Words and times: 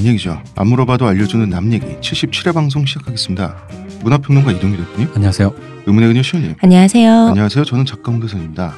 남 0.00 0.06
얘기죠. 0.06 0.42
안 0.56 0.68
물어봐도 0.68 1.06
알려주는 1.06 1.50
남 1.50 1.74
얘기 1.74 1.84
77회 1.84 2.54
방송 2.54 2.86
시작하겠습니다. 2.86 3.54
문화평론가 4.02 4.50
이동규 4.52 4.78
대표님, 4.78 5.12
안녕하세요. 5.14 5.54
의문의 5.84 6.08
그녀 6.08 6.22
시원님. 6.22 6.54
안녕하세요. 6.62 7.12
안녕하세요. 7.28 7.64
저는 7.66 7.84
작가 7.84 8.10
홍대선입니다. 8.10 8.76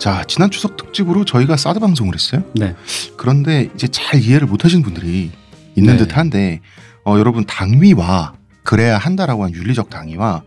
자, 0.00 0.24
지난 0.26 0.50
추석 0.50 0.76
특집으로 0.76 1.24
저희가 1.24 1.56
사드 1.56 1.78
방송을 1.78 2.12
했어요. 2.12 2.42
네. 2.56 2.74
그런데 3.16 3.68
이제 3.76 3.86
잘 3.86 4.20
이해를 4.20 4.48
못하시는 4.48 4.82
분들이 4.82 5.30
있는 5.76 5.96
네. 5.96 6.04
듯한데 6.04 6.60
어, 7.04 7.16
여러분 7.20 7.44
당위와 7.46 8.32
그래야 8.64 8.98
한다라고 8.98 9.44
한 9.44 9.54
윤리적 9.54 9.90
당위와 9.90 10.42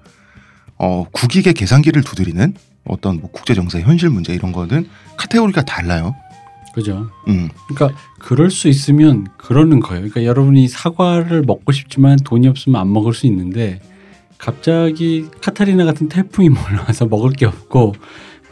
어, 0.78 1.06
국익의 1.10 1.54
계산기를 1.54 2.04
두드리는 2.04 2.54
어떤 2.84 3.22
뭐 3.22 3.32
국제 3.32 3.54
정세 3.54 3.80
현실 3.80 4.10
문제 4.10 4.34
이런 4.34 4.52
거는 4.52 4.90
카테고리가 5.16 5.62
달라요. 5.62 6.14
그죠. 6.74 7.10
음, 7.28 7.50
그러니까 7.68 7.98
그럴 8.22 8.52
수 8.52 8.68
있으면 8.68 9.28
그러는 9.36 9.80
거예요. 9.80 10.02
그러니까 10.02 10.24
여러분이 10.24 10.68
사과를 10.68 11.42
먹고 11.42 11.72
싶지만 11.72 12.18
돈이 12.24 12.48
없으면 12.48 12.80
안 12.80 12.94
먹을 12.94 13.14
수 13.14 13.26
있는데 13.26 13.80
갑자기 14.38 15.26
카타리나 15.42 15.86
같은 15.86 16.08
태풍이 16.08 16.50
몰려와서 16.50 17.08
먹을 17.08 17.32
게 17.32 17.48
없고 17.48 17.96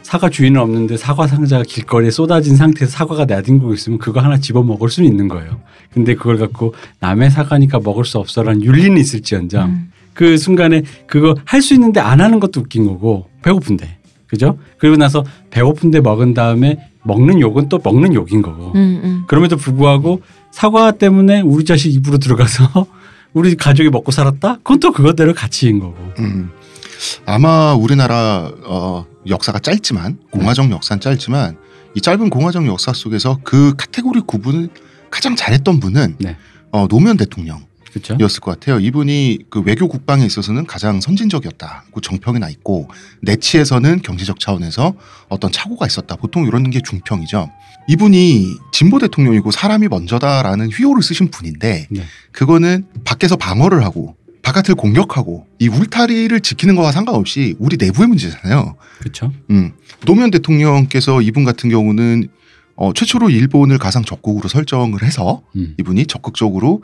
사과 0.02 0.28
주인은 0.28 0.60
없는데 0.60 0.96
사과 0.96 1.28
상자가 1.28 1.62
길거리에 1.62 2.10
쏟아진 2.10 2.56
상태에서 2.56 2.90
사과가 2.90 3.26
나뒹굴고 3.26 3.72
있으면 3.74 3.98
그거 3.98 4.20
하나 4.20 4.38
집어 4.38 4.62
먹을 4.62 4.88
수는 4.88 5.08
있는 5.08 5.28
거예요. 5.28 5.60
근데 5.92 6.14
그걸 6.16 6.38
갖고 6.38 6.74
남의 6.98 7.30
사과니까 7.30 7.78
먹을 7.78 8.04
수 8.04 8.18
없어라는 8.18 8.62
윤리는 8.64 8.96
있을지언정 8.98 9.68
음. 9.68 9.92
그 10.14 10.36
순간에 10.36 10.82
그거 11.06 11.36
할 11.44 11.62
수 11.62 11.74
있는데 11.74 12.00
안 12.00 12.20
하는 12.20 12.40
것도 12.40 12.60
웃긴 12.60 12.86
거고 12.86 13.28
배고픈데 13.42 13.98
그죠? 14.26 14.58
그리고 14.78 14.96
나서 14.96 15.24
배고픈데 15.50 16.00
먹은 16.00 16.34
다음에 16.34 16.89
먹는 17.04 17.40
욕은 17.40 17.68
또 17.68 17.80
먹는 17.82 18.14
욕인 18.14 18.42
거고 18.42 18.72
음, 18.74 19.00
음. 19.02 19.24
그럼에도 19.26 19.56
불구하고 19.56 20.22
사과 20.50 20.92
때문에 20.92 21.40
우리 21.40 21.64
자식 21.64 21.94
입으로 21.94 22.18
들어가서 22.18 22.86
우리 23.32 23.54
가족이 23.54 23.90
먹고 23.90 24.10
살았다? 24.10 24.56
그건 24.56 24.80
또 24.80 24.92
그것대로 24.92 25.34
가치인 25.34 25.78
거고. 25.78 25.96
음. 26.18 26.50
아마 27.24 27.74
우리나라 27.74 28.50
어, 28.64 29.06
역사가 29.26 29.60
짧지만 29.60 30.18
공화정 30.30 30.70
역사는 30.70 31.00
짧지만 31.00 31.56
이 31.94 32.00
짧은 32.00 32.28
공화정 32.28 32.66
역사 32.66 32.92
속에서 32.92 33.38
그 33.42 33.74
카테고리 33.76 34.22
구분을 34.26 34.68
가장 35.10 35.36
잘했던 35.36 35.80
분은 35.80 36.16
네. 36.18 36.36
어, 36.72 36.86
노무현 36.88 37.16
대통령. 37.16 37.60
그렇죠? 37.92 38.16
이었을 38.20 38.40
것 38.40 38.52
같아요. 38.52 38.78
이분이 38.78 39.46
그 39.50 39.60
외교 39.60 39.88
국방에 39.88 40.24
있어서는 40.24 40.66
가장 40.66 41.00
선진적이었다. 41.00 41.84
그 41.92 42.00
정평이 42.00 42.38
나 42.38 42.48
있고 42.48 42.88
내치에서는 43.22 44.02
경제적 44.02 44.38
차원에서 44.40 44.94
어떤 45.28 45.50
착오가 45.52 45.86
있었다. 45.86 46.16
보통 46.16 46.46
이런 46.46 46.70
게 46.70 46.80
중평이죠. 46.80 47.50
이분이 47.88 48.56
진보 48.72 48.98
대통령이고 48.98 49.50
사람이 49.50 49.88
먼저다라는 49.88 50.70
휘호를 50.70 51.02
쓰신 51.02 51.30
분인데 51.30 51.88
네. 51.90 52.02
그거는 52.32 52.86
밖에서 53.04 53.36
방어를 53.36 53.84
하고 53.84 54.16
바깥을 54.42 54.74
공격하고 54.74 55.46
이 55.58 55.68
울타리를 55.68 56.40
지키는 56.40 56.76
거와 56.76 56.92
상관없이 56.92 57.54
우리 57.58 57.76
내부의 57.76 58.08
문제잖아요. 58.08 58.76
그렇죠? 58.98 59.32
음. 59.50 59.72
노무현 60.06 60.30
대통령께서 60.30 61.20
이분 61.20 61.44
같은 61.44 61.68
경우는 61.68 62.28
어, 62.76 62.92
최초로 62.94 63.28
일본을 63.28 63.78
가상 63.78 64.02
적국으로 64.04 64.48
설정을 64.48 65.02
해서 65.02 65.42
음. 65.56 65.74
이분이 65.78 66.06
적극적으로 66.06 66.82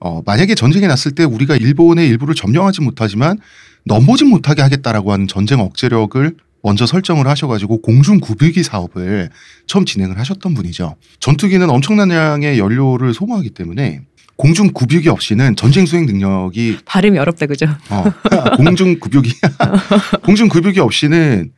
어, 0.00 0.22
만약에 0.24 0.54
전쟁이 0.54 0.86
났을 0.86 1.12
때 1.12 1.24
우리가 1.24 1.56
일본의 1.56 2.08
일부를 2.08 2.34
점령하지 2.34 2.82
못하지만 2.82 3.38
넘보지 3.84 4.24
못하게 4.24 4.62
하겠다라고 4.62 5.12
하는 5.12 5.26
전쟁 5.28 5.60
억제력을 5.60 6.34
먼저 6.62 6.84
설정을 6.84 7.28
하셔가지고 7.28 7.80
공중 7.80 8.18
구비기 8.18 8.62
사업을 8.62 9.30
처음 9.66 9.84
진행을 9.84 10.18
하셨던 10.18 10.54
분이죠. 10.54 10.96
전투기는 11.20 11.70
엄청난 11.70 12.10
양의 12.10 12.58
연료를 12.58 13.14
소모하기 13.14 13.50
때문에 13.50 14.00
공중 14.34 14.70
구비기 14.72 15.08
없이는 15.08 15.56
전쟁 15.56 15.86
수행 15.86 16.06
능력이 16.06 16.78
발음이 16.84 17.18
어렵다 17.18 17.46
그죠? 17.46 17.66
어, 17.88 18.04
공중 18.56 18.98
급유기 18.98 19.32
공중 20.24 20.48
급유기 20.48 20.80
없이는 20.80 21.52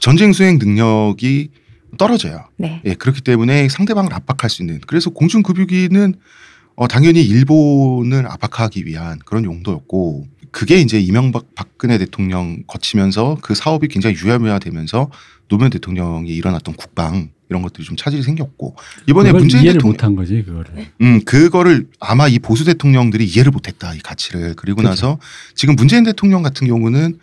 전쟁 0.00 0.32
수행 0.32 0.58
능력이 0.58 1.50
떨어져요. 1.98 2.48
네. 2.56 2.80
예, 2.84 2.94
그렇기 2.94 3.20
때문에 3.20 3.68
상대방을 3.68 4.12
압박할 4.12 4.50
수 4.50 4.62
있는 4.62 4.80
그래서 4.86 5.10
공중 5.10 5.42
급유기는 5.42 6.14
어, 6.76 6.88
당연히 6.88 7.22
일본을 7.22 8.26
압박하기 8.26 8.86
위한 8.86 9.18
그런 9.24 9.44
용도였고 9.44 10.26
그게 10.50 10.80
이제 10.80 11.00
이명박 11.00 11.54
박근혜 11.54 11.98
대통령 11.98 12.62
거치면서 12.66 13.38
그 13.42 13.54
사업이 13.54 13.88
굉장히 13.88 14.16
유야무야되면서 14.16 15.10
노무현 15.48 15.70
대통령이 15.70 16.30
일어났던 16.30 16.74
국방 16.74 17.30
이런 17.50 17.62
것들이 17.62 17.84
좀 17.84 17.96
차질이 17.96 18.22
생겼고 18.22 18.76
이번에 19.08 19.32
문재인 19.32 19.64
이해를 19.64 19.78
대통령 19.78 19.92
못한 19.92 20.16
거지 20.16 20.42
그거를. 20.42 20.86
음, 21.00 21.24
그거를 21.24 21.88
아마 22.00 22.28
이 22.28 22.38
보수 22.38 22.64
대통령들이 22.64 23.24
이해를 23.24 23.50
못했다 23.52 23.94
이 23.94 23.98
가치를 23.98 24.54
그리고 24.54 24.76
그죠. 24.76 24.88
나서 24.88 25.18
지금 25.54 25.74
문재인 25.76 26.04
대통령 26.04 26.42
같은 26.42 26.66
경우는 26.66 27.18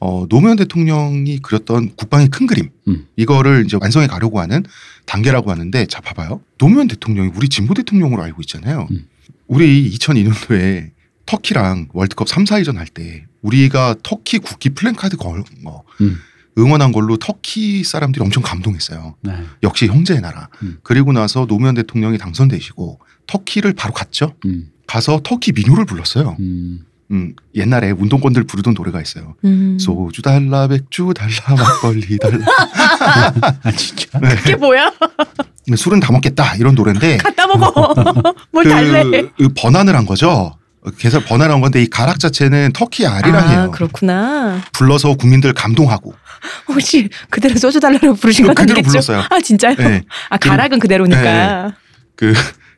어, 0.00 0.26
노무현 0.28 0.56
대통령이 0.56 1.38
그렸던 1.38 1.94
국방의 1.96 2.28
큰 2.28 2.46
그림 2.46 2.70
음. 2.88 3.06
이거를 3.16 3.64
이제 3.64 3.78
완성해 3.80 4.06
가려고 4.06 4.40
하는 4.40 4.64
단계라고 5.06 5.50
하는데 5.50 5.86
자 5.86 6.00
봐봐요 6.00 6.40
노무현 6.58 6.88
대통령이 6.88 7.30
우리 7.34 7.48
진보 7.48 7.74
대통령으로 7.74 8.22
알고 8.22 8.42
있잖아요. 8.42 8.88
음. 8.90 9.06
우리 9.46 9.90
2002년도에 9.90 10.90
터키랑 11.26 11.88
월드컵 11.92 12.28
3, 12.28 12.44
4위전 12.44 12.76
할 12.76 12.86
때 12.86 13.24
우리가 13.42 13.96
터키 14.02 14.38
국기 14.38 14.70
플랜카드 14.70 15.16
걸 15.16 15.44
거, 15.64 15.84
음. 16.00 16.18
응원한 16.58 16.92
걸로 16.92 17.16
터키 17.16 17.84
사람들이 17.84 18.24
엄청 18.24 18.42
감동했어요. 18.42 19.16
네. 19.22 19.32
역시 19.62 19.86
형제의 19.86 20.20
나라. 20.20 20.48
음. 20.62 20.78
그리고 20.82 21.12
나서 21.12 21.46
노무현 21.46 21.74
대통령이 21.74 22.16
당선되시고 22.16 23.00
터키를 23.26 23.74
바로 23.74 23.92
갔죠. 23.92 24.34
음. 24.46 24.70
가서 24.86 25.20
터키 25.22 25.52
민요를 25.52 25.84
불렀어요. 25.84 26.36
음. 26.40 26.86
음, 27.10 27.34
옛날에 27.54 27.90
운동권들 27.90 28.44
부르던 28.44 28.74
노래가 28.74 29.00
있어요. 29.00 29.34
음. 29.44 29.78
소주 29.78 30.22
달라, 30.22 30.66
맥주 30.68 31.12
달라, 31.14 31.32
막걸리 31.62 32.18
달라. 32.18 32.38
아 33.62 33.72
진짜. 33.72 34.18
네. 34.20 34.34
그게 34.36 34.56
뭐야? 34.56 34.90
술은 35.76 36.00
다 36.00 36.12
먹겠다 36.12 36.56
이런 36.56 36.74
노래인데 36.74 37.18
갖다 37.24 37.46
먹어. 37.46 37.94
뭘 38.52 38.64
달래? 38.64 39.02
그, 39.02 39.30
그 39.36 39.48
번안을 39.56 39.94
한 39.94 40.06
거죠. 40.06 40.56
그래서 40.98 41.18
번안한 41.20 41.60
건데 41.62 41.82
이 41.82 41.86
가락 41.86 42.20
자체는 42.20 42.72
터키 42.74 43.06
아리랑이에요. 43.06 43.60
아 43.60 43.70
그렇구나. 43.70 44.60
불러서 44.72 45.14
국민들 45.14 45.54
감동하고 45.54 46.14
혹시 46.68 47.08
그대로 47.30 47.56
소주 47.56 47.80
달라고 47.80 48.14
부르신 48.14 48.44
건 48.46 48.54
그대로 48.54 48.78
아니겠죠? 48.78 48.90
불렀어요. 48.90 49.22
아 49.30 49.40
진짜요? 49.40 49.76
네. 49.76 50.02
아 50.28 50.36
가락은 50.36 50.78
그대로니까. 50.78 51.74
그 52.16 52.34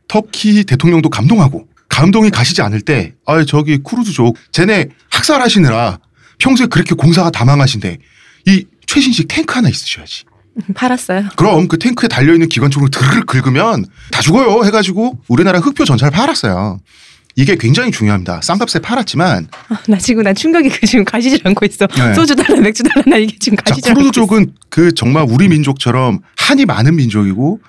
터키 0.08 0.62
대통령도 0.64 1.10
감동하고 1.10 1.66
감동이 1.96 2.28
가시지 2.28 2.60
않을 2.60 2.82
때, 2.82 3.14
아 3.24 3.42
저기 3.46 3.78
쿠르드족, 3.78 4.36
쟤네 4.52 4.88
학살하시느라 5.08 5.98
평소에 6.38 6.66
그렇게 6.66 6.94
공사가 6.94 7.30
다 7.30 7.46
망하신데 7.46 7.96
이 8.44 8.66
최신식 8.84 9.28
탱크 9.28 9.54
하나 9.54 9.70
있으셔야지. 9.70 10.24
팔았어요. 10.74 11.30
그럼 11.36 11.68
그 11.68 11.78
탱크에 11.78 12.08
달려 12.08 12.34
있는 12.34 12.48
기관총으로 12.50 12.90
드르르 12.90 13.24
긁으면 13.24 13.86
다 14.10 14.20
죽어요. 14.20 14.64
해가지고 14.66 15.20
우리나라 15.28 15.58
흑표 15.58 15.86
전차를 15.86 16.12
팔았어요. 16.12 16.80
이게 17.34 17.56
굉장히 17.56 17.90
중요합니다. 17.92 18.40
싼값에 18.42 18.80
팔았지만 18.80 19.48
아, 19.68 19.78
나 19.88 19.96
지금 19.96 20.22
난 20.22 20.34
충격이 20.34 20.68
그 20.68 20.86
지금 20.86 21.02
가시질 21.02 21.40
않고 21.44 21.64
있어. 21.64 21.86
네. 21.86 22.14
소주 22.14 22.36
달라 22.36 22.60
맥주 22.60 22.82
달라 22.82 23.04
나 23.06 23.16
이게 23.16 23.36
지금 23.38 23.56
자 23.56 23.64
가시질 23.70 23.90
않고 23.90 24.00
있어. 24.00 24.10
쿠르드족은 24.10 24.52
그 24.68 24.92
정말 24.92 25.24
우리 25.26 25.48
민족처럼 25.48 26.20
한이 26.36 26.66
많은 26.66 26.96
민족이고 26.96 27.60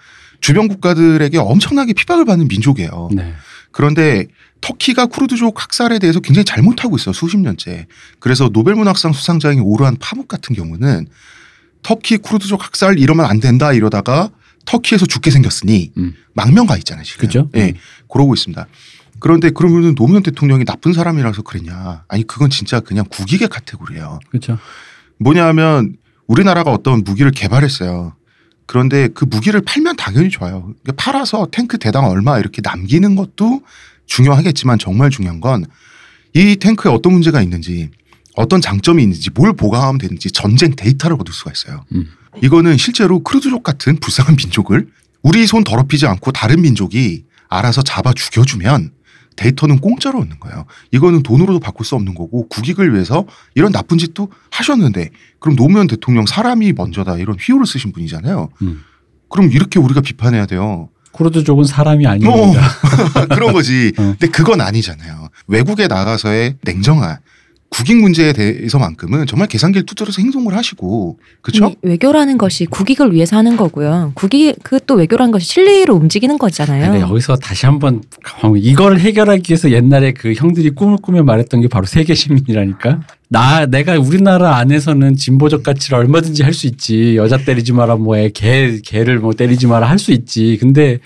주변 0.41 0.67
국가들에게 0.67 1.37
엄청나게 1.37 1.93
핍박을 1.93 2.25
받는 2.25 2.49
민족이에요. 2.49 3.09
네. 3.13 3.33
그런데 3.77 4.25
터키가 4.59 5.05
쿠르드족 5.05 5.61
학살에 5.61 5.99
대해서 5.99 6.19
굉장히 6.19 6.45
잘못하고 6.45 6.95
있어요. 6.95 7.13
수십 7.13 7.37
년째. 7.37 7.85
그래서 8.19 8.49
노벨문학상 8.51 9.13
수상자인 9.13 9.59
오르한 9.59 9.97
파묵 9.99 10.27
같은 10.27 10.55
경우는 10.55 11.05
터키 11.83 12.17
쿠르드족 12.17 12.65
학살 12.65 12.97
이러면 12.97 13.27
안 13.27 13.39
된다 13.39 13.73
이러다가 13.73 14.31
터키에서 14.65 15.05
죽게 15.05 15.29
생겼으니 15.29 15.91
음. 15.97 16.15
망명가 16.33 16.75
있잖아요. 16.77 17.03
지금. 17.03 17.27
그죠? 17.27 17.49
예. 17.55 17.75
그러고 18.11 18.33
있습니다. 18.33 18.65
그런데 19.19 19.51
그러면은 19.51 19.93
노무현 19.93 20.23
대통령이 20.23 20.65
나쁜 20.65 20.93
사람이라서 20.93 21.43
그랬냐? 21.43 22.03
아니 22.07 22.25
그건 22.25 22.49
진짜 22.49 22.79
그냥 22.79 23.05
국익의 23.11 23.47
카테고리예요. 23.47 24.17
그렇죠. 24.31 24.57
뭐냐 25.19 25.45
하면 25.49 25.97
우리나라가 26.25 26.71
어떤 26.71 27.03
무기를 27.03 27.29
개발했어요. 27.29 28.15
그런데 28.67 29.07
그 29.07 29.25
무기를 29.25 29.61
팔면 29.61 29.95
당연히 29.95 30.29
좋아요. 30.29 30.73
그러니까 30.83 30.93
팔아서 30.97 31.47
탱크 31.51 31.77
대당 31.79 32.05
얼마 32.05 32.37
이렇게 32.37 32.61
남기는 32.63 33.15
것도 33.15 33.61
중요하겠지만 34.05 34.77
정말 34.77 35.09
중요한 35.09 35.41
건 35.41 35.65
이 36.37 36.55
탱크에 36.55 36.91
어떤 36.91 37.13
문제가 37.13 37.41
있는지 37.41 37.89
어떤 38.35 38.61
장점이 38.61 39.01
있는지 39.01 39.31
뭘 39.31 39.53
보강하면 39.53 39.97
되는지 39.97 40.29
전쟁 40.29 40.75
데이터를 40.75 41.17
얻을 41.19 41.33
수가 41.33 41.51
있어요. 41.51 41.83
음. 41.93 42.07
이거는 42.43 42.77
실제로 42.77 43.23
쿠르드족 43.23 43.63
같은 43.63 43.97
불쌍한 43.99 44.35
민족을 44.35 44.87
우리 45.23 45.47
손 45.47 45.63
더럽히지 45.63 46.05
않고 46.05 46.31
다른 46.31 46.61
민족이 46.61 47.23
알아서 47.49 47.81
잡아 47.81 48.13
죽여주면 48.13 48.91
데이터는 49.37 49.79
공짜로 49.79 50.19
얻는 50.19 50.39
거예요. 50.39 50.65
이거는 50.91 51.23
돈으로도 51.23 51.59
바꿀 51.59 51.85
수 51.85 51.95
없는 51.95 52.13
거고 52.13 52.47
국익을 52.49 52.93
위해서 52.93 53.25
이런 53.55 53.71
나쁜 53.71 53.97
짓도 53.97 54.29
하셨는데 54.51 55.11
그럼 55.39 55.55
노무현 55.55 55.87
대통령 55.87 56.25
사람이 56.25 56.73
먼저다 56.73 57.17
이런 57.17 57.37
휘호를 57.39 57.65
쓰신 57.65 57.93
분이잖아요. 57.93 58.49
음. 58.63 58.83
그럼 59.29 59.51
이렇게 59.51 59.79
우리가 59.79 60.01
비판해야 60.01 60.45
돼요. 60.45 60.89
쿠르드족은 61.11 61.63
사람이 61.63 62.05
아닙니다. 62.05 62.61
그런 63.33 63.53
거지. 63.53 63.91
어. 63.97 64.03
근데 64.03 64.27
그건 64.27 64.61
아니잖아요. 64.61 65.29
외국에 65.47 65.87
나가서의 65.87 66.57
냉정한 66.61 67.17
국익 67.69 67.97
문제에 67.97 68.31
대해서만큼은 68.33 69.25
정말 69.27 69.47
계산기를 69.49 69.85
두드려서 69.85 70.21
행동을 70.21 70.55
하시고 70.55 71.19
그렇죠? 71.41 71.67
이 71.67 71.75
외교라는 71.81 72.37
것이 72.37 72.65
국익을 72.65 73.13
위해서 73.13 73.35
하는 73.35 73.57
거고요. 73.57 74.13
국익 74.15 74.63
그또 74.63 74.95
외교라는 74.95 75.31
것이 75.31 75.45
실리로 75.47 75.93
움직이는 75.93 76.37
거잖아요. 76.37 76.91
근데 76.91 77.01
여기서 77.01 77.35
다시 77.35 77.65
한번 77.65 78.01
이걸 78.57 78.99
해결하기 78.99 79.51
위해서 79.51 79.69
옛날에 79.71 80.13
그 80.13 80.33
형들이 80.33 80.69
꿈을 80.71 80.97
꾸며 81.01 81.23
말했던 81.23 81.61
게 81.61 81.67
바로 81.67 81.85
세계 81.85 82.15
시민이라니까. 82.15 83.01
나 83.29 83.65
내가 83.65 83.99
우리나라 83.99 84.55
안에서는 84.55 85.17
진보적 85.17 85.63
가치를 85.63 85.97
얼마든지 85.97 86.43
할 86.43 86.53
수 86.53 86.67
있지. 86.67 87.17
여자 87.17 87.37
때리지 87.37 87.73
마라 87.73 87.97
뭐개 87.97 88.79
개를 88.83 89.19
뭐 89.19 89.33
때리지 89.33 89.67
마라 89.67 89.89
할 89.89 89.99
수 89.99 90.11
있지. 90.13 90.57
근데 90.59 90.99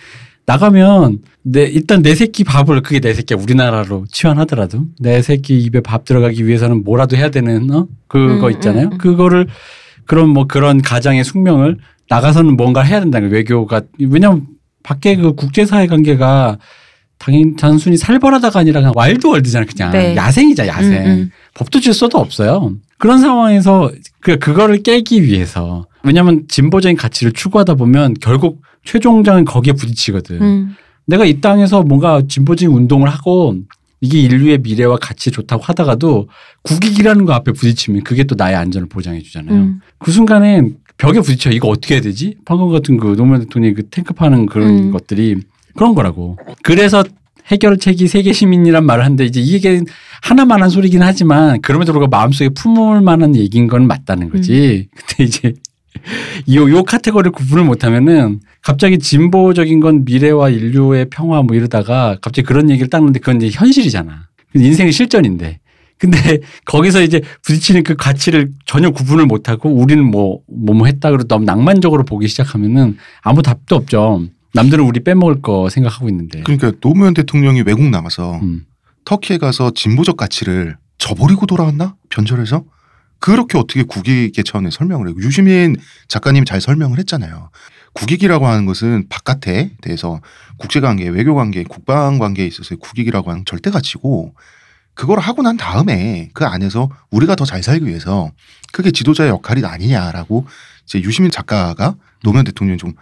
나가면 0.45 1.19
내 1.43 1.63
일단 1.63 2.01
내 2.01 2.15
새끼 2.15 2.43
밥을 2.43 2.81
그게 2.81 2.99
내 2.99 3.13
새끼야 3.13 3.39
우리나라로 3.39 4.05
치환하더라도 4.11 4.85
내 4.99 5.21
새끼 5.21 5.59
입에 5.59 5.81
밥 5.81 6.05
들어가기 6.05 6.45
위해서는 6.45 6.83
뭐라도 6.83 7.15
해야 7.15 7.29
되는 7.29 7.71
어 7.71 7.87
그거 8.07 8.47
음, 8.47 8.51
있잖아요. 8.51 8.87
음, 8.87 8.93
음. 8.93 8.97
그거를 8.97 9.47
그런 10.05 10.29
뭐 10.29 10.45
그런 10.45 10.81
가장의 10.81 11.23
숙명을 11.23 11.77
나가서는 12.09 12.57
뭔가 12.57 12.81
해야 12.81 12.99
된다는 12.99 13.29
거예요. 13.29 13.39
외교가 13.39 13.81
왜냐면 13.99 14.47
밖에 14.83 15.15
그 15.15 15.33
국제사회 15.33 15.87
관계가 15.87 16.57
당연 17.21 17.55
단순히 17.55 17.97
살벌하다가 17.97 18.59
아니라 18.59 18.79
그냥 18.79 18.93
wild 18.95 19.27
world잖아 19.27 19.67
그냥 19.67 19.91
네. 19.91 20.15
야생이자 20.15 20.65
야생 20.65 21.05
음, 21.05 21.05
음. 21.05 21.31
법도 21.53 21.79
질서도 21.79 22.17
없어요. 22.17 22.73
그런 22.97 23.19
상황에서 23.19 23.91
그 24.21 24.39
그거를 24.39 24.81
깨기 24.81 25.21
위해서 25.21 25.85
왜냐하면 26.03 26.45
진보적인 26.47 26.97
가치를 26.97 27.33
추구하다 27.33 27.75
보면 27.75 28.15
결국 28.21 28.63
최종장은 28.85 29.45
거기에 29.45 29.73
부딪히거든. 29.73 30.41
음. 30.41 30.75
내가 31.05 31.25
이 31.25 31.41
땅에서 31.41 31.83
뭔가 31.83 32.23
진보적인 32.27 32.75
운동을 32.75 33.07
하고 33.07 33.55
이게 33.99 34.19
인류의 34.19 34.57
미래와 34.59 34.97
가치 34.97 35.29
좋다고 35.29 35.61
하다가도 35.61 36.27
국익이라는 36.63 37.25
거 37.25 37.33
앞에 37.33 37.51
부딪히면 37.51 38.03
그게 38.03 38.23
또 38.23 38.33
나의 38.35 38.55
안전을 38.55 38.89
보장해 38.89 39.21
주잖아요. 39.21 39.55
음. 39.55 39.81
그 39.99 40.11
순간엔 40.11 40.77
벽에 40.97 41.19
부딪혀 41.21 41.51
이거 41.51 41.67
어떻게 41.67 41.95
해야 41.95 42.01
되지? 42.01 42.37
방금 42.45 42.71
같은 42.71 42.97
그 42.97 43.15
노무현 43.15 43.41
대통령이 43.41 43.75
그 43.75 43.89
탱크 43.89 44.15
파는 44.15 44.47
그런 44.47 44.69
음. 44.69 44.91
것들이 44.91 45.37
그런 45.75 45.95
거라고. 45.95 46.37
그래서 46.63 47.03
해결책이 47.47 48.07
세계 48.07 48.33
시민이란 48.33 48.85
말을 48.85 49.03
하는데 49.03 49.25
이제 49.25 49.41
이게 49.41 49.81
하나만 50.21 50.61
한 50.61 50.69
소리긴 50.69 51.01
하지만 51.01 51.61
그럼에도 51.61 51.91
불구하고 51.91 52.09
마음속에 52.09 52.49
품을 52.49 53.01
만한 53.01 53.35
얘기인 53.35 53.67
건 53.67 53.87
맞다는 53.87 54.29
거지. 54.29 54.87
근데 54.95 55.23
이제 55.23 55.53
요, 56.53 56.69
요 56.69 56.83
카테고리를 56.83 57.31
구분을 57.31 57.63
못하면은 57.63 58.39
갑자기 58.61 58.99
진보적인 58.99 59.79
건 59.79 60.05
미래와 60.05 60.49
인류의 60.49 61.07
평화 61.09 61.41
뭐 61.41 61.55
이러다가 61.55 62.17
갑자기 62.21 62.45
그런 62.45 62.69
얘기를 62.69 62.89
딱 62.89 62.99
하는데 62.99 63.19
그건 63.19 63.41
이제 63.41 63.57
현실이잖아. 63.57 64.27
인생의 64.55 64.91
실전인데. 64.91 65.59
근데 65.97 66.39
거기서 66.65 67.03
이제 67.03 67.21
부딪히는 67.43 67.83
그 67.83 67.95
가치를 67.95 68.51
전혀 68.65 68.89
구분을 68.89 69.25
못하고 69.25 69.69
우리는 69.69 70.03
뭐, 70.03 70.39
뭐, 70.47 70.75
뭐 70.75 70.87
했다 70.87 71.11
그러고 71.11 71.27
너무 71.27 71.45
낭만적으로 71.45 72.03
보기 72.05 72.27
시작하면은 72.27 72.97
아무 73.21 73.41
답도 73.41 73.75
없죠. 73.75 74.25
남들은 74.53 74.83
우리 74.83 75.01
빼먹을 75.03 75.41
거 75.41 75.69
생각하고 75.69 76.09
있는데. 76.09 76.41
그러니까 76.43 76.71
노무현 76.81 77.13
대통령이 77.13 77.61
외국 77.61 77.85
나가서 77.89 78.39
음. 78.41 78.65
터키에 79.05 79.37
가서 79.37 79.71
진보적 79.73 80.17
가치를 80.17 80.77
저버리고 80.97 81.45
돌아왔나? 81.45 81.95
변절해서? 82.09 82.63
그렇게 83.19 83.57
어떻게 83.57 83.83
국익의 83.83 84.43
차원에 84.43 84.69
설명을 84.71 85.07
해요. 85.07 85.15
유시민 85.19 85.75
작가님이 86.07 86.45
잘 86.45 86.59
설명을 86.59 86.97
했잖아요. 86.99 87.49
국익이라고 87.93 88.47
하는 88.47 88.65
것은 88.65 89.07
바깥에 89.09 89.71
대해서 89.81 90.21
국제관계, 90.57 91.07
외교관계, 91.09 91.63
국방관계에 91.63 92.45
있어서의 92.47 92.79
국익이라고 92.79 93.29
하는 93.31 93.45
절대 93.45 93.69
가치고 93.69 94.33
그걸 94.93 95.19
하고 95.19 95.41
난 95.41 95.57
다음에 95.57 96.29
그 96.33 96.45
안에서 96.45 96.89
우리가 97.11 97.35
더 97.35 97.45
잘 97.45 97.63
살기 97.63 97.85
위해서 97.85 98.31
그게 98.71 98.91
지도자의 98.91 99.29
역할이 99.29 99.63
아니냐라고 99.65 100.45
이제 100.85 100.99
유시민 101.01 101.31
작가가 101.31 101.95
노무현 102.23 102.45
대통령이 102.45 102.77
좀 102.77 102.93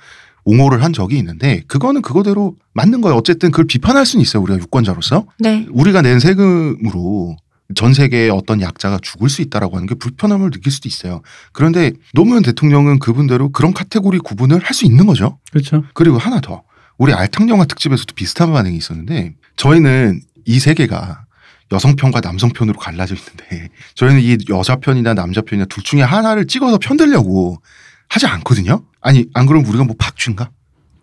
옹호를 0.45 0.83
한 0.83 0.93
적이 0.93 1.17
있는데 1.17 1.61
그거는 1.67 2.01
그거대로 2.01 2.55
맞는 2.73 3.01
거예요. 3.01 3.15
어쨌든 3.17 3.51
그걸 3.51 3.65
비판할 3.65 4.05
수는 4.05 4.21
있어요. 4.21 4.41
우리가 4.43 4.59
유권자로서. 4.59 5.25
네. 5.39 5.65
우리가 5.71 6.01
낸 6.01 6.19
세금으로 6.19 7.35
전 7.75 7.93
세계의 7.93 8.31
어떤 8.31 8.61
약자가 8.61 8.97
죽을 9.01 9.29
수 9.29 9.41
있다라고 9.43 9.75
하는 9.75 9.87
게 9.87 9.93
불편함을 9.95 10.49
느낄 10.49 10.71
수도 10.71 10.89
있어요. 10.89 11.21
그런데 11.53 11.91
노무현 12.13 12.41
대통령은 12.41 12.97
그분대로 12.99 13.51
그런 13.51 13.73
카테고리 13.73 14.19
구분을 14.19 14.59
할 14.63 14.73
수 14.73 14.85
있는 14.85 15.05
거죠. 15.05 15.37
그렇죠. 15.51 15.83
그리고 15.93 16.17
하나 16.17 16.39
더. 16.41 16.63
우리 16.97 17.13
알탕 17.13 17.47
영화 17.49 17.65
특집에서도 17.65 18.13
비슷한 18.15 18.51
반응이 18.51 18.75
있었는데 18.75 19.35
저희는 19.55 20.21
이 20.45 20.59
세계가 20.59 21.25
여성편과 21.71 22.21
남성편으로 22.21 22.79
갈라져 22.79 23.13
있는데 23.15 23.69
저희는 23.93 24.21
이 24.21 24.37
여자편이나 24.49 25.13
남자편이나 25.13 25.65
둘 25.65 25.83
중에 25.83 26.01
하나를 26.01 26.47
찍어서 26.47 26.79
편들려고 26.79 27.61
하지 28.09 28.25
않거든요. 28.27 28.83
아니 29.01 29.25
안 29.33 29.45
그러면 29.45 29.67
우리가 29.67 29.83
뭐 29.83 29.95
박쥐인가? 29.97 30.49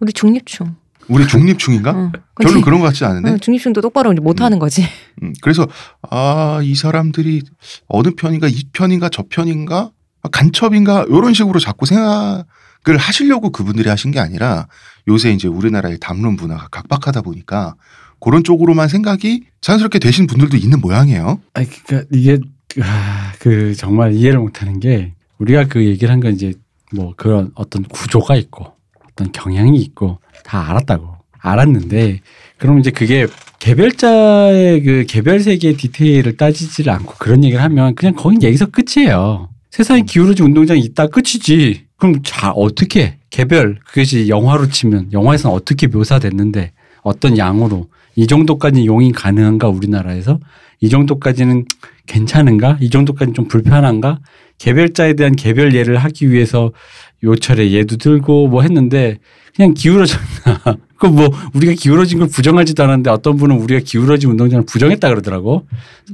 우리 0.00 0.12
중립충. 0.12 0.74
우리 1.08 1.26
중립충인가? 1.26 1.92
응. 1.94 2.12
별로 2.40 2.60
그런 2.60 2.80
것 2.80 2.86
같지 2.86 3.04
않은데. 3.04 3.30
응, 3.30 3.38
중립충도 3.38 3.80
똑바로 3.80 4.12
이제 4.12 4.20
못 4.20 4.40
하는 4.40 4.58
거지. 4.58 4.82
음, 5.22 5.32
그래서 5.40 5.66
아 6.10 6.60
이 6.62 6.74
사람들이 6.74 7.42
어느 7.88 8.10
편인가 8.16 8.48
이 8.48 8.64
편인가 8.72 9.08
저 9.10 9.24
편인가 9.28 9.90
아, 10.22 10.28
간첩인가 10.30 11.04
이런 11.08 11.32
식으로 11.34 11.60
자꾸 11.60 11.86
생각을 11.86 12.44
하시려고 12.98 13.50
그분들이 13.50 13.88
하신 13.88 14.10
게 14.10 14.18
아니라 14.20 14.66
요새 15.08 15.30
이제 15.32 15.46
우리나라의 15.48 15.98
담론 16.00 16.34
문화가 16.36 16.66
각박하다 16.68 17.22
보니까 17.22 17.74
그런 18.20 18.42
쪽으로만 18.42 18.88
생각이 18.88 19.44
자연스럽게 19.60 19.98
되신 20.00 20.26
분들도 20.26 20.56
있는 20.56 20.80
모양이에요. 20.80 21.40
아니 21.54 21.68
그러니까 21.68 22.08
이게 22.12 22.38
아, 22.82 23.32
그 23.38 23.74
정말 23.76 24.12
이해를 24.14 24.40
못하는 24.40 24.80
게 24.80 25.14
우리가 25.38 25.66
그 25.66 25.84
얘기를 25.84 26.10
한 26.12 26.20
건 26.20 26.34
이제 26.34 26.54
뭐 26.92 27.14
그런 27.16 27.50
어떤 27.54 27.82
구조가 27.84 28.36
있고 28.36 28.72
어떤 29.10 29.32
경향이 29.32 29.78
있고 29.80 30.18
다 30.44 30.70
알았다고 30.70 31.16
알았는데 31.40 32.20
그럼 32.58 32.78
이제 32.78 32.90
그게 32.90 33.26
개별자의 33.58 34.82
그 34.82 35.04
개별 35.08 35.40
세계의 35.40 35.76
디테일을 35.76 36.36
따지지를 36.36 36.92
않고 36.92 37.14
그런 37.18 37.44
얘기를 37.44 37.62
하면 37.62 37.94
그냥 37.94 38.14
거긴 38.14 38.42
여기서 38.42 38.66
끝이에요. 38.66 39.48
세상에 39.70 40.02
기울어진 40.02 40.46
운동장이 40.46 40.80
있다 40.80 41.08
끝이지. 41.08 41.86
그럼 41.96 42.22
자 42.22 42.50
어떻게 42.50 43.02
해? 43.02 43.18
개별 43.30 43.78
그것이 43.86 44.28
영화로 44.28 44.68
치면 44.68 45.12
영화에서는 45.12 45.54
어떻게 45.54 45.86
묘사됐는데 45.86 46.72
어떤 47.02 47.38
양으로 47.38 47.88
이 48.14 48.26
정도까지 48.26 48.86
용이 48.86 49.12
가능한가 49.12 49.68
우리나라에서 49.68 50.40
이 50.80 50.88
정도까지는 50.88 51.66
괜찮은가 52.06 52.78
이 52.80 52.90
정도까지는 52.90 53.34
좀 53.34 53.48
불편한가 53.48 54.20
개별자에 54.58 55.14
대한 55.14 55.34
개별 55.36 55.74
예를 55.74 55.96
하기 55.98 56.30
위해서 56.30 56.72
요철에 57.24 57.70
예도 57.72 57.96
들고 57.96 58.48
뭐 58.48 58.62
했는데 58.62 59.18
그냥 59.54 59.74
기울어졌나? 59.74 60.76
그 60.98 61.06
뭐 61.08 61.28
우리가 61.54 61.74
기울어진 61.74 62.18
걸 62.18 62.28
부정하지도 62.28 62.82
않았는데 62.82 63.10
어떤 63.10 63.36
분은 63.36 63.56
우리가 63.56 63.80
기울어진 63.84 64.30
운동장을 64.30 64.64
부정했다 64.64 65.08
그러더라고. 65.08 65.66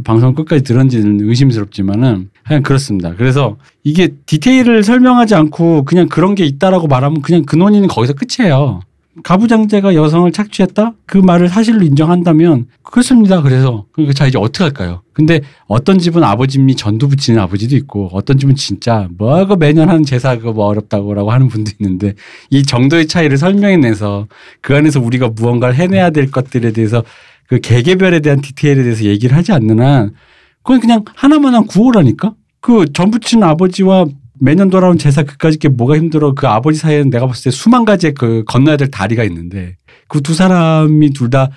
방송 0.05 0.35
끝까지 0.35 0.65
들었는지는 0.65 1.21
의심스럽지만은 1.29 2.31
하여간 2.45 2.63
그렇습니다. 2.63 3.15
그래서 3.17 3.57
이게 3.85 4.15
디테일을 4.27 4.83
설명하지 4.83 5.35
않고 5.35 5.85
그냥 5.85 6.09
그런 6.09 6.35
게 6.35 6.45
있다라고 6.45 6.89
말하면 6.89 7.23
그냥 7.23 7.45
그 7.45 7.57
논의는 7.57 7.89
거기서 7.89 8.15
끝이에요 8.15 8.81
가부장제가 9.23 9.95
여성을 9.95 10.31
착취했다? 10.33 10.95
그 11.05 11.19
말을 11.19 11.49
사실로 11.49 11.83
인정한다면 11.83 12.67
그렇습니다. 12.83 13.43
그래서 13.43 13.85
그러니까 13.93 14.15
자 14.15 14.27
이제 14.27 14.39
어떻게 14.39 14.65
할까요? 14.65 15.03
근데 15.13 15.43
어떤 15.67 15.99
집은 15.99 16.25
아버지님이 16.25 16.77
전두 16.77 17.09
붙이는 17.09 17.39
아버지도 17.39 17.77
있고 17.77 18.09
어떤 18.13 18.39
집은 18.39 18.55
진짜 18.55 19.09
뭐그 19.19 19.57
매년 19.59 19.91
하는 19.91 20.05
제사 20.05 20.37
그거 20.37 20.53
뭐 20.53 20.67
어렵다고라고 20.67 21.31
하는 21.31 21.49
분도 21.49 21.71
있는데 21.79 22.15
이 22.49 22.63
정도의 22.63 23.07
차이를 23.07 23.37
설명해내서 23.37 24.29
그 24.63 24.75
안에서 24.75 25.01
우리가 25.01 25.29
무언가를 25.29 25.75
해내야 25.75 26.11
될 26.11 26.31
것들에 26.31 26.73
대해서 26.73 27.05
그 27.49 27.61
개개별에 27.61 28.21
대한 28.21 28.41
디테일에 28.41 28.83
대해서 28.83 29.05
얘기를 29.05 29.37
하지 29.37 29.53
않는 29.53 29.81
한 29.81 30.15
그건 30.63 30.81
그냥 30.81 31.05
하나만한 31.15 31.67
구호라니까 31.67 32.35
그전 32.61 33.11
붙이는 33.11 33.47
아버지와 33.47 34.07
매년 34.39 34.71
돌아온 34.71 34.99
제사 34.99 35.23
그까짓 35.23 35.61
게 35.61 35.69
뭐가 35.69 35.97
힘들어 35.97 36.35
그 36.35 36.47
아버지 36.49 36.79
사이에는 36.79 37.11
내가 37.11 37.27
봤을 37.27 37.45
때 37.45 37.51
수만 37.51 37.85
가지의 37.85 38.15
그 38.15 38.45
건너야 38.47 38.77
될 38.77 38.91
다리가 38.91 39.25
있는데 39.25 39.77
그 40.09 40.21
두 40.21 40.35
사람이 40.35 41.11
둘 41.11 41.31
다 41.31 41.51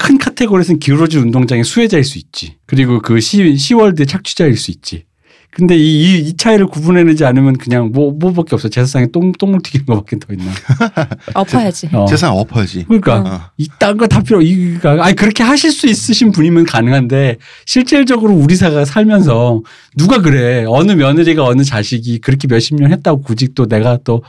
큰 0.00 0.16
카테고리에서는 0.16 0.78
기울어진 0.80 1.20
운동장의 1.20 1.62
수혜자일 1.62 2.04
수 2.04 2.16
있지. 2.16 2.56
그리고 2.64 3.00
그 3.02 3.20
시, 3.20 3.58
시월드의 3.58 4.06
착취자일 4.06 4.56
수 4.56 4.70
있지. 4.70 5.04
근데 5.52 5.76
이, 5.76 5.80
이, 5.82 6.18
이 6.20 6.36
차이를 6.36 6.66
구분해내지 6.68 7.24
않으면 7.24 7.56
그냥 7.56 7.90
뭐, 7.92 8.12
뭐밖에 8.12 8.54
없어. 8.54 8.68
제사상에 8.68 9.06
똥, 9.12 9.32
똥을 9.32 9.60
튀기는 9.62 9.84
것밖에 9.86 10.16
더 10.20 10.32
있나. 10.32 10.44
엎어야지. 11.34 11.88
어. 11.92 12.06
세상 12.06 12.36
엎어야지. 12.36 12.84
그러니까 12.84 13.16
어. 13.18 13.40
이딴 13.56 13.96
거 13.96 14.06
다 14.06 14.22
필요 14.22 14.40
이가 14.42 15.04
아니 15.04 15.16
그렇게 15.16 15.42
하실 15.42 15.72
수 15.72 15.86
있으신 15.88 16.30
분이면 16.32 16.66
가능한데 16.66 17.38
실질적으로 17.66 18.32
우리 18.32 18.54
사가 18.54 18.84
살면서 18.84 19.62
누가 19.96 20.20
그래 20.22 20.64
어느 20.68 20.92
며느리가 20.92 21.44
어느 21.44 21.62
자식이 21.64 22.18
그렇게 22.20 22.46
몇십 22.48 22.76
년 22.76 22.92
했다고 22.92 23.22
굳이 23.22 23.52
또 23.54 23.66
내가 23.66 23.98
또 24.04 24.22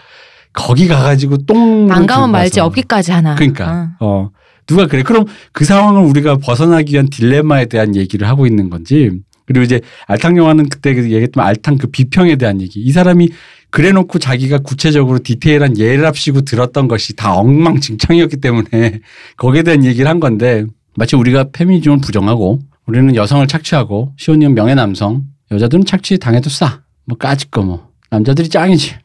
거기 0.54 0.88
가가지고 0.88 1.38
똥 1.46 1.92
안 1.92 2.06
가면 2.08 2.32
말지 2.32 2.60
없기까지 2.60 3.12
하나. 3.12 3.36
그러니까 3.36 3.92
어. 4.00 4.30
누가 4.68 4.88
그래? 4.88 5.04
그럼 5.04 5.26
그 5.52 5.66
상황을 5.66 6.02
우리가 6.02 6.38
벗어나기 6.38 6.94
위한 6.94 7.10
딜레마에 7.10 7.66
대한 7.66 7.96
얘기를 7.96 8.28
하고 8.28 8.46
있는 8.48 8.70
건지 8.70 9.12
그리고 9.52 9.64
이제 9.64 9.82
알탕 10.08 10.38
영화는 10.38 10.70
그때 10.70 10.94
그 10.94 11.04
얘기했던 11.04 11.44
알탕 11.44 11.78
그 11.78 11.88
비평에 11.88 12.36
대한 12.36 12.62
얘기. 12.62 12.80
이 12.80 12.92
사람이 12.92 13.30
그래놓고 13.70 14.20
자기가 14.20 14.60
구체적으로 14.60 15.20
디테일한 15.20 15.78
예랍시고 15.78 16.42
들었던 16.42 16.88
것이 16.88 17.16
다 17.16 17.36
엉망진창이었기 17.36 18.38
때문에 18.38 19.00
거기에 19.38 19.64
대한 19.64 19.86
얘기를 19.86 20.10
한 20.10 20.20
건데 20.20 20.66
마치 20.96 21.16
우리가 21.16 21.46
페미니즘을 21.54 22.00
부정하고 22.02 22.60
우리는 22.86 23.16
여성을 23.16 23.46
착취하고 23.48 24.14
시온이는 24.18 24.54
명예 24.54 24.76
남성 24.76 25.24
여자들은 25.52 25.86
착취 25.86 26.18
당해도 26.18 26.50
싸. 26.50 26.82
뭐 27.06 27.18
까짓 27.18 27.52
거 27.52 27.62
뭐. 27.62 27.90
남자들이 28.10 28.50
짱이지. 28.50 28.96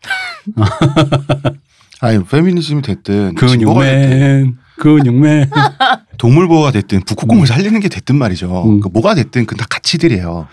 아니 2.00 2.24
페미니즘이 2.24 2.82
됐든 2.82 3.34
근육맨. 3.36 4.56
근육맨. 4.78 5.50
동물 6.26 6.48
보호가 6.48 6.72
됐든 6.72 7.02
북극곰을 7.04 7.46
살리는 7.46 7.78
게 7.78 7.88
됐든 7.88 8.16
말이죠. 8.16 8.64
음. 8.64 8.80
그 8.80 8.88
뭐가 8.88 9.14
됐든 9.14 9.46
그다 9.46 9.64
가치들이에요. 9.70 10.48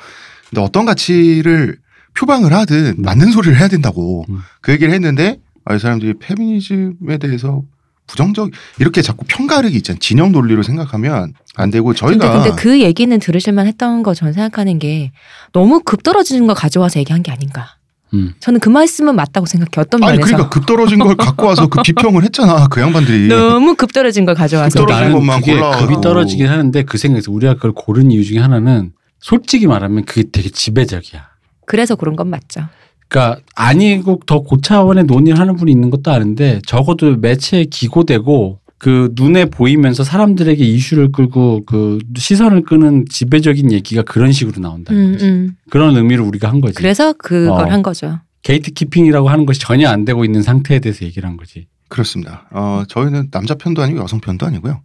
근데 0.51 0.61
어떤 0.61 0.85
가치를 0.85 1.77
표방을 2.13 2.53
하든 2.53 2.97
맞는 2.99 3.31
소리를 3.31 3.57
해야 3.57 3.67
된다고 3.67 4.23
음. 4.29 4.41
그 4.61 4.71
얘기를 4.71 4.93
했는데 4.93 5.39
아, 5.65 5.73
이 5.73 5.79
사람들이 5.79 6.13
페미니즘에 6.19 7.17
대해서 7.17 7.63
부정적 8.05 8.51
이렇게 8.79 9.01
자꾸 9.01 9.25
편가르기 9.27 9.75
있잖아요. 9.77 9.97
진영 9.97 10.31
논리로 10.31 10.61
생각하면 10.61 11.33
안 11.55 11.71
되고 11.71 11.87
근데, 11.87 11.99
저희가 11.99 12.43
근데 12.43 12.55
그 12.55 12.79
얘기는 12.81 13.17
들으실만 13.17 13.65
했던 13.65 14.03
거 14.03 14.13
저는 14.13 14.33
생각하는 14.33 14.77
게 14.77 15.11
너무 15.53 15.81
급 15.83 16.03
떨어지는 16.03 16.45
거 16.45 16.53
가져와서 16.53 16.99
얘기한 16.99 17.23
게 17.23 17.31
아닌가. 17.31 17.77
음. 18.13 18.33
저는 18.39 18.59
그 18.59 18.69
말씀은 18.69 19.15
맞다고 19.15 19.45
생각해. 19.45 19.69
어떤 19.77 20.03
아니 20.03 20.17
면에서. 20.17 20.27
그러니까 20.27 20.49
급 20.49 20.65
떨어진 20.65 20.99
걸 20.99 21.15
갖고 21.15 21.47
와서 21.47 21.67
그 21.67 21.81
비평을 21.83 22.23
했잖아 22.23 22.67
그 22.69 22.79
양반들이 22.81 23.27
너무 23.27 23.75
급 23.75 23.91
떨어진 23.91 24.25
걸 24.25 24.35
가져와서. 24.35 24.79
급 24.79 24.87
떨어진 24.87 25.13
것만 25.13 25.41
골라가지고. 25.41 25.87
급이 25.87 26.01
떨어지긴 26.01 26.47
하는데 26.47 26.83
그 26.83 26.97
생각에서 26.97 27.31
우리가 27.31 27.55
그걸 27.55 27.71
고른 27.73 28.11
이유 28.11 28.23
중에 28.23 28.39
하나는 28.39 28.91
솔직히 29.19 29.67
말하면 29.67 30.05
그게 30.05 30.23
되게 30.31 30.49
지배적이야. 30.49 31.27
그래서 31.65 31.95
그런 31.95 32.15
건 32.15 32.29
맞죠. 32.29 32.61
그러니까 33.07 33.39
아니고 33.55 34.21
더 34.25 34.41
고차원의 34.41 35.05
논의를 35.05 35.39
하는 35.39 35.55
분이 35.55 35.71
있는 35.71 35.89
것도 35.89 36.11
아는데 36.11 36.61
적어도 36.65 37.15
매체에 37.17 37.65
기고되고 37.65 38.59
그 38.83 39.13
눈에 39.13 39.45
보이면서 39.45 40.03
사람들에게 40.03 40.61
이슈를 40.61 41.13
끌고 41.13 41.63
그 41.65 41.99
시선을 42.17 42.63
끄는 42.63 43.05
지배적인 43.09 43.71
얘기가 43.71 44.01
그런 44.01 44.33
식으로 44.33 44.59
나온다는 44.61 45.01
음, 45.01 45.11
거지. 45.13 45.25
음. 45.25 45.55
그런 45.69 45.95
의미로 45.95 46.25
우리가 46.25 46.49
한 46.49 46.59
거지. 46.59 46.75
그래서 46.75 47.13
그걸 47.13 47.65
어. 47.65 47.71
한 47.71 47.81
거죠. 47.81 48.19
gatekeeping이라고 48.41 49.29
하는 49.29 49.45
것이 49.45 49.61
전혀 49.61 49.87
안 49.87 50.03
되고 50.03 50.25
있는 50.25 50.41
상태에 50.41 50.79
대해서 50.79 51.05
얘기를 51.05 51.29
한 51.29 51.37
거지. 51.37 51.67
그렇습니다. 51.87 52.45
어, 52.51 52.83
저희는 52.89 53.29
남자 53.31 53.55
편도 53.55 53.81
아니고 53.81 54.01
여성 54.01 54.19
편도 54.19 54.45
아니고요. 54.45 54.81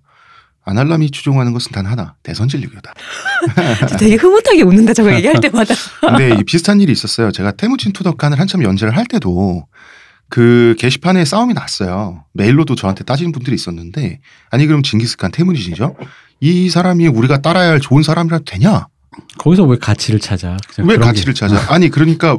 아날람이 0.64 1.10
추종하는 1.10 1.52
것은 1.52 1.72
단 1.72 1.84
하나 1.84 2.14
대선 2.22 2.46
진리교다. 2.46 2.94
되게 3.98 4.14
흐뭇하게 4.14 4.62
웃는다 4.62 4.94
저거 4.94 5.12
얘기할 5.12 5.40
때마다. 5.40 5.74
근데 6.02 6.36
이 6.38 6.44
비슷한 6.44 6.80
일이 6.80 6.92
있었어요. 6.92 7.32
제가 7.32 7.50
태무친 7.50 7.92
투덕간을 7.94 8.38
한참 8.38 8.62
연재를 8.62 8.96
할 8.96 9.06
때도 9.06 9.66
그 10.30 10.74
게시판에 10.78 11.24
싸움이 11.24 11.54
났어요. 11.54 12.24
메일로도 12.34 12.74
저한테 12.74 13.04
따지는 13.04 13.32
분들이 13.32 13.54
있었는데 13.54 14.20
아니 14.50 14.66
그럼 14.66 14.82
징기스칸 14.82 15.30
태무진이죠? 15.32 15.96
이 16.40 16.68
사람이 16.68 17.06
우리가 17.08 17.40
따라야 17.40 17.70
할 17.70 17.80
좋은 17.80 18.02
사람이라도 18.02 18.44
되냐? 18.44 18.86
거기서 19.38 19.64
왜 19.64 19.78
가치를 19.78 20.20
찾아? 20.20 20.56
왜 20.84 20.96
가치를 20.96 21.32
게- 21.34 21.38
찾아? 21.40 21.72
아니 21.72 21.88
그러니까 21.88 22.38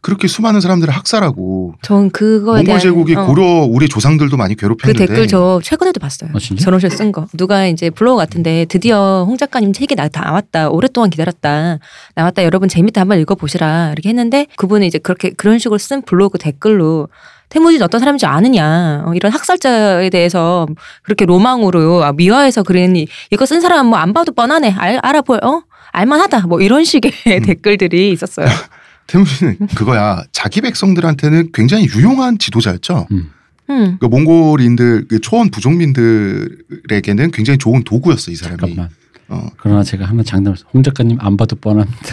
그렇게 0.00 0.28
수많은 0.28 0.60
사람들을 0.60 0.92
학살하고 0.94 1.74
전 1.82 2.10
그거에 2.10 2.58
몽골 2.60 2.64
대한 2.64 2.80
제국이 2.80 3.14
어. 3.14 3.26
고려 3.26 3.44
우리 3.68 3.88
조상들도 3.88 4.36
많이 4.36 4.54
그 4.54 4.62
괴롭혔는데 4.62 5.06
댓글 5.06 5.26
저 5.28 5.60
최근에도 5.62 6.00
봤어요. 6.00 6.30
아, 6.34 6.38
식으로 6.38 6.78
쓴 6.90 7.12
거. 7.12 7.26
누가 7.36 7.66
이제 7.66 7.90
블로그 7.90 8.18
같은데 8.18 8.64
드디어 8.66 9.24
홍 9.26 9.36
작가님 9.36 9.72
책이 9.72 9.94
나, 9.94 10.08
다 10.08 10.22
나왔다. 10.22 10.70
오랫동안 10.70 11.10
기다렸다. 11.10 11.78
나왔다. 12.14 12.44
여러분 12.44 12.68
재밌다 12.68 13.00
한번 13.02 13.18
읽어보시라. 13.20 13.92
이렇게 13.92 14.08
했는데 14.08 14.46
그분은 14.56 14.86
이제 14.86 14.98
그렇게 14.98 15.30
그런 15.30 15.58
식으로 15.58 15.78
쓴 15.78 16.02
블로그 16.02 16.38
댓글로 16.38 17.08
태무진 17.50 17.82
어떤 17.82 17.98
사람인지 17.98 18.26
아느냐. 18.26 19.02
어, 19.06 19.12
이런 19.14 19.32
학살자에 19.32 20.08
대해서 20.10 20.66
그렇게 21.02 21.24
로망으로 21.26 22.04
아, 22.04 22.12
미화해서 22.12 22.62
그린 22.62 22.94
이- 22.96 23.06
이거 23.32 23.44
쓴 23.44 23.60
사람 23.60 23.86
뭐 23.86 23.98
안 23.98 24.12
봐도 24.12 24.32
뻔하네. 24.32 24.74
알, 24.78 24.98
알아보여. 25.02 25.40
어? 25.42 25.62
알만하다. 25.92 26.46
뭐 26.46 26.60
이런 26.60 26.84
식의 26.84 27.10
음. 27.26 27.42
댓글들이 27.42 28.12
있었어요. 28.12 28.46
태무진은 29.10 29.56
그거야 29.74 30.22
자기 30.30 30.60
백성들한테는 30.60 31.50
굉장히 31.52 31.88
유용한 31.94 32.38
지도자였죠. 32.38 33.08
음. 33.10 33.30
음. 33.68 33.98
그 34.00 34.06
몽골인들 34.06 35.06
그 35.08 35.20
초원 35.20 35.50
부족민들에게는 35.50 37.32
굉장히 37.32 37.58
좋은 37.58 37.82
도구였어 37.82 38.30
이 38.30 38.36
사람이. 38.36 38.60
잠깐만. 38.60 38.88
어. 39.28 39.48
그러나 39.58 39.82
제가 39.82 40.06
하나 40.06 40.22
장담을. 40.22 40.56
홍 40.72 40.82
작가님 40.82 41.18
안 41.20 41.36
봐도 41.36 41.56
뻔합니다. 41.56 41.98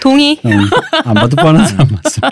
동의. 0.00 0.38
어, 0.44 0.50
안 1.04 1.14
봐도 1.14 1.34
뻔한 1.36 1.66
사람 1.66 1.88
맞습니다. 1.90 2.30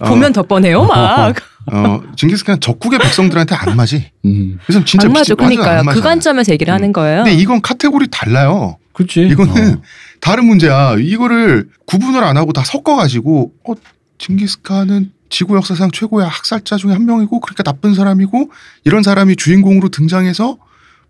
어, 0.00 0.08
보면 0.08 0.32
더 0.34 0.42
뻔해요, 0.42 0.84
막. 0.84 1.34
어, 1.72 2.02
징기스칸 2.16 2.60
적국의 2.60 2.98
백성들한테 2.98 3.54
안 3.54 3.76
맞지. 3.76 4.10
음. 4.26 4.58
그래서 4.66 4.84
진짜 4.84 5.08
안 5.08 5.14
완전 5.14 5.36
그러니까요. 5.36 5.78
안. 5.80 5.86
그 5.86 6.00
관점에서 6.02 6.52
얘기를 6.52 6.72
음. 6.72 6.74
하는 6.74 6.92
거예요. 6.92 7.24
근데 7.24 7.38
이건 7.38 7.62
카테고리 7.62 8.08
달라요. 8.10 8.76
그렇지. 8.92 9.28
이거는 9.28 9.76
어. 9.76 9.82
다른 10.20 10.46
문제야. 10.46 10.96
이거를 10.98 11.68
구분을 11.86 12.22
안 12.24 12.36
하고 12.36 12.52
다 12.52 12.62
섞어가지고 12.64 13.52
어 13.68 13.74
징기스칸은 14.18 15.12
지구 15.30 15.56
역사상 15.56 15.90
최고의 15.90 16.26
학살자 16.28 16.76
중에 16.76 16.92
한 16.92 17.04
명이고 17.06 17.40
그러니까 17.40 17.62
나쁜 17.62 17.94
사람이고 17.94 18.50
이런 18.84 19.02
사람이 19.02 19.36
주인공으로 19.36 19.90
등장해서 19.90 20.58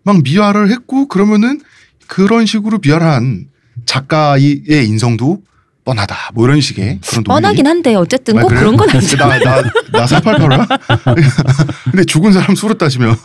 막 0.03 0.21
미화를 0.23 0.69
했고 0.71 1.07
그러면은 1.07 1.61
그런 2.07 2.45
식으로 2.45 2.79
미화한 2.83 3.47
작가의 3.85 4.61
인성도 4.67 5.41
뻔하다. 5.85 6.15
뭐 6.33 6.45
이런 6.45 6.61
식의 6.61 6.99
그런 7.07 7.23
논리. 7.23 7.41
뻔하긴 7.41 7.65
한데 7.67 7.95
어쨌든 7.95 8.37
아, 8.37 8.41
꼭 8.41 8.49
그래요? 8.49 8.59
그런 8.61 8.77
건 8.77 8.89
아니죠. 8.93 9.17
나나나 9.17 9.61
488라. 10.05 10.67
근데 11.91 12.03
죽은 12.03 12.33
사람 12.33 12.55
수로 12.55 12.73
따지면 12.75 13.15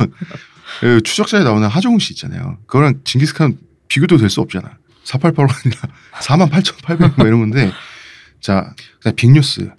그 0.80 1.00
추적자에 1.02 1.44
나오는 1.44 1.66
하정우 1.68 1.98
씨 1.98 2.12
있잖아요. 2.14 2.58
그거랑 2.66 3.00
징기스칸 3.04 3.58
비교도 3.88 4.16
될 4.16 4.30
수 4.30 4.40
없잖아. 4.40 4.78
488가 5.06 5.48
아니라 5.64 5.80
48,800 6.20 7.12
뭐 7.16 7.26
이런 7.26 7.40
건데 7.40 7.70
자 8.40 8.72
그다음에 8.98 9.14
빅뉴스 9.16 9.70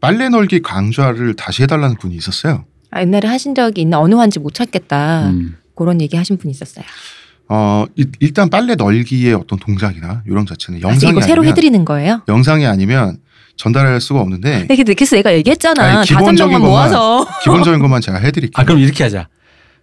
빨래 0.00 0.28
널기 0.28 0.60
강좌를 0.62 1.34
다시 1.34 1.62
해달라는 1.62 1.96
분이 1.98 2.14
있었어요. 2.16 2.64
아, 2.90 3.00
옛날에 3.00 3.28
하신 3.28 3.54
적이 3.54 3.82
있나 3.82 3.98
어느 3.98 4.14
환지 4.14 4.38
못 4.38 4.54
찾겠다. 4.54 5.28
음. 5.30 5.56
그런 5.74 6.00
얘기 6.00 6.16
하신 6.16 6.38
분이 6.38 6.50
있었어요. 6.52 6.84
어 7.48 7.84
일- 7.94 8.10
일단 8.20 8.50
빨래 8.50 8.74
널기의 8.74 9.34
어떤 9.34 9.58
동작이나 9.58 10.22
이런 10.26 10.46
자체는 10.46 10.80
아, 10.84 10.88
영상이 10.88 11.12
이거 11.12 11.20
새로 11.20 11.44
해드리는 11.44 11.84
거예요? 11.84 12.22
영상이 12.28 12.66
아니면 12.66 13.18
전달할 13.56 14.00
수가 14.00 14.20
없는데 14.20 14.66
근데 14.66 14.94
그래서 14.94 15.16
내가 15.16 15.32
얘기했잖아. 15.34 15.82
아니, 16.00 16.06
기본적인 16.06 16.58
것만- 16.58 16.60
모아서. 16.60 17.26
기본적인 17.42 17.80
것만 17.80 18.00
제가 18.00 18.18
해드릴게요. 18.18 18.60
아 18.60 18.64
그럼 18.64 18.80
이렇게 18.80 19.04
하자. 19.04 19.28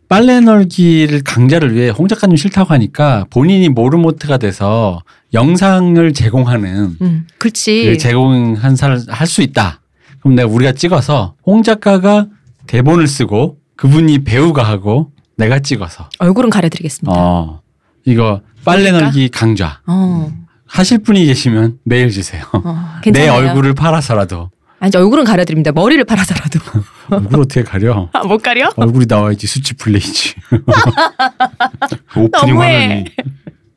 빨래 0.10 0.40
널기를 0.42 1.24
강좌를 1.24 1.74
위해 1.76 1.90
홍 1.90 2.08
작가님 2.08 2.36
싫다고 2.38 2.72
하니까 2.74 3.26
본인이 3.30 3.70
모르모트가 3.70 4.38
돼서 4.38 5.02
영상을 5.34 6.14
제공하는 6.14 6.98
음, 7.02 7.28
그렇지. 7.40 7.86
그 7.86 7.98
제공한 7.98 8.76
사를 8.76 9.00
할 9.08 9.26
수 9.28 9.42
있다. 9.42 9.80
그럼 10.20 10.36
내가 10.36 10.50
우리가 10.50 10.74
찍어서 10.74 11.36
홍 11.46 11.64
작가가 11.64 12.28
대본을 12.68 13.08
쓰고 13.08 13.58
그분이 13.76 14.24
배우가 14.24 14.64
하고 14.64 15.12
내가 15.38 15.60
찍어서 15.60 16.10
얼굴은 16.20 16.50
가려드리겠습니다. 16.52 17.12
어 17.18 17.62
이거 18.06 18.42
빨래 18.64 18.86
그럴까? 18.92 19.06
널기 19.08 19.30
강좌 19.30 19.82
어, 19.88 20.32
하실 20.68 21.00
분이 21.00 21.26
계시면 21.26 21.80
메일 21.86 22.12
주세요. 22.12 22.44
어, 22.54 22.88
내. 23.12 23.28
얼굴을 23.28 23.74
팔아서라도 23.74 24.52
아니 24.84 24.92
저 24.92 25.00
얼굴은 25.00 25.24
가려드립니다. 25.24 25.72
머리를 25.72 26.04
팔아서라도. 26.04 26.60
얼굴 27.10 27.40
어떻게 27.40 27.63
가려? 27.63 28.10
아, 28.12 28.22
못 28.24 28.44
가려? 28.44 28.70
얼굴이 28.75 29.06
나와야지 29.08 29.48
수치 29.48 29.74
플레이지. 29.75 30.36
그 30.50 32.20
오프닝 32.20 32.30
너무해. 32.56 32.82
화면이 32.82 33.06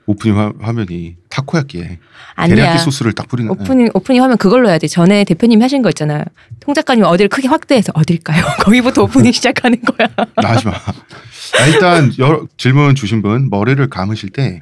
오프닝 0.06 0.36
화, 0.36 0.52
화면이 0.60 1.14
타코야끼에 1.30 2.00
아니야. 2.34 2.56
데리야끼 2.56 2.78
소스를 2.82 3.12
딱 3.12 3.28
뿌리는 3.28 3.48
오프닝 3.52 3.90
오프닝 3.94 4.20
하면 4.20 4.36
그걸로 4.36 4.68
해야지. 4.68 4.88
전에 4.88 5.22
대표님이 5.22 5.62
하신 5.62 5.82
거 5.82 5.90
있잖아. 5.90 6.25
통 6.58 6.75
작가님 6.75 7.04
어디를 7.04 7.28
크게 7.28 7.46
확대해서 7.46 7.92
어딜까요? 7.94 8.44
거기부터 8.64 9.04
오프닝 9.04 9.30
시작하는 9.30 9.80
거야. 9.82 10.08
나 10.42 10.48
하지 10.50 10.66
마. 10.66 10.72
아, 10.72 11.66
일단 11.68 12.12
여러, 12.18 12.48
질문 12.58 12.96
주신 12.96 13.22
분 13.22 13.48
머리를 13.48 13.88
감으실 13.88 14.30
때 14.30 14.58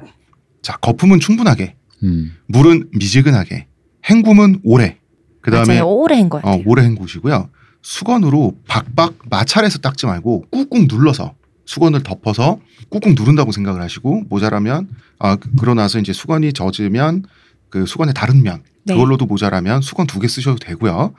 자 0.61 0.77
거품은 0.77 1.19
충분하게 1.19 1.75
음. 2.03 2.35
물은 2.47 2.89
미지근하게 2.93 3.67
헹굼은 4.09 4.61
오래 4.63 4.97
그 5.45 5.51
다음에 5.51 5.75
맞아요. 5.79 5.87
오래 5.87 6.15
한 6.17 6.27
거야. 6.27 6.41
어, 6.43 6.59
오래 6.65 6.83
헹구시고요 6.83 7.49
수건으로 7.83 8.55
박박 8.67 9.13
마찰해서 9.29 9.77
닦지 9.79 10.07
말고 10.07 10.45
꾹꾹 10.51 10.87
눌러서 10.89 11.35
수건을 11.65 12.01
덮어서 12.01 12.59
꾹꾹 12.89 13.13
누른다고 13.13 13.51
생각을 13.51 13.79
하시고 13.81 14.23
모자라면 14.29 14.87
아 15.19 15.35
그- 15.35 15.49
그러고 15.55 15.75
나서 15.79 15.99
이제 15.99 16.13
수건이 16.13 16.53
젖으면 16.53 17.25
그 17.69 17.85
수건의 17.85 18.13
다른 18.15 18.41
면 18.41 18.63
네. 18.85 18.93
그걸로도 18.95 19.25
모자라면 19.27 19.81
수건 19.81 20.07
두 20.07 20.19
개 20.19 20.27
쓰셔도 20.27 20.57
되고요. 20.57 21.13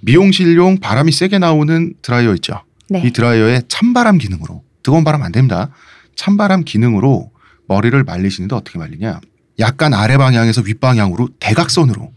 미용실용 0.00 0.78
바람이 0.80 1.10
세게 1.12 1.38
나오는 1.38 1.94
드라이어 2.02 2.34
있죠. 2.34 2.62
네. 2.90 3.02
이 3.04 3.12
드라이어의 3.12 3.62
찬바람 3.68 4.18
기능으로 4.18 4.62
뜨거운 4.82 5.04
바람 5.04 5.22
안 5.22 5.32
됩니다. 5.32 5.70
찬바람 6.16 6.64
기능으로 6.64 7.30
머리를 7.68 8.02
말리시는데 8.04 8.54
어떻게 8.56 8.78
말리냐? 8.78 9.20
약간 9.58 9.94
아래 9.94 10.16
방향에서 10.18 10.62
윗 10.62 10.80
방향으로 10.80 11.28
대각선으로 11.38 12.12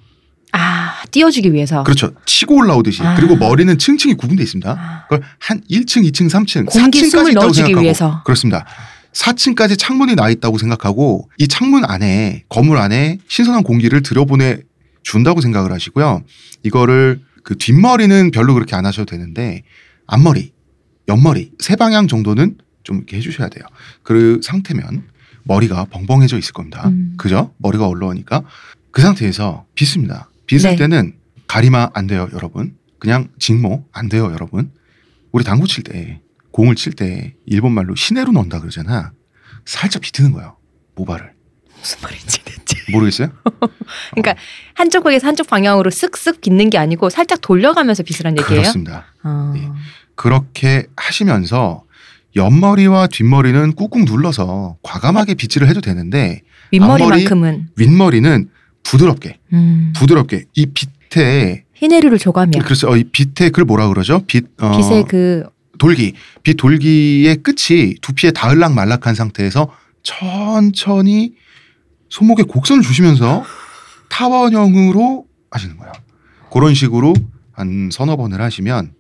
아 0.54 0.83
띄워주기 1.14 1.54
위해서. 1.54 1.84
그렇죠. 1.84 2.12
치고 2.26 2.56
올라오듯이 2.58 3.04
아. 3.04 3.16
그리고 3.16 3.36
머리는 3.38 3.78
층층이 3.78 4.16
구분돼 4.16 4.44
있습니다. 4.44 4.70
아, 4.72 5.04
그걸 5.04 5.22
한 5.40 5.62
1층, 5.70 6.04
2층, 6.12 6.30
3층, 6.30 6.66
공기 6.66 7.02
4층까지 7.02 7.10
숨을 7.12 7.32
있다고 7.32 7.54
생각하고 7.54 7.82
위해서. 7.82 8.22
그렇습니다. 8.26 8.66
4층까지 9.14 9.78
창문이 9.78 10.16
나 10.16 10.30
있다고 10.30 10.58
생각하고 10.58 11.30
이 11.38 11.48
창문 11.48 11.86
안에 11.86 12.44
건물 12.50 12.78
안에 12.80 13.20
신선한 13.28 13.64
공기를 13.64 14.02
들여보내 14.02 14.58
준다고 15.04 15.40
생각을 15.40 15.72
하시고요. 15.72 16.24
이거를 16.64 17.22
그 17.44 17.58
뒷머리는 17.58 18.32
별로 18.32 18.56
그렇게 18.56 18.76
안 18.76 18.86
하셔도 18.86 19.06
되는데 19.06 19.64
앞머리, 20.08 20.52
옆머리 21.08 21.52
세 21.60 21.76
방향 21.76 22.08
정도는 22.08 22.58
좀 22.84 22.98
이렇게 22.98 23.18
해주셔야 23.18 23.50
돼요. 23.50 23.64
그 24.02 24.40
상태면 24.44 25.04
머리가 25.44 25.86
벙벙해져 25.86 26.38
있을 26.40 26.54
겁니다. 26.54 26.88
음. 26.88 27.14
그죠? 27.18 27.54
머리가 27.58 27.88
올라오니까 27.88 28.42
그 28.92 29.02
상태에서 29.02 29.66
빗습니다. 29.76 30.30
빗을 30.54 30.72
네. 30.72 30.76
때는 30.76 31.14
가리마 31.48 31.90
안 31.94 32.08
돼요, 32.08 32.30
여러분. 32.34 32.76
그냥 33.00 33.28
직모 33.40 33.86
안 33.92 34.08
돼요, 34.10 34.32
여러분. 34.32 34.72
우리 35.32 35.44
당구 35.44 35.68
칠 35.68 35.84
때 35.84 36.22
공을 36.52 36.76
칠 36.76 36.94
때 36.94 37.34
일본 37.46 37.72
말로 37.74 37.96
시내로 37.96 38.32
넣는다 38.32 38.60
그러잖아. 38.60 39.12
살짝 39.66 40.02
비트는 40.04 40.32
거예요. 40.32 40.56
모발을. 40.96 41.32
무슨 41.80 42.00
말인지 42.02 42.44
대체. 42.46 42.92
모르겠어요? 42.92 43.30
그러니까 44.12 44.36
한쪽 44.76 45.04
방에서 45.04 45.26
한쪽 45.28 45.48
방향으로 45.48 45.90
쓱쓱 45.90 46.42
빗는 46.42 46.70
게 46.70 46.78
아니고 46.78 47.10
살짝 47.10 47.42
돌려가면서 47.42 48.04
빗으란 48.04 48.38
얘기예요. 48.38 48.62
그렇습니다. 48.62 49.06
아. 49.24 49.52
네. 49.56 49.68
그렇게 50.16 50.86
하시면서 50.96 51.84
옆머리와 52.36 53.08
뒷머리는 53.08 53.74
꾹꾹 53.74 54.04
눌러서 54.06 54.78
과감하게 54.84 55.34
빗질을 55.36 55.68
해도 55.68 55.82
되는데 55.82 56.42
윗머리만큼은 56.72 57.70
윗머리는 57.76 58.50
부드럽게 58.84 59.40
음. 59.54 59.94
부드럽게 59.96 60.46
이 60.56 60.68
빗에 60.68 61.64
히네류를 61.74 62.20
줘가며 62.20 62.60
그래서 62.64 62.90
어, 62.90 62.98
이 62.98 63.04
빗에 63.04 63.50
그걸 63.50 63.66
뭐라 63.66 63.88
그러죠? 63.88 64.24
빗 64.28 64.46
어, 64.60 64.78
빛의 64.78 65.06
그 65.08 65.44
돌기 65.78 66.14
빗 66.44 66.56
돌기의 66.56 67.38
끝이 67.38 67.96
두피에 68.02 68.32
닿을락 68.32 68.74
말락한 68.74 69.16
상태에서 69.16 69.70
천천히 70.04 71.34
손목에 72.10 72.44
곡선을 72.44 72.84
주시면서 72.84 73.44
타원형으로 74.10 75.26
하시는 75.50 75.78
거예요. 75.78 75.92
그런 76.52 76.76
식으로 76.76 77.14
한 77.52 77.90
서너 77.92 78.16
번을 78.16 78.42
하시면 78.42 78.94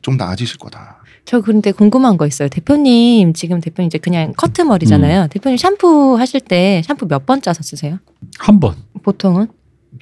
좀 0.00 0.16
나아지실 0.16 0.58
거다. 0.58 1.03
저 1.24 1.40
근데 1.40 1.72
궁금한 1.72 2.16
거 2.16 2.26
있어요. 2.26 2.48
대표님 2.48 3.32
지금 3.32 3.60
대표님 3.60 3.86
이제 3.86 3.98
그냥 3.98 4.32
커트 4.36 4.62
머리잖아요. 4.62 5.28
대표님 5.28 5.56
샴푸 5.56 6.16
하실 6.18 6.40
때 6.40 6.82
샴푸 6.84 7.06
몇 7.06 7.24
번 7.24 7.40
짜서 7.40 7.62
쓰세요? 7.62 7.98
한 8.38 8.60
번. 8.60 8.74
보통은 9.02 9.48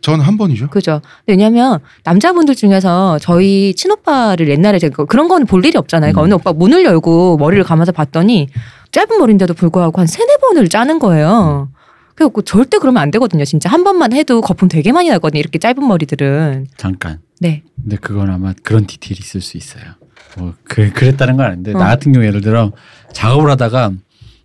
저는 0.01 0.25
한 0.25 0.37
번이죠. 0.37 0.69
그죠. 0.69 1.01
왜냐면 1.27 1.79
남자분들 2.05 2.55
중에서 2.57 3.19
저희 3.21 3.75
친오빠를 3.75 4.49
옛날에 4.49 4.79
제가 4.81 5.05
그런 5.05 5.29
거는 5.29 5.47
볼 5.47 5.65
일이 5.65 5.77
없잖아요. 5.79 6.13
그러니까 6.13 6.23
음. 6.23 6.25
어느 6.25 6.35
오빠 6.35 6.53
문을 6.53 6.85
열고 6.85 7.37
머리를 7.37 7.63
감아서 7.63 7.93
봤더니 7.93 8.49
짧은 8.91 9.19
머리인데도 9.19 9.55
불구하고 9.55 10.01
한 10.01 10.07
세네 10.09 10.39
번을 10.41 10.69
짜는 10.69 10.99
거예요. 10.99 11.71
그래갖고 12.17 12.43
절대 12.43 12.79
그러면 12.79 13.03
안 13.03 13.11
되거든요. 13.13 13.45
진짜 13.45 13.69
한 13.71 13.85
번만 13.85 14.13
해도 14.13 14.41
거품 14.41 14.69
되게 14.69 14.91
많이 14.93 15.09
나거든요. 15.09 15.39
이렇게 15.41 15.59
짧은 15.59 15.87
머리들은. 15.87 16.67
잠깐. 16.77 17.21
네. 17.41 17.63
근데 17.81 17.97
그건 17.97 18.31
아마 18.31 18.55
그런 18.63 18.87
디테일이 18.87 19.21
있을 19.21 19.41
수 19.41 19.57
있어요. 19.57 19.83
뭐 20.39 20.55
그, 20.65 20.91
그랬다는 20.93 21.37
건 21.37 21.47
아닌데 21.47 21.73
어. 21.75 21.79
나 21.79 21.87
같은 21.87 22.13
경우 22.13 22.25
예를 22.25 22.41
들어 22.41 22.73
작업을 23.13 23.51
하다가 23.51 23.93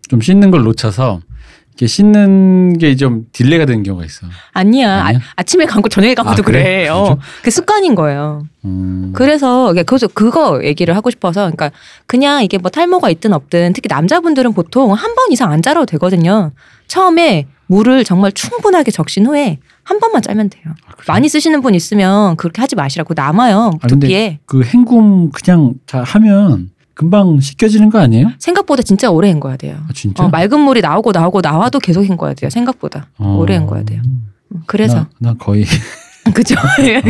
좀 0.10 0.21
씻는 0.21 0.52
걸 0.52 0.63
놓쳐서 0.63 1.21
이렇게 1.69 1.86
씻는 1.88 2.78
게 2.80 2.95
좀 2.95 3.26
delay가 3.34 3.65
되는 3.65 3.84
경우가 3.84 4.04
있어. 4.06 4.26
아니야. 4.54 5.04
아니야? 5.04 5.21
아, 5.36 5.43
아침에 5.43 5.65
감고 5.65 5.89
저녁에 5.89 6.15
감고도 6.15 6.41
아, 6.41 6.45
그래? 6.45 6.63
그래. 6.63 6.88
어. 6.88 7.17
그 7.43 7.52
습관인 7.52 7.93
거예요. 7.93 8.47
음. 8.65 9.12
그래서 9.15 9.71
이게 9.73 9.84
그래서 9.84 10.08
그거 10.08 10.62
얘기를 10.63 10.95
하고 10.95 11.12
싶어서 11.12 11.41
그러니까 11.41 11.69
그냥 12.08 12.43
이게 12.43 12.58
뭐 12.58 12.71
탈모가 12.71 13.10
있든 13.12 13.32
없든 13.34 13.73
특히 13.73 13.88
남자분들은 13.89 14.54
보통 14.54 14.91
한 14.93 15.13
번 15.15 15.32
이상 15.32 15.52
안 15.52 15.62
짜도 15.62 15.86
되거든요. 15.86 16.52
처음에 16.88 17.45
물을 17.67 18.04
정말 18.04 18.32
충분하게 18.32 18.89
적신 18.91 19.28
후에 19.28 19.60
한 19.88 20.00
번만 20.02 20.21
짜면 20.21 20.50
돼요. 20.50 20.63
아, 20.86 20.91
그래? 20.97 21.06
많이 21.08 21.30
쓰시는 21.30 21.62
분 21.62 21.73
있으면 21.73 22.36
그렇게 22.36 22.60
하지 22.60 22.76
마시라고 22.76 23.13
남아요 23.15 23.71
아, 23.82 23.88
두피에. 23.88 24.39
그 24.45 24.62
헹굼 24.62 25.32
그냥 25.32 25.76
잘 25.86 26.04
하면 26.04 26.71
금방 26.93 27.39
씻겨지는 27.39 27.89
거 27.89 28.00
아니에요? 28.00 28.32
생각보다 28.38 28.84
진짜 28.84 29.10
오래 29.10 29.30
헹궈야 29.30 29.56
돼요. 29.56 29.78
아, 29.88 29.93
진짜? 29.93 30.26
어, 30.26 30.30
맑은 30.30 30.60
물이 30.60 30.82
나오고 30.82 31.13
나오고 31.13 31.39
나와도 31.39 31.80
계속 31.80 32.04
헹궈야 32.04 32.34
돼요. 32.34 32.50
생각보다 32.50 33.08
어. 33.17 33.38
오래 33.39 33.56
헹궈야 33.56 33.84
돼요. 33.84 34.02
음, 34.04 34.28
그래서 34.65 34.95
나, 34.95 35.10
나 35.19 35.34
거의 35.36 35.63
그죠? 36.36 36.56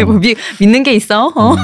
뭐 0.05 0.19
미, 0.19 0.35
믿는 0.59 0.83
게 0.83 0.93
있어. 0.93 1.33
어. 1.35 1.55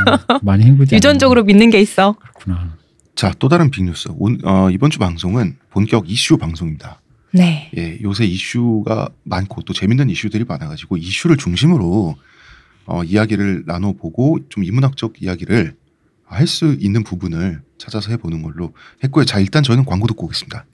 많이 0.40 0.64
헹구지. 0.64 0.94
유전적으로 0.94 1.44
믿는 1.44 1.68
게 1.68 1.80
있어. 1.82 2.14
그렇구나. 2.18 2.70
자, 3.14 3.34
또 3.38 3.50
다른 3.50 3.70
빅뉴스. 3.70 4.08
온, 4.16 4.38
어, 4.44 4.70
이번 4.70 4.88
주 4.88 4.98
방송은 4.98 5.56
본격 5.68 6.10
이슈 6.10 6.38
방송입니다. 6.38 7.01
네. 7.32 7.70
예, 7.76 7.98
요새 8.02 8.24
이슈가 8.24 9.08
많고 9.24 9.62
또 9.62 9.72
재밌는 9.72 10.10
이슈들이 10.10 10.44
많아가지고 10.44 10.96
이슈를 10.98 11.36
중심으로 11.36 12.16
어, 12.86 13.04
이야기를 13.04 13.64
나눠보고 13.66 14.40
좀 14.48 14.64
이문학적 14.64 15.22
이야기를 15.22 15.74
할 16.26 16.46
수 16.46 16.76
있는 16.80 17.04
부분을 17.04 17.60
찾아서 17.76 18.10
해보는 18.12 18.42
걸로 18.42 18.72
했고요. 19.04 19.26
자, 19.26 19.38
일단 19.38 19.62
저희는 19.62 19.84
광고 19.84 20.06
듣고 20.06 20.24
오겠습니다. 20.24 20.64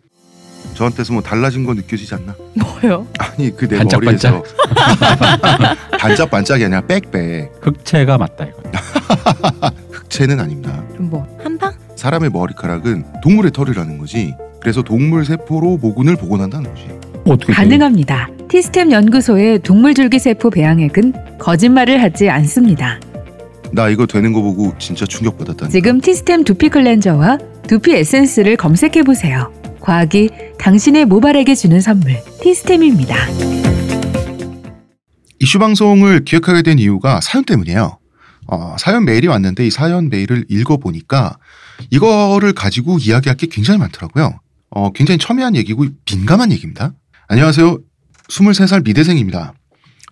저한테서 0.74 1.12
뭐 1.14 1.22
달라진 1.22 1.64
거 1.64 1.74
느껴지지 1.74 2.14
않나? 2.14 2.36
뭐요? 2.54 3.06
아니 3.18 3.54
그내 3.56 3.78
반짝반짝? 3.78 4.32
머리에서 4.34 5.74
반짝반짝이 5.98 6.64
아니라 6.64 6.80
빽빽 6.82 7.50
흑채가 7.60 8.18
맞다 8.18 8.44
이거. 8.44 8.62
흑채는 9.90 10.38
아닙니다. 10.38 10.80
뭐 10.98 11.26
한방? 11.42 11.76
사람의 11.96 12.30
머리카락은 12.30 13.20
동물의 13.22 13.50
털이라는 13.52 13.98
거지. 13.98 14.34
그래서 14.60 14.82
동물 14.82 15.24
세포로 15.24 15.78
모근을 15.78 16.16
복원한다는 16.16 16.72
거지. 16.72 16.88
어떻게 17.24 17.46
돼? 17.46 17.52
가능합니다. 17.52 18.28
티스템 18.48 18.90
연구소의 18.90 19.60
동물 19.60 19.94
줄기 19.94 20.18
세포 20.18 20.50
배양액은 20.50 21.38
거짓말을 21.38 22.02
하지 22.02 22.28
않습니다. 22.30 22.98
나 23.72 23.88
이거 23.88 24.06
되는 24.06 24.32
거 24.32 24.40
보고 24.40 24.74
진짜 24.78 25.04
충격받았다니. 25.04 25.70
지금 25.70 26.00
티스템 26.00 26.42
두피 26.42 26.70
클렌저와 26.70 27.38
두피 27.66 27.94
에센스를 27.94 28.56
검색해 28.56 29.02
보세요. 29.02 29.52
과학이 29.80 30.30
당신의 30.58 31.04
모발에게 31.04 31.54
주는 31.54 31.80
선물 31.80 32.16
티스템입니다. 32.40 33.14
이슈 35.40 35.58
방송을 35.58 36.24
기획하게 36.24 36.62
된 36.62 36.78
이유가 36.78 37.20
사연 37.20 37.44
때문이에요. 37.44 37.98
어, 38.48 38.76
사연 38.78 39.04
메일이 39.04 39.28
왔는데 39.28 39.66
이 39.66 39.70
사연 39.70 40.08
메일을 40.08 40.46
읽어보니까 40.48 41.36
이거를 41.90 42.54
가지고 42.54 42.98
이야기할 42.98 43.36
게 43.36 43.46
굉장히 43.46 43.78
많더라고요. 43.78 44.40
어, 44.70 44.92
굉장히 44.92 45.18
첨예한 45.18 45.56
얘기고 45.56 45.86
민감한 46.10 46.52
얘기입니다. 46.52 46.92
안녕하세요. 47.28 47.78
23살 48.28 48.84
미대생입니다. 48.84 49.54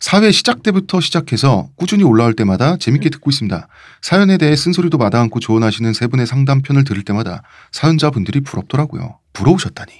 사회 0.01 0.31
시작 0.31 0.62
때부터 0.62 1.01
시작해서 1.01 1.71
꾸준히 1.77 2.05
올라올 2.05 2.35
때마다 2.35 2.77
재밌게 2.77 3.09
듣고 3.11 3.31
있습니다. 3.31 3.69
사연에 4.03 4.37
대해 4.37 4.55
쓴소리도 4.55 4.99
마다 4.99 5.21
않고 5.23 5.40
조언하시는 5.40 5.92
세 5.92 6.07
분의 6.07 6.27
상담편을 6.27 6.85
들을 6.85 7.03
때마다 7.03 7.42
사연자분들이 7.73 8.40
부럽더라고요. 8.40 9.19
부러우셨다니. 9.33 9.92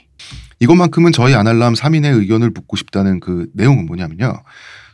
이것만큼은 0.61 1.13
저희 1.13 1.35
아날람 1.35 1.75
3인의 1.75 2.19
의견을 2.19 2.51
묻고 2.51 2.77
싶다는 2.77 3.21
그 3.21 3.49
내용은 3.55 3.87
뭐냐면요. 3.87 4.43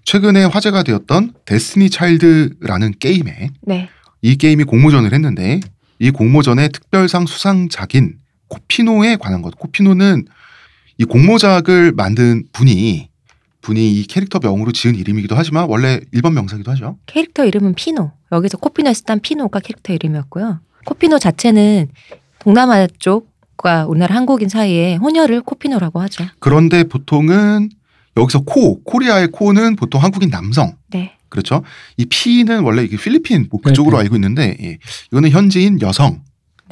최근에 0.05 0.45
화제가 0.45 0.83
되었던 0.83 1.35
데스티니 1.45 1.91
차일드라는 1.91 2.95
게임에 2.99 3.51
네. 3.63 3.89
이 4.21 4.37
게임이 4.37 4.65
공모전을 4.65 5.13
했는데 5.13 5.61
이 6.01 6.11
공모전의 6.11 6.71
특별상 6.71 7.27
수상작인 7.27 8.17
코피노에 8.53 9.17
관한 9.17 9.41
것. 9.41 9.59
코피노는 9.59 10.27
이 10.99 11.05
공모작을 11.05 11.93
만든 11.93 12.45
분이 12.53 13.09
분이 13.63 14.01
이 14.01 14.07
캐릭터 14.07 14.41
명으로 14.41 14.73
지은 14.73 14.97
이름이기도 14.97 15.37
하지만 15.37 15.67
원래 15.69 16.01
일반 16.11 16.35
명사기도 16.35 16.71
하죠. 16.73 16.99
캐릭터 17.07 17.45
이름은 17.45 17.75
피노. 17.75 18.11
여기서 18.33 18.59
코피노에서 18.59 19.03
딴 19.05 19.21
피노가 19.21 19.61
캐릭터 19.61 19.93
이름이었고요. 19.93 20.61
코피노 20.85 21.19
자체는 21.19 21.89
동남아 22.41 22.87
쪽과 22.99 23.87
우리나라 23.87 24.17
한국인 24.17 24.49
사이에 24.49 24.97
혼혈을 24.97 25.43
코피노라고 25.43 26.01
하죠. 26.01 26.25
그런데 26.41 26.83
보통은 26.85 27.71
여기서 28.17 28.41
코, 28.41 28.83
코리아의 28.83 29.29
코는 29.29 29.77
보통 29.77 30.03
한국인 30.03 30.29
남성. 30.29 30.77
네. 30.91 31.17
그렇죠. 31.29 31.63
이 31.97 32.05
피는 32.05 32.63
원래 32.65 32.83
이게 32.83 32.97
필리핀 32.97 33.47
뭐 33.51 33.61
그쪽으로 33.61 33.97
네, 33.97 34.03
네. 34.03 34.05
알고 34.05 34.17
있는데 34.17 34.57
예. 34.61 34.79
이거는 35.13 35.31
현지인 35.31 35.81
여성 35.81 36.23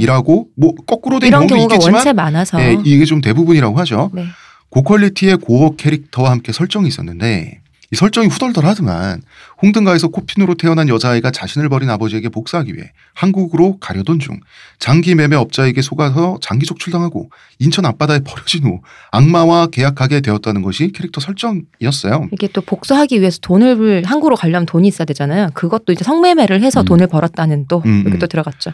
이라고 0.01 0.49
뭐 0.57 0.75
거꾸로 0.87 1.19
된 1.19 1.31
경우도 1.31 1.55
경우가 1.55 1.75
있겠지만 1.75 1.95
원체 1.95 2.13
많아서. 2.13 2.61
예, 2.61 2.77
이게 2.85 3.05
좀 3.05 3.21
대부분이라고 3.21 3.79
하죠. 3.81 4.11
네. 4.15 4.25
고퀄리티의 4.71 5.37
고어 5.39 5.77
캐릭터와 5.77 6.31
함께 6.31 6.53
설정이 6.53 6.89
있었는데 6.89 7.61
이 7.93 7.97
설정이 7.97 8.29
후덜덜하지만 8.29 9.21
홍등가에서 9.63 10.09
코피노로 10.09 10.55
태어난 10.55 10.89
여자아이가 10.89 11.33
자신을 11.33 11.69
버린 11.69 11.91
아버지에게 11.91 12.29
복수하기 12.29 12.75
위해 12.75 12.93
한국으로 13.15 13.79
가려던 13.81 14.21
중 14.21 14.39
장기 14.79 15.17
매매 15.17 15.35
업자에게 15.35 15.83
속아서 15.83 16.39
장기 16.41 16.67
족출당하고 16.67 17.31
인천 17.59 17.85
앞바다에 17.87 18.21
버려진 18.21 18.63
후 18.65 18.81
악마와 19.11 19.67
계약하게 19.67 20.21
되었다는 20.21 20.63
것이 20.63 20.93
캐릭터 20.93 21.21
설정이었어요. 21.21 22.29
이게 22.33 22.47
또 22.53 22.61
복수하기 22.61 23.19
위해서 23.21 23.41
돈을 23.43 24.05
한국으로 24.05 24.37
가려면 24.37 24.67
돈이 24.67 24.87
있어야 24.87 25.05
되잖아요. 25.07 25.49
그것도 25.55 25.93
이제 25.93 26.05
성매매를 26.05 26.63
해서 26.63 26.83
음. 26.83 26.85
돈을 26.85 27.09
벌었다는 27.09 27.67
또 27.69 27.83
음, 27.85 28.05
여기 28.07 28.17
음. 28.17 28.19
또 28.21 28.29
들어갔죠. 28.29 28.71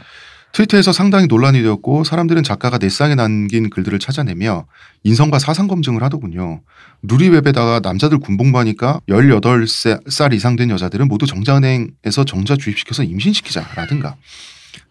트위터에서 0.56 0.90
상당히 0.90 1.26
논란이 1.26 1.60
되었고 1.60 2.04
사람들은 2.04 2.42
작가가 2.42 2.78
넷상에 2.78 3.14
남긴 3.14 3.68
글들을 3.68 3.98
찾아내며 3.98 4.66
인성과 5.02 5.38
사상 5.38 5.66
검증을 5.66 6.02
하더군요. 6.02 6.62
루리웹에다가 7.02 7.80
남자들 7.80 8.18
군복무하니까 8.20 9.00
18살 9.06 10.32
이상 10.32 10.56
된 10.56 10.70
여자들은 10.70 11.08
모두 11.08 11.26
정자은행에서 11.26 12.24
정자 12.26 12.56
주입시켜서 12.56 13.02
임신시키자라든가 13.02 14.16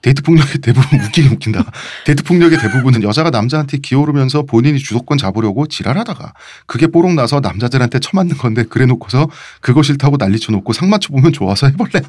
데이트 0.05 0.21
폭력의 0.21 0.61
대부분 0.61 0.99
웃기긴 1.01 1.31
웃긴다. 1.31 1.65
데이트 2.05 2.21
폭력의 2.23 2.59
대부분은 2.59 3.01
여자가 3.01 3.31
남자한테 3.31 3.79
기어오르면서 3.79 4.43
본인이 4.43 4.77
주도권 4.77 5.17
잡으려고 5.17 5.65
지랄하다가 5.65 6.33
그게 6.67 6.85
뽀록 6.85 7.15
나서 7.15 7.39
남자들한테 7.39 7.97
처맞는 7.97 8.37
건데 8.37 8.65
그래 8.69 8.85
놓고서 8.85 9.27
그거 9.61 9.81
싫다고 9.81 10.17
난리 10.17 10.37
쳐 10.37 10.51
놓고 10.51 10.73
상 10.73 10.91
맞춰 10.91 11.09
보면 11.09 11.33
좋아서 11.33 11.65
해볼래. 11.67 12.03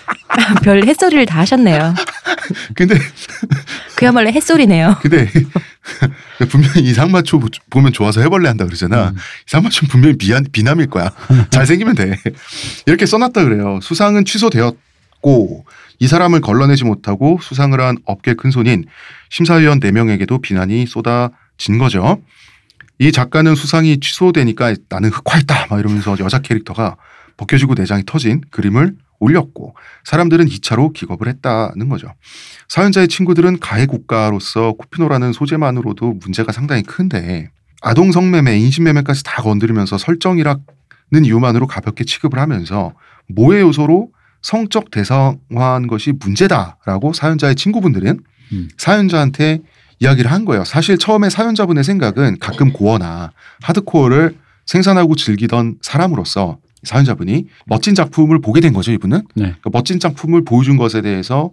별 0.64 0.86
햇소리를 0.86 1.26
다 1.26 1.40
하셨네요. 1.40 1.94
근데 2.74 2.98
그야말로 3.94 4.30
햇소리네요. 4.30 4.96
근데 5.02 5.30
분명히 6.48 6.80
이상 6.80 7.10
맞춰 7.10 7.38
보면 7.68 7.92
좋아서 7.92 8.22
해볼래 8.22 8.48
한다 8.48 8.64
그러잖아. 8.64 9.10
음. 9.10 9.16
이상 9.46 9.62
맞추면 9.62 9.90
분명히 9.90 10.16
비한, 10.16 10.46
비남일 10.50 10.86
거야. 10.88 11.12
잘생기면 11.50 11.94
돼. 11.94 12.18
이렇게 12.86 13.04
써놨다 13.04 13.44
그래요. 13.44 13.80
수상은 13.82 14.24
취소되었고 14.24 15.66
이 15.98 16.06
사람을 16.06 16.40
걸러내지 16.40 16.84
못하고 16.84 17.38
수상을 17.40 17.78
한 17.80 17.96
업계 18.04 18.34
큰손인 18.34 18.84
심사위원 19.30 19.80
4명에게도 19.80 20.40
비난이 20.40 20.86
쏟아진 20.86 21.78
거죠. 21.78 22.20
이 22.98 23.12
작가는 23.12 23.54
수상이 23.54 23.98
취소되니까 24.00 24.74
나는 24.88 25.10
흑화했다 25.10 25.66
막 25.68 25.78
이러면서 25.78 26.16
여자 26.20 26.38
캐릭터가 26.40 26.96
벗겨지고 27.36 27.74
내장이 27.74 28.04
터진 28.06 28.40
그림을 28.50 28.94
올렸고 29.18 29.74
사람들은 30.04 30.46
2차로 30.46 30.92
기겁을 30.92 31.28
했다는 31.28 31.88
거죠. 31.88 32.12
사연자의 32.68 33.08
친구들은 33.08 33.60
가해 33.60 33.86
국가로서 33.86 34.72
코피노라는 34.72 35.32
소재만으로도 35.32 36.14
문제가 36.14 36.52
상당히 36.52 36.82
큰데 36.82 37.50
아동 37.80 38.12
성매매, 38.12 38.58
인신매매까지 38.58 39.24
다 39.24 39.42
건드리면서 39.42 39.98
설정이라는 39.98 40.58
이유만으로 41.24 41.66
가볍게 41.66 42.04
취급을 42.04 42.38
하면서 42.38 42.94
모해 43.28 43.60
요소로 43.60 44.10
성적 44.44 44.90
대상화한 44.90 45.86
것이 45.86 46.12
문제다라고 46.12 47.14
사연자의 47.14 47.54
친구분들은 47.54 48.20
음. 48.52 48.68
사연자한테 48.76 49.60
이야기를 50.00 50.30
한 50.30 50.44
거예요. 50.44 50.64
사실 50.64 50.98
처음에 50.98 51.30
사연자분의 51.30 51.82
생각은 51.82 52.38
가끔 52.40 52.70
고어나 52.70 53.32
하드코어를 53.62 54.36
생산하고 54.66 55.16
즐기던 55.16 55.76
사람으로서 55.80 56.58
사연자분이 56.82 57.46
멋진 57.64 57.94
작품을 57.94 58.42
보게 58.42 58.60
된 58.60 58.74
거죠, 58.74 58.92
이분은. 58.92 59.22
네. 59.34 59.54
그 59.62 59.70
멋진 59.72 59.98
작품을 59.98 60.44
보여준 60.44 60.76
것에 60.76 61.00
대해서 61.00 61.50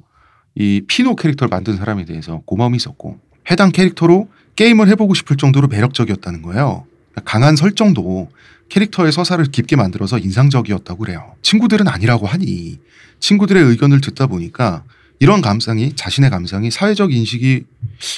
이 0.56 0.82
피노 0.86 1.16
캐릭터를 1.16 1.48
만든 1.50 1.78
사람에 1.78 2.04
대해서 2.04 2.42
고마움이 2.46 2.76
있었고 2.76 3.20
해당 3.50 3.72
캐릭터로 3.72 4.28
게임을 4.58 4.90
해보고 4.90 5.14
싶을 5.14 5.38
정도로 5.38 5.70
매력적이었다는 5.70 6.42
거예요. 6.42 6.86
강한 7.24 7.56
설정도 7.56 8.30
캐릭터의 8.72 9.12
서사를 9.12 9.44
깊게 9.46 9.76
만들어서 9.76 10.18
인상적이었다고 10.18 11.00
그래요. 11.00 11.36
친구들은 11.42 11.90
아니라고 11.90 12.26
하니 12.26 12.80
친구들의 13.20 13.62
의견을 13.62 14.00
듣다 14.00 14.28
보니까 14.28 14.84
이런 15.20 15.42
감상이 15.42 15.94
자신의 15.94 16.30
감상이 16.30 16.72
사회적 16.72 17.14
인식이 17.14 17.66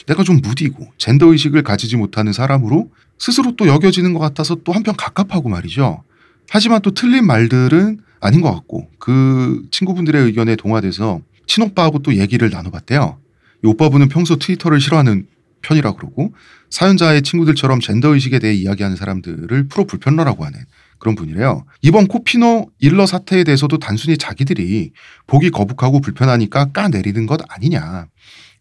내가 0.05 0.23
좀 0.23 0.39
무디고 0.41 0.87
젠더 0.99 1.31
의식을 1.31 1.63
가지지 1.63 1.97
못하는 1.97 2.33
사람으로 2.33 2.91
스스로 3.17 3.55
또 3.55 3.67
여겨지는 3.67 4.13
것 4.13 4.19
같아서 4.19 4.55
또 4.63 4.73
한편 4.73 4.95
갑갑하고 4.95 5.49
말이죠. 5.49 6.03
하지만 6.49 6.81
또 6.83 6.91
틀린 6.91 7.25
말들은 7.25 8.01
아닌 8.19 8.41
것 8.41 8.53
같고 8.53 8.89
그 8.99 9.63
친구분들의 9.71 10.23
의견에 10.23 10.55
동화돼서 10.55 11.21
친오빠하고 11.47 11.99
또 11.99 12.15
얘기를 12.15 12.51
나눠봤대요. 12.51 13.17
이 13.63 13.67
오빠분은 13.67 14.07
평소 14.09 14.35
트위터를 14.35 14.79
싫어하는 14.79 15.25
편이라 15.63 15.93
그러고 15.93 16.33
사연자의 16.69 17.23
친구들처럼 17.23 17.79
젠더 17.79 18.13
의식에 18.13 18.39
대해 18.39 18.53
이야기하는 18.53 18.95
사람들을 18.95 19.67
프로 19.67 19.85
불편러라고 19.85 20.45
하는 20.45 20.59
그런 20.99 21.15
분이래요. 21.15 21.65
이번 21.81 22.07
코피노 22.07 22.67
일러 22.79 23.05
사태에 23.05 23.43
대해서도 23.43 23.77
단순히 23.79 24.17
자기들이 24.17 24.91
보기 25.27 25.49
거북하고 25.49 25.99
불편하니까 25.99 26.71
까내리는 26.71 27.25
것 27.25 27.41
아니냐. 27.49 28.07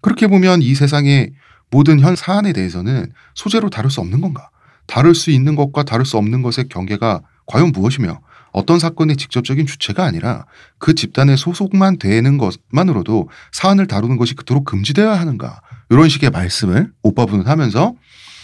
그렇게 0.01 0.27
보면 0.27 0.63
이 0.63 0.75
세상의 0.75 1.33
모든 1.71 2.01
현 2.01 2.17
사안에 2.17 2.53
대해서는 2.53 3.13
소재로 3.35 3.71
다룰 3.71 3.91
수 3.91 4.01
없는 4.01 4.21
건가? 4.21 4.51
다룰 4.87 5.15
수 5.15 5.31
있는 5.31 5.55
것과 5.55 5.85
다룰 5.85 6.05
수 6.05 6.17
없는 6.19 6.43
것의 6.43 6.69
경계가 6.69 7.23
과연 7.47 7.73
무엇이며 7.73 8.21
어떤 8.53 8.79
사건의 8.79 9.17
직접적인 9.17 9.67
주체가 9.67 10.05
아니라 10.05 10.45
그 10.79 10.95
집단의 10.95 11.37
소속만 11.39 11.99
되는 11.99 12.39
것만으로도 12.39 13.31
사안을 13.53 13.87
다루는 13.87 14.17
것이 14.19 14.35
그토록 14.35 14.65
금지되어야 14.65 15.19
하는가 15.19 15.63
이런 15.93 16.09
식의 16.09 16.31
말씀을 16.31 16.91
오빠분은 17.03 17.47
하면서 17.47 17.95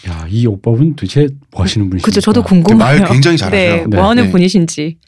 야, 0.07 0.27
이 0.29 0.47
오빠분 0.47 0.95
도대체 0.95 1.29
뭐 1.51 1.63
하시는 1.63 1.89
분이십니까? 1.89 2.05
그죠. 2.05 2.21
저도 2.21 2.43
궁금해요. 2.43 2.79
말 2.79 3.05
굉장히 3.09 3.39
잘하세요. 3.39 3.77
네, 3.77 3.87
네. 3.87 3.97
뭐 3.97 4.09
하는 4.09 4.25
네. 4.25 4.31
분이신지. 4.31 4.99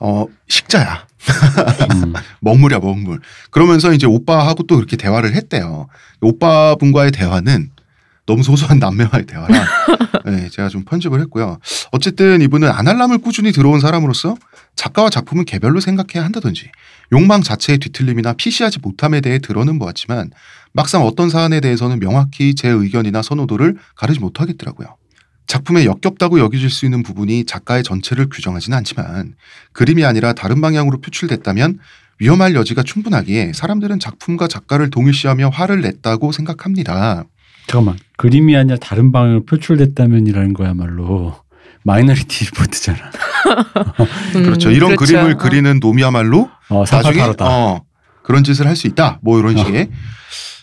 어 0.00 0.26
식자야 0.48 1.06
음. 1.94 2.12
먹물이야 2.40 2.80
먹물 2.80 3.20
그러면서 3.50 3.92
이제 3.92 4.06
오빠하고 4.06 4.64
또 4.64 4.76
이렇게 4.76 4.96
대화를 4.96 5.34
했대요 5.34 5.86
오빠분과의 6.20 7.12
대화는 7.12 7.70
너무 8.26 8.42
소소한 8.42 8.78
남매와의 8.78 9.26
대화라 9.26 9.64
네, 10.26 10.48
제가 10.50 10.68
좀 10.68 10.84
편집을 10.84 11.20
했고요 11.22 11.58
어쨌든 11.92 12.42
이분은 12.42 12.68
아날람을 12.68 13.18
꾸준히 13.18 13.52
들어온 13.52 13.80
사람으로서 13.80 14.36
작가와 14.76 15.08
작품은 15.10 15.44
개별로 15.44 15.80
생각해야 15.80 16.24
한다든지 16.24 16.70
욕망 17.12 17.42
자체의 17.42 17.78
뒤틀림이나 17.78 18.32
피시하지 18.32 18.78
못함에 18.80 19.20
대해 19.20 19.38
들어는 19.38 19.78
보았지만 19.78 20.30
막상 20.72 21.02
어떤 21.02 21.28
사안에 21.28 21.60
대해서는 21.60 22.00
명확히 22.00 22.54
제 22.54 22.68
의견이나 22.68 23.22
선호도를 23.22 23.76
가르지 23.94 24.18
못하겠더라고요. 24.18 24.96
작품에 25.46 25.84
역겹다고 25.84 26.38
여겨질 26.38 26.70
수 26.70 26.86
있는 26.86 27.02
부분이 27.02 27.44
작가의 27.44 27.82
전체를 27.82 28.28
규정하지는 28.30 28.78
않지만 28.78 29.34
그림이 29.72 30.04
아니라 30.04 30.32
다른 30.32 30.62
방향으로 30.62 31.00
표출됐다면 31.02 31.78
위험할 32.18 32.54
여지가 32.54 32.82
충분하기에 32.82 33.52
사람들은 33.52 33.98
작품과 33.98 34.48
작가를 34.48 34.88
동일시하며 34.90 35.50
화를 35.50 35.82
냈다고 35.82 36.32
생각합니다. 36.32 37.24
잠깐만. 37.66 37.98
그림이 38.16 38.56
아니라 38.56 38.76
다른 38.78 39.12
방향으로 39.12 39.44
표출됐다면이라는 39.44 40.54
거야말로 40.54 41.41
마이너리티 41.84 42.44
리포트잖아. 42.46 42.98
음, 44.36 44.42
그렇죠. 44.44 44.70
이런 44.70 44.96
그렇죠. 44.96 45.14
그림을 45.14 45.32
어. 45.32 45.36
그리는 45.36 45.78
놈이야말로 45.80 46.50
어, 46.68 46.84
나중에. 46.90 47.22
어, 47.40 47.82
그런 48.22 48.44
짓을 48.44 48.66
할 48.66 48.76
수 48.76 48.86
있다. 48.86 49.18
뭐 49.22 49.38
이런 49.38 49.58
어. 49.58 49.64
식의 49.64 49.90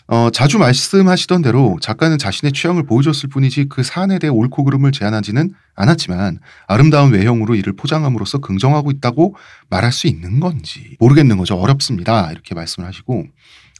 어, 0.08 0.28
자주 0.32 0.58
말씀하시던 0.58 1.42
대로 1.42 1.78
작가는 1.80 2.18
자신의 2.18 2.52
취향을 2.52 2.82
보여줬을 2.84 3.28
뿐이지 3.28 3.66
그 3.68 3.84
사안에 3.84 4.18
대해 4.18 4.28
옳고 4.30 4.64
그름을 4.64 4.90
제안하지는 4.90 5.52
않았지만 5.76 6.40
아름다운 6.66 7.12
외형으로 7.12 7.54
이를 7.54 7.74
포장함으로써 7.74 8.38
긍정하고 8.38 8.90
있다고 8.90 9.36
말할 9.68 9.92
수 9.92 10.08
있는 10.08 10.40
건지 10.40 10.96
모르겠는 10.98 11.36
거죠. 11.36 11.54
어렵습니다. 11.54 12.32
이렇게 12.32 12.56
말씀을 12.56 12.88
하시고 12.88 13.26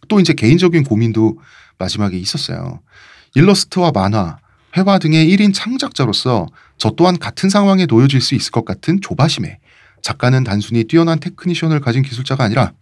또 0.08 0.20
이제 0.20 0.32
개인적인 0.32 0.84
고민도 0.84 1.38
마지막에 1.78 2.16
있었어요. 2.16 2.80
일러스트와 3.34 3.90
만화, 3.92 4.38
회화 4.76 4.98
등의 5.00 5.26
1인 5.36 5.52
창작자로서 5.52 6.46
저 6.80 6.90
또한 6.96 7.18
같은 7.18 7.50
상황에 7.50 7.84
놓여질 7.86 8.20
수 8.22 8.34
있을 8.34 8.50
것 8.50 8.64
같은 8.64 9.00
조바심에 9.02 9.58
작가는 10.02 10.42
단순히 10.44 10.84
뛰어난 10.84 11.20
테크니션을 11.20 11.80
가진 11.80 12.02
기술자가 12.02 12.42
아니라 12.42 12.72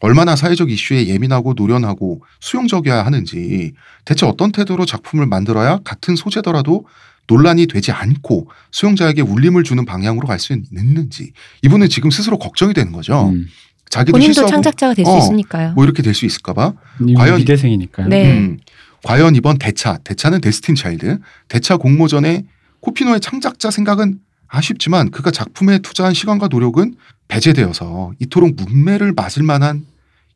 얼마나 0.00 0.36
사회적 0.36 0.70
이슈에 0.70 1.06
예민하고 1.08 1.54
노련하고 1.56 2.22
수용적이어야 2.40 3.04
하는지 3.06 3.72
대체 4.04 4.26
어떤 4.26 4.52
태도로 4.52 4.84
작품을 4.84 5.26
만들어야 5.26 5.78
같은 5.82 6.14
소재더라도 6.14 6.84
논란이 7.26 7.66
되지 7.66 7.90
않고 7.90 8.48
수용자에게 8.70 9.22
울림을 9.22 9.64
주는 9.64 9.84
방향으로 9.86 10.26
갈 10.28 10.38
수 10.38 10.52
있는지 10.52 11.32
이분은 11.62 11.88
지금 11.88 12.10
스스로 12.10 12.38
걱정이 12.38 12.74
되는 12.74 12.92
거죠. 12.92 13.30
음. 13.30 13.46
자기도 13.90 14.12
본인도 14.12 14.34
실수하고 14.34 14.50
창작자가 14.50 14.92
될수 14.94 15.10
어, 15.10 15.18
있으니까요. 15.18 15.72
뭐 15.72 15.84
이렇게 15.84 16.02
될 16.02 16.12
수 16.14 16.26
있을까봐 16.26 16.74
과연- 17.00 17.38
미대생이니까요. 17.38 18.08
네. 18.08 18.30
음, 18.30 18.58
과연 19.04 19.34
이번 19.36 19.56
대차, 19.58 19.96
대차는 20.04 20.42
데스틴 20.42 20.74
차일드, 20.74 21.18
대차 21.48 21.78
공모전에 21.78 22.44
코피노의 22.80 23.20
창작자 23.20 23.70
생각은 23.70 24.20
아쉽지만 24.48 25.10
그가 25.10 25.30
작품에 25.30 25.78
투자한 25.78 26.14
시간과 26.14 26.48
노력은 26.48 26.94
배제되어서 27.28 28.12
이토록 28.18 28.54
문매를 28.56 29.12
맞을 29.12 29.42
만한 29.42 29.84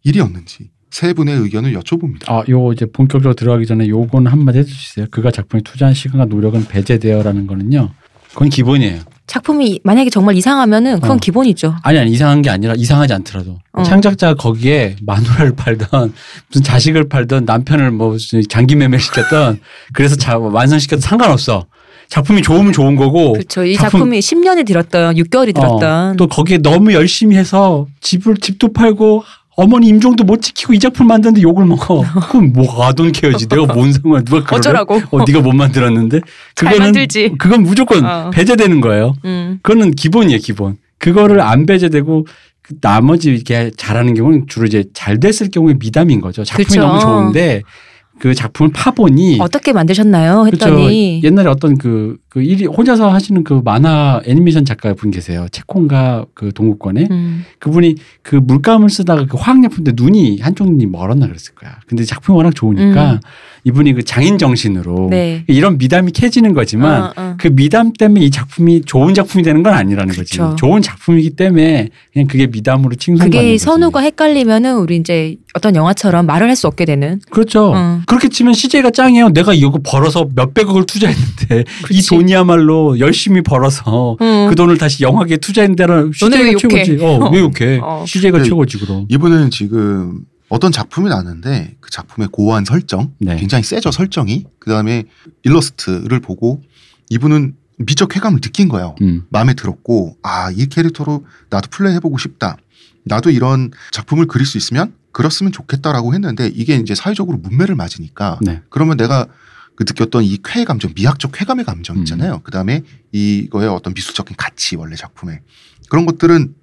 일이었는지 0.05 0.71
세 0.91 1.15
분의 1.15 1.39
의견을 1.39 1.73
여쭤봅니다. 1.73 2.31
아, 2.31 2.45
요 2.51 2.73
이제 2.73 2.85
본격적으로 2.85 3.35
들어가기 3.35 3.67
전에 3.67 3.89
요건 3.89 4.27
한마디 4.27 4.59
해주시세요. 4.59 5.07
그가 5.11 5.31
작품에 5.31 5.63
투자한 5.63 5.95
시간과 5.95 6.27
노력은 6.27 6.67
배제되어라는 6.67 7.47
거는요. 7.47 7.91
그건 8.33 8.51
기본이에요. 8.51 9.01
작품이 9.27 9.81
만약에 9.85 10.11
정말 10.11 10.37
이상하면은 10.37 11.01
그건 11.01 11.13
어. 11.13 11.17
기본이죠. 11.17 11.77
아니 11.83 11.99
아니 11.99 12.11
이상한 12.11 12.43
게 12.43 12.51
아니라 12.51 12.75
이상하지 12.77 13.15
않더라도 13.15 13.59
어. 13.73 13.83
창작자가 13.83 14.35
거기에 14.35 14.97
마누라를 15.03 15.53
팔던 15.57 16.13
무슨 16.49 16.63
자식을 16.63 17.09
팔던 17.09 17.47
남편을 17.47 17.91
뭐 17.93 18.17
장기 18.49 18.77
매매 18.77 18.99
시켰던 18.99 19.61
그래서 19.95 20.17
자, 20.17 20.37
완성시켜도 20.37 21.01
상관없어. 21.01 21.67
작품이 22.13 22.43
좋으면 22.43 22.73
좋은 22.75 22.95
거고 22.95 23.33
그렇죠. 23.33 23.65
이 23.65 23.75
작품- 23.75 24.01
작품 24.01 24.15
이 24.15 24.19
10년이 24.19 24.67
들었던 24.67 25.15
6개월이 25.17 25.55
들었던 25.55 26.11
어, 26.11 26.15
또 26.19 26.27
거기에 26.27 26.59
너무 26.59 26.93
열심히 26.93 27.37
해서 27.37 27.87
집을 28.03 28.37
집도 28.37 28.71
팔고 28.71 29.25
어머니 29.57 29.89
임종도 29.89 30.25
못 30.25 30.43
지키고 30.43 30.75
이 30.75 30.79
작품 30.79 31.07
만드는데 31.07 31.41
욕을 31.41 31.65
먹어. 31.65 32.05
그럼 32.31 32.53
뭐 32.53 32.83
아 32.85 32.93
돈 32.93 33.13
케어지. 33.13 33.47
내가 33.49 33.65
뭔 33.73 33.93
상관? 33.95 34.25
누가 34.27 34.45
그래? 34.45 34.59
어쩌라고? 34.59 35.01
어, 35.11 35.25
네가 35.27 35.41
못 35.41 35.53
만들었는데 35.55 36.21
잘 36.55 36.69
그거는 36.69 36.87
만들지. 36.89 37.33
그건 37.39 37.63
무조건 37.63 38.05
어. 38.05 38.31
배제되는 38.31 38.81
거예요. 38.83 39.15
음. 39.25 39.59
그거는 39.63 39.93
기본이에요, 39.93 40.39
기본. 40.43 40.77
그거를 40.99 41.41
안 41.41 41.65
배제되고 41.65 42.27
그 42.61 42.75
나머지 42.83 43.31
이렇게 43.31 43.71
잘하는 43.77 44.13
경우는 44.15 44.47
주로 44.49 44.67
이제 44.67 44.85
잘 44.93 45.19
됐을 45.19 45.49
경우에 45.51 45.75
미담인 45.79 46.21
거죠. 46.21 46.45
작품이 46.45 46.65
그쵸. 46.67 46.81
너무 46.81 47.01
좋은데 47.01 47.63
그 48.23 48.35
작품을 48.35 48.71
파보니 48.73 49.39
어떻게 49.41 49.73
만드셨나요? 49.73 50.45
그렇죠. 50.45 50.67
했더니 50.67 51.21
옛날에 51.25 51.49
어떤 51.49 51.77
그, 51.77 52.19
그 52.29 52.41
일이 52.41 52.67
혼자서 52.67 53.09
하시는 53.13 53.43
그 53.43 53.63
만화 53.65 54.23
애니메이션 54.25 54.65
작가 54.65 54.95
분 54.95 55.11
계세요. 55.11 55.49
채콩가 55.51 56.27
그 56.33 56.53
동구권에 56.53 57.09
음. 57.11 57.45
그분이 57.59 57.97
그 58.23 58.37
물감을 58.37 58.91
쓰다가 58.91 59.27
그 59.27 59.37
화학약품인데 59.37 60.01
눈이 60.01 60.39
한쪽 60.41 60.71
눈이 60.71 60.87
멀었나 60.87 61.27
그랬을 61.27 61.57
거야. 61.57 61.81
근데 61.89 62.05
작품이 62.05 62.37
워낙 62.37 62.55
좋으니까 62.55 63.15
음. 63.15 63.21
이분이 63.65 63.93
그 63.93 64.03
장인 64.03 64.39
정신으로 64.39 65.09
네. 65.11 65.45
이런 65.47 65.79
미담이 65.79 66.11
캐지는 66.13 66.53
거지만 66.53 67.03
어, 67.03 67.13
어. 67.17 67.35
그 67.39 67.49
미담 67.49 67.93
때문에 67.93 68.25
이 68.25 68.31
작품이 68.31 68.83
좋은 68.83 69.15
작품이 69.15 69.45
되는 69.45 69.63
건 69.63 69.73
아니라는 69.75 70.15
거지. 70.15 70.33
그쵸. 70.33 70.57
좋은 70.59 70.83
작품이기 70.83 71.31
때문에 71.31 71.89
그냥 72.13 72.27
그게 72.27 72.47
미담으로 72.49 72.97
칭송받는 72.97 73.31
그게 73.39 73.53
거지. 73.53 73.59
선우가 73.65 74.01
헷갈리면은 74.01 74.77
우리 74.79 74.97
이제 74.97 75.37
어떤 75.55 75.77
영화처럼 75.77 76.27
말을 76.27 76.49
할 76.49 76.53
수 76.57 76.67
없게 76.67 76.85
되는. 76.85 77.19
그렇죠. 77.31 77.73
어. 77.75 78.01
그렇게 78.07 78.29
치면 78.29 78.53
CJ가 78.55 78.91
짱이에요. 78.91 79.31
내가 79.31 79.55
이거 79.55 79.79
벌어서 79.83 80.29
몇백억을 80.35 80.85
투자했는데 80.85 81.61
이 81.61 81.65
그치. 81.85 82.09
돈이야말로 82.11 82.99
열심히 82.99 83.41
벌어서 83.43 84.17
음. 84.21 84.47
그 84.51 84.55
돈을 84.55 84.77
다시 84.77 85.03
영화계에 85.03 85.39
투자했는 85.39 85.77
데는 85.77 86.13
너네 86.21 86.43
왜 86.43 86.51
CJ가? 86.53 86.85
최고지. 86.85 87.05
어, 87.05 87.31
왜 87.33 87.41
욕해? 87.41 87.81
어. 87.83 88.05
CJ가 88.07 88.43
최고지 88.43 88.79
그럼. 88.79 89.07
이분은 89.09 89.51
지금 89.51 90.19
어떤 90.53 90.71
작품이 90.71 91.09
나는데 91.09 91.77
그 91.81 91.91
작품의 91.91 92.29
고어한 92.31 92.67
설정, 92.67 93.15
네. 93.19 93.37
굉장히 93.37 93.65
세죠 93.65 93.91
설정이. 93.91 94.45
그 94.59 94.69
다음에 94.71 95.05
일러스트를 95.45 96.21
보고 96.21 96.61
이분은 97.09 97.57
미적 97.79 98.11
쾌감을 98.11 98.41
느낀 98.43 98.69
거예요. 98.69 98.95
음. 99.01 99.25
마음에 99.31 99.55
들었고 99.55 100.19
아 100.23 100.53
이 100.53 100.67
캐릭터로 100.67 101.25
나도 101.49 101.71
플레이 101.71 101.95
해보고 101.95 102.19
싶다. 102.19 102.59
나도 103.05 103.31
이런 103.31 103.71
작품을 103.93 104.27
그릴 104.27 104.47
수 104.47 104.59
있으면 104.59 104.93
그렸으면 105.13 105.53
좋겠다라고 105.53 106.13
했는데 106.13 106.49
이게 106.55 106.77
이제 106.77 106.95
사회적으로 106.95 107.39
문매를 107.39 107.75
맞으니까 107.75 108.39
네. 108.43 108.61
그러면 108.69 108.99
내가 108.99 109.27
그 109.75 109.85
느꼈던 109.89 110.23
이 110.23 110.37
쾌의 110.45 110.67
감정, 110.67 110.93
미학적 110.95 111.33
쾌감의 111.33 111.65
감정 111.65 111.97
있잖아요. 112.01 112.41
그 112.45 112.51
다음에 112.51 112.83
이거의 113.11 113.71
어떤 113.71 113.95
미술적인 113.95 114.37
가치 114.37 114.77
원래 114.77 114.97
작품에 114.97 115.41
그런 115.89 116.05
것들은 116.05 116.55
어, 116.55 116.62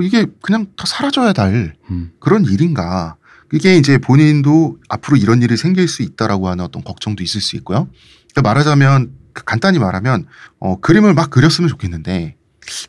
이게 0.00 0.26
그냥 0.42 0.66
다 0.76 0.84
사라져야 0.86 1.32
될 1.32 1.74
음. 1.90 2.10
그런 2.20 2.44
일인가. 2.44 3.16
이게 3.52 3.76
이제 3.76 3.98
본인도 3.98 4.78
앞으로 4.88 5.16
이런 5.16 5.42
일이 5.42 5.56
생길 5.56 5.86
수 5.86 6.02
있다라고 6.02 6.48
하는 6.48 6.64
어떤 6.64 6.82
걱정도 6.82 7.22
있을 7.22 7.40
수 7.40 7.56
있고요. 7.56 7.88
그러니까 8.32 8.42
말하자면 8.48 9.12
그 9.32 9.44
간단히 9.44 9.78
말하면 9.78 10.26
어, 10.58 10.80
그림을 10.80 11.14
막 11.14 11.30
그렸으면 11.30 11.68
좋겠는데 11.68 12.36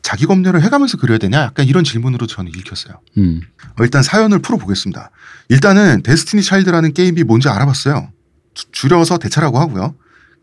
자기 0.02 0.24
검열을 0.26 0.62
해가면서 0.62 0.96
그려야 0.96 1.18
되냐? 1.18 1.40
약간 1.42 1.66
이런 1.66 1.84
질문으로 1.84 2.26
저는 2.26 2.50
읽혔어요. 2.56 3.00
음. 3.18 3.42
어, 3.78 3.82
일단 3.84 4.02
사연을 4.02 4.38
풀어보겠습니다. 4.40 5.10
일단은 5.50 6.02
데스티니 6.02 6.42
차일드라는 6.42 6.94
게임이 6.94 7.22
뭔지 7.24 7.48
알아봤어요. 7.48 8.10
주- 8.54 8.70
줄여서 8.72 9.18
대차라고 9.18 9.58
하고요. 9.60 9.94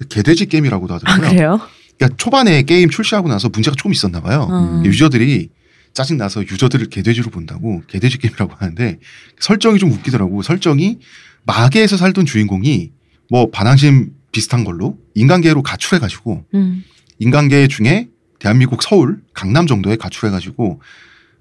개돼지 0.10 0.46
게임이라고도 0.46 0.94
아, 0.94 0.98
하더라고요. 0.98 1.30
그래요? 1.30 1.60
그러니까 1.98 2.18
초반에 2.18 2.62
게임 2.64 2.90
출시하고 2.90 3.28
나서 3.28 3.50
문제가 3.50 3.76
조금 3.76 3.92
있었나 3.92 4.22
봐요. 4.22 4.48
어. 4.50 4.82
유저들이 4.86 5.50
짜증 5.94 6.18
나서 6.18 6.42
유저들을 6.42 6.88
개돼지로 6.88 7.30
본다고 7.30 7.82
개돼지 7.88 8.18
게임이라고 8.18 8.54
하는데 8.56 9.00
설정이 9.40 9.80
좀 9.80 9.92
웃기더라고. 9.92 10.42
설정이 10.42 11.00
마계에서 11.46 11.98
살던 11.98 12.26
주인공이 12.26 12.92
뭐 13.30 13.52
반항심 13.52 14.14
비슷한 14.32 14.64
걸로 14.64 14.98
인간계로 15.14 15.62
가출해가지고 15.62 16.46
음. 16.56 16.84
인간계 17.20 17.68
중에 17.68 18.10
대한민국 18.40 18.82
서울 18.84 19.22
강남 19.34 19.68
정도에 19.68 19.96
가출해가지고 19.96 20.82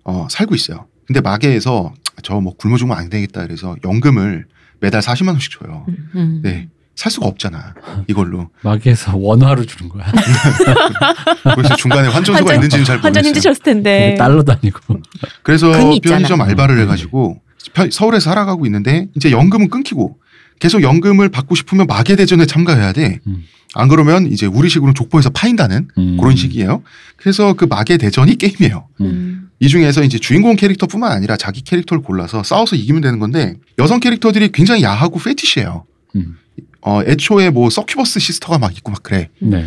어 0.05 0.27
살고 0.31 0.55
있어요. 0.55 0.87
근데 1.07 1.21
마계에서 1.21 1.95
저 2.23 2.41
뭐 2.41 2.55
굶어 2.55 2.77
죽으면 2.77 2.97
안 2.97 3.09
되겠다 3.09 3.43
그래서 3.47 3.77
연금을 3.85 4.47
매달 4.81 5.01
40만 5.01 5.29
원씩 5.29 5.59
줘요. 5.61 5.87
음, 5.88 6.11
음. 6.15 6.41
네. 6.43 6.69
살 6.95 7.11
수가 7.11 7.27
없잖아. 7.27 7.75
이걸로. 8.07 8.51
마계에서 8.63 9.17
원화로 9.17 9.65
주는 9.65 9.89
거야. 9.89 10.05
그래서 11.57 11.77
중간에 11.77 12.09
환전소가 12.09 12.51
환전- 12.51 12.55
있는지는 12.55 12.85
잘 12.85 12.99
모르겠어요. 12.99 13.29
힘드셨을 13.29 13.63
텐데. 13.63 14.15
달러도 14.19 14.53
아니고. 14.53 15.01
그래서. 15.43 15.73
편의점 16.03 16.41
알바를 16.41 16.77
음. 16.77 16.83
해가지고 16.83 17.41
편- 17.75 17.91
서울에서 17.91 18.31
살아가고 18.31 18.67
있는데 18.67 19.07
이제 19.17 19.31
연금은 19.31 19.69
끊기고 19.69 20.19
계속 20.59 20.83
연금을 20.83 21.29
받고 21.31 21.55
싶으면 21.55 21.87
마계 21.87 22.15
대전에 22.17 22.47
참가해야 22.47 22.93
돼. 22.93 23.21
음. 23.27 23.45
안 23.75 23.89
그러면 23.89 24.27
이제 24.31 24.45
우리식으로 24.47 24.93
족보에서 24.93 25.31
파인다는 25.31 25.89
음. 25.97 26.17
그런 26.19 26.37
식이에요. 26.37 26.83
그래서 27.17 27.55
그 27.55 27.65
마계 27.65 27.97
대전이 27.97 28.37
게임이에요. 28.37 28.87
음. 29.01 29.07
음. 29.07 29.49
이 29.61 29.69
중에서 29.69 30.03
이제 30.03 30.19
주인공 30.19 30.57
캐릭터뿐만 30.57 31.11
아니라 31.11 31.37
자기 31.37 31.63
캐릭터를 31.63 32.03
골라서 32.03 32.43
싸워서 32.43 32.77
이기면 32.77 33.01
되는 33.01 33.19
건데 33.19 33.55
여성 33.79 33.99
캐릭터들이 34.01 34.51
굉장히 34.53 34.83
야하고 34.83 35.19
페티시해요. 35.21 35.85
음. 36.17 36.37
어, 36.83 37.01
애초에 37.07 37.51
뭐 37.51 37.71
서큐버스 37.71 38.21
시스터가 38.21 38.59
막 38.59 38.77
있고 38.77 38.90
막 38.90 39.03
그래. 39.03 39.29
네. 39.38 39.64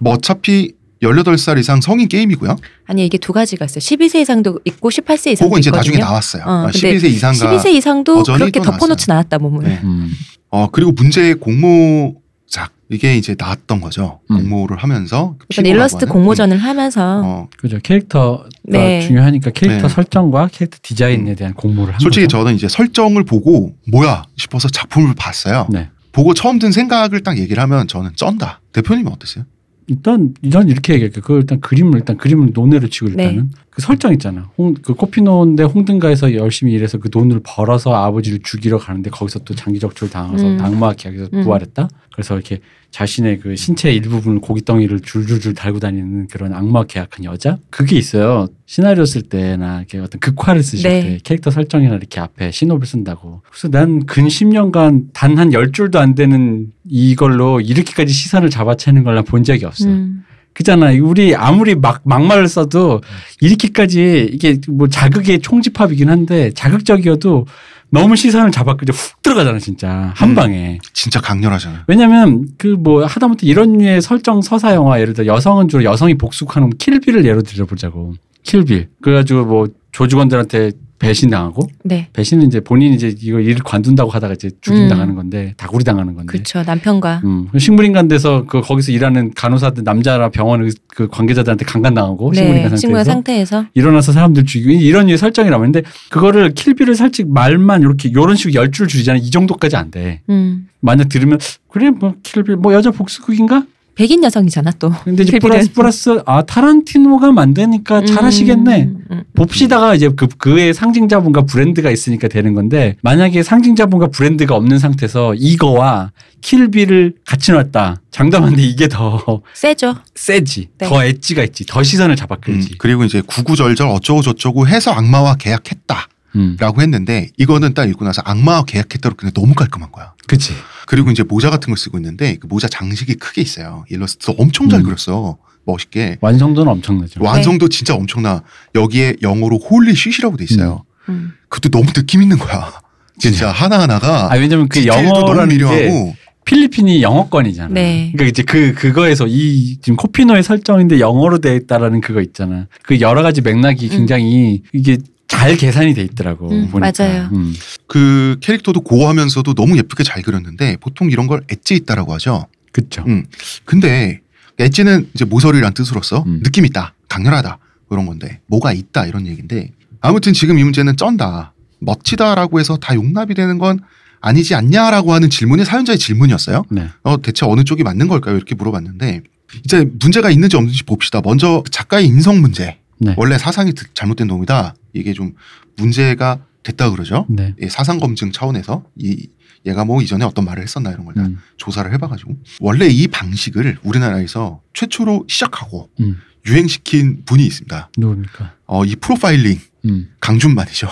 뭐 0.00 0.14
어차피 0.14 0.72
18살 1.02 1.58
이상 1.58 1.80
성인 1.80 2.08
게임이고요. 2.08 2.56
아니 2.86 3.04
이게 3.04 3.18
두 3.18 3.32
가지가 3.32 3.66
있어요. 3.66 3.80
12세 3.80 4.16
이상도 4.16 4.60
있고 4.64 4.88
18세 4.88 5.32
이상도 5.32 5.50
그거 5.50 5.58
이제 5.58 5.68
있거든요. 5.68 5.78
나중에 5.78 5.98
나왔어요. 5.98 6.42
어, 6.46 6.50
어, 6.50 6.70
근데 6.72 6.96
12세 6.96 7.04
이상가 7.10 7.56
12세 7.56 7.66
이상도 7.74 8.22
그렇게 8.22 8.60
또 8.60 8.70
덮어놓지 8.70 9.10
않았다 9.10 9.38
몸을. 9.38 9.64
네. 9.64 9.80
음. 9.84 10.10
어 10.50 10.68
그리고 10.70 10.92
문제의 10.92 11.34
공모작 11.34 12.72
이게 12.88 13.16
이제 13.16 13.34
나왔던 13.38 13.82
거죠. 13.82 14.20
음. 14.30 14.38
공모를 14.38 14.78
하면서 14.78 15.36
그 15.54 15.60
일러스트 15.60 16.04
하는? 16.04 16.12
공모전을 16.12 16.56
하면서 16.56 17.20
음. 17.20 17.24
어, 17.26 17.48
그죠. 17.58 17.78
캐릭터가 17.82 18.48
네. 18.62 19.02
중요하니까 19.02 19.50
캐릭터 19.50 19.88
네. 19.88 19.94
설정과 19.94 20.48
캐릭터 20.50 20.78
디자인에 20.80 21.34
대한 21.34 21.52
공모를 21.52 21.92
한 21.92 22.00
솔직히 22.00 22.24
거죠. 22.24 22.38
저는 22.38 22.54
이제 22.54 22.68
설정을 22.68 23.24
보고 23.24 23.74
뭐야 23.90 24.24
싶어서 24.36 24.68
작품을 24.68 25.14
봤어요. 25.14 25.66
네. 25.68 25.90
보고 26.16 26.32
처음 26.32 26.58
든 26.58 26.72
생각을 26.72 27.22
딱 27.22 27.36
얘기를 27.36 27.62
하면 27.62 27.86
저는 27.88 28.12
쩐다. 28.16 28.62
대표님은 28.72 29.12
어떠세요? 29.12 29.44
일단 29.86 30.32
이전 30.40 30.66
이렇게 30.66 30.94
얘기할게요. 30.94 31.22
그 31.22 31.36
일단 31.36 31.60
그림을 31.60 31.98
일단 31.98 32.16
그림을 32.16 32.52
논외로 32.54 32.88
치고 32.88 33.10
네. 33.10 33.24
일단은 33.24 33.50
그 33.76 33.82
설정 33.82 34.10
있잖아. 34.14 34.48
홍, 34.56 34.72
그 34.72 34.94
코피노인데 34.94 35.64
홍등가에서 35.64 36.32
열심히 36.34 36.72
일해서 36.72 36.96
그 36.96 37.10
돈을 37.10 37.40
벌어서 37.44 37.92
아버지를 37.94 38.38
죽이러 38.42 38.78
가는데 38.78 39.10
거기서 39.10 39.40
또 39.40 39.54
장기 39.54 39.78
적출 39.78 40.08
당해서 40.08 40.46
음. 40.46 40.58
악마 40.62 40.94
계약에서 40.94 41.28
음. 41.34 41.42
부활했다. 41.42 41.86
그래서 42.10 42.34
이렇게 42.34 42.60
자신의 42.90 43.40
그 43.40 43.54
신체 43.54 43.92
일부분을 43.92 44.40
고기 44.40 44.64
덩이를 44.64 45.00
줄줄줄 45.00 45.52
달고 45.52 45.80
다니는 45.80 46.28
그런 46.28 46.54
악마 46.54 46.84
계약한 46.84 47.24
여자 47.26 47.58
그게 47.68 47.96
있어요. 47.98 48.46
시나리오 48.64 49.04
쓸 49.04 49.20
때나 49.20 49.80
이렇게 49.80 49.98
어떤 49.98 50.20
극화를 50.20 50.62
쓰실 50.62 50.88
네. 50.90 51.00
때 51.02 51.18
캐릭터 51.22 51.50
설정이나 51.50 51.96
이렇게 51.96 52.18
앞에 52.18 52.50
신호를 52.52 52.86
쓴다고. 52.86 53.42
그래서 53.50 53.68
난 53.68 54.06
근 54.06 54.26
10년간 54.26 55.08
단 55.12 55.36
한 55.38 55.52
열 55.52 55.70
줄도 55.72 55.98
안 56.00 56.14
되는 56.14 56.68
이걸로 56.88 57.60
이렇게까지 57.60 58.10
시선을 58.10 58.48
잡아채는 58.48 59.04
걸 59.04 59.14
난 59.14 59.22
본 59.24 59.44
적이 59.44 59.66
없어. 59.66 59.86
음. 59.86 60.24
그잖아. 60.56 60.90
우리 61.02 61.36
아무리 61.36 61.74
막 61.74 62.00
막말을 62.04 62.48
써도 62.48 63.02
이렇게까지 63.42 64.30
이게 64.32 64.58
뭐 64.70 64.88
자극의 64.88 65.40
총집합이긴 65.40 66.08
한데 66.08 66.50
자극적이어도 66.54 67.46
너무 67.90 68.16
시선을 68.16 68.50
잡았고 68.52 68.86
훅 68.90 69.22
들어가잖아 69.22 69.58
진짜 69.58 70.12
한 70.16 70.30
음. 70.30 70.34
방에. 70.34 70.78
진짜 70.94 71.20
강렬하잖아요. 71.20 71.82
왜냐면 71.86 72.48
그 72.56 72.68
뭐 72.78 73.04
하다못해 73.04 73.46
이런 73.46 73.76
류의 73.76 74.00
설정 74.00 74.40
서사 74.40 74.74
영화 74.74 74.98
예를 74.98 75.12
들어 75.12 75.26
여성은 75.26 75.68
주로 75.68 75.84
여성이 75.84 76.14
복수하는 76.16 76.70
킬빌을 76.78 77.26
예로 77.26 77.42
들어보자고. 77.42 78.14
킬빌. 78.42 78.88
그래가지고 79.02 79.44
뭐 79.44 79.66
조직원들한테 79.92 80.70
배신당하고 80.98 81.66
네. 81.84 82.08
배신은 82.12 82.46
이제 82.46 82.60
본인이 82.60 82.94
이제 82.94 83.14
이거 83.20 83.38
일을 83.40 83.60
관둔다고 83.64 84.10
하다가 84.10 84.34
이제 84.34 84.50
죽임 84.60 84.84
음. 84.84 84.88
당하는 84.88 85.14
건데 85.14 85.54
다구리 85.56 85.84
당하는 85.84 86.14
건데. 86.14 86.30
그렇죠. 86.32 86.62
남편과 86.62 87.22
음, 87.24 87.48
식물인간 87.56 88.08
돼서 88.08 88.44
그 88.46 88.60
거기서 88.60 88.92
일하는 88.92 89.32
간호사들 89.34 89.84
남자나 89.84 90.30
병원 90.30 90.64
의- 90.64 90.72
그 90.88 91.08
관계자들한테 91.08 91.64
강간당하고 91.64 92.32
식물인간 92.32 92.62
네, 92.62 92.68
상태에서 92.68 92.76
식물인 92.80 93.04
상태에서 93.04 93.66
일어나서 93.74 94.12
사람들 94.12 94.44
죽이고 94.46 94.70
이런 94.72 95.06
류의 95.06 95.18
설정이라면 95.18 95.72
근데 95.72 95.88
그거를 96.10 96.54
킬비를 96.54 96.94
살짝 96.94 97.28
말만 97.28 97.82
이렇게 97.82 98.12
요런 98.12 98.36
식으로 98.36 98.54
열 98.54 98.70
줄 98.70 98.88
줄이잖아요. 98.88 99.22
이 99.22 99.30
정도까지 99.30 99.76
안 99.76 99.90
돼. 99.90 100.20
음. 100.28 100.68
만약 100.80 101.08
들으면 101.08 101.38
그래 101.68 101.90
뭐 101.90 102.14
킬빌 102.22 102.56
뭐 102.56 102.72
여자 102.74 102.90
복수극인가? 102.90 103.64
백인 103.96 104.22
여성이잖아 104.22 104.72
또. 104.78 104.92
근데 105.04 105.22
이제. 105.22 105.38
플러스 105.38 105.72
플러스 105.72 106.22
아 106.26 106.42
타란티노가 106.42 107.32
만드니까 107.32 108.04
잘하시겠네. 108.04 108.82
음, 108.84 109.04
음, 109.10 109.24
봅시다가 109.34 109.94
이제 109.94 110.10
그 110.14 110.28
그의 110.28 110.74
상징자분과 110.74 111.42
브랜드가 111.42 111.90
있으니까 111.90 112.28
되는 112.28 112.54
건데 112.54 112.96
만약에 113.00 113.42
상징자분과 113.42 114.08
브랜드가 114.08 114.54
없는 114.54 114.78
상태에서 114.78 115.34
이거와 115.34 116.12
킬비를 116.42 117.14
같이 117.24 117.52
놨다 117.52 118.02
장담한데 118.10 118.62
이게 118.62 118.88
더 118.88 119.40
세죠. 119.54 119.96
세지 120.14 120.68
네. 120.78 120.86
더 120.86 121.02
엣지가 121.02 121.42
있지 121.44 121.64
더 121.66 121.82
시선을 121.82 122.12
음, 122.12 122.16
잡아끌지 122.16 122.76
그리고 122.78 123.04
이제 123.04 123.22
구구절절 123.26 123.88
어쩌고 123.88 124.20
저쩌고 124.20 124.68
해서 124.68 124.92
악마와 124.92 125.36
계약했다 125.36 126.08
라고 126.58 126.78
음. 126.78 126.82
했는데 126.82 127.30
이거는 127.36 127.74
딱 127.74 127.88
읽고 127.88 128.04
나서 128.04 128.22
악마와 128.24 128.64
계약했다로 128.64 129.14
근데 129.16 129.32
너무 129.32 129.54
깔끔한 129.54 129.92
거야. 129.92 130.14
그치 130.26 130.52
그리고 130.86 131.10
이제 131.10 131.22
모자 131.22 131.50
같은 131.50 131.66
걸 131.70 131.76
쓰고 131.76 131.98
있는데 131.98 132.36
그 132.36 132.46
모자 132.46 132.68
장식이 132.68 133.14
크게 133.14 133.42
있어요. 133.42 133.84
일러스트 133.88 134.32
엄청 134.38 134.68
잘 134.68 134.80
음. 134.80 134.84
그렸어. 134.84 135.38
멋있게. 135.64 136.18
완성도는 136.20 136.70
엄청나죠 136.72 137.20
완성도 137.22 137.68
진짜 137.68 137.94
엄청나. 137.94 138.42
여기에 138.74 139.16
영어로 139.22 139.58
holy 139.58 139.94
shit이라고 139.94 140.36
돼 140.36 140.44
있어요. 140.44 140.84
음. 141.08 141.32
그것도 141.48 141.70
너무 141.70 141.92
느낌 141.92 142.22
있는 142.22 142.38
거야. 142.38 142.72
진짜 143.18 143.50
하나하나가 143.50 144.32
아 144.32 144.36
왜냐면 144.36 144.68
그 144.68 144.86
영어라는 144.86 145.48
게 145.48 145.54
미려하고 145.54 146.14
필리핀이 146.44 147.02
영어권이잖아. 147.02 147.74
네. 147.74 148.12
그러니까 148.12 148.24
이제 148.26 148.42
그 148.42 148.72
그거에서 148.74 149.26
이 149.26 149.78
지금 149.82 149.96
코피노의 149.96 150.42
설정인데 150.44 151.00
영어로 151.00 151.38
돼 151.38 151.56
있다라는 151.56 152.00
그거 152.00 152.20
있잖아. 152.20 152.66
그 152.82 153.00
여러 153.00 153.22
가지 153.22 153.40
맥락이 153.40 153.86
음. 153.86 153.90
굉장히 153.90 154.62
이게 154.72 154.98
잘 155.28 155.56
계산이 155.56 155.94
돼 155.94 156.02
있더라고. 156.02 156.50
음, 156.50 156.68
보니까. 156.70 156.92
맞아요. 156.98 157.28
음. 157.32 157.54
그 157.86 158.36
캐릭터도 158.40 158.80
고하면서도 158.82 159.54
너무 159.54 159.76
예쁘게 159.76 160.04
잘 160.04 160.22
그렸는데 160.22 160.76
보통 160.80 161.10
이런 161.10 161.26
걸 161.26 161.42
엣지 161.48 161.74
있다라고 161.74 162.12
하죠. 162.14 162.46
그쵸. 162.72 163.04
음. 163.06 163.24
근데 163.64 164.20
엣지는 164.58 165.08
이제 165.14 165.24
모서리란 165.24 165.74
뜻으로서 165.74 166.22
음. 166.26 166.40
느낌 166.42 166.64
있다, 166.64 166.94
강렬하다 167.08 167.58
이런 167.90 168.06
건데 168.06 168.40
뭐가 168.46 168.72
있다 168.72 169.06
이런 169.06 169.26
얘기인데 169.26 169.72
아무튼 170.00 170.32
지금 170.32 170.58
이 170.58 170.64
문제는 170.64 170.96
쩐다, 170.96 171.52
멋지다라고 171.80 172.60
해서 172.60 172.76
다 172.76 172.94
용납이 172.94 173.34
되는 173.34 173.58
건 173.58 173.80
아니지 174.20 174.54
않냐라고 174.54 175.12
하는 175.12 175.28
질문이 175.30 175.64
사연자의 175.64 175.98
질문이었어요. 175.98 176.64
네. 176.70 176.88
어, 177.02 177.20
대체 177.20 177.44
어느 177.46 177.64
쪽이 177.64 177.82
맞는 177.82 178.08
걸까요? 178.08 178.36
이렇게 178.36 178.54
물어봤는데 178.54 179.22
이제 179.64 179.86
문제가 180.00 180.30
있는지 180.30 180.56
없는지 180.56 180.84
봅시다. 180.84 181.20
먼저 181.22 181.62
작가의 181.70 182.06
인성 182.06 182.40
문제. 182.40 182.78
네. 182.98 183.14
원래 183.18 183.36
사상이 183.38 183.72
드- 183.74 183.84
잘못된 183.94 184.26
놈이다. 184.26 184.74
이게 184.96 185.12
좀 185.12 185.34
문제가 185.76 186.40
됐다 186.62 186.90
그러죠. 186.90 187.26
네. 187.28 187.54
예, 187.60 187.68
사상 187.68 188.00
검증 188.00 188.32
차원에서 188.32 188.84
이 188.96 189.28
얘가 189.66 189.84
뭐 189.84 190.00
이전에 190.00 190.24
어떤 190.24 190.44
말을 190.44 190.62
했었나 190.62 190.90
이런 190.90 191.04
걸다 191.04 191.22
음. 191.22 191.38
조사를 191.56 191.92
해봐가지고 191.92 192.36
원래 192.60 192.86
이 192.86 193.08
방식을 193.08 193.78
우리나라에서 193.82 194.60
최초로 194.74 195.26
시작하고 195.28 195.90
음. 196.00 196.18
유행시킨 196.46 197.24
분이 197.24 197.44
있습니다. 197.44 197.90
누굽니까? 197.98 198.54
어, 198.66 198.84
이 198.84 198.94
프로파일링 198.96 199.58
음. 199.86 200.10
강준만이죠. 200.20 200.88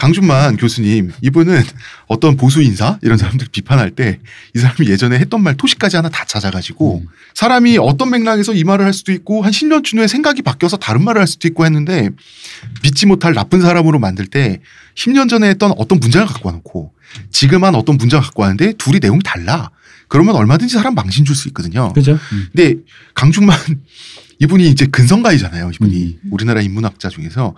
강준만 0.00 0.56
교수님 0.56 1.12
이분은 1.20 1.62
어떤 2.06 2.36
보수 2.38 2.62
인사 2.62 2.98
이런 3.02 3.18
사람들 3.18 3.48
비판할 3.52 3.90
때 3.90 4.18
이 4.54 4.58
사람이 4.58 4.88
예전에 4.88 5.18
했던 5.18 5.42
말 5.42 5.56
토시까지 5.56 5.96
하나 5.96 6.08
다 6.08 6.24
찾아가지고 6.24 7.02
음. 7.04 7.08
사람이 7.34 7.78
어떤 7.78 8.10
맥락에서 8.10 8.54
이 8.54 8.64
말을 8.64 8.84
할 8.84 8.92
수도 8.92 9.12
있고 9.12 9.42
한 9.42 9.52
10년 9.52 9.84
준 9.84 9.98
후에 9.98 10.08
생각이 10.08 10.42
바뀌어서 10.42 10.76
다른 10.76 11.04
말을 11.04 11.20
할 11.20 11.28
수도 11.28 11.46
있고 11.48 11.64
했는데 11.64 12.10
믿지 12.82 13.06
못할 13.06 13.34
나쁜 13.34 13.60
사람으로 13.60 13.98
만들 13.98 14.26
때 14.26 14.60
10년 14.96 15.28
전에 15.28 15.48
했던 15.50 15.72
어떤 15.76 16.00
문장을 16.00 16.26
갖고 16.26 16.48
와놓고 16.48 16.92
지금 17.30 17.64
한 17.64 17.74
어떤 17.74 17.96
문장을 17.96 18.22
갖고 18.24 18.42
왔는데 18.42 18.72
둘이 18.74 18.98
내용이 19.00 19.20
달라. 19.22 19.70
그러면 20.08 20.34
얼마든지 20.34 20.74
사람 20.74 20.94
망신 20.94 21.24
줄 21.24 21.36
수 21.36 21.46
있거든요. 21.48 21.92
그죠? 21.92 22.18
음. 22.32 22.48
근데 22.52 22.80
강중만 23.14 23.56
이분이 24.40 24.68
이제 24.68 24.86
근성가이잖아요. 24.86 25.70
이분이 25.74 26.18
음. 26.24 26.30
우리나라 26.32 26.60
인문학자 26.60 27.08
중에서 27.08 27.54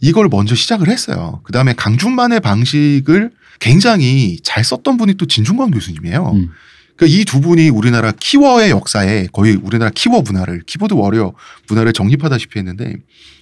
이걸 0.00 0.28
먼저 0.28 0.54
시작을 0.54 0.88
했어요. 0.88 1.40
그 1.42 1.52
다음에 1.52 1.72
강중만의 1.72 2.40
방식을 2.40 3.32
굉장히 3.60 4.38
잘 4.42 4.62
썼던 4.62 4.98
분이 4.98 5.14
또 5.14 5.26
진중권 5.26 5.70
교수님이에요. 5.72 6.30
음. 6.32 6.50
그러니까 6.96 7.18
이 7.18 7.24
두 7.24 7.40
분이 7.40 7.70
우리나라 7.70 8.12
키워의 8.12 8.70
역사에 8.70 9.28
거의 9.32 9.54
우리나라 9.54 9.90
키워 9.94 10.20
문화를 10.20 10.62
키보드 10.66 10.94
워리어 10.94 11.32
문화를 11.68 11.92
정립하다시피 11.92 12.58
했는데 12.58 12.96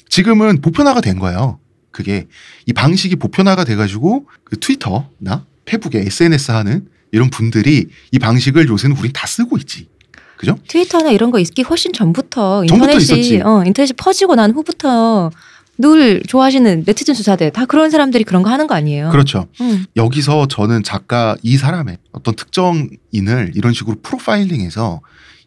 지금은 0.09 0.61
보편화가 0.61 1.01
된 1.01 1.19
거예요. 1.19 1.59
그게 1.91 2.27
이 2.67 2.73
방식이 2.73 3.17
보편화가 3.17 3.65
돼가지고 3.65 4.29
그 4.45 4.59
트위터나 4.61 5.47
페북에 5.65 6.01
SNS 6.01 6.51
하는 6.53 6.87
이런 7.13 7.31
분들이 7.31 7.87
이 8.13 8.19
방식을 8.19 8.69
요새는 8.69 8.97
우린 8.97 9.13
다 9.13 9.27
쓰고 9.27 9.57
있지. 9.59 9.89
그죠? 10.37 10.59
트위터나 10.69 11.11
이런 11.11 11.31
거 11.31 11.39
있기 11.39 11.63
훨씬 11.63 11.93
전부터 11.93 12.65
인터넷이. 12.65 13.41
어, 13.43 13.63
인터넷이 13.65 13.93
퍼지고 13.97 14.35
난 14.35 14.51
후부터 14.53 15.31
늘 15.79 16.23
좋아하시는 16.27 16.85
네티즌 16.87 17.15
수사대 17.15 17.51
다 17.51 17.67
그런 17.67 17.91
사람들이 17.91 18.25
그런 18.25 18.43
거 18.43 18.51
하는 18.51 18.67
거 18.67 18.75
아니에요? 18.75 19.11
그렇죠. 19.11 19.47
음. 19.61 19.85
여기서 19.97 20.49
저는 20.49 20.83
작가 20.83 21.37
이 21.43 21.57
사람의 21.57 21.99
어떤 22.13 22.35
특정인을 22.35 23.53
이런 23.55 23.73
식으로 23.75 23.97
프로파일링해서 24.03 25.01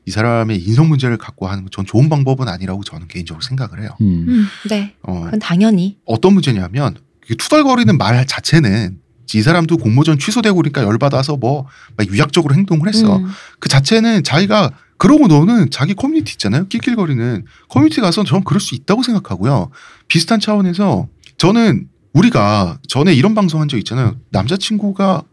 이 0.06 0.12
사람의 0.12 0.60
인성 0.64 0.88
문제를 0.88 1.18
갖고 1.18 1.48
하는 1.48 1.64
건 1.64 1.70
전 1.72 1.86
좋은 1.86 2.10
방법은 2.10 2.48
아니라고 2.48 2.84
저는 2.84 3.08
개인적으로 3.08 3.42
생각을 3.42 3.82
해요. 3.82 3.90
음. 4.02 4.26
음, 4.28 4.46
네, 4.70 4.94
어, 5.04 5.24
그건 5.26 5.40
당연히. 5.40 5.98
어떤 6.06 6.34
문제냐면 6.34 6.96
이게 7.26 7.36
투덜거리는 7.36 7.98
말 7.98 8.26
자체는 8.26 9.00
이 9.38 9.42
사람도 9.42 9.78
공모전 9.78 10.18
취소되고 10.20 10.56
그러니까 10.56 10.84
열받아서 10.84 11.38
뭐막 11.38 11.68
유약적으로 12.08 12.56
행동을 12.56 12.88
했어. 12.88 13.18
음. 13.18 13.28
그 13.60 13.70
자체는 13.70 14.24
자기가 14.24 14.72
그러고 14.98 15.28
너는 15.28 15.70
자기 15.70 15.94
커뮤니티 15.94 16.34
있잖아요. 16.34 16.68
낄낄거리는 16.68 17.46
커뮤니티 17.70 18.02
가서 18.02 18.24
저는 18.24 18.44
그럴 18.44 18.60
수 18.60 18.76
있다고 18.76 19.04
생각하고요. 19.04 19.70
비슷한 20.08 20.40
차원에서 20.40 21.08
저는 21.38 21.88
우리가 22.14 22.80
전에 22.88 23.14
이런 23.14 23.36
방송 23.36 23.62
한 23.62 23.68
적 23.70 23.78
있잖아요. 23.78 24.18
남자친구가 24.32 25.24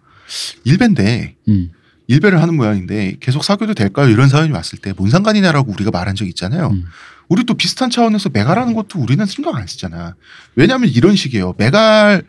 일배인데 0.65 1.37
음. 1.49 1.71
일배를 2.09 2.41
하는 2.41 2.55
모양인데 2.57 3.17
계속 3.21 3.43
사귀어도 3.43 3.75
될까요? 3.75 4.09
이런 4.09 4.29
사연이 4.29 4.53
왔을 4.53 4.79
때 4.79 4.93
뭔 4.93 5.11
상관이냐라고 5.11 5.73
우리가 5.73 5.91
말한 5.91 6.15
적 6.15 6.27
있잖아요. 6.29 6.69
음. 6.69 6.85
우리도 7.29 7.55
비슷한 7.55 7.91
차원에서 7.91 8.29
메갈하는 8.33 8.75
것도 8.75 9.01
우리는 9.01 9.25
신경 9.27 9.57
안 9.57 9.67
쓰잖아. 9.67 10.15
왜냐하면 10.55 10.89
이런 10.91 11.17
식이에요. 11.17 11.55
메갈 11.59 12.23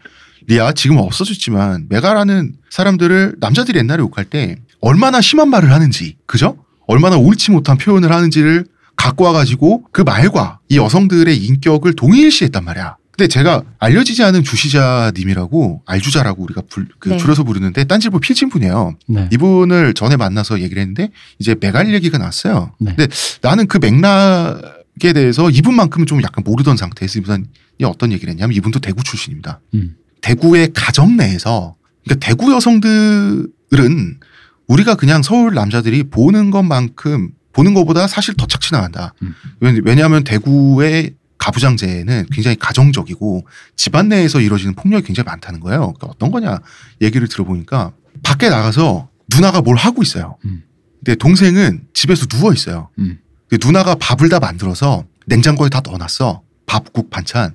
리아 0.47 0.71
지금 0.71 0.97
없어졌지만 0.97 1.87
메갈하는 1.89 2.53
사람들을 2.69 3.35
남자들이 3.39 3.79
옛날에 3.79 3.99
욕할 4.01 4.25
때 4.25 4.57
얼마나 4.79 5.21
심한 5.21 5.49
말을 5.49 5.71
하는지, 5.71 6.15
그죠? 6.25 6.57
얼마나 6.87 7.17
옳지 7.17 7.51
못한 7.51 7.77
표현을 7.77 8.11
하는지를 8.11 8.65
갖고 8.95 9.25
와가지고 9.25 9.87
그 9.91 10.01
말과 10.01 10.59
이 10.69 10.77
여성들의 10.77 11.37
인격을 11.37 11.93
동일시했단 11.93 12.63
말이야. 12.63 12.95
근데 13.11 13.27
제가 13.27 13.63
알려지지 13.79 14.23
않은 14.23 14.43
주시자님이라고 14.43 15.81
알주자라고 15.85 16.43
우리가 16.43 16.61
불, 16.69 16.87
그 16.99 17.09
네. 17.09 17.17
줄여서 17.17 17.43
부르는데 17.43 17.83
딴지보 17.83 18.19
필진 18.19 18.49
분이에요. 18.49 18.95
네. 19.07 19.27
이분을 19.33 19.95
전에 19.95 20.17
만나서 20.17 20.61
얘기를 20.61 20.79
했는데 20.79 21.09
이제 21.39 21.55
메갈 21.59 21.93
얘기가 21.93 22.19
나왔어요. 22.19 22.73
네. 22.79 22.93
근데 22.95 23.13
나는 23.41 23.67
그 23.67 23.79
맥락에 23.81 25.13
대해서 25.13 25.49
이분만큼은 25.49 26.05
좀 26.05 26.21
약간 26.21 26.43
모르던 26.43 26.77
상태에서 26.77 27.19
이분이 27.19 27.45
어떤 27.83 28.11
얘기를 28.11 28.31
했냐면 28.31 28.55
이분도 28.55 28.79
대구 28.79 29.03
출신입니다. 29.03 29.61
음. 29.73 29.95
대구의 30.21 30.71
가정 30.73 31.17
내에서 31.17 31.75
그러니까 32.03 32.25
대구 32.25 32.51
여성들은 32.53 34.19
우리가 34.67 34.95
그냥 34.95 35.21
서울 35.23 35.53
남자들이 35.53 36.03
보는 36.03 36.51
것만큼 36.51 37.31
보는 37.53 37.73
것보다 37.73 38.07
사실 38.07 38.35
더 38.35 38.45
착취 38.45 38.73
나간다. 38.73 39.13
음. 39.21 39.33
왜냐- 39.59 39.81
왜냐하면 39.83 40.23
대구의 40.23 41.15
가부장제는 41.37 42.27
굉장히 42.31 42.55
가정적이고 42.57 43.47
집안 43.75 44.09
내에서 44.09 44.41
이루어지는 44.41 44.75
폭력이 44.75 45.05
굉장히 45.07 45.25
많다는 45.25 45.59
거예요. 45.59 45.79
그러니까 45.93 46.07
어떤 46.07 46.31
거냐 46.31 46.59
얘기를 47.01 47.27
들어보니까 47.27 47.93
밖에 48.23 48.49
나가서 48.49 49.09
누나가 49.33 49.61
뭘 49.61 49.75
하고 49.77 50.01
있어요. 50.01 50.37
음. 50.45 50.63
근데 50.99 51.15
동생은 51.15 51.83
집에서 51.93 52.25
누워 52.25 52.53
있어요. 52.53 52.89
음. 52.99 53.19
누나가 53.63 53.95
밥을 53.95 54.29
다 54.29 54.39
만들어서 54.39 55.05
냉장고에 55.25 55.69
다 55.69 55.81
넣어놨어. 55.85 56.41
밥, 56.65 56.91
국, 56.91 57.09
반찬. 57.09 57.53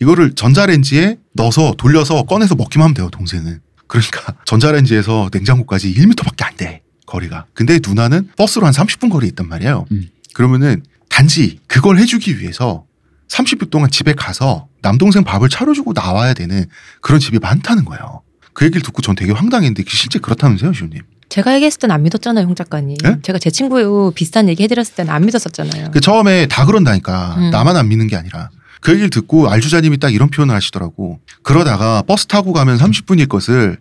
이거를 0.00 0.34
전자레인지에 0.34 1.18
넣어서 1.34 1.74
돌려서 1.76 2.22
꺼내서 2.24 2.54
먹기만 2.54 2.84
하면 2.84 2.94
돼요, 2.94 3.08
동생은. 3.10 3.60
그러니까 3.86 4.34
전자레인지에서 4.46 5.30
냉장고까지 5.32 5.94
1m밖에 5.94 6.44
안 6.44 6.56
돼, 6.56 6.82
거리가. 7.06 7.46
근데 7.54 7.78
누나는 7.84 8.28
버스로 8.36 8.66
한 8.66 8.72
30분 8.72 9.10
거리에 9.10 9.28
있단 9.28 9.48
말이에요. 9.48 9.86
음. 9.92 10.08
그러면은 10.34 10.82
단지 11.08 11.58
그걸 11.66 11.98
해주기 11.98 12.38
위해서 12.40 12.84
30분 13.28 13.70
동안 13.70 13.90
집에 13.90 14.12
가서 14.14 14.68
남동생 14.82 15.24
밥을 15.24 15.48
차려주고 15.48 15.92
나와야 15.92 16.34
되는 16.34 16.66
그런 17.00 17.18
집이 17.20 17.38
많다는 17.40 17.84
거예요. 17.84 18.22
그 18.52 18.64
얘기를 18.64 18.82
듣고 18.82 19.02
전 19.02 19.14
되게 19.14 19.32
황당했는데 19.32 19.84
실제 19.88 20.18
그렇다면서요, 20.18 20.72
시호님? 20.72 21.02
제가 21.28 21.54
얘기했을 21.54 21.80
땐 21.80 21.90
안 21.90 22.02
믿었잖아요, 22.04 22.46
홍 22.46 22.54
작가님. 22.54 22.96
예? 23.04 23.18
제가 23.22 23.38
제 23.38 23.50
친구 23.50 24.12
비슷한 24.14 24.48
얘기 24.48 24.62
해드렸을 24.62 24.94
때는 24.94 25.12
안 25.12 25.26
믿었었잖아요. 25.26 25.90
그 25.90 26.00
처음에 26.00 26.46
다 26.46 26.64
그런다니까 26.64 27.34
음. 27.38 27.50
나만 27.50 27.76
안 27.76 27.88
믿는 27.88 28.06
게 28.06 28.16
아니라 28.16 28.50
그 28.80 28.92
얘기를 28.92 29.10
듣고 29.10 29.50
알주자님이 29.50 29.98
딱 29.98 30.12
이런 30.14 30.30
표현을 30.30 30.54
하시더라고 30.54 31.20
그러다가 31.42 32.02
버스 32.02 32.26
타고 32.26 32.52
가면 32.52 32.78
30분일 32.78 33.28
것을 33.28 33.78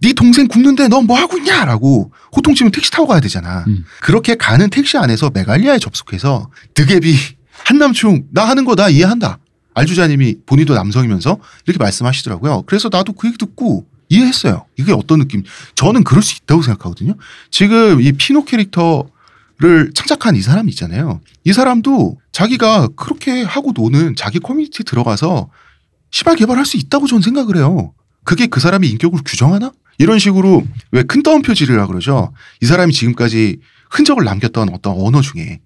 네 0.00 0.12
동생 0.12 0.48
굶는데 0.48 0.88
너뭐 0.88 1.14
하고 1.16 1.38
있냐라고 1.38 2.12
호통치면 2.36 2.72
택시 2.72 2.90
타고 2.90 3.06
가야 3.06 3.20
되잖아. 3.20 3.64
음. 3.68 3.84
그렇게 4.00 4.34
가는 4.34 4.68
택시 4.70 4.98
안에서 4.98 5.30
메갈리아에 5.32 5.78
접속해서 5.78 6.50
드갭이 6.74 7.14
한남충 7.64 8.24
나 8.32 8.44
하는 8.48 8.64
거 8.64 8.74
나 8.74 8.88
이해한다. 8.88 9.38
알주자님이 9.74 10.36
본인도 10.46 10.74
남성이면서 10.74 11.38
이렇게 11.66 11.78
말씀하시더라고요. 11.82 12.62
그래서 12.62 12.88
나도 12.92 13.12
그 13.14 13.26
얘기 13.28 13.38
듣고 13.38 13.86
이해했어요. 14.08 14.66
이게 14.78 14.92
어떤 14.92 15.18
느낌? 15.20 15.42
저는 15.74 16.04
그럴 16.04 16.22
수 16.22 16.36
있다고 16.42 16.62
생각하거든요. 16.62 17.14
지금 17.50 18.00
이 18.00 18.12
피노 18.12 18.44
캐릭터 18.44 19.06
를 19.58 19.92
창작한 19.94 20.34
이 20.34 20.42
사람 20.42 20.68
있잖아요. 20.68 21.20
이 21.44 21.52
사람도 21.52 22.18
자기가 22.32 22.88
그렇게 22.96 23.42
하고 23.44 23.72
노는 23.72 24.16
자기 24.16 24.40
커뮤니티 24.40 24.82
들어가서 24.82 25.48
시발 26.10 26.34
개발할 26.34 26.66
수 26.66 26.76
있다고 26.76 27.06
저는 27.06 27.22
생각을 27.22 27.56
해요. 27.56 27.92
그게 28.24 28.46
그 28.48 28.58
사람의 28.58 28.90
인격을 28.90 29.20
규정하나? 29.24 29.70
이런 29.98 30.18
식으로 30.18 30.64
왜 30.90 31.04
큰 31.04 31.22
따옴표질이라 31.22 31.86
그러죠. 31.86 32.32
이 32.60 32.66
사람이 32.66 32.92
지금까지 32.92 33.58
흔적을 33.90 34.24
남겼던 34.24 34.70
어떤 34.74 34.94
언어 34.98 35.20
중에 35.20 35.60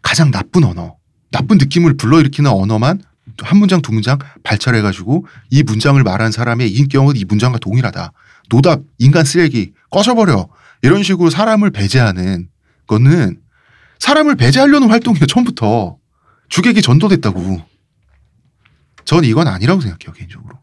가장 0.00 0.30
나쁜 0.30 0.64
언어, 0.64 0.96
나쁜 1.30 1.58
느낌을 1.58 1.98
불러일으키는 1.98 2.50
언어만 2.50 3.02
한 3.42 3.58
문장 3.58 3.82
두 3.82 3.92
문장 3.92 4.18
발췌해가지고 4.42 5.26
이 5.50 5.62
문장을 5.62 6.02
말한 6.02 6.32
사람의 6.32 6.70
인격은 6.72 7.16
이 7.16 7.24
문장과 7.26 7.58
동일하다. 7.58 8.12
노답, 8.48 8.80
인간 8.98 9.24
쓰레기, 9.26 9.72
꺼져버려. 9.90 10.48
이런 10.82 11.02
식으로 11.02 11.28
사람을 11.28 11.70
배제하는 11.70 12.48
거는 12.86 13.38
사람을 13.98 14.36
배제하려는 14.36 14.90
활동이에요. 14.90 15.26
처음부터. 15.26 15.96
주객이 16.48 16.82
전도됐다고. 16.82 17.60
전 19.04 19.24
이건 19.24 19.48
아니라고 19.48 19.80
생각해요. 19.80 20.12
개인적으로. 20.14 20.58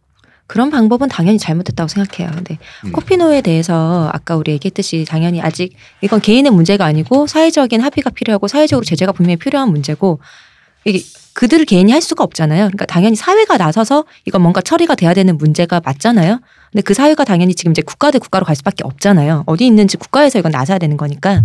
그런 0.48 0.70
방법은 0.70 1.08
당연히 1.08 1.40
잘못됐다고 1.40 1.88
생각해요. 1.88 2.30
근데 2.36 2.58
음. 2.86 2.92
코피노에 2.92 3.42
대해서 3.42 4.10
아까 4.12 4.36
우리 4.36 4.52
얘기했듯이 4.52 5.06
당연히 5.08 5.42
아직 5.42 5.74
이건 6.02 6.20
개인의 6.20 6.52
문제가 6.52 6.84
아니고 6.86 7.26
사회적인 7.26 7.80
합의가 7.80 8.10
필요하고 8.10 8.50
사회적으로 8.50 8.84
제재가 8.84 9.14
분명히 9.14 9.38
필요한 9.38 9.70
문제고 9.70 10.20
이게 10.84 11.02
그들 11.34 11.64
개인이 11.64 11.90
할 11.90 12.02
수가 12.02 12.26
없잖아요. 12.26 12.66
그러니까 12.66 12.86
당연히 12.86 13.16
사회가 13.16 13.56
나서서 13.56 14.04
이건 14.26 14.42
뭔가 14.42 14.60
처리가 14.60 14.96
돼야 14.96 15.14
되는 15.14 15.38
문제가 15.38 15.80
맞잖아요. 15.86 16.42
근데 16.72 16.82
그 16.82 16.94
사회가 16.94 17.24
당연히 17.24 17.56
지금 17.56 17.72
이제 17.72 17.82
국가 17.82 18.12
대 18.12 18.20
국가로 18.20 18.46
갈 18.46 18.56
수밖에 18.56 18.84
없잖아요. 18.84 19.44
어디 19.46 19.66
있는지 19.66 19.96
국가에서 19.96 20.40
이건 20.40 20.52
나서야 20.52 20.80
되는 20.80 20.98
거니까. 20.98 21.42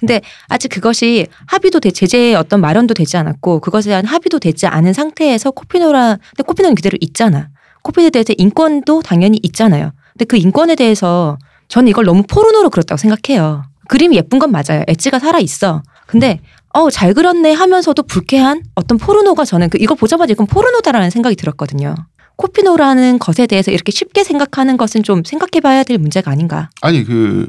근데 0.00 0.20
아직 0.48 0.68
그것이 0.68 1.26
합의도 1.46 1.80
돼 1.80 1.90
제재의 1.90 2.34
어떤 2.34 2.60
마련도 2.60 2.94
되지 2.94 3.16
않았고 3.16 3.60
그것에 3.60 3.90
대한 3.90 4.04
합의도 4.06 4.38
되지 4.38 4.66
않은 4.66 4.92
상태에서 4.92 5.50
코피노라 5.52 6.18
근데 6.30 6.42
코피노는 6.42 6.74
그대로 6.74 6.96
있잖아. 7.00 7.48
코피노에 7.82 8.10
대해서 8.10 8.32
인권도 8.36 9.02
당연히 9.02 9.38
있잖아요. 9.42 9.92
근데 10.12 10.24
그 10.24 10.36
인권에 10.36 10.74
대해서 10.74 11.38
저는 11.68 11.88
이걸 11.88 12.04
너무 12.04 12.22
포르노로 12.28 12.70
그렸다고 12.70 12.96
생각해요. 12.98 13.64
그림이 13.88 14.16
예쁜 14.16 14.38
건 14.38 14.50
맞아요. 14.50 14.82
엣지가 14.88 15.18
살아 15.18 15.38
있어. 15.38 15.82
근데 16.06 16.40
어 16.72 16.88
잘 16.90 17.14
그렸네 17.14 17.52
하면서도 17.52 18.02
불쾌한 18.04 18.62
어떤 18.74 18.96
포르노가 18.98 19.44
저는 19.44 19.70
그 19.70 19.78
이거 19.80 19.94
보자마자 19.94 20.32
이건 20.32 20.46
포르노다라는 20.46 21.10
생각이 21.10 21.36
들었거든요. 21.36 21.94
코피노라는 22.36 23.18
것에 23.18 23.46
대해서 23.46 23.70
이렇게 23.70 23.92
쉽게 23.92 24.24
생각하는 24.24 24.76
것은 24.76 25.02
좀 25.02 25.22
생각해 25.24 25.60
봐야 25.60 25.82
될 25.84 25.98
문제가 25.98 26.30
아닌가. 26.30 26.70
아니 26.80 27.04
그 27.04 27.46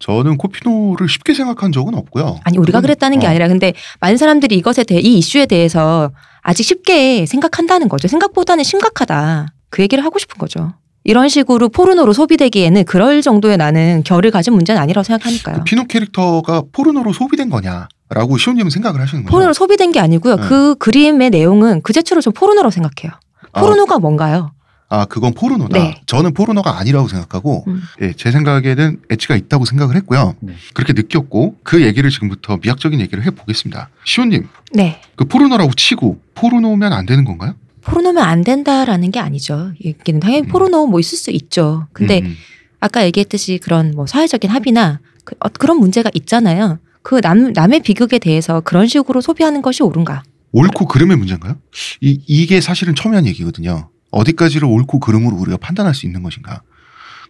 저는 0.00 0.38
코피노를 0.38 1.08
쉽게 1.08 1.34
생각한 1.34 1.72
적은 1.72 1.94
없고요. 1.94 2.40
아니 2.44 2.58
우리가 2.58 2.80
그랬다는 2.80 3.20
게 3.20 3.26
어. 3.26 3.30
아니라 3.30 3.48
근데 3.48 3.74
많은 4.00 4.16
사람들이 4.16 4.56
이것에 4.56 4.82
대해 4.82 5.00
이 5.00 5.18
이슈에 5.18 5.46
대해서 5.46 6.10
아직 6.40 6.64
쉽게 6.64 7.26
생각한다는 7.26 7.88
거죠. 7.88 8.08
생각보다는 8.08 8.64
심각하다. 8.64 9.48
그 9.68 9.82
얘기를 9.82 10.02
하고 10.04 10.18
싶은 10.18 10.38
거죠. 10.38 10.72
이런 11.04 11.28
식으로 11.28 11.68
포르노로 11.68 12.12
소비되기에는 12.12 12.84
그럴 12.84 13.22
정도의 13.22 13.56
나는 13.56 14.02
결을 14.04 14.30
가진 14.30 14.54
문제는 14.54 14.80
아니라고 14.80 15.04
생각하니까요. 15.04 15.56
그 15.58 15.64
피노 15.64 15.84
캐릭터가 15.84 16.62
포르노로 16.72 17.12
소비된 17.12 17.48
거냐 17.50 17.88
라고 18.08 18.36
시온님은 18.36 18.70
생각을 18.70 19.00
하시는 19.00 19.22
거죠. 19.24 19.30
포르노로 19.30 19.52
소비된 19.52 19.92
게 19.92 20.00
아니고요. 20.00 20.36
네. 20.36 20.42
그 20.48 20.74
그림의 20.76 21.30
내용은 21.30 21.80
그 21.82 21.92
자체로 21.92 22.20
좀 22.20 22.32
포르노라고 22.32 22.70
생각해요. 22.70 23.12
아, 23.52 23.60
포르노가 23.60 23.98
뭔가요? 23.98 24.52
아 24.92 25.04
그건 25.04 25.32
포르노다. 25.32 25.78
네. 25.78 26.02
저는 26.06 26.34
포르노가 26.34 26.78
아니라고 26.78 27.06
생각하고 27.06 27.64
음. 27.68 27.80
예, 28.02 28.12
제 28.12 28.32
생각에는 28.32 29.00
엣지가 29.08 29.36
있다고 29.36 29.64
생각을 29.64 29.94
했고요. 29.94 30.34
네. 30.40 30.54
그렇게 30.74 30.92
느꼈고 30.92 31.58
그 31.62 31.82
얘기를 31.82 32.10
지금부터 32.10 32.58
미학적인 32.60 33.00
얘기를 33.00 33.24
해보겠습니다. 33.24 33.88
시온님 34.04 34.48
네. 34.72 35.00
그 35.14 35.26
포르노라고 35.26 35.72
치고 35.74 36.20
포르노면 36.34 36.92
안 36.92 37.06
되는 37.06 37.24
건가요? 37.24 37.54
포르노면 37.82 38.22
안 38.22 38.42
된다라는 38.42 39.12
게 39.12 39.20
아니죠. 39.20 39.72
얘기는 39.84 40.18
당연히 40.18 40.42
음. 40.42 40.48
포르노 40.48 40.88
뭐 40.88 40.98
있을 40.98 41.16
수 41.16 41.30
있죠. 41.30 41.86
근데 41.92 42.18
음, 42.22 42.26
음. 42.26 42.36
아까 42.80 43.04
얘기했듯이 43.04 43.58
그런 43.62 43.92
뭐 43.92 44.08
사회적인 44.08 44.50
합의나 44.50 44.98
그, 45.24 45.36
어, 45.38 45.48
그런 45.50 45.78
문제가 45.78 46.10
있잖아요. 46.14 46.80
그 47.02 47.20
남, 47.20 47.52
남의 47.52 47.80
비극에 47.80 48.18
대해서 48.18 48.60
그런 48.60 48.88
식으로 48.88 49.20
소비하는 49.20 49.62
것이 49.62 49.84
옳은가? 49.84 50.24
옳고 50.50 50.86
그름의 50.86 51.16
문제인가요? 51.16 51.58
이, 52.00 52.20
이게 52.26 52.60
사실은 52.60 52.96
첨예한 52.96 53.26
얘기거든요. 53.28 53.88
어디까지를 54.10 54.66
옳고 54.66 55.00
그름으로 55.00 55.36
우리가 55.36 55.56
판단할 55.56 55.94
수 55.94 56.06
있는 56.06 56.22
것인가? 56.22 56.62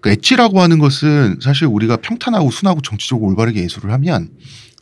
그 0.01 0.11
엣지라고 0.11 0.61
하는 0.61 0.79
것은 0.79 1.39
사실 1.43 1.67
우리가 1.67 1.97
평탄하고 1.99 2.51
순하고 2.51 2.81
정치적으로 2.81 3.29
올바르게 3.31 3.63
예술을 3.63 3.93
하면 3.93 4.31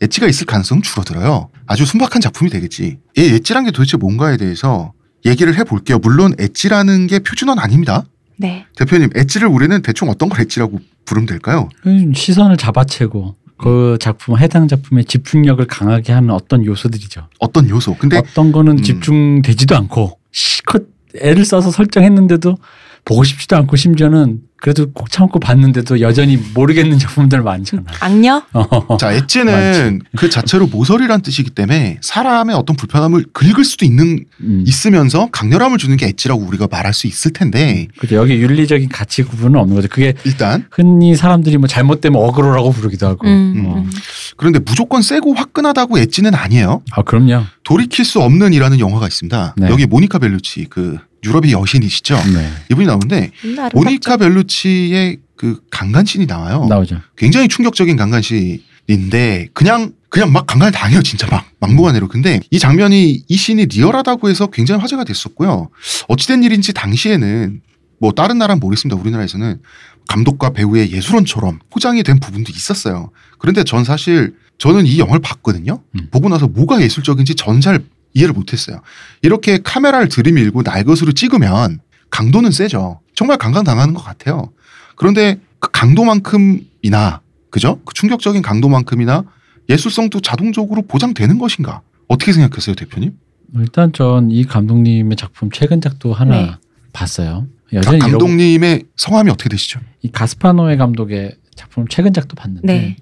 엣지가 0.00 0.28
있을 0.28 0.46
가능성은 0.46 0.82
줄어들어요. 0.82 1.50
아주 1.66 1.84
순박한 1.84 2.20
작품이 2.20 2.50
되겠지. 2.50 2.98
이 3.16 3.20
엣지란 3.20 3.64
게 3.64 3.72
도대체 3.72 3.96
뭔가에 3.96 4.36
대해서 4.36 4.92
얘기를 5.26 5.56
해볼게요. 5.56 5.98
물론 5.98 6.34
엣지라는 6.38 7.08
게 7.08 7.18
표준어는 7.18 7.60
아닙니다. 7.60 8.04
네. 8.36 8.64
대표님, 8.76 9.10
엣지를 9.16 9.48
우리는 9.48 9.82
대충 9.82 10.08
어떤 10.08 10.28
걸 10.28 10.42
엣지라고 10.42 10.78
부르면 11.04 11.26
될까요? 11.26 11.68
음, 11.86 12.12
시선을 12.14 12.56
잡아채고 12.56 13.34
그 13.56 13.98
작품 14.00 14.38
해당 14.38 14.68
작품의 14.68 15.04
집중력을 15.06 15.66
강하게 15.66 16.12
하는 16.12 16.30
어떤 16.30 16.64
요소들이죠. 16.64 17.28
어떤 17.40 17.68
요소? 17.68 17.96
근데 17.96 18.18
어떤 18.18 18.52
거는 18.52 18.78
음. 18.78 18.82
집중되지도 18.82 19.76
않고 19.76 20.18
실컷 20.30 20.84
애를 21.16 21.44
써서 21.44 21.70
설정했는데도 21.70 22.56
보고 23.04 23.24
싶지도 23.24 23.56
않고 23.56 23.76
심지어는 23.76 24.42
그래도 24.60 24.90
꼭 24.92 25.10
참고 25.10 25.38
봤는데도 25.38 26.00
여전히 26.00 26.36
모르겠는 26.36 26.98
작품들 26.98 27.42
많잖아. 27.42 27.84
악녀? 28.00 28.42
어. 28.52 28.96
자, 28.96 29.12
엣지는 29.12 30.00
그 30.16 30.28
자체로 30.28 30.66
모서리란 30.66 31.22
뜻이기 31.22 31.50
때문에 31.50 31.98
사람의 32.00 32.56
어떤 32.56 32.74
불편함을 32.74 33.26
긁을 33.32 33.64
수도 33.64 33.84
있는 33.84 34.24
음. 34.40 34.64
있으면서 34.66 35.28
강렬함을 35.30 35.78
주는 35.78 35.96
게 35.96 36.06
엣지라고 36.06 36.42
우리가 36.42 36.66
말할 36.70 36.92
수 36.92 37.06
있을 37.06 37.32
텐데 37.32 37.86
그죠. 37.98 38.16
여기 38.16 38.34
윤리적인 38.34 38.88
가치 38.88 39.22
구분은 39.22 39.60
없는 39.60 39.76
거죠. 39.76 39.88
그게 39.88 40.14
일단 40.24 40.66
흔히 40.72 41.14
사람들이 41.14 41.56
뭐 41.58 41.68
잘못되면 41.68 42.20
어그로라고 42.20 42.72
부르기도 42.72 43.06
하고. 43.06 43.28
음, 43.28 43.64
어. 43.66 43.74
음. 43.78 43.90
그런데 44.36 44.58
무조건 44.58 45.02
세고 45.02 45.34
화끈하다고 45.34 45.98
엣지는 45.98 46.34
아니에요. 46.34 46.82
아 46.92 47.02
그럼요. 47.02 47.44
돌이킬 47.62 48.04
수 48.04 48.20
없는이라는 48.20 48.80
영화가 48.80 49.06
있습니다. 49.06 49.54
네. 49.56 49.68
여기 49.68 49.86
모니카 49.86 50.18
벨루치 50.18 50.66
그 50.70 50.98
유럽의 51.24 51.52
여신이시죠. 51.52 52.14
네. 52.34 52.50
이분이 52.70 52.86
나오는데. 52.86 53.30
모니카 53.74 54.16
벨루치의 54.16 55.18
그 55.36 55.60
강간신이 55.70 56.26
나와요. 56.26 56.66
나오죠. 56.68 57.00
굉장히 57.16 57.48
충격적인 57.48 57.96
강간신인데 57.96 59.48
그냥 59.52 59.92
그냥 60.08 60.32
막 60.32 60.46
강간을 60.46 60.72
당해요 60.72 61.02
진짜 61.02 61.26
막 61.30 61.46
막무가내로 61.60 62.08
근데 62.08 62.40
이 62.50 62.58
장면이 62.58 63.24
이 63.28 63.36
씬이 63.36 63.66
리얼하다고 63.66 64.30
해서 64.30 64.46
굉장히 64.46 64.80
화제가 64.80 65.04
됐었고요 65.04 65.68
어찌된 66.08 66.42
일인지 66.42 66.72
당시에는 66.72 67.60
뭐 68.00 68.12
다른 68.12 68.38
나라는 68.38 68.60
모르겠습니다 68.60 68.98
우리나라에서는 68.98 69.60
감독과 70.08 70.50
배우의 70.50 70.92
예술원처럼 70.92 71.58
포장이 71.70 72.02
된 72.02 72.20
부분도 72.20 72.52
있었어요 72.52 73.10
그런데 73.38 73.64
전 73.64 73.84
사실 73.84 74.34
저는 74.56 74.86
이 74.86 74.98
영화를 74.98 75.20
봤거든요 75.20 75.82
음. 75.94 76.08
보고 76.10 76.28
나서 76.30 76.48
뭐가 76.48 76.80
예술적인지 76.80 77.34
전잘 77.34 77.80
이해를 78.18 78.34
못했어요 78.34 78.80
이렇게 79.22 79.58
카메라를 79.62 80.08
들이밀고 80.08 80.62
날 80.64 80.84
것으로 80.84 81.12
찍으면 81.12 81.80
강도는 82.10 82.50
세죠 82.50 83.00
정말 83.14 83.38
강간당하는 83.38 83.94
것 83.94 84.02
같아요 84.02 84.50
그런데 84.96 85.38
그 85.60 85.70
강도만큼이나 85.72 87.20
그죠? 87.50 87.80
그 87.84 87.94
충격적인 87.94 88.42
강도만큼이나 88.42 89.24
예술성도 89.68 90.20
자동적으로 90.20 90.82
보장되는 90.82 91.38
것인가? 91.38 91.80
어떻게 92.08 92.32
생각하세요, 92.32 92.74
대표님? 92.74 93.16
일단 93.56 93.92
전 93.92 94.30
이 94.30 94.44
감독님의 94.44 95.16
작품 95.16 95.50
최근 95.50 95.80
작도 95.80 96.12
하나 96.12 96.36
네. 96.42 96.50
봤어요. 96.92 97.46
가- 97.70 97.76
여전히 97.78 97.98
감독님의 97.98 98.84
성함이 98.96 99.30
어떻게 99.30 99.48
되시죠? 99.48 99.80
이 100.02 100.10
가스파노의 100.12 100.76
감독의 100.78 101.36
작품 101.54 101.86
최근 101.88 102.12
작도 102.12 102.34
봤는데 102.36 102.66
네. 102.66 102.96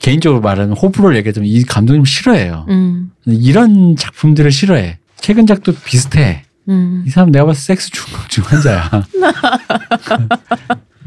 개인적으로 0.00 0.40
말하면 0.40 0.76
호불호를 0.76 1.16
얘기하자면 1.18 1.48
이 1.48 1.62
감독님 1.64 2.04
싫어해요. 2.04 2.66
음, 2.68 3.10
이런 3.26 3.96
작품들을 3.96 4.50
싫어해. 4.50 4.98
최근 5.16 5.46
작도 5.46 5.72
비슷해. 5.84 6.42
음. 6.68 7.04
이 7.06 7.10
사람 7.10 7.30
내가 7.30 7.44
봤을 7.46 7.60
때 7.60 7.66
섹스 7.66 7.90
중독 7.90 8.28
중 8.30 8.44
환자야. 8.46 8.90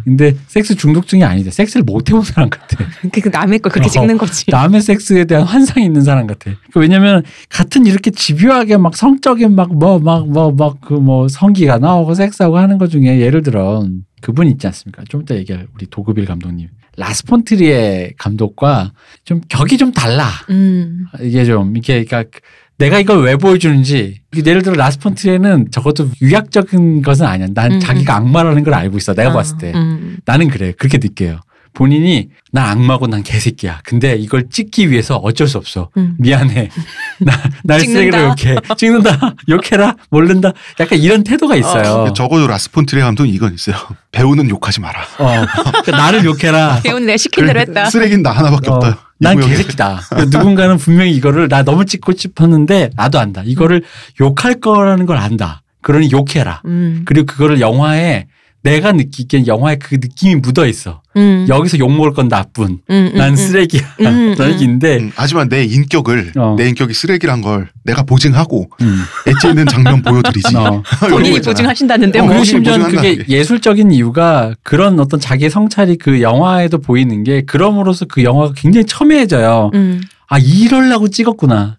근데 0.03 0.35
섹스 0.47 0.73
중독증이 0.75 1.23
아니다. 1.25 1.51
섹스를 1.51 1.83
못 1.83 2.07
해본 2.09 2.21
사람 2.23 2.49
같아. 2.49 2.77
그 3.11 3.27
남의 3.27 3.59
걸 3.59 3.71
그렇게 3.73 3.87
어, 3.89 3.91
찍는 3.91 4.17
거지. 4.17 4.45
남의 4.49 4.79
섹스에 4.81 5.25
대한 5.25 5.43
환상이 5.43 5.85
있는 5.85 6.01
사람 6.01 6.27
같아. 6.27 6.51
그 6.71 6.79
왜냐면 6.79 7.23
같은 7.49 7.85
이렇게 7.85 8.09
집요하게 8.11 8.77
막 8.77 8.95
성적인 8.95 9.53
막 9.53 9.73
뭐 9.73 9.99
막 9.99 10.25
뭐 10.27 10.51
막그뭐 10.53 11.27
성기가 11.27 11.79
나오고 11.79 12.13
섹스하고 12.13 12.57
하는 12.57 12.77
것 12.77 12.89
중에 12.89 13.19
예를 13.19 13.41
들어 13.43 13.85
그분 14.21 14.47
있지 14.47 14.65
않습니까? 14.67 15.03
좀 15.09 15.23
이따 15.23 15.35
얘기할 15.35 15.67
우리 15.75 15.87
도그빌 15.87 16.25
감독님. 16.25 16.69
라스폰트리의 16.97 18.13
감독과 18.17 18.91
좀 19.23 19.41
격이 19.47 19.77
좀 19.77 19.91
달라. 19.91 20.29
음. 20.49 21.05
이게 21.21 21.45
좀 21.45 21.77
이게 21.77 22.03
그러니까 22.03 22.39
내가 22.77 22.99
이걸 22.99 23.23
왜 23.23 23.35
보여주는지 23.37 24.21
예를 24.35 24.61
들어 24.61 24.75
라스폰트리에는 24.75 25.69
적어도 25.71 26.09
유약적인 26.21 27.01
것은 27.01 27.25
아니야. 27.25 27.47
난 27.53 27.73
음, 27.73 27.79
자기가 27.79 28.15
악마라는 28.15 28.63
걸 28.63 28.73
알고 28.73 28.97
있어. 28.97 29.13
내가 29.13 29.31
아, 29.31 29.33
봤을 29.33 29.57
때. 29.57 29.71
음. 29.73 30.17
나는 30.25 30.49
그래. 30.49 30.73
그렇게 30.77 30.97
느껴요. 30.97 31.39
본인이 31.73 32.29
난 32.51 32.69
악마고 32.69 33.07
난 33.07 33.23
개새끼야. 33.23 33.81
근데 33.83 34.15
이걸 34.15 34.49
찍기 34.49 34.89
위해서 34.89 35.17
어쩔 35.17 35.47
수 35.47 35.57
없어. 35.57 35.89
음. 35.97 36.15
미안해. 36.17 36.69
나, 37.19 37.33
날 37.63 37.79
쓰레기로. 37.81 38.17
욕해. 38.17 38.55
찍는다. 38.77 39.35
욕해라. 39.49 39.95
모른다. 40.09 40.51
약간 40.79 40.99
이런 40.99 41.23
태도가 41.23 41.55
있어요. 41.55 42.13
적어도 42.15 42.47
라스폰트레 42.47 43.01
감독은 43.01 43.29
이건 43.29 43.53
있어요. 43.53 43.75
배우는 44.11 44.49
욕하지 44.49 44.79
마라. 44.81 45.01
어. 45.19 45.45
그러니까 45.83 45.91
나를 45.91 46.25
욕해라. 46.25 46.79
배우는 46.83 47.07
내가 47.07 47.17
시킨 47.17 47.45
대로 47.45 47.59
했다. 47.59 47.89
쓰레기는 47.89 48.23
나 48.23 48.31
하나밖에 48.31 48.69
어, 48.69 48.75
없다. 48.75 48.89
이 49.19 49.23
난. 49.23 49.39
개새끼다. 49.39 50.01
누군가는 50.31 50.77
분명히 50.77 51.11
이거를 51.11 51.47
나 51.47 51.63
너무 51.63 51.85
찍고 51.85 52.13
싶었는데 52.15 52.91
나도 52.95 53.19
안다. 53.19 53.41
이거를 53.45 53.83
욕할 54.21 54.59
거라는 54.59 55.05
걸 55.05 55.17
안다. 55.17 55.63
그러니 55.81 56.11
욕해라. 56.11 56.61
음. 56.65 57.03
그리고 57.05 57.25
그거를 57.25 57.59
영화에 57.61 58.27
내가 58.63 58.91
느끼기엔 58.91 59.47
영화에 59.47 59.77
그 59.77 59.95
느낌이 59.95 60.35
묻어 60.35 60.65
있어. 60.67 61.01
음. 61.15 61.45
여기서 61.47 61.77
욕 61.79 61.91
먹을 61.91 62.13
건 62.13 62.27
나뿐. 62.27 62.79
음, 62.89 63.09
음, 63.13 63.17
난 63.17 63.31
음. 63.31 63.35
쓰레기야. 63.35 63.81
음, 64.01 64.03
라는 64.03 64.39
음. 64.39 64.51
얘기인데 64.53 64.97
음, 64.97 65.11
하지만 65.15 65.47
내 65.47 65.63
인격을 65.63 66.33
어. 66.35 66.55
내 66.57 66.67
인격이 66.69 66.93
쓰레기란 66.93 67.41
걸 67.41 67.69
내가 67.83 68.03
보증하고 68.03 68.69
음. 68.81 69.03
엣지 69.25 69.47
있는 69.49 69.65
장면 69.67 70.01
보여드리지. 70.01 70.55
어. 70.57 70.83
본인이. 71.09 71.39
보증하신다는데 71.39 72.19
어, 72.19 72.23
뭐. 72.23 72.33
그리고 72.35 72.57
보증한다는 72.57 72.95
그게 72.95 73.15
게. 73.17 73.25
예술적인 73.29 73.91
이유가 73.91 74.53
그런 74.63 74.99
어떤 74.99 75.19
자기의 75.19 75.49
성찰이 75.49 75.97
그 75.97 76.21
영화에도 76.21 76.79
보이는 76.79 77.23
게 77.23 77.41
그럼으로써 77.45 78.05
그 78.05 78.23
영화가 78.23 78.53
굉장히 78.55 78.85
첨예해져요. 78.85 79.71
음. 79.75 80.01
아 80.29 80.37
이럴라고 80.39 81.07
찍었구나. 81.07 81.77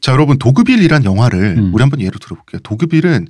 자 0.00 0.12
여러분 0.12 0.38
도그빌이란 0.38 1.04
영화를 1.04 1.56
음. 1.56 1.70
우리 1.72 1.80
한번 1.82 2.00
예로 2.02 2.18
들어볼게요. 2.18 2.60
도그빌은 2.62 3.28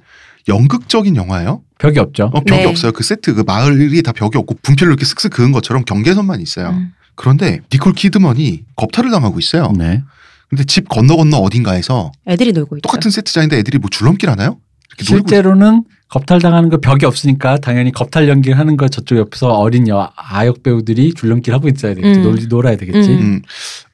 연극적인 0.48 1.16
영화예요. 1.16 1.62
벽이 1.78 1.98
없죠. 1.98 2.30
어, 2.32 2.40
벽이 2.40 2.62
네. 2.62 2.66
없어요. 2.66 2.92
그 2.92 3.02
세트 3.02 3.34
그 3.34 3.42
마을이 3.46 4.02
다 4.02 4.12
벽이 4.12 4.32
없고 4.34 4.58
분필로 4.62 4.90
이렇게 4.90 5.04
쓱쓱 5.04 5.30
그은 5.30 5.52
것처럼 5.52 5.84
경계선만 5.84 6.40
있어요. 6.40 6.70
음. 6.70 6.92
그런데 7.14 7.60
니콜 7.72 7.92
키드먼이 7.94 8.64
겁탈을 8.76 9.10
당하고 9.10 9.38
있어요. 9.38 9.72
네. 9.76 10.02
근데 10.48 10.64
집 10.64 10.88
건너 10.88 11.16
건너 11.16 11.38
어딘가에서 11.38 12.12
애들이 12.26 12.52
놀고 12.52 12.76
있죠. 12.76 12.82
똑같은 12.82 13.10
세트장인데 13.10 13.58
애들이 13.58 13.78
뭐 13.78 13.88
줄넘기를 13.90 14.32
하나요? 14.32 14.58
실제로는 14.98 15.84
겁탈 16.08 16.40
당하는 16.40 16.68
거 16.68 16.78
벽이 16.78 17.04
없으니까 17.04 17.58
당연히 17.58 17.92
겁탈 17.92 18.28
연기를 18.28 18.58
하는 18.58 18.76
거 18.76 18.88
저쪽 18.88 19.16
옆에서 19.18 19.48
어린 19.48 19.86
여 19.88 20.10
아역 20.16 20.62
배우들이 20.62 21.14
줄넘기를 21.14 21.56
하고 21.56 21.68
있어야 21.68 21.94
되겠지. 21.94 22.20
음. 22.20 22.22
놀, 22.24 22.38
놀아야 22.48 22.76
되겠지. 22.76 23.10
음. 23.10 23.42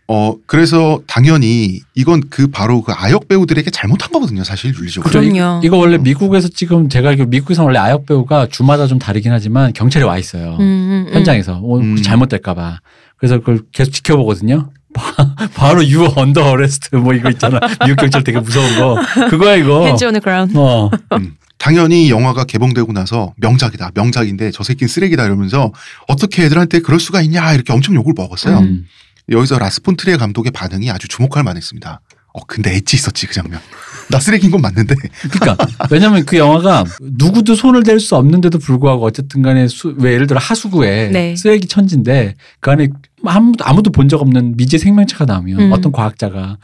음. 0.08 0.12
어 0.14 0.36
그래서 0.46 1.00
당연히 1.06 1.80
이건 1.94 2.22
그 2.30 2.46
바로 2.48 2.82
그 2.82 2.92
아역 2.92 3.26
배우들에게 3.28 3.70
잘못한 3.70 4.10
거거든요. 4.12 4.44
사실 4.44 4.72
윤리적으로. 4.74 5.02
그죠? 5.10 5.20
그럼요. 5.20 5.60
이거 5.64 5.76
원래 5.76 5.98
미국에서 5.98 6.48
지금 6.48 6.88
제가 6.88 7.08
알기로 7.10 7.28
미국에서 7.28 7.64
원래 7.64 7.78
아역 7.78 8.06
배우가 8.06 8.46
주마다 8.48 8.86
좀 8.86 8.98
다르긴 8.98 9.32
하지만 9.32 9.72
경찰이 9.72 10.04
와 10.04 10.16
있어요. 10.18 10.56
음, 10.60 10.60
음, 10.60 11.06
음. 11.08 11.14
현장에서 11.14 11.54
어, 11.62 11.78
음. 11.78 11.96
잘못될까봐. 12.00 12.78
그래서 13.16 13.38
그걸 13.38 13.60
계속 13.72 13.90
지켜보거든요. 13.92 14.70
바- 14.96 15.34
바로 15.54 15.84
you 15.86 16.04
under 16.14 16.50
arrest 16.52 16.94
뭐 16.96 17.12
이거 17.12 17.28
있잖아. 17.30 17.60
미국 17.84 17.96
경찰 18.00 18.22
되게 18.24 18.38
무서운 18.40 18.78
거. 18.78 18.96
그거야 19.28 19.56
이거. 19.56 19.80
On 19.80 19.96
the 19.96 20.20
ground. 20.22 20.54
어. 20.56 20.88
음. 21.14 21.34
당연히 21.58 22.10
영화가 22.10 22.44
개봉되고 22.44 22.92
나서 22.92 23.32
명작이다, 23.38 23.90
명작인데 23.94 24.50
저 24.52 24.62
새끼는 24.62 24.88
쓰레기다 24.88 25.24
이러면서 25.24 25.72
어떻게 26.06 26.44
애들한테 26.44 26.80
그럴 26.80 27.00
수가 27.00 27.22
있냐 27.22 27.52
이렇게 27.54 27.72
엄청 27.72 27.94
욕을 27.94 28.12
먹었어요. 28.16 28.58
음. 28.58 28.86
여기서 29.30 29.58
라스폰트리에 29.58 30.16
감독의 30.16 30.52
반응이 30.52 30.90
아주 30.90 31.08
주목할 31.08 31.42
만했습니다. 31.44 32.00
어 32.34 32.44
근데 32.46 32.74
엣지 32.76 32.96
있었지 32.96 33.26
그 33.26 33.34
장면. 33.34 33.60
나 34.10 34.20
쓰레기인 34.20 34.52
건 34.52 34.60
맞는데. 34.60 34.94
그러니까 35.30 35.66
왜냐면 35.90 36.24
그 36.26 36.36
영화가 36.36 36.84
누구도 37.00 37.54
손을 37.54 37.82
댈 37.82 37.98
수 37.98 38.14
없는데도 38.14 38.58
불구하고 38.58 39.04
어쨌든 39.04 39.42
간에 39.42 39.66
수, 39.68 39.94
왜 39.98 40.12
예를 40.12 40.26
들어 40.26 40.38
하수구에 40.38 41.08
네. 41.08 41.34
쓰레기 41.34 41.66
천지인데 41.66 42.34
그 42.60 42.70
안에 42.70 42.88
아무도 43.24 43.64
아무도 43.64 43.90
본 43.90 44.08
적 44.08 44.20
없는 44.20 44.56
미제 44.56 44.78
생명체가 44.78 45.24
나오면 45.24 45.60
음. 45.60 45.72
어떤 45.72 45.90
과학자가 45.92 46.58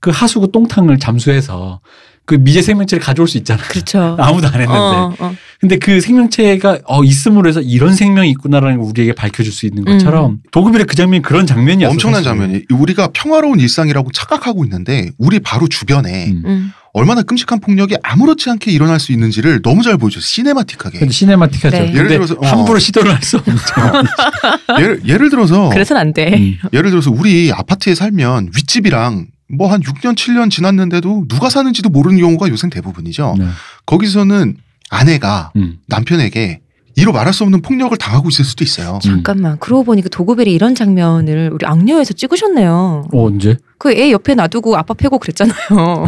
그 0.00 0.10
하수구 0.10 0.52
똥탕을 0.52 0.98
잠수해서 1.00 1.80
그 2.26 2.34
미제 2.34 2.60
생명체를 2.60 3.02
가져올 3.02 3.28
수 3.28 3.38
있잖아. 3.38 3.62
그렇죠. 3.62 4.16
아무도 4.20 4.48
안 4.48 4.54
했는데. 4.54 4.72
어, 4.74 5.14
어. 5.18 5.34
근데 5.60 5.78
그 5.78 6.00
생명체가 6.00 6.80
어 6.84 7.02
있음으로 7.02 7.48
해서 7.48 7.60
이런 7.62 7.94
생명이 7.94 8.28
있구나라는 8.30 8.78
걸 8.78 8.86
우리에게 8.90 9.12
밝혀줄 9.14 9.52
수 9.52 9.64
있는 9.64 9.84
것처럼 9.84 10.40
도그빌의 10.50 10.84
그 10.86 10.94
장면이 10.96 11.22
그런 11.22 11.46
장면이었어. 11.46 11.92
엄청난 11.92 12.22
사실. 12.22 12.38
장면이 12.38 12.64
우리가 12.70 13.08
평화로운 13.14 13.58
일상이라고 13.60 14.10
착각하고 14.12 14.64
있는데 14.64 15.10
우리 15.18 15.40
바로 15.40 15.66
주변에 15.68 16.26
음. 16.26 16.42
음. 16.44 16.72
얼마나 16.92 17.22
끔찍한 17.22 17.60
폭력이 17.60 17.96
아무렇지 18.02 18.48
않게 18.50 18.70
일어날 18.70 18.98
수 18.98 19.12
있는지를 19.12 19.60
너무 19.62 19.82
잘 19.82 19.96
보여줘 19.98 20.18
시네마틱하게. 20.20 20.98
근데 20.98 21.12
시네마틱하죠. 21.12 21.76
네. 21.76 21.92
예를 21.94 22.08
들어서, 22.08 22.34
어. 22.38 22.46
함부로 22.46 22.78
시도를 22.78 23.12
할 23.14 23.22
수 23.22 23.36
없죠. 23.36 23.52
예를, 24.80 25.00
예를 25.06 25.30
들어서 25.30 25.68
그래서는 25.70 26.00
안 26.00 26.12
돼. 26.14 26.34
음. 26.36 26.58
예를 26.72 26.90
들어서 26.90 27.10
우리 27.10 27.52
아파트에 27.52 27.94
살면 27.94 28.50
윗집이랑 28.56 29.26
뭐 29.48 29.68
한 29.68 29.80
6년 29.80 30.14
7년 30.14 30.50
지났는데도 30.50 31.26
누가 31.28 31.48
사는지도 31.48 31.88
모르는 31.88 32.18
경우가 32.18 32.48
요새 32.48 32.68
대부분이죠. 32.68 33.36
네. 33.38 33.46
거기서는 33.86 34.56
아내가 34.90 35.52
음. 35.56 35.78
남편에게 35.86 36.60
이로 36.98 37.12
말할 37.12 37.34
수 37.34 37.44
없는 37.44 37.60
폭력을 37.60 37.94
당하고 37.98 38.28
있을 38.30 38.44
수도 38.44 38.64
있어요. 38.64 38.98
잠깐만. 39.02 39.58
그러고 39.58 39.84
보니까 39.84 40.08
도구벨이 40.08 40.50
이런 40.52 40.74
장면을 40.74 41.50
우리 41.52 41.66
악녀에서 41.66 42.14
찍으셨네요. 42.14 43.08
어, 43.12 43.26
언제? 43.26 43.58
그 43.78 43.92
애 43.92 44.10
옆에 44.10 44.34
놔두고 44.34 44.76
아빠 44.76 44.94
패고 44.94 45.18
그랬잖아요. 45.18 46.06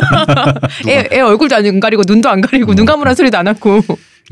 애, 0.88 1.08
애 1.12 1.20
얼굴도 1.20 1.54
안 1.54 1.80
가리고 1.80 2.02
눈도 2.06 2.30
안 2.30 2.40
가리고 2.40 2.74
눈 2.74 2.86
감으란 2.86 3.14
소리도 3.14 3.36
안 3.36 3.48
하고? 3.48 3.82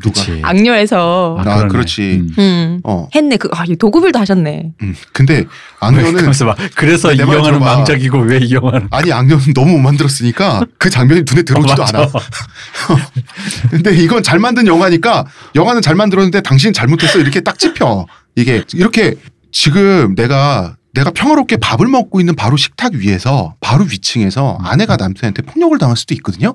그치. 0.03 0.40
악녀에서 0.42 1.36
아, 1.40 1.42
그러네. 1.42 1.68
그렇지. 1.68 2.03
음. 2.20 2.34
음. 2.38 2.80
어. 2.84 3.09
했네. 3.14 3.36
그 3.36 3.49
아, 3.53 3.64
이 3.66 3.74
도구벨도 3.76 4.18
하셨네. 4.18 4.72
음. 4.82 4.94
근데 5.12 5.44
악녀는 5.80 6.30
그래서 6.76 7.12
이 7.12 7.18
영화는. 7.18 7.59
망작이고 7.61 8.18
왜 8.20 8.38
이 8.38 8.55
영화는 8.55 8.88
아니 8.90 9.12
악녀는 9.12 9.53
너무 9.55 9.72
못 9.72 9.78
만들었으니까 9.78 10.62
그 10.78 10.88
장면이 10.90 11.24
눈에 11.28 11.42
들어오지도 11.42 11.82
어. 11.82 11.86
않아. 11.86 12.09
근데 13.70 13.94
이건 13.96 14.22
잘 14.22 14.38
만든 14.38 14.66
영화니까 14.66 15.26
영화는 15.55 15.82
잘 15.82 15.94
만들었는데 15.94 16.40
당신 16.42 16.72
잘못했어 16.72 17.18
이렇게 17.18 17.40
딱 17.40 17.59
찝혀. 17.59 18.07
이게 18.36 18.62
이렇게 18.74 19.14
지금 19.51 20.14
내가 20.14 20.76
내가 20.94 21.11
평화롭게 21.11 21.57
밥을 21.59 21.86
먹고 21.86 22.20
있는 22.20 22.34
바로 22.34 22.57
식탁 22.57 22.92
위에서 22.94 23.55
바로 23.61 23.84
위층에서 23.84 24.59
아내가 24.62 24.96
남편한테 24.96 25.42
폭력을 25.42 25.76
당할 25.78 25.96
수도 25.96 26.14
있거든요. 26.14 26.55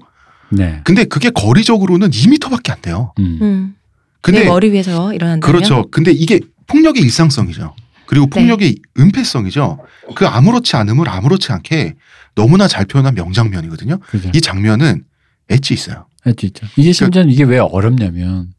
네. 0.55 0.81
근데 0.83 1.03
그게 1.05 1.29
거리적으로는 1.29 2.09
2미터밖에 2.09 2.71
안 2.71 2.81
돼요. 2.81 3.13
음. 3.19 3.39
음. 3.41 3.75
근데 4.21 4.41
내 4.41 4.45
머리 4.45 4.71
위에서 4.71 5.13
일어난다면 5.13 5.41
그렇죠. 5.41 5.85
근데 5.91 6.11
이게 6.11 6.39
폭력의 6.67 7.01
일상성이죠. 7.03 7.75
그리고 8.05 8.27
폭력의 8.27 8.77
은폐성이죠. 8.99 9.79
그 10.15 10.27
아무렇지 10.27 10.75
않음을 10.75 11.09
아무렇지 11.09 11.51
않게 11.51 11.95
너무나 12.35 12.67
잘 12.67 12.85
표현한 12.85 13.15
명장면이거든요. 13.15 13.97
그죠. 13.99 14.29
이 14.33 14.41
장면은 14.41 15.03
엣지 15.49 15.73
있어요. 15.73 16.05
할수 16.21 16.45
있죠. 16.47 16.65
이게 16.77 16.93
심지어는 16.93 17.31
이게 17.31 17.43
왜 17.43 17.59
어렵냐면 17.59 18.53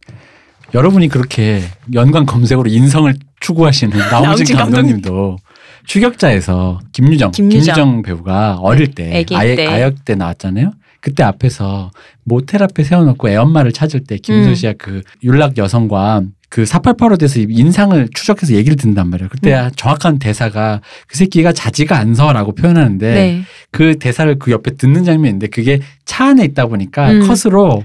여러분이 0.74 1.08
그렇게 1.08 1.62
연관 1.94 2.26
검색으로 2.26 2.68
인성을 2.68 3.14
추구하시는 3.40 3.96
나홍진 4.10 4.22
나홍진 4.22 4.56
감독님. 4.56 4.86
감독님도 5.02 5.38
추격자에서 5.86 6.80
김유정, 6.92 7.30
김유정. 7.30 7.60
김유정 7.64 8.02
배우가 8.02 8.56
어릴 8.56 8.94
때, 8.94 9.24
아예, 9.34 9.54
때. 9.54 9.66
아역 9.66 10.04
때 10.04 10.14
나왔잖아요. 10.14 10.72
그때 11.04 11.22
앞에서 11.22 11.90
모텔 12.22 12.62
앞에 12.62 12.82
세워놓고 12.82 13.28
애엄마를 13.28 13.72
찾을 13.72 14.00
때 14.04 14.16
음. 14.30 14.54
씨가 14.54 14.72
그 14.78 15.02
윤락 15.22 15.58
여성과 15.58 16.22
그 16.48 16.62
488로 16.62 17.18
돼서 17.18 17.40
인상을 17.40 18.08
추적해서 18.14 18.54
얘기를 18.54 18.74
듣는단 18.76 19.10
말이에요. 19.10 19.28
그때 19.28 19.54
음. 19.54 19.70
정확한 19.76 20.18
대사가 20.18 20.80
그 21.06 21.18
새끼가 21.18 21.52
자지가 21.52 21.98
않서라고 21.98 22.54
표현하는데 22.54 23.14
네. 23.14 23.42
그 23.70 23.98
대사를 23.98 24.34
그 24.38 24.50
옆에 24.50 24.76
듣는 24.76 25.04
장면인데 25.04 25.48
그게 25.48 25.80
차 26.06 26.28
안에 26.28 26.42
있다 26.44 26.68
보니까 26.68 27.10
음. 27.10 27.28
컷으로 27.28 27.84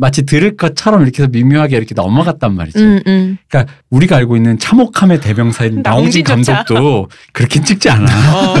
마치 0.00 0.24
들을 0.24 0.56
것처럼 0.56 1.02
이렇게 1.02 1.22
해서 1.22 1.30
미묘하게 1.30 1.76
이렇게 1.76 1.94
넘어갔단 1.94 2.54
말이지. 2.54 2.78
음, 2.78 3.00
음. 3.06 3.38
그러니까 3.48 3.72
우리가 3.90 4.16
알고 4.16 4.34
있는 4.36 4.58
참혹함의 4.58 5.20
대명사인 5.20 5.82
나홍진. 5.84 6.24
감독도 6.24 7.08
그렇게 7.32 7.62
찍지 7.62 7.90
않아. 7.90 8.10
어. 8.34 8.54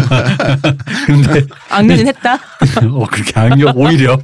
근데 1.06 1.42
악연은 1.70 2.06
했다. 2.08 2.34
어 2.92 3.06
그렇게 3.10 3.40
악력 3.40 3.76
오히려. 3.78 4.18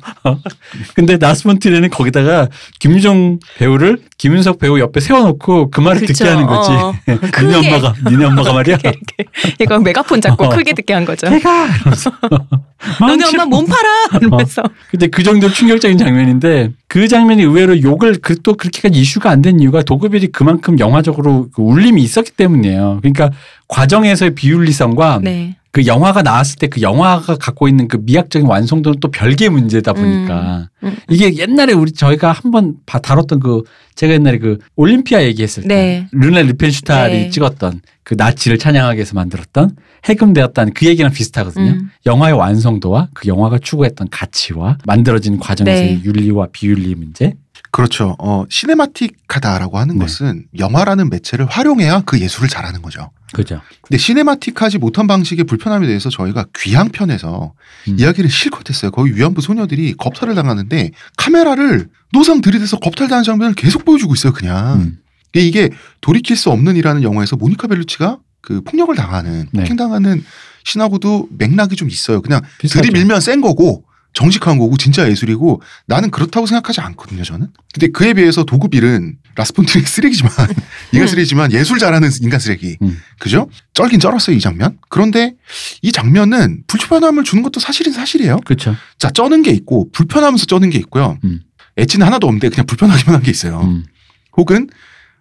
근데 0.94 1.16
나스먼트리는 1.16 1.88
거기다가 1.88 2.48
김유정 2.80 3.38
배우를 3.56 3.98
김윤석 4.18 4.58
배우 4.58 4.78
옆에 4.78 5.00
세워놓고 5.00 5.70
그 5.70 5.80
말을 5.80 6.00
그쵸. 6.00 6.12
듣게 6.14 6.30
하는 6.30 6.46
거지. 6.46 6.70
어. 6.70 6.94
니네 7.06 7.18
크게. 7.30 7.56
엄마가 7.56 7.94
니네 8.10 8.24
엄마가 8.24 8.52
말이야. 8.54 8.78
이렇게, 8.82 8.88
이렇게. 8.88 9.54
이거 9.60 9.78
메가폰 9.78 10.20
잡고 10.22 10.44
어. 10.44 10.48
크게 10.48 10.72
듣게 10.72 10.94
한 10.94 11.04
거죠. 11.04 11.28
내가 11.28 11.66
이러면서 11.66 12.12
너네 13.00 13.24
엄마 13.26 13.44
몸 13.44 13.66
팔아 13.66 14.18
이러면서 14.20 14.62
근데 14.90 15.08
그 15.08 15.22
정도로 15.22 15.52
충격적인 15.52 15.98
장면인데 15.98 16.70
그 16.88 17.08
장면이 17.08 17.42
의외로 17.42 17.80
욕을 17.82 18.16
그 18.20 18.36
또 18.42 18.54
그렇게까지 18.54 18.98
이슈가 19.00 19.30
안 19.30 19.42
된 19.42 19.60
이유가 19.60 19.82
도그빌이 19.82 20.28
그만큼 20.28 20.78
영화적으로 20.78 21.48
그 21.54 21.60
울림이 21.62 22.00
있었기 22.02 22.32
때문이에요. 22.32 22.98
그러니까 23.02 23.30
과정에서의 23.68 24.34
비윤리성과 24.34 25.20
네. 25.22 25.56
그 25.76 25.84
영화가 25.86 26.22
나왔을 26.22 26.56
때 26.58 26.68
그 26.68 26.80
영화가 26.80 27.36
갖고 27.36 27.68
있는 27.68 27.86
그 27.86 27.98
미학적인 28.00 28.48
완성도는 28.48 28.98
또 29.00 29.10
별개의 29.10 29.50
문제다 29.50 29.92
보니까 29.92 30.70
음, 30.82 30.88
음. 30.88 30.96
이게 31.10 31.36
옛날에 31.36 31.74
우리 31.74 31.92
저희가 31.92 32.32
한번 32.32 32.76
봐- 32.86 32.98
다뤘던 32.98 33.40
그 33.40 33.62
제가 33.94 34.14
옛날에 34.14 34.38
그 34.38 34.56
올림피아 34.76 35.22
얘기했을 35.24 35.64
때 35.64 35.68
네. 35.68 36.08
르네 36.12 36.44
르펜슈탈이 36.44 37.12
네. 37.14 37.30
찍었던 37.30 37.82
그 38.04 38.14
나치를 38.16 38.58
찬양하기 38.58 38.96
위해서 38.96 39.14
만들었던 39.14 39.76
해금되었다는 40.06 40.72
그 40.72 40.86
얘기랑 40.86 41.12
비슷하거든요. 41.12 41.72
음. 41.72 41.90
영화의 42.06 42.32
완성도와 42.34 43.08
그 43.12 43.28
영화가 43.28 43.58
추구했던 43.58 44.08
가치와 44.10 44.78
만들어진 44.86 45.38
과정에서의 45.38 45.96
네. 45.96 46.02
윤리와 46.04 46.48
비윤리 46.52 46.94
문제. 46.94 47.34
그렇죠. 47.70 48.16
어, 48.18 48.44
시네마틱하다라고 48.48 49.76
하는 49.78 49.96
네. 49.98 50.04
것은 50.06 50.44
영화라는 50.58 51.10
매체를 51.10 51.46
활용해야 51.46 52.02
그 52.06 52.18
예술을 52.20 52.48
잘하는 52.48 52.80
거죠. 52.80 53.10
그죠. 53.32 53.60
근데 53.82 53.98
시네마틱하지 53.98 54.78
못한 54.78 55.06
방식의 55.06 55.44
불편함에 55.44 55.86
대해서 55.86 56.10
저희가 56.10 56.46
귀향편에서 56.56 57.52
음. 57.88 57.96
이야기를 57.98 58.30
실컷 58.30 58.68
했어요. 58.70 58.90
거기 58.90 59.14
위안부 59.14 59.40
소녀들이 59.40 59.94
겁탈을 59.94 60.34
당하는데 60.34 60.90
카메라를 61.16 61.88
노상 62.12 62.40
들이대서 62.40 62.78
겁탈당하는 62.78 63.24
장면을 63.24 63.54
계속 63.54 63.84
보여주고 63.84 64.14
있어요. 64.14 64.32
그냥. 64.32 64.80
음. 64.80 64.98
이게 65.34 65.70
돌이킬 66.00 66.36
수 66.36 66.50
없는 66.50 66.76
이라는 66.76 67.02
영화에서 67.02 67.36
모니카 67.36 67.68
벨루치가 67.68 68.18
그 68.40 68.62
폭력을 68.62 68.94
당하는 68.94 69.48
네. 69.52 69.62
폭행당하는 69.62 70.24
신하고도 70.64 71.28
맥락이 71.36 71.76
좀 71.76 71.90
있어요. 71.90 72.22
그냥 72.22 72.40
비슷하죠. 72.58 72.82
들이밀면 72.82 73.20
센 73.20 73.40
거고 73.40 73.84
정직한 74.16 74.56
거고 74.56 74.78
진짜 74.78 75.08
예술이고 75.10 75.60
나는 75.86 76.10
그렇다고 76.10 76.46
생각하지 76.46 76.80
않거든요. 76.80 77.22
저는. 77.22 77.48
근데 77.74 77.88
그에 77.88 78.14
비해서 78.14 78.44
도그빌은 78.44 79.18
라스폰트리 79.34 79.84
쓰레기지만 79.86 80.32
인간 80.92 81.06
쓰레기지만 81.06 81.52
예술 81.52 81.78
잘하는 81.78 82.08
인간 82.22 82.40
쓰레기. 82.40 82.78
음. 82.80 82.98
그죠? 83.18 83.50
쩔긴 83.74 84.00
쩔었어요 84.00 84.34
이 84.34 84.40
장면. 84.40 84.78
그런데 84.88 85.34
이 85.82 85.92
장면은 85.92 86.62
불편함을 86.66 87.24
주는 87.24 87.42
것도 87.42 87.60
사실은 87.60 87.92
사실이에요. 87.92 88.40
그렇죠. 88.46 88.74
자 88.98 89.10
쩌는 89.10 89.42
게 89.42 89.50
있고 89.50 89.90
불편하면서 89.92 90.46
쩌는 90.46 90.70
게 90.70 90.78
있고요. 90.78 91.18
음. 91.24 91.40
edge는 91.76 92.06
하나도 92.06 92.26
없는데 92.26 92.48
그냥 92.48 92.64
불편하기만 92.64 93.14
한 93.16 93.22
게 93.22 93.30
있어요. 93.30 93.60
음. 93.60 93.84
혹은 94.38 94.68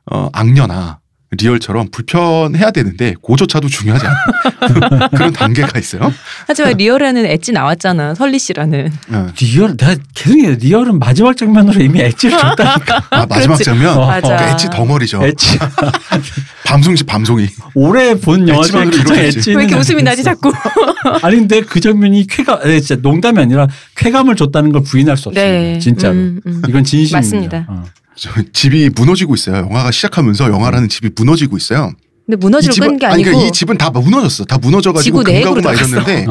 어, 0.10 0.30
악녀나 0.32 1.00
리얼처럼 1.38 1.90
불편해야 1.92 2.72
되는데 2.72 3.16
고조차도 3.22 3.68
중요하지 3.68 4.06
않은 4.06 5.10
그런 5.12 5.34
단계가 5.34 5.78
있어요. 5.80 6.12
하지만 6.48 6.78
리얼에는 6.78 7.26
엣지 7.26 7.52
나왔잖아. 7.52 8.16
설리 8.16 8.40
씨라는. 8.40 8.92
어. 9.10 9.28
리얼 9.40 9.78
내가 9.78 9.96
계속 10.14 10.38
얘기해. 10.38 10.56
리얼은 10.56 11.00
마지막 11.00 11.36
장면으로 11.38 11.82
이미 11.82 12.02
edge를 12.02 12.38
줬다니까. 12.38 13.04
아, 13.10 13.26
마지막. 13.28 13.56
장면 13.64 13.98
어. 13.98 14.06
그러니까 14.08 14.52
엣지 14.52 14.70
덩어리죠. 14.70 15.24
엣지. 15.24 15.60
밤송이 16.66 16.96
밤송이. 17.06 17.48
올해 17.76 18.16
본 18.20 18.48
영화 18.48 18.64
중에 18.64 18.86
가장. 18.86 19.18
edge는 19.18 19.58
왜 19.58 19.64
이렇게 19.66 19.80
웃음이 19.80 20.02
나지 20.04 20.24
자꾸? 20.24 20.52
아니 21.22 21.38
근데 21.38 21.62
그 21.62 21.80
장면이 21.80 22.28
쾌감, 22.28 22.60
아니, 22.64 22.82
진짜 22.82 23.00
농담이 23.02 23.40
아니라 23.40 23.68
쾌감을 23.96 24.36
줬다는 24.36 24.72
걸 24.72 24.84
부인할 24.84 25.16
수 25.18 25.30
없습니다. 25.30 25.42
네. 25.42 25.80
진짜로. 25.80 26.14
음, 26.14 26.42
음. 26.46 26.62
이건 26.68 26.84
진심입니다. 26.84 27.18
맞습니다. 27.18 27.66
어. 27.70 27.84
저 28.18 28.32
집이 28.54 28.90
무너지고 28.96 29.36
있어요. 29.36 29.58
영화가 29.58 29.92
시작하면서 29.92 30.50
영화라는 30.52 30.90
집이 30.90 31.12
무너지고 31.16 31.58
있어요. 31.58 31.92
근데 32.26 32.72
집은 32.72 32.88
끈게 32.88 33.06
아니 33.06 33.14
아니고 33.16 33.30
그러니까 33.30 33.48
이 33.48 33.52
집은 33.52 33.78
다 33.78 33.92
무너졌어. 33.92 34.46
다 34.46 34.58
무너져가지고 34.58 35.24
금가고 35.24 35.62
막. 35.62 35.76
이랬는데 35.76 36.26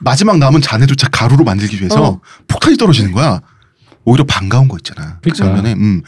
마지막 0.00 0.38
남은 0.38 0.60
잔해조차 0.60 1.08
가루로 1.08 1.44
만들기 1.44 1.78
위해서 1.78 2.02
어. 2.02 2.20
폭탄이 2.46 2.76
떨어지는 2.76 3.10
거야. 3.12 3.40
오히려 4.04 4.24
반가운 4.24 4.68
거 4.68 4.76
있잖아. 4.76 5.18
그 5.22 5.30
그러니까. 5.30 5.44
장면에. 5.44 5.72
음. 5.72 6.02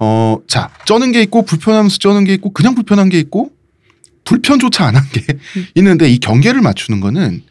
어, 0.00 0.38
자, 0.48 0.70
쩌는 0.86 1.12
게 1.12 1.22
있고 1.22 1.44
불편하면서 1.44 1.98
쩌는 1.98 2.24
게 2.24 2.34
있고 2.34 2.52
그냥 2.52 2.74
불편한 2.74 3.08
게 3.10 3.18
있고 3.20 3.50
불편조차 4.24 4.86
안 4.86 4.96
한게 4.96 5.24
음. 5.56 5.66
있는데 5.76 6.08
이 6.08 6.18
경계를 6.18 6.60
맞추는 6.60 7.00
거는 7.00 7.42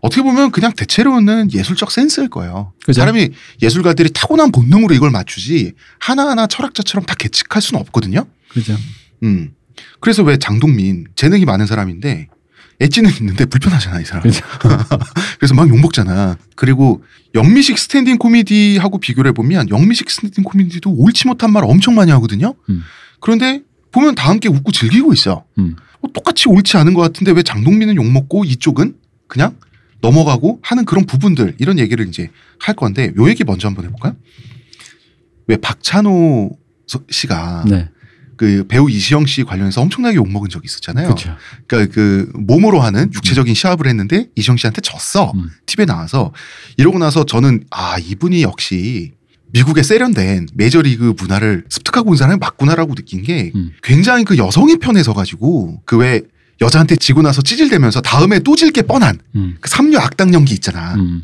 어떻게 0.00 0.22
보면 0.22 0.50
그냥 0.50 0.72
대체로는 0.72 1.52
예술적 1.52 1.90
센스일 1.90 2.28
거예요. 2.28 2.72
그죠? 2.84 3.00
사람이 3.00 3.30
예술가들이 3.62 4.10
타고난 4.12 4.52
본능으로 4.52 4.94
이걸 4.94 5.10
맞추지 5.10 5.72
하나하나 5.98 6.46
철학자처럼 6.46 7.06
다 7.06 7.14
계측할 7.14 7.62
수는 7.62 7.80
없거든요. 7.80 8.26
그죠. 8.48 8.76
음. 9.22 9.52
그래서 10.00 10.22
왜 10.22 10.36
장동민 10.36 11.06
재능이 11.16 11.44
많은 11.44 11.66
사람인데 11.66 12.28
edge는 12.80 13.10
있는데 13.20 13.44
불편하잖아 13.44 14.00
이 14.00 14.04
사람. 14.04 14.24
그래서 15.38 15.54
막 15.54 15.68
욕먹잖아. 15.68 16.36
그리고 16.56 17.04
영미식 17.34 17.78
스탠딩 17.78 18.18
코미디하고 18.18 18.98
비교를 18.98 19.30
해보면 19.30 19.70
영미식 19.70 20.10
스탠딩 20.10 20.44
코미디도 20.44 20.90
옳지 20.90 21.28
못한 21.28 21.52
말 21.52 21.64
엄청 21.64 21.94
많이 21.94 22.10
하거든요. 22.12 22.54
음. 22.68 22.82
그런데 23.20 23.62
보면 23.92 24.14
다 24.14 24.28
함께 24.28 24.48
웃고 24.48 24.72
즐기고 24.72 25.12
있어. 25.12 25.44
음. 25.58 25.76
어, 26.00 26.12
똑같이 26.12 26.48
옳지 26.48 26.76
않은 26.76 26.94
것 26.94 27.00
같은데 27.00 27.32
왜 27.32 27.42
장동민은 27.42 27.96
욕먹고 27.96 28.44
이쪽은 28.44 28.94
그냥 29.34 29.56
넘어가고 30.00 30.60
하는 30.62 30.84
그런 30.84 31.06
부분들 31.06 31.56
이런 31.58 31.78
얘기를 31.80 32.06
이제 32.06 32.30
할 32.60 32.76
건데 32.76 33.12
요 33.18 33.28
얘기 33.28 33.42
먼저 33.42 33.66
한번 33.66 33.84
해볼까요? 33.86 34.14
왜 35.48 35.56
박찬호 35.56 36.56
서- 36.86 37.02
씨가 37.10 37.64
네. 37.68 37.88
그 38.36 38.64
배우 38.68 38.88
이시영 38.88 39.26
씨 39.26 39.42
관련해서 39.44 39.80
엄청나게 39.80 40.16
욕 40.16 40.28
먹은 40.30 40.48
적이 40.48 40.66
있었잖아요. 40.66 41.08
그러니까 41.66 41.92
그 41.94 42.30
몸으로 42.34 42.80
하는 42.80 43.10
육체적인 43.12 43.54
시합을 43.54 43.86
했는데 43.88 44.28
이시영 44.36 44.56
씨한테 44.56 44.80
졌어. 44.82 45.32
음. 45.34 45.48
TV에 45.66 45.84
나와서 45.86 46.32
이러고 46.76 46.98
나서 46.98 47.24
저는 47.24 47.64
아 47.70 47.96
이분이 47.98 48.42
역시 48.42 49.12
미국의 49.52 49.82
세련된 49.84 50.46
메이저리그 50.54 51.14
문화를 51.18 51.64
습득하고 51.68 52.10
온 52.10 52.16
사람이 52.16 52.38
맞구나라고 52.40 52.94
느낀 52.94 53.22
게 53.22 53.50
음. 53.54 53.70
굉장히 53.82 54.24
그 54.24 54.36
여성의 54.36 54.78
편에 54.78 55.02
서 55.02 55.12
가지고 55.12 55.80
그 55.84 55.96
왜 55.96 56.22
여자한테 56.60 56.96
지고 56.96 57.20
나서 57.22 57.42
찌질대면서 57.42 58.00
다음에 58.00 58.38
또 58.38 58.54
질 58.54 58.70
게 58.72 58.82
뻔한 58.82 59.18
음. 59.34 59.56
그 59.60 59.68
삼류 59.68 59.98
악당 59.98 60.32
연기 60.34 60.54
있잖아. 60.54 60.94
음. 60.94 61.22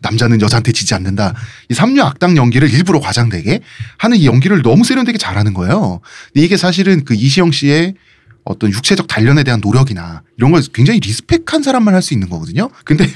남자는 0.00 0.40
여자한테 0.40 0.72
지지 0.72 0.94
않는다. 0.94 1.34
이 1.68 1.74
삼류 1.74 2.02
악당 2.02 2.36
연기를 2.36 2.72
일부러 2.72 2.98
과장되게 3.00 3.60
하는 3.98 4.16
이 4.16 4.26
연기를 4.26 4.62
너무 4.62 4.84
세련되게 4.84 5.18
잘하는 5.18 5.54
거예요. 5.54 6.00
근데 6.32 6.44
이게 6.44 6.56
사실은 6.56 7.04
그 7.04 7.14
이시영 7.14 7.52
씨의 7.52 7.94
어떤 8.50 8.70
육체적 8.70 9.06
단련에 9.06 9.44
대한 9.44 9.60
노력이나 9.62 10.22
이런 10.36 10.50
걸 10.52 10.62
굉장히 10.74 11.00
respect한 11.00 11.62
사람만 11.62 11.94
할 11.94 12.00
수 12.02 12.14
있는 12.14 12.28
거거든요. 12.30 12.70
근데 12.84 13.06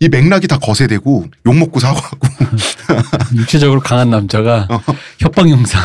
이 0.00 0.08
맥락이 0.08 0.48
다 0.48 0.58
거세되고 0.58 1.26
욕먹고 1.46 1.78
사과하고 1.80 2.18
육체적으로 3.36 3.80
강한 3.80 4.10
남자가 4.10 4.66
어. 4.68 4.80
협박 5.18 5.48
영상 5.48 5.80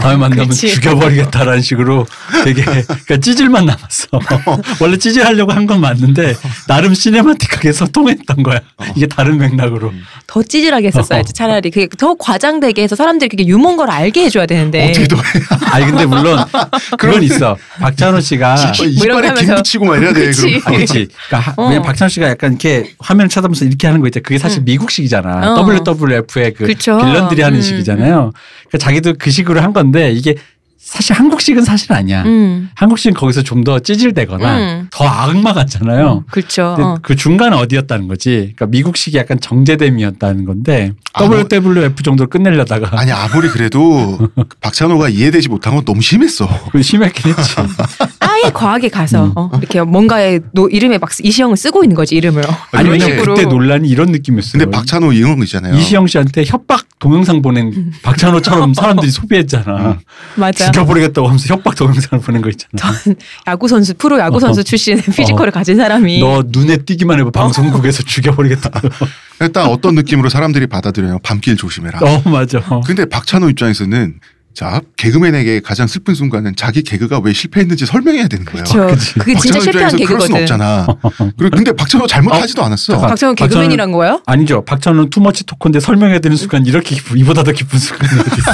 다음에 0.00 0.16
만나면. 0.16 0.50
죽여버리겠다라는 0.50 1.60
식으로 1.62 2.06
되게 2.44 2.62
그러니까 2.64 3.16
찌질만 3.18 3.66
남았어. 3.66 4.08
원래 4.80 4.96
찌질하려고 4.96 5.52
한 5.52 5.68
건 5.68 5.82
맞는데 5.82 6.34
나름 6.66 6.94
cinematic하게 6.94 7.72
소통했던 7.72 8.42
거야. 8.42 8.60
이게 8.96 9.06
다른 9.06 9.36
맥락으로. 9.36 9.92
더 10.26 10.42
찌질하게 10.42 10.86
했었어야지 10.86 11.34
차라리 11.34 11.70
그게 11.70 11.88
더 11.98 12.14
과장되게 12.14 12.82
해서 12.82 12.96
사람들이 12.96 13.28
그게 13.28 13.46
유머인 13.46 13.76
걸 13.76 13.90
알게 13.90 14.22
해줘야 14.24 14.46
되는데 14.46 14.88
어떻게 14.90 15.06
더 15.08 15.16
아니 15.70 15.84
근데 15.84 16.06
물론 16.06 16.38
그건 16.98 17.22
있어. 17.22 17.56
박찬호 17.80 18.20
씨가 18.20 18.47
뭐 18.56 18.86
이런 19.04 19.20
거 19.20 19.26
이빨에 19.28 19.44
김. 19.46 19.54
붙이고 19.56 19.84
막 19.84 19.96
이래야 19.96 20.12
돼. 20.12 20.26
그치. 20.26 20.60
아, 20.64 20.70
그렇지. 20.70 21.08
그러니까 21.28 21.38
하- 21.38 21.54
어. 21.56 21.64
왜냐면 21.64 21.82
박찬호 21.82 22.08
씨가 22.08 22.28
약간 22.28 22.50
이렇게 22.52 22.92
화면을 22.98 23.28
쳐다보면서 23.28 23.64
이렇게 23.64 23.86
하는 23.86 24.00
거 24.00 24.06
있잖아. 24.08 24.22
그게 24.22 24.38
사실 24.38 24.60
음. 24.60 24.64
미국식이잖아. 24.64 25.54
어. 25.54 25.64
WWF의 25.64 26.54
그 26.54 26.66
그쵸. 26.66 26.98
빌런들이 26.98 27.42
하는 27.42 27.58
음, 27.58 27.62
식이잖아요. 27.62 28.32
그러니까 28.68 28.78
자기도 28.78 29.14
그 29.18 29.30
식으로 29.30 29.60
한 29.60 29.72
건데 29.72 30.12
이게 30.12 30.34
사실 30.80 31.12
한국식은 31.14 31.64
사실 31.64 31.92
아니야. 31.92 32.22
음. 32.22 32.70
한국식은 32.74 33.12
거기서 33.14 33.42
좀 33.42 33.62
더 33.64 33.78
찌질대거나 33.78 34.56
음. 34.58 34.88
더 34.90 35.04
악마 35.04 35.52
같잖아요. 35.52 36.24
그렇죠. 36.30 36.74
근데 36.76 36.82
어. 36.88 36.98
그 37.02 37.14
중간 37.16 37.52
어디였다는 37.52 38.08
거지. 38.08 38.54
그러니까 38.56 38.66
미국식이 38.66 39.18
약간 39.18 39.38
정제됨이었다는 39.38 40.46
건데 40.46 40.92
아, 41.12 41.24
뭐- 41.26 41.36
WWF 41.36 42.02
정도로 42.02 42.30
끝내려다가 42.30 42.98
아니 42.98 43.12
아무리 43.12 43.48
그래도 43.48 44.18
박찬호가 44.62 45.10
이해되지 45.10 45.48
못한 45.50 45.74
건 45.74 45.84
너무 45.84 46.00
심했어. 46.00 46.48
그 46.72 46.80
심했긴 46.80 47.34
했지. 47.34 47.54
아 48.42 48.46
아예 48.46 48.50
과하게 48.52 48.88
가서 48.88 49.26
음. 49.26 49.32
어, 49.36 49.50
이렇게 49.58 49.80
뭔가에 49.82 50.40
노, 50.52 50.68
이름에 50.68 50.98
막 50.98 51.10
이시영을 51.22 51.56
쓰고 51.56 51.84
있는 51.84 51.96
거지 51.96 52.16
이름을. 52.16 52.44
어. 52.44 52.56
아니 52.72 52.98
식으로. 52.98 53.34
그때 53.34 53.46
논란이 53.46 53.88
이런 53.88 54.10
느낌이었어요. 54.12 54.52
근데 54.52 54.70
박찬호 54.70 55.12
이런 55.12 55.38
거 55.38 55.44
있잖아요. 55.44 55.74
이시영 55.76 56.06
씨한테 56.06 56.44
협박 56.46 56.86
동영상 56.98 57.42
보낸 57.42 57.92
박찬호처럼 58.02 58.74
사람들이 58.74 59.10
소비했잖아. 59.10 59.92
음. 59.92 59.98
맞아. 60.36 60.70
죽여버리겠다고 60.70 61.26
하면서 61.26 61.54
협박 61.54 61.74
동영상을 61.76 62.22
보낸 62.24 62.42
거 62.42 62.50
있잖아. 62.50 62.92
야구 63.46 63.68
선수 63.68 63.94
프로 63.94 64.18
야구 64.18 64.40
선수 64.40 64.60
어. 64.60 64.62
출신의 64.62 65.02
physical을 65.02 65.52
가진 65.52 65.76
사람이 65.76 66.20
너 66.20 66.42
눈에 66.46 66.78
띄기만 66.78 67.18
해봐 67.20 67.30
방송국에서 67.30 68.02
죽여버리겠다. 68.08 68.70
일단 69.40 69.66
어떤 69.66 69.94
느낌으로 69.94 70.28
사람들이 70.28 70.66
받아들여요. 70.66 71.20
밤길 71.22 71.56
조심해라. 71.56 72.00
어 72.02 72.28
맞아. 72.28 72.58
어. 72.68 72.80
근데 72.80 73.04
박찬호 73.04 73.48
입장에서는 73.50 74.14
자 74.58 74.80
개그맨에게 74.96 75.60
가장 75.60 75.86
슬픈 75.86 76.16
순간은 76.16 76.56
자기 76.56 76.82
개그가 76.82 77.20
왜 77.20 77.32
실패했는지 77.32 77.86
설명해야 77.86 78.26
되는 78.26 78.44
거예요. 78.44 78.64
저 78.64 78.86
그치. 78.88 79.14
그게 79.14 79.36
진짜 79.36 79.60
박찬호 79.60 79.60
실패한 79.62 79.90
입장에서 80.00 80.06
그럴 80.08 80.20
순 80.20 80.34
개그거든. 80.34 80.42
없잖아. 80.42 80.86
그리고 81.38 81.56
근데 81.56 81.70
박찬호 81.72 82.08
잘못하지도 82.08 82.64
않았어. 82.64 82.92
잠깐. 82.94 83.14
박찬호는- 83.14 83.36
개그맨이란 83.36 83.92
거예요? 83.92 84.20
아니죠. 84.26 84.64
박찬호는 84.64 85.10
too 85.10 85.25
much 85.25 85.46
talker인데 85.46 85.78
설명해야 85.78 86.18
되는 86.18 86.36
순간 86.36 86.66
이렇게 86.66 86.96
기쁜 86.96 87.18
이보다 87.18 87.44
더 87.44 87.52
기쁜 87.52 87.78
순간이 87.78 88.20
어디 88.20 88.30
있어? 88.36 88.52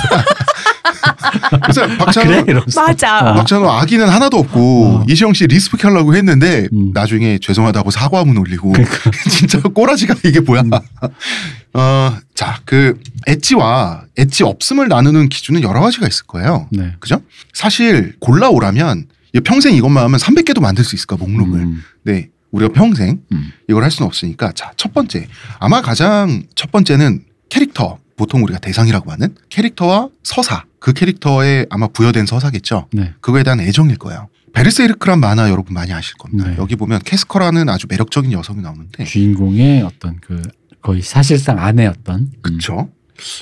그래서 1.62 1.84
아, 1.84 1.96
박찬호 1.98 2.30
그래 2.30 2.44
이러면서. 2.46 2.82
맞아. 2.82 3.30
어. 3.30 3.34
박찬호 3.34 3.70
악의는 3.70 4.08
하나도 4.08 4.38
없고 4.38 4.86
어. 4.86 5.04
이시영 5.08 5.32
씨 5.32 5.46
respect 5.46 5.84
하려고 5.84 6.14
했는데 6.14 6.68
음. 6.72 6.92
나중에 6.92 7.38
죄송하다고 7.38 7.90
사과문 7.90 8.36
올리고 8.36 8.72
그러니까. 8.72 9.10
진짜 9.30 9.60
꼬라지가 9.60 10.14
이게 10.24 10.40
뭐야? 10.40 10.62
어, 11.74 12.16
자, 12.34 12.60
그 12.64 13.00
엣지와 13.26 14.04
엣지 14.16 14.44
없음을 14.44 14.88
나누는 14.88 15.28
기준은 15.28 15.62
여러 15.62 15.80
가지가 15.80 16.06
있을 16.06 16.26
거예요. 16.26 16.68
네. 16.70 16.94
그죠? 17.00 17.20
사실 17.52 18.14
골라오라면 18.20 19.06
이 19.32 19.40
평생 19.40 19.74
이것만 19.74 20.04
하면 20.04 20.20
300개도 20.20 20.60
만들 20.60 20.84
수 20.84 20.94
있을 20.94 21.06
거야 21.06 21.18
목록을. 21.18 21.60
음, 21.60 21.82
네, 22.04 22.28
우리가 22.52 22.72
평생 22.72 23.20
음. 23.32 23.52
이걸 23.68 23.82
할 23.82 23.90
수는 23.90 24.06
없으니까 24.06 24.52
자, 24.52 24.70
첫 24.76 24.94
번째 24.94 25.26
아마 25.58 25.82
가장 25.82 26.44
첫 26.54 26.70
번째는 26.70 27.24
캐릭터. 27.48 27.98
보통 28.16 28.44
우리가 28.44 28.60
대상이라고 28.60 29.10
하는 29.10 29.34
캐릭터와 29.48 30.08
서사 30.22 30.62
그 30.84 30.92
캐릭터에 30.92 31.64
아마 31.70 31.88
부여된 31.88 32.26
서사겠죠. 32.26 32.88
네. 32.92 33.14
그거에 33.22 33.42
대한 33.42 33.58
애정일 33.58 33.96
거예요. 33.96 34.28
베르세르크란 34.52 35.18
만화 35.18 35.48
여러분 35.48 35.72
많이 35.72 35.94
아실 35.94 36.14
겁니다. 36.18 36.50
네. 36.50 36.56
여기 36.58 36.76
보면 36.76 37.00
캐스커라는 37.06 37.70
아주 37.70 37.86
매력적인 37.88 38.30
여성이 38.32 38.60
나오는데 38.60 39.04
주인공의 39.04 39.80
어떤 39.80 40.18
그 40.20 40.42
거의 40.82 41.00
사실상 41.00 41.58
아내였던. 41.58 42.20
음. 42.20 42.32
그쵸. 42.42 42.90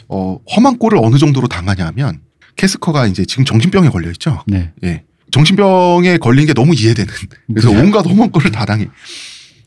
어, 0.06 0.38
험한 0.54 0.78
꼴을 0.78 0.98
어느 1.02 1.18
정도로 1.18 1.48
당하냐 1.48 1.84
하면 1.86 2.20
캐스커가 2.54 3.08
이제 3.08 3.24
지금 3.24 3.44
정신병에 3.44 3.88
걸려 3.88 4.08
있죠. 4.12 4.44
네. 4.46 4.70
예. 4.84 5.02
정신병에 5.32 6.18
걸린 6.18 6.46
게 6.46 6.54
너무 6.54 6.76
이해되는. 6.76 7.12
그래서 7.48 7.70
온갖 7.70 8.06
험한 8.06 8.30
꼴을 8.30 8.52
다 8.52 8.64
당해. 8.66 8.86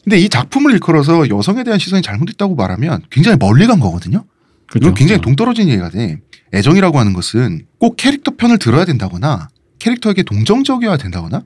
근데 0.06 0.18
이 0.18 0.30
작품을 0.30 0.72
일컬어서 0.72 1.28
여성에 1.28 1.66
대한 1.66 1.78
시선이 1.78 2.04
잘못됐다고 2.04 2.56
말하면 2.56 3.02
굉장히 3.10 3.36
멀리 3.38 3.68
간 3.68 3.82
거거든요. 3.82 4.24
그죠. 4.68 4.86
이건 4.86 4.94
굉장히 4.96 5.20
어. 5.20 5.22
동떨어진 5.22 5.68
얘기가 5.70 5.90
돼. 5.90 6.20
애정이라고 6.54 7.00
하는 7.00 7.14
것은 7.14 7.66
꼭 7.80 7.96
캐릭터 7.98 8.32
편을 8.36 8.58
들어야 8.60 8.86
된다거나 8.86 9.50
캐릭터에게 9.80 10.24
동정적이어야 10.24 10.98
된다거나 10.98 11.44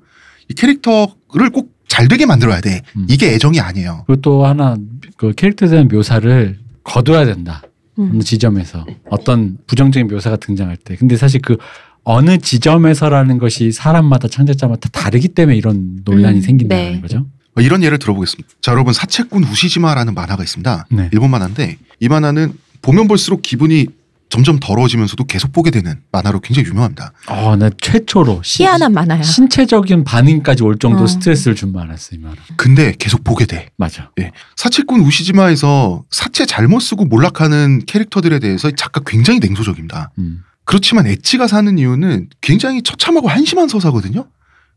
이 0.50 0.54
캐릭터를 0.54 1.50
꼭 1.54 1.80
잘 1.90 2.08
되게 2.08 2.26
만들어야 2.26 2.62
돼. 2.62 2.84
음. 2.96 3.08
이게 3.10 3.34
애정이 3.34 3.60
아니에요. 3.60 4.04
그리고 4.08 4.22
또 4.22 4.46
하나 4.46 4.78
그 5.18 5.34
캐릭터에 5.34 5.68
대한 5.68 5.90
묘사를 5.90 6.58
거둬야 6.84 7.26
된다. 7.26 7.62
음. 7.98 8.12
어느 8.14 8.24
지점에서 8.24 8.86
어떤 9.10 9.58
부정적인 9.68 10.08
묘사가 10.08 10.38
등장할 10.38 10.78
때. 10.78 10.96
근데 10.96 11.18
사실 11.18 11.42
그 11.42 11.58
어느 12.04 12.38
지점에서라는 12.38 13.40
것이 13.40 13.72
사람마다 13.74 14.30
창작자마다 14.30 14.88
다르기 14.90 15.30
때문에 15.30 15.58
이런 15.58 16.00
논란이 16.06 16.38
음, 16.38 16.42
생긴다는 16.42 16.94
네. 16.94 17.02
거죠. 17.02 17.26
어, 17.58 17.62
이런 17.62 17.84
예를 17.84 17.98
들어보겠습니다. 17.98 18.50
자, 18.62 18.72
여러분 18.72 18.94
사채꾼 18.94 19.44
우시지마라는 19.44 20.14
만화가 20.14 20.44
있습니다. 20.44 20.86
네. 20.92 21.10
일본 21.12 21.32
만화인데 21.32 21.78
이 22.00 22.08
만화는 22.08 22.54
보면 22.82 23.08
볼수록 23.08 23.42
기분이 23.42 23.88
점점 24.30 24.60
더러워지면서도 24.60 25.24
계속 25.24 25.52
보게 25.52 25.72
되는 25.72 26.02
만화로 26.12 26.40
굉장히 26.42 26.68
유명합니다. 26.70 27.14
어, 27.30 27.56
나 27.56 27.72
최초로 27.82 28.42
시- 28.44 28.62
희한한 28.62 28.94
만화야. 28.94 29.24
신체적인 29.24 30.04
반응까지 30.04 30.62
올 30.62 30.78
정도 30.78 31.00
어. 31.00 31.02
로 31.02 31.08
스트레스를 31.08 31.56
준 31.56 31.72
만화였어 31.74 32.16
이 32.16 32.20
만화. 32.20 32.36
근데 32.56 32.94
계속 33.00 33.24
보게 33.24 33.48
돼. 33.48 33.70
맞아. 33.78 34.12
사채꾼 34.56 35.02
우시지마에서 35.02 36.04
사채 36.12 36.46
잘못 36.46 36.80
쓰고 36.82 37.06
몰락하는 37.06 37.86
캐릭터들에 37.88 38.38
대해서 38.38 38.70
작가 38.70 39.02
굉장히 39.04 39.40
냉소적입니다. 39.40 40.12
음. 40.20 40.44
그렇지만 40.64 41.08
엣지가 41.08 41.48
사는 41.48 41.76
이유는 41.80 42.30
굉장히 42.42 42.84
처참하고 42.84 43.28
한심한 43.30 43.68
서사거든요. 43.68 44.28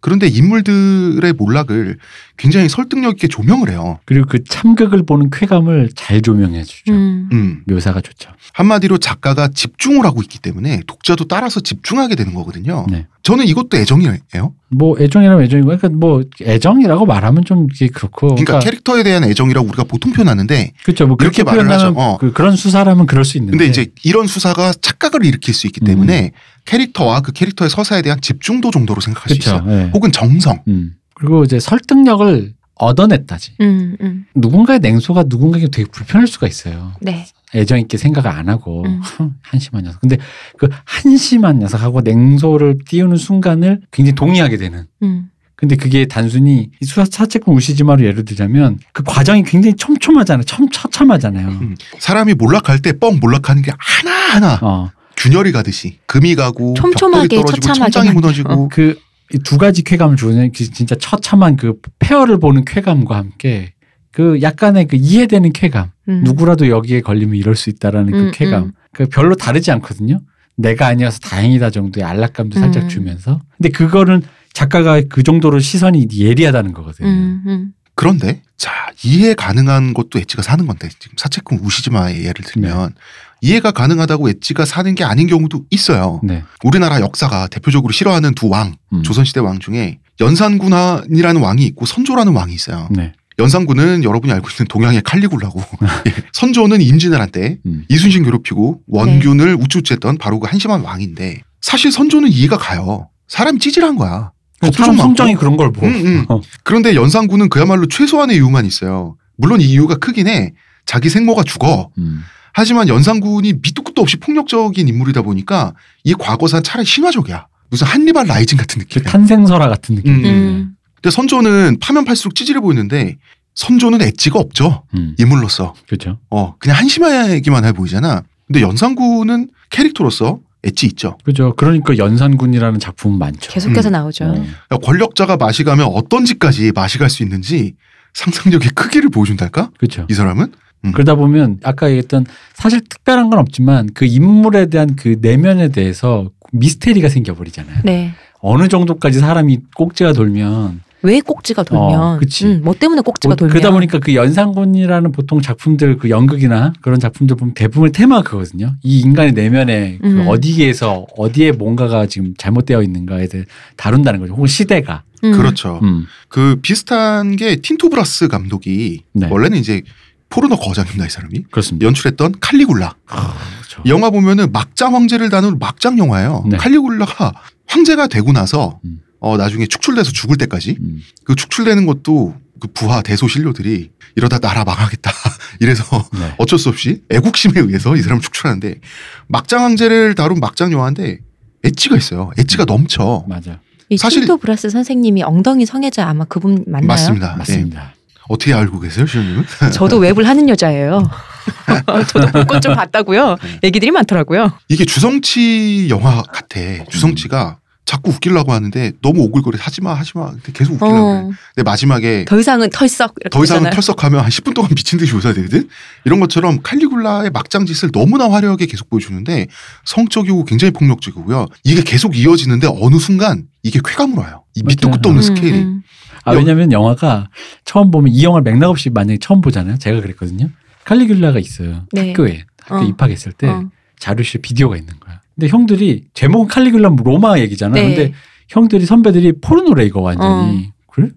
그런데 0.03 0.26
인물들의 0.26 1.32
몰락을 1.32 1.96
굉장히 2.36 2.68
설득력 2.68 3.12
있게 3.12 3.28
조명을 3.28 3.70
해요. 3.70 4.00
그리고 4.05 4.26
그 4.28 4.42
참극을 4.44 5.05
보는 5.07 5.30
쾌감을 5.30 5.90
잘 5.94 6.20
조명해 6.20 6.64
주죠. 6.64 6.92
음. 6.92 7.28
음. 7.32 7.62
묘사가 7.66 8.00
좋죠. 8.00 8.30
한마디로 8.53 8.98
작가가 8.98 9.48
집중을 9.48 10.05
하고 10.05 10.20
있기 10.20 10.40
때문에 10.40 10.80
독자도 10.86 11.28
따라서 11.28 11.61
집중하게 11.61 12.16
되는 12.16 12.34
거거든요. 12.34 12.84
네. 12.90 13.07
저는 13.22 13.46
이것도 13.46 13.76
애정이에요. 13.76 14.54
뭐 14.70 14.96
애정이라면 14.98 15.44
애정이고 15.44 15.66
그러니까 15.66 15.88
뭐 15.90 16.22
애정이라고 16.40 17.06
말하면 17.06 17.44
좀 17.44 17.68
이게 17.72 17.88
그렇고 17.88 18.28
그러니까 18.28 18.58
캐릭터에 18.58 19.02
대한 19.02 19.24
애정이라고 19.24 19.66
우리가 19.68 19.84
보통 19.84 20.12
표현하는데 20.12 20.72
그렇죠. 20.82 21.06
뭐 21.06 21.16
그렇게 21.16 21.44
말을 21.44 21.70
하죠. 21.70 21.94
어. 21.96 22.18
그, 22.18 22.32
그런 22.32 22.56
수사라면 22.56 23.06
그럴 23.06 23.24
수 23.24 23.38
있는데 23.38 23.56
근데 23.56 23.70
이제 23.70 23.92
이런 24.02 24.26
수사가 24.26 24.72
착각을 24.72 25.24
일으킬 25.24 25.54
수 25.54 25.66
있기 25.66 25.80
때문에 25.80 26.32
캐릭터와 26.64 27.20
그 27.20 27.32
캐릭터의 27.32 27.70
서사에 27.70 28.02
대한 28.02 28.20
집중도 28.20 28.70
정도로 28.70 29.00
생각할 29.00 29.34
수 29.34 29.38
그렇죠. 29.38 29.64
있어요. 29.64 29.72
예. 29.72 29.90
혹은 29.94 30.10
정성. 30.10 30.62
음. 30.68 30.94
그리고 31.14 31.44
이제 31.44 31.60
설득력을 31.60 32.52
얻어냈다지. 32.74 33.52
음, 33.60 33.96
음. 34.00 34.26
누군가의 34.34 34.80
냉소가 34.80 35.24
누군가에게 35.28 35.68
되게 35.68 35.88
불편할 35.88 36.26
수가 36.26 36.48
있어요. 36.48 36.92
네. 37.00 37.26
애정 37.55 37.78
있게 37.80 37.98
생각을 37.98 38.30
안 38.30 38.48
하고 38.48 38.84
음. 38.86 39.00
한심한 39.42 39.84
녀석. 39.84 40.00
근데 40.00 40.16
그 40.59 40.68
한심한 40.84 41.59
녀석하고 41.59 42.00
냉소를 42.00 42.78
띄우는 42.86 43.16
순간을 43.16 43.80
굉장히 43.90 44.14
동의하게 44.14 44.57
되는. 44.57 44.86
음. 45.03 45.28
근데 45.55 45.76
그게 45.76 46.07
단순히 46.07 46.70
이 46.80 46.84
수사 46.84 47.05
사채권 47.05 47.55
우시지마로 47.55 48.05
예를 48.05 48.24
들자면 48.24 48.78
그 48.92 49.03
과정이 49.05 49.44
굉장히 49.44 49.76
촘촘하잖아요. 49.76 50.42
첨 50.44 50.68
처참하잖아요. 50.70 51.48
음. 51.48 51.76
사람이 51.98 52.34
몰락할 52.34 52.80
때 52.80 52.92
뻥 52.92 53.20
몰락하는 53.20 53.62
게 53.62 53.70
하나하나 53.78 54.59
어. 54.62 54.90
균열이 55.16 55.53
가듯이 55.53 55.98
금이 56.07 56.34
가고 56.34 56.74
촘촘하게, 56.74 57.36
떨어지고 57.36 57.61
처참하게 57.61 57.90
천장이. 57.92 58.14
무너지고 58.14 58.68
그두 58.68 59.57
가지 59.59 59.82
쾌감을 59.84 60.16
주는 60.16 60.50
그 60.53 60.68
진짜 60.70 60.96
처참한 60.98 61.57
그 61.57 61.74
페어를 62.00 62.40
보는 62.40 62.64
쾌감과 62.64 63.14
함께 63.16 63.74
그 64.12 64.40
약간의 64.42 64.86
그 64.86 64.96
이해되는 64.96 65.52
쾌감. 65.52 65.90
음. 66.08 66.22
누구라도 66.24 66.68
여기에 66.68 67.00
걸리면 67.00 67.36
이럴 67.36 67.56
수 67.56 67.70
있다라는 67.70 68.12
그 68.12 68.18
음, 68.18 68.30
쾌감. 68.32 68.64
음. 68.64 68.72
그 68.92 69.06
별로 69.06 69.34
다르지 69.34 69.70
않거든요. 69.72 70.20
내가 70.56 70.86
아니어서 70.86 71.18
다행이다 71.20 71.70
정도의 71.70 72.04
안락감도 72.04 72.60
살짝 72.60 72.84
음. 72.84 72.88
주면서. 72.88 73.40
근데 73.56 73.70
그거는 73.70 74.22
작가가 74.52 75.00
그 75.08 75.22
정도로 75.22 75.58
시선이 75.58 76.08
예리하다는 76.14 76.74
거거든요. 76.74 77.08
음, 77.08 77.42
음. 77.46 77.72
그런데 77.94 78.42
자 78.56 78.70
이해 79.02 79.34
가능한 79.34 79.94
것도 79.94 80.18
엣지가 80.18 80.42
사는 80.42 80.66
건데 80.66 80.88
지금 80.98 81.16
사채꾼 81.16 81.58
우시지마의 81.62 82.20
예를 82.24 82.44
들면 82.44 82.94
이해가 83.40 83.72
가능하다고 83.72 84.28
엣지가 84.28 84.64
사는 84.66 84.94
게 84.94 85.04
아닌 85.04 85.26
경우도 85.26 85.64
있어요. 85.70 86.20
네. 86.22 86.44
우리나라 86.64 87.00
역사가 87.00 87.48
대표적으로 87.48 87.92
싫어하는 87.92 88.34
두 88.34 88.48
왕, 88.48 88.76
음. 88.92 89.02
조선시대 89.02 89.40
왕 89.40 89.58
중에 89.58 89.98
연산군이라는 90.20 91.40
왕이 91.40 91.64
있고 91.66 91.86
선조라는 91.86 92.34
왕이 92.34 92.54
있어요. 92.54 92.88
네. 92.90 93.14
연산군은 93.39 94.05
여러분이 94.05 94.33
알고 94.33 94.49
있는 94.51 94.66
동양의 94.68 95.03
칼리굴라고 95.03 95.61
예. 96.09 96.14
선조는 96.33 96.80
임진을 96.80 97.20
한때 97.20 97.59
음. 97.66 97.85
이순신 97.89 98.24
괴롭히고 98.24 98.83
원균을 98.87 99.57
우쭈쭈했던 99.61 100.18
바로 100.18 100.39
그 100.41 100.49
한심한 100.49 100.83
왕인데 100.83 101.43
사실 101.61 101.91
선조는 101.93 102.28
이해가 102.30 102.59
가요. 102.59 103.09
사람이 103.28 103.59
찌질한 103.59 103.97
거야. 103.97 104.33
겁도 104.61 104.76
사람 104.78 104.97
좀 105.14 105.26
많고. 105.26 105.41
그런 105.41 105.57
걸 105.57 105.72
보. 105.72 105.87
음, 105.87 105.93
음. 106.07 106.24
어. 106.28 106.41
그런데 106.62 106.95
연산군은 106.95 107.49
그야말로 107.49 107.87
최소한의 107.87 108.37
이유만 108.37 108.66
있어요. 108.66 109.16
물론 109.37 109.61
이 109.61 109.64
이유가 109.64 109.97
크긴 109.97 110.28
해. 110.28 110.53
자기 110.85 111.09
생모가 111.09 111.43
죽어. 111.45 111.91
음. 111.99 112.22
하지만 112.53 112.89
연산군이 112.89 113.55
밑도 113.62 113.83
끝도 113.83 114.03
없이 114.03 114.18
폭력적인 114.18 114.87
인물이다 114.87 115.22
보니까 115.22 115.74
이 116.05 116.12
과거사는 116.14 116.62
차라리 116.62 116.87
신화적이야. 116.87 117.47
무슨 117.70 117.87
한니발 117.87 118.26
라이징 118.26 118.59
같은 118.59 118.80
그 118.80 118.85
느낌이야. 118.85 119.11
탄생설화 119.11 119.68
같은 119.68 119.95
느낌. 119.95 120.74
음. 121.03 121.09
음. 121.09 121.09
근데 121.11 121.11
선조는 121.11 121.78
파면 121.80 122.05
팔수록 122.05 122.34
찌질해 122.34 122.61
보이는데 122.61 123.16
선조는 123.55 124.00
edge가 124.00 124.38
없죠. 124.38 124.84
음. 124.94 125.14
인물로서. 125.18 125.74
그렇죠. 125.86 126.18
어, 126.30 126.55
그냥 126.59 126.78
한심하기만 126.78 127.64
해 127.64 127.72
보이잖아. 127.72 128.22
근데 128.46 128.61
연산군은 128.62 129.50
캐릭터로서 129.70 130.40
엣지 130.64 130.86
있죠. 130.86 131.18
그죠. 131.24 131.55
그러니까 131.57 131.96
연산군이라는 131.98 132.78
작품은 132.78 133.18
많죠. 133.18 133.50
계속해서 133.50 133.90
음. 133.90 133.92
나오죠. 133.92 134.24
어. 134.24 134.32
그러니까 134.32 134.78
권력자가 134.82 135.36
맛이 135.36 135.64
가면 135.64 135.86
어떤 135.86 136.24
짓까지 136.24 136.72
맛이 136.72 136.98
갈수 136.98 137.22
있는지 137.22 137.74
상상력의 138.14 138.70
크기를 138.74 139.11
보여준달까? 139.11 139.70
그렇죠. 139.78 140.07
이 140.09 140.14
사람은? 140.14 140.53
음. 140.84 140.92
그러다 140.92 141.14
보면 141.14 141.59
아까 141.62 141.88
얘기했던 141.88 142.26
사실 142.55 142.80
특별한 142.88 143.30
건 143.30 143.38
없지만 143.38 143.90
그 143.94 144.05
인물에 144.05 144.66
대한 144.66 144.96
그 144.96 145.16
내면에 145.20 145.68
대해서 145.68 146.30
미스테리가 146.53 147.09
생겨버리잖아요. 147.09 147.80
네. 147.84 148.14
어느 148.40 148.68
정도까지 148.68 149.20
사람이 149.20 149.61
꼭지가 149.74 150.12
돌면 150.12 150.80
왜 151.03 151.20
꼭지가 151.20 151.64
돌면? 151.64 152.00
어, 152.00 152.18
그치. 152.18 152.46
음, 152.46 152.61
뭐 152.64 152.74
때문에 152.74 153.03
꼭지가 153.03 153.30
뭐 153.30 153.36
돌면? 153.36 153.53
그러다 153.53 153.70
보니까 153.72 153.98
그 153.98 154.14
연산군이라는 154.14 155.12
보통 155.12 155.40
작품들 155.40 155.98
그 155.98 156.11
연극이나 156.11 156.72
그런 156.80 157.00
작품들 157.00 157.36
보면 157.36 157.55
대부분 157.55 157.90
테마가 157.92 158.22
그거거든요. 158.22 158.76
이 158.82 159.00
인간의 159.00 159.32
내면에 159.32 159.98
그 160.00 160.07
음. 160.07 160.28
어디에서 160.28 161.07
어디에 161.16 161.53
뭔가가 161.53 162.07
지금 162.07 162.34
잘못되어 162.38 162.82
있는가에 162.82 163.26
대해 163.28 163.44
다룬다는 163.76 164.20
거죠. 164.20 164.34
혹은 164.34 164.46
시대가. 164.46 165.03
음. 165.24 165.32
그렇죠. 165.32 165.80
음. 165.82 166.07
그 166.28 166.57
비슷한 166.62 167.36
게 167.36 167.57
틴토브라스 167.57 168.28
감독이 168.28 169.03
네. 169.12 169.28
원래는 169.30 169.59
이제 169.59 169.82
포르노 170.30 170.57
거장입니다 170.57 171.07
이 171.07 171.11
사람이 171.11 171.44
그렇습니다. 171.50 171.86
연출했던 171.86 172.36
칼리굴라 172.40 172.94
아, 173.09 173.34
그렇죠. 173.59 173.82
이 173.84 173.90
영화 173.90 174.09
보면은 174.11 174.50
막장 174.50 174.94
황제를 174.94 175.28
다룬 175.28 175.59
막장 175.59 175.98
영화예요. 175.98 176.44
네. 176.48 176.57
칼리굴라가 176.57 177.34
황제가 177.66 178.07
되고 178.07 178.32
나서 178.32 178.80
음. 178.84 179.00
어 179.24 179.36
나중에 179.36 179.66
축출돼서 179.66 180.10
죽을 180.10 180.36
때까지 180.36 180.76
음. 180.80 181.00
그 181.24 181.36
축출되는 181.36 181.86
것도 181.86 182.34
그 182.60 182.68
부하 182.74 183.02
대소신료들이 183.02 183.90
이러다 184.16 184.40
나라 184.40 184.64
망하겠다 184.64 185.10
이래서 185.60 185.84
네. 186.12 186.34
어쩔 186.38 186.58
수 186.58 186.68
없이 186.68 187.02
애국심에 187.08 187.60
의해서 187.60 187.94
이 187.96 188.02
사람을 188.02 188.20
축출하는데 188.20 188.80
막장 189.28 189.62
황제를 189.64 190.16
다룬 190.16 190.40
막장 190.40 190.72
영화인데 190.72 191.20
엣지가 191.64 191.96
있어요. 191.96 192.32
엣지가 192.36 192.64
넘쳐. 192.64 193.24
맞아. 193.28 193.60
이 193.88 193.96
사실- 193.96 194.22
틴토 194.22 194.38
브라스 194.38 194.68
선생님이 194.70 195.22
엉덩이 195.22 195.64
성애자 195.66 196.08
아마 196.08 196.24
그분 196.24 196.64
맞나요? 196.66 196.88
맞습니다. 196.88 197.36
맞습니다. 197.36 197.80
네. 197.80 197.86
어떻게 198.28 198.52
알고 198.54 198.80
계세요, 198.80 199.06
시현님은? 199.06 199.44
저도 199.72 199.98
웹을 199.98 200.26
하는 200.26 200.48
여자예요. 200.48 201.08
저도 202.08 202.26
볼것 202.32 202.60
좀 202.62 202.74
봤다고요. 202.74 203.36
네. 203.40 203.58
얘기들이 203.64 203.92
많더라고요. 203.92 204.52
이게 204.68 204.84
주성치 204.84 205.86
영화 205.90 206.22
같아. 206.22 206.60
주성치가 206.90 207.58
자꾸 207.85 208.11
웃기려고 208.11 208.53
하는데 208.53 208.93
너무 209.03 209.22
오글거려 209.22 209.59
하지마 209.61 209.93
하지마 209.95 210.33
계속 210.55 210.74
웃기려고 210.74 210.97
해. 210.97 211.18
어, 211.18 211.30
근데 211.55 211.62
마지막에 211.68 212.24
더 212.26 212.39
이상은 212.39 212.70
털썩 212.70 213.14
이렇게 213.20 213.30
더 213.37 213.43
이상은 213.43 213.64
되잖아요. 213.64 213.74
털썩하면 213.74 214.20
한 214.20 214.30
10분 214.30 214.55
동안 214.55 214.70
미친 214.74 214.99
듯이 214.99 215.14
웃어야 215.14 215.35
되거든. 215.35 215.68
이런 216.05 216.20
것처럼 216.20 216.61
칼리굴라의 216.62 217.30
막장 217.30 217.66
짓을 217.66 217.91
너무나 217.93 218.30
화려하게 218.30 218.66
계속 218.66 218.89
보여주는데 218.89 219.49
성적이고 219.85 220.45
굉장히 220.45 220.70
폭력적이고요. 220.72 221.47
이게 221.64 221.83
계속 221.83 222.16
이어지는데 222.16 222.68
어느 222.80 222.99
순간 222.99 223.47
이게 223.62 223.80
쾌감으로 223.85 224.22
와요. 224.22 224.45
이 224.55 224.62
밑도 224.64 224.89
맞아요. 224.89 224.97
끝도 224.97 225.09
없는 225.09 225.22
음, 225.22 225.35
스케일이. 225.35 225.59
음. 225.59 225.83
아, 226.24 226.33
왜냐면 226.33 226.70
영화가 226.70 227.30
처음 227.64 227.91
보면 227.91 228.12
이 228.12 228.22
영화를 228.22 228.45
맥락 228.45 228.70
없이 228.70 228.91
만약에 228.91 229.18
처음 229.20 229.41
보잖아요. 229.41 229.78
제가 229.78 230.01
그랬거든요. 230.01 230.49
칼리귤라가 230.85 231.39
있어요. 231.41 231.87
네. 231.93 232.09
학교에. 232.09 232.45
학교 232.62 232.85
어. 232.85 232.89
입학했을 232.89 233.33
때 233.33 233.49
어. 233.49 233.68
자료실 233.99 234.41
비디오가 234.41 234.76
있는 234.76 234.95
거야. 235.01 235.20
근데 235.35 235.49
형들이 235.49 236.05
제목은 236.14 236.49
칼리귤라 236.49 236.91
로마 237.03 237.39
얘기잖아. 237.41 237.74
네. 237.74 237.83
근데 237.95 238.12
형들이 238.49 238.85
선배들이 238.87 239.41
포르노래 239.41 239.85
이거 239.85 240.01
완전히. 240.01 240.70
그래? 240.91 241.09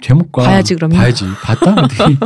제목과 0.00 0.42
봐야지, 0.42 0.74
그러면. 0.74 0.98
봐야지. 0.98 1.24
봤다. 1.42 1.74
근데 1.74 2.16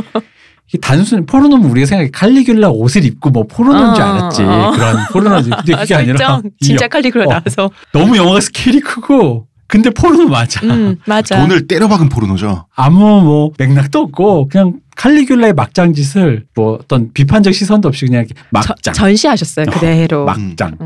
이게 0.67 0.77
단순히 0.79 1.25
포르노면 1.25 1.69
우리가 1.69 1.85
생각해 1.87 2.09
칼리귤라 2.11 2.69
옷을 2.69 3.05
입고 3.05 3.29
뭐 3.29 3.43
포르노인 3.47 3.93
줄 3.95 4.03
어, 4.03 4.07
알았지. 4.07 4.43
어. 4.43 4.71
그런 4.71 4.97
포르노지. 5.11 5.49
근데 5.49 5.75
그게 5.75 5.95
아, 5.95 5.97
아니라 5.99 6.17
설정 6.17 6.41
이 6.59 6.65
진짜 6.65 6.83
영- 6.85 6.89
칼리그라 6.89 7.25
어. 7.25 7.27
나와서 7.29 7.71
너무 7.93 8.17
영화가 8.17 8.39
스케일이 8.41 8.79
크고 8.81 9.47
근데 9.67 9.89
포르노 9.89 10.27
맞아. 10.27 10.59
음, 10.65 10.97
맞아. 11.05 11.39
돈을 11.39 11.65
때려박은 11.67 12.09
포르노죠. 12.09 12.65
아무 12.75 12.99
뭐 13.21 13.51
맥락도 13.57 13.99
없고 13.99 14.49
그냥 14.49 14.81
칼리귤라의 14.97 15.53
막장 15.53 15.93
짓을 15.93 16.45
뭐 16.55 16.73
어떤 16.73 17.13
비판적 17.13 17.53
시선도 17.53 17.87
없이 17.87 18.05
그냥 18.05 18.25
막장 18.49 18.75
저- 18.81 18.91
전시하셨어요 18.91 19.67
그대로. 19.67 20.25
막장 20.25 20.77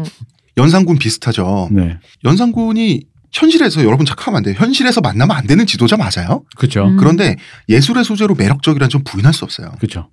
연산군 0.58 0.98
비슷하죠. 0.98 1.70
네 1.72 1.98
연산군이 2.24 3.04
현실에서 3.32 3.84
여러분 3.84 4.06
착하면 4.06 4.38
안 4.38 4.44
돼요. 4.44 4.56
현실에서 4.58 5.02
만나면 5.02 5.36
안 5.36 5.46
되는 5.46 5.66
지도자 5.66 5.98
맞아요. 5.98 6.46
그죠 6.56 6.86
음. 6.86 6.98
그런데 6.98 7.36
예술의 7.68 8.06
소재로 8.06 8.34
매력적이란 8.36 8.88
좀 8.90 9.04
부인할 9.04 9.34
수 9.34 9.44
없어요. 9.44 9.74
그죠 9.80 10.10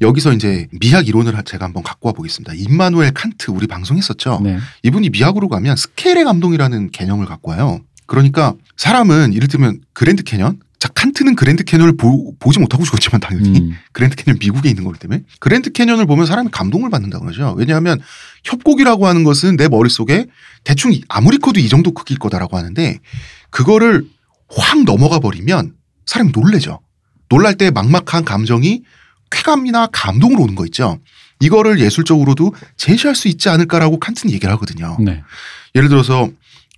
여기서 0.00 0.32
이제 0.32 0.66
미학 0.80 1.06
이론을 1.06 1.34
제가 1.44 1.66
한번 1.66 1.82
갖고 1.82 2.08
와 2.08 2.12
보겠습니다. 2.14 2.54
임마누엘 2.54 3.12
칸트 3.12 3.50
우리 3.50 3.66
방송했었죠. 3.66 4.40
네 4.42 4.58
이분이 4.82 5.10
미학으로 5.10 5.48
가면 5.48 5.76
스케일의 5.76 6.24
감동이라는 6.24 6.90
개념을 6.92 7.26
갖고 7.26 7.50
와요. 7.50 7.80
그러니까 8.06 8.54
사람은 8.76 9.32
이를테면 9.34 9.80
그랜드 9.92 10.22
캐년 10.22 10.60
자 10.78 10.88
칸트는 10.88 11.36
그랜드 11.36 11.64
캐년을 11.64 11.96
보, 11.96 12.34
지 12.52 12.58
못하고 12.58 12.84
죽었지만 12.84 13.20
당연히 13.20 13.58
음. 13.58 13.72
그랜드 13.92 14.14
캐년 14.16 14.38
미국에 14.38 14.68
있는 14.68 14.84
거기 14.84 14.98
때문에 14.98 15.22
그랜드 15.40 15.72
캐년을 15.72 16.06
보면 16.06 16.26
사람이 16.26 16.50
감동을 16.52 16.90
받는다 16.90 17.18
그러죠. 17.18 17.54
왜냐하면 17.56 17.98
협곡이라고 18.44 19.06
하는 19.06 19.24
것은 19.24 19.56
내 19.56 19.68
머릿속에 19.68 20.26
대충 20.64 20.92
이- 20.92 21.02
아무리 21.08 21.38
커도 21.38 21.60
이 21.60 21.68
정도 21.68 21.92
크기일 21.92 22.18
거다라고 22.18 22.56
하는데 22.58 22.98
그거를 23.50 24.04
확 24.48 24.84
넘어가 24.84 25.18
버리면 25.18 25.72
사람이 26.04 26.32
놀래죠. 26.34 26.80
놀랄 27.28 27.54
때 27.56 27.70
막막한 27.70 28.24
감정이 28.24 28.82
쾌감이나 29.30 29.88
감동으로 29.92 30.42
오는 30.42 30.54
거 30.54 30.64
있죠. 30.66 30.98
이거를 31.40 31.80
예술적으로도 31.80 32.54
제시할 32.76 33.14
수 33.16 33.28
있지 33.28 33.48
않을까라고 33.48 33.98
칸트는 33.98 34.32
얘기를 34.32 34.52
하거든요. 34.54 34.96
네 35.00 35.22
예를 35.74 35.88
들어서 35.88 36.30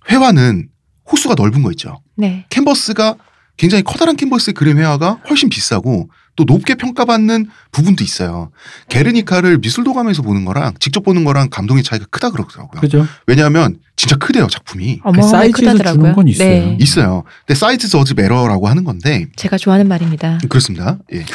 회화는 0.09 0.69
호수가 1.11 1.35
넓은 1.35 1.63
거 1.63 1.71
있죠. 1.71 2.01
네. 2.15 2.45
캔버스가 2.49 3.15
굉장히 3.59 3.83
커다란 3.83 4.15
캔버스의 4.15 4.53
그림 4.53 4.77
회화가 4.79 5.19
훨씬 5.29 5.49
비싸고 5.49 6.09
또 6.37 6.45
높게 6.45 6.75
평가받는 6.75 7.47
부분도 7.73 8.05
있어요. 8.05 8.51
게르니카를 8.87 9.57
미술도감에서 9.57 10.21
보는 10.21 10.45
거랑 10.45 10.75
직접 10.79 11.03
보는 11.03 11.25
거랑 11.25 11.49
감동의 11.49 11.83
차이가 11.83 12.05
크다 12.09 12.31
그러더라고요. 12.31 12.79
그죠 12.79 13.05
왜냐하면 13.27 13.77
진짜 13.97 14.15
크대요 14.15 14.47
작품이 14.47 15.01
어마어마하게 15.03 15.29
사이즈에서 15.51 15.57
크다더라고요. 15.73 16.01
주는 16.03 16.15
건 16.15 16.27
있어요. 16.29 16.47
네. 16.47 16.77
있어요. 16.79 17.23
근데 17.45 17.59
사이즈 17.59 17.89
저즈 17.89 18.13
메러라고 18.15 18.69
하는 18.69 18.85
건데 18.85 19.27
제가 19.35 19.57
좋아하는 19.57 19.89
말입니다. 19.89 20.39
그렇습니다. 20.47 20.97
예. 21.13 21.25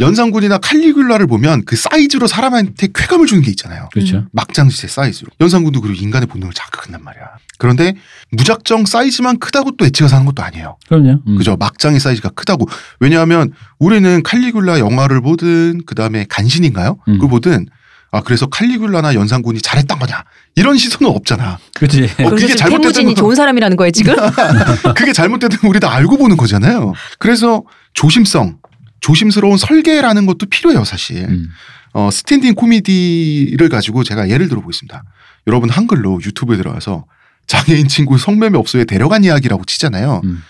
연산군이나 0.00 0.58
칼리굴라를 0.58 1.26
보면 1.26 1.64
그 1.64 1.76
사이즈로 1.76 2.26
사람한테 2.26 2.88
쾌감을 2.94 3.26
주는 3.26 3.42
게 3.42 3.50
있잖아요. 3.50 3.88
그렇죠 3.92 4.16
음. 4.18 4.28
막장짓의 4.32 4.88
사이즈로. 4.90 5.30
연산군도 5.40 5.80
그리고 5.80 6.02
인간의 6.02 6.26
본능을 6.28 6.52
자극한단 6.54 7.02
말이야. 7.04 7.22
그런데 7.58 7.94
무작정 8.30 8.86
사이즈만 8.86 9.38
크다고 9.38 9.76
또 9.76 9.84
edge가 9.84 10.08
사는 10.08 10.24
것도 10.26 10.42
아니에요. 10.42 10.76
그럼요 10.88 11.20
음. 11.26 11.36
그죠? 11.36 11.56
막장의 11.56 12.00
사이즈가 12.00 12.30
크다고. 12.30 12.68
왜냐하면 13.00 13.52
우리는 13.78 14.22
칼리굴라 14.22 14.78
영화를 14.78 15.20
보든 15.20 15.82
그 15.86 15.94
다음에 15.94 16.24
간신인가요? 16.28 16.98
음. 17.08 17.14
그걸 17.14 17.28
보든 17.30 17.66
아 18.14 18.20
그래서 18.22 18.46
칼리굴라나 18.46 19.14
연산군이 19.14 19.60
잘했단 19.62 19.98
거냐 19.98 20.24
이런 20.54 20.76
시선은 20.76 21.10
없잖아. 21.10 21.58
그지 21.74 22.04
어, 22.20 22.28
그게 22.30 22.48
잘못됐다는 22.54 22.80
테무진이 22.82 23.14
거- 23.14 23.20
좋은 23.22 23.34
사람이라는 23.34 23.76
거예요 23.76 23.90
지금? 23.90 24.14
그게 24.96 25.12
잘못됐다면 25.14 25.60
우리 25.70 25.80
다 25.80 25.90
알고 25.94 26.18
보는 26.18 26.36
거잖아요. 26.36 26.92
그래서 27.18 27.62
조심성, 27.94 28.58
조심스러운 29.02 29.58
설계라는 29.58 30.24
것도 30.24 30.46
필요해요, 30.46 30.84
사실. 30.84 31.26
음. 31.28 31.48
어, 31.92 32.10
스탠딩 32.10 32.54
코미디를 32.54 33.68
가지고 33.68 34.02
제가 34.02 34.30
예를 34.30 34.48
들어보겠습니다. 34.48 35.04
여러분 35.46 35.68
한글로 35.68 36.20
유튜브에 36.24 36.56
들어가서 36.56 37.04
장애인 37.46 37.88
친구 37.88 38.16
성매매 38.16 38.56
업소에 38.56 38.84
데려간 38.84 39.24
이야기라고 39.24 39.64
치잖아요. 39.64 40.22
음. 40.24 40.42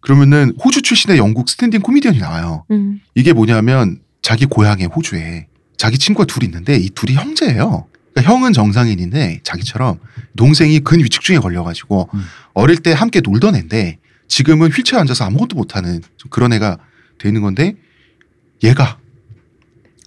그러면은 0.00 0.52
호주 0.62 0.82
출신의 0.82 1.18
영국 1.18 1.48
스탠딩 1.48 1.80
코미디언이 1.80 2.18
나와요. 2.18 2.64
음. 2.70 3.00
이게 3.14 3.32
뭐냐면 3.32 4.00
자기 4.20 4.44
고향의 4.44 4.86
호주에 4.86 5.46
자기 5.78 5.96
친구가 5.96 6.26
둘이 6.26 6.46
있는데 6.46 6.76
이 6.76 6.90
둘이 6.90 7.14
형제예요. 7.14 7.86
그러니까 8.12 8.34
형은 8.34 8.52
정상인인데 8.52 9.40
자기처럼 9.44 9.98
동생이 10.36 10.80
근위축증에 10.80 11.38
걸려가지고 11.38 12.10
음. 12.12 12.24
어릴 12.54 12.78
때 12.78 12.92
함께 12.92 13.20
놀던 13.20 13.54
애인데 13.54 13.98
지금은 14.26 14.70
휠체어 14.70 14.98
앉아서 14.98 15.24
아무것도 15.24 15.56
못하는 15.56 16.02
좀 16.16 16.28
그런 16.30 16.52
애가 16.52 16.78
되는 17.18 17.40
건데 17.40 17.76
얘가 18.62 18.98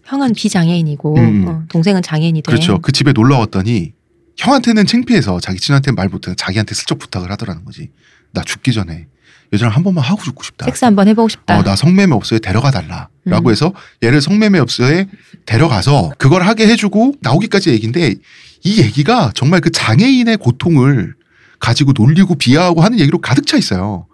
형은 0.05 0.33
비장애인이고 0.33 1.17
음. 1.17 1.47
어, 1.47 1.63
동생은 1.69 2.01
장애인이대. 2.01 2.51
그렇죠. 2.51 2.79
그 2.79 2.91
집에 2.91 3.13
놀러 3.13 3.37
왔더니 3.39 3.93
형한테는 4.37 4.85
창피해서 4.85 5.39
자기 5.39 5.59
친한테 5.59 5.91
말 5.91 6.09
못해 6.09 6.33
자기한테 6.35 6.75
슬쩍 6.75 6.99
부탁을 6.99 7.31
하더라는 7.31 7.63
거지. 7.65 7.89
나 8.31 8.41
죽기 8.41 8.73
전에 8.73 9.07
여자랑 9.53 9.73
한 9.75 9.83
번만 9.83 10.03
하고 10.03 10.21
죽고 10.23 10.43
싶다. 10.43 10.65
섹스 10.65 10.83
한 10.83 10.95
번 10.95 11.07
해보고 11.07 11.29
싶다. 11.29 11.57
어, 11.59 11.63
나 11.63 11.75
성매매 11.75 12.13
업소에 12.15 12.39
데려가 12.39 12.71
달라라고 12.71 13.47
음. 13.47 13.51
해서 13.51 13.73
얘를 14.03 14.21
성매매 14.21 14.59
업소에 14.59 15.07
데려가서 15.45 16.13
그걸 16.17 16.41
하게 16.43 16.67
해주고 16.67 17.15
나오기까지 17.21 17.69
얘기인데 17.69 18.15
이 18.63 18.81
얘기가 18.81 19.31
정말 19.35 19.61
그 19.61 19.69
장애인의 19.71 20.37
고통을 20.37 21.13
가지고 21.59 21.93
놀리고 21.95 22.35
비하하고 22.35 22.81
하는 22.81 22.99
얘기로 22.99 23.19
가득 23.19 23.45
차 23.47 23.57
있어요. 23.57 24.07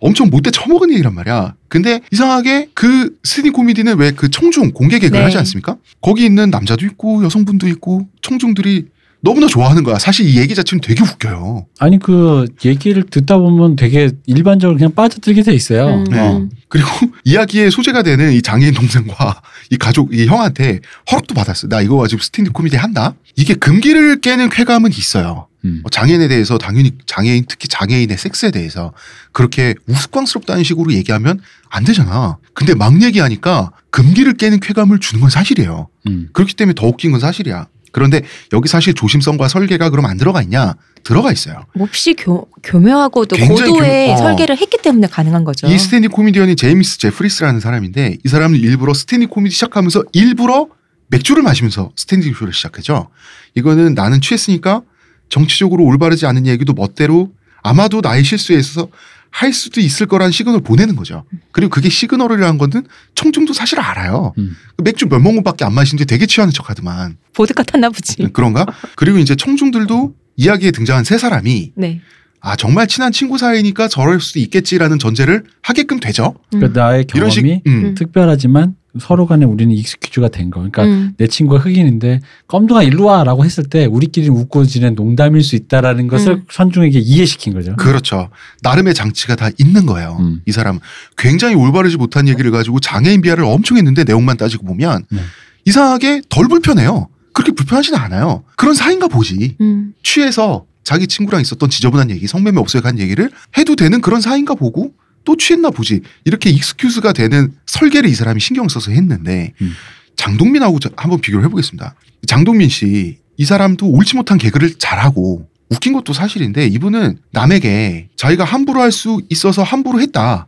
엄청 0.00 0.28
못돼 0.30 0.50
처먹은 0.50 0.92
얘기란 0.92 1.14
말이야. 1.14 1.54
근데 1.68 2.00
이상하게 2.12 2.68
그 2.74 3.16
스니 3.24 3.50
코미디는 3.50 3.98
왜 3.98 4.12
그 4.12 4.30
청중 4.30 4.72
공개 4.72 4.98
개그를 4.98 5.20
네. 5.20 5.24
하지 5.24 5.38
않습니까? 5.38 5.76
거기 6.00 6.24
있는 6.24 6.50
남자도 6.50 6.84
있고 6.86 7.24
여성분도 7.24 7.66
있고 7.68 8.06
청중들이 8.22 8.86
너무나 9.26 9.48
좋아하는 9.48 9.82
거야. 9.82 9.98
사실 9.98 10.24
이 10.24 10.38
얘기 10.38 10.54
자체는 10.54 10.80
되게 10.80 11.02
웃겨요. 11.02 11.66
아니 11.80 11.98
그 11.98 12.46
얘기를 12.64 13.02
듣다 13.02 13.38
보면 13.38 13.74
되게 13.74 14.12
일반적으로 14.24 14.76
그냥 14.78 14.94
빠져들게 14.94 15.42
돼 15.42 15.52
있어요. 15.52 15.88
음. 15.88 16.04
네. 16.04 16.18
어. 16.20 16.48
그리고 16.68 16.88
이야기의 17.24 17.72
소재가 17.72 18.04
되는 18.04 18.32
이 18.32 18.40
장애인 18.40 18.74
동생과 18.74 19.42
이 19.70 19.78
가족, 19.78 20.14
이 20.14 20.26
형한테 20.26 20.78
허락도 21.10 21.34
받았어. 21.34 21.66
나 21.66 21.80
이거 21.80 21.96
가지고 21.96 22.22
스탠드 22.22 22.52
코미디 22.52 22.76
한다? 22.76 23.14
이게 23.34 23.54
금기를 23.54 24.20
깨는 24.20 24.48
쾌감은 24.48 24.92
있어요. 24.92 25.48
음. 25.64 25.80
어, 25.82 25.88
장애인에 25.88 26.28
대해서 26.28 26.56
당연히 26.56 26.92
장애인, 27.06 27.46
특히 27.48 27.66
장애인의 27.66 28.16
섹스에 28.18 28.52
대해서 28.52 28.92
그렇게 29.32 29.74
우스꽝스럽다는 29.88 30.62
식으로 30.62 30.92
얘기하면 30.92 31.40
안 31.68 31.82
되잖아. 31.82 32.38
근데 32.54 32.76
막 32.76 33.02
얘기하니까 33.02 33.72
금기를 33.90 34.34
깨는 34.34 34.60
쾌감을 34.60 35.00
주는 35.00 35.20
건 35.20 35.30
사실이에요. 35.30 35.88
음. 36.06 36.28
그렇기 36.32 36.54
때문에 36.54 36.74
더 36.74 36.86
웃긴 36.86 37.10
건 37.10 37.18
사실이야. 37.18 37.66
그런데 37.96 38.20
여기 38.52 38.68
사실 38.68 38.92
조심성과 38.92 39.48
설계가 39.48 39.88
그럼 39.88 40.04
안 40.04 40.18
들어가 40.18 40.42
있냐? 40.42 40.74
들어가 41.02 41.32
있어요. 41.32 41.64
몹시 41.74 42.12
교, 42.12 42.46
교묘하고도 42.62 43.36
고도의 43.38 44.10
교묘- 44.10 44.12
어. 44.12 44.16
설계를 44.18 44.58
했기 44.58 44.76
때문에 44.82 45.06
가능한 45.06 45.44
거죠. 45.44 45.66
이 45.66 45.78
스탠딩 45.78 46.10
코미디언이 46.10 46.56
제임스 46.56 46.98
제프리스라는 46.98 47.58
사람인데 47.60 48.18
이 48.22 48.28
사람은 48.28 48.58
일부러 48.58 48.92
스탠딩 48.92 49.30
코미디 49.30 49.54
시작하면서 49.54 50.04
일부러 50.12 50.66
맥주를 51.08 51.42
마시면서 51.42 51.90
스탠딩 51.96 52.34
쇼를 52.34 52.52
시작했죠. 52.52 53.08
이거는 53.54 53.94
나는 53.94 54.20
취했으니까 54.20 54.82
정치적으로 55.30 55.82
올바르지 55.84 56.26
않은 56.26 56.46
얘기도 56.46 56.74
멋대로 56.74 57.30
아마도 57.62 58.02
나의 58.02 58.24
실수에 58.24 58.58
있어서 58.58 58.88
할 59.36 59.52
수도 59.52 59.82
있을 59.82 60.06
거란 60.06 60.30
시그널을 60.30 60.62
보내는 60.62 60.96
거죠. 60.96 61.24
그리고 61.52 61.68
그게 61.68 61.90
시그널이라는 61.90 62.56
거는 62.56 62.86
청중도 63.14 63.52
사실 63.52 63.78
알아요. 63.78 64.32
음. 64.38 64.56
그 64.76 64.82
맥주 64.82 65.06
몇 65.08 65.18
모금밖에 65.20 65.62
안 65.62 65.74
마시는데 65.74 66.06
되게 66.06 66.24
취하는 66.24 66.54
척 66.54 66.70
하더만 66.70 67.18
보드카 67.34 67.62
탔나 67.64 67.90
보지. 67.90 68.28
그런가? 68.32 68.64
그리고 68.94 69.18
이제 69.18 69.36
청중들도 69.36 70.14
이야기에 70.36 70.70
등장한 70.70 71.04
세 71.04 71.18
사람이 71.18 71.72
네. 71.76 72.00
아 72.46 72.54
정말 72.54 72.86
친한 72.86 73.10
친구 73.10 73.38
사이니까 73.38 73.88
저럴 73.88 74.20
수도 74.20 74.38
있겠지라는 74.38 75.00
전제를 75.00 75.42
하게끔 75.62 75.98
되죠. 75.98 76.36
음. 76.54 76.60
그러니까 76.60 76.80
나의 76.80 77.04
이런 77.12 77.28
식 77.28 77.42
경험이 77.42 77.62
음. 77.66 77.84
음. 77.86 77.94
특별하지만 77.96 78.76
서로 79.00 79.26
간에 79.26 79.44
우리는 79.44 79.74
익스큐즈가 79.74 80.28
된 80.28 80.50
거. 80.50 80.60
그러니까 80.60 80.84
음. 80.84 81.12
내 81.16 81.26
친구가 81.26 81.60
흑인인데 81.60 82.20
껌둥아 82.46 82.84
일로 82.84 83.06
와라고 83.06 83.44
했을 83.44 83.64
때 83.64 83.86
우리끼리 83.86 84.28
웃고 84.28 84.64
지낸 84.66 84.94
농담일 84.94 85.42
수 85.42 85.56
있다라는 85.56 86.06
것을 86.06 86.34
음. 86.34 86.44
선중에게 86.48 87.00
이해시킨 87.00 87.52
거죠. 87.52 87.74
그렇죠. 87.74 88.30
나름의 88.62 88.94
장치가 88.94 89.34
다 89.34 89.50
있는 89.58 89.84
거예요. 89.84 90.16
음. 90.20 90.42
이 90.46 90.52
사람 90.52 90.78
굉장히 91.16 91.56
올바르지 91.56 91.96
못한 91.96 92.28
얘기를 92.28 92.52
가지고 92.52 92.78
장애인 92.78 93.22
비하를 93.22 93.42
엄청 93.42 93.76
했는데 93.76 94.04
내용만 94.04 94.36
따지고 94.36 94.66
보면 94.66 95.04
네. 95.10 95.18
이상하게 95.64 96.22
덜 96.28 96.46
불편해요. 96.46 97.08
그렇게 97.32 97.50
불편하지는 97.50 97.98
않아요. 97.98 98.44
그런 98.54 98.72
사이인가 98.72 99.08
보지. 99.08 99.56
음. 99.60 99.94
취해서 100.04 100.64
자기 100.86 101.08
친구랑 101.08 101.40
있었던 101.42 101.68
지저분한 101.68 102.10
얘기, 102.12 102.28
성매매 102.28 102.60
없어요 102.60 102.80
간 102.80 103.00
얘기를 103.00 103.28
해도 103.58 103.74
되는 103.74 104.00
그런 104.00 104.20
사이인가 104.20 104.54
보고 104.54 104.94
또 105.24 105.36
취했나 105.36 105.70
보지. 105.70 106.02
이렇게 106.24 106.48
익스큐즈가 106.50 107.12
되는 107.12 107.52
설계를 107.66 108.08
이 108.08 108.14
사람이 108.14 108.38
신경 108.40 108.68
써서 108.68 108.92
했는데 108.92 109.52
음. 109.60 109.72
장동민하고 110.14 110.78
저- 110.78 110.90
한번 110.96 111.20
비교를 111.20 111.44
해보겠습니다. 111.46 111.96
장동민 112.28 112.68
씨, 112.68 113.18
이 113.36 113.44
사람도 113.44 113.88
옳지 113.90 114.14
못한 114.14 114.38
개그를 114.38 114.74
잘하고 114.78 115.48
웃긴 115.70 115.92
것도 115.92 116.12
사실인데 116.12 116.66
이분은 116.68 117.18
남에게 117.32 118.08
자기가 118.16 118.44
함부로 118.44 118.80
할 118.80 118.92
수 118.92 119.20
있어서 119.28 119.64
함부로 119.64 120.00
했다. 120.00 120.46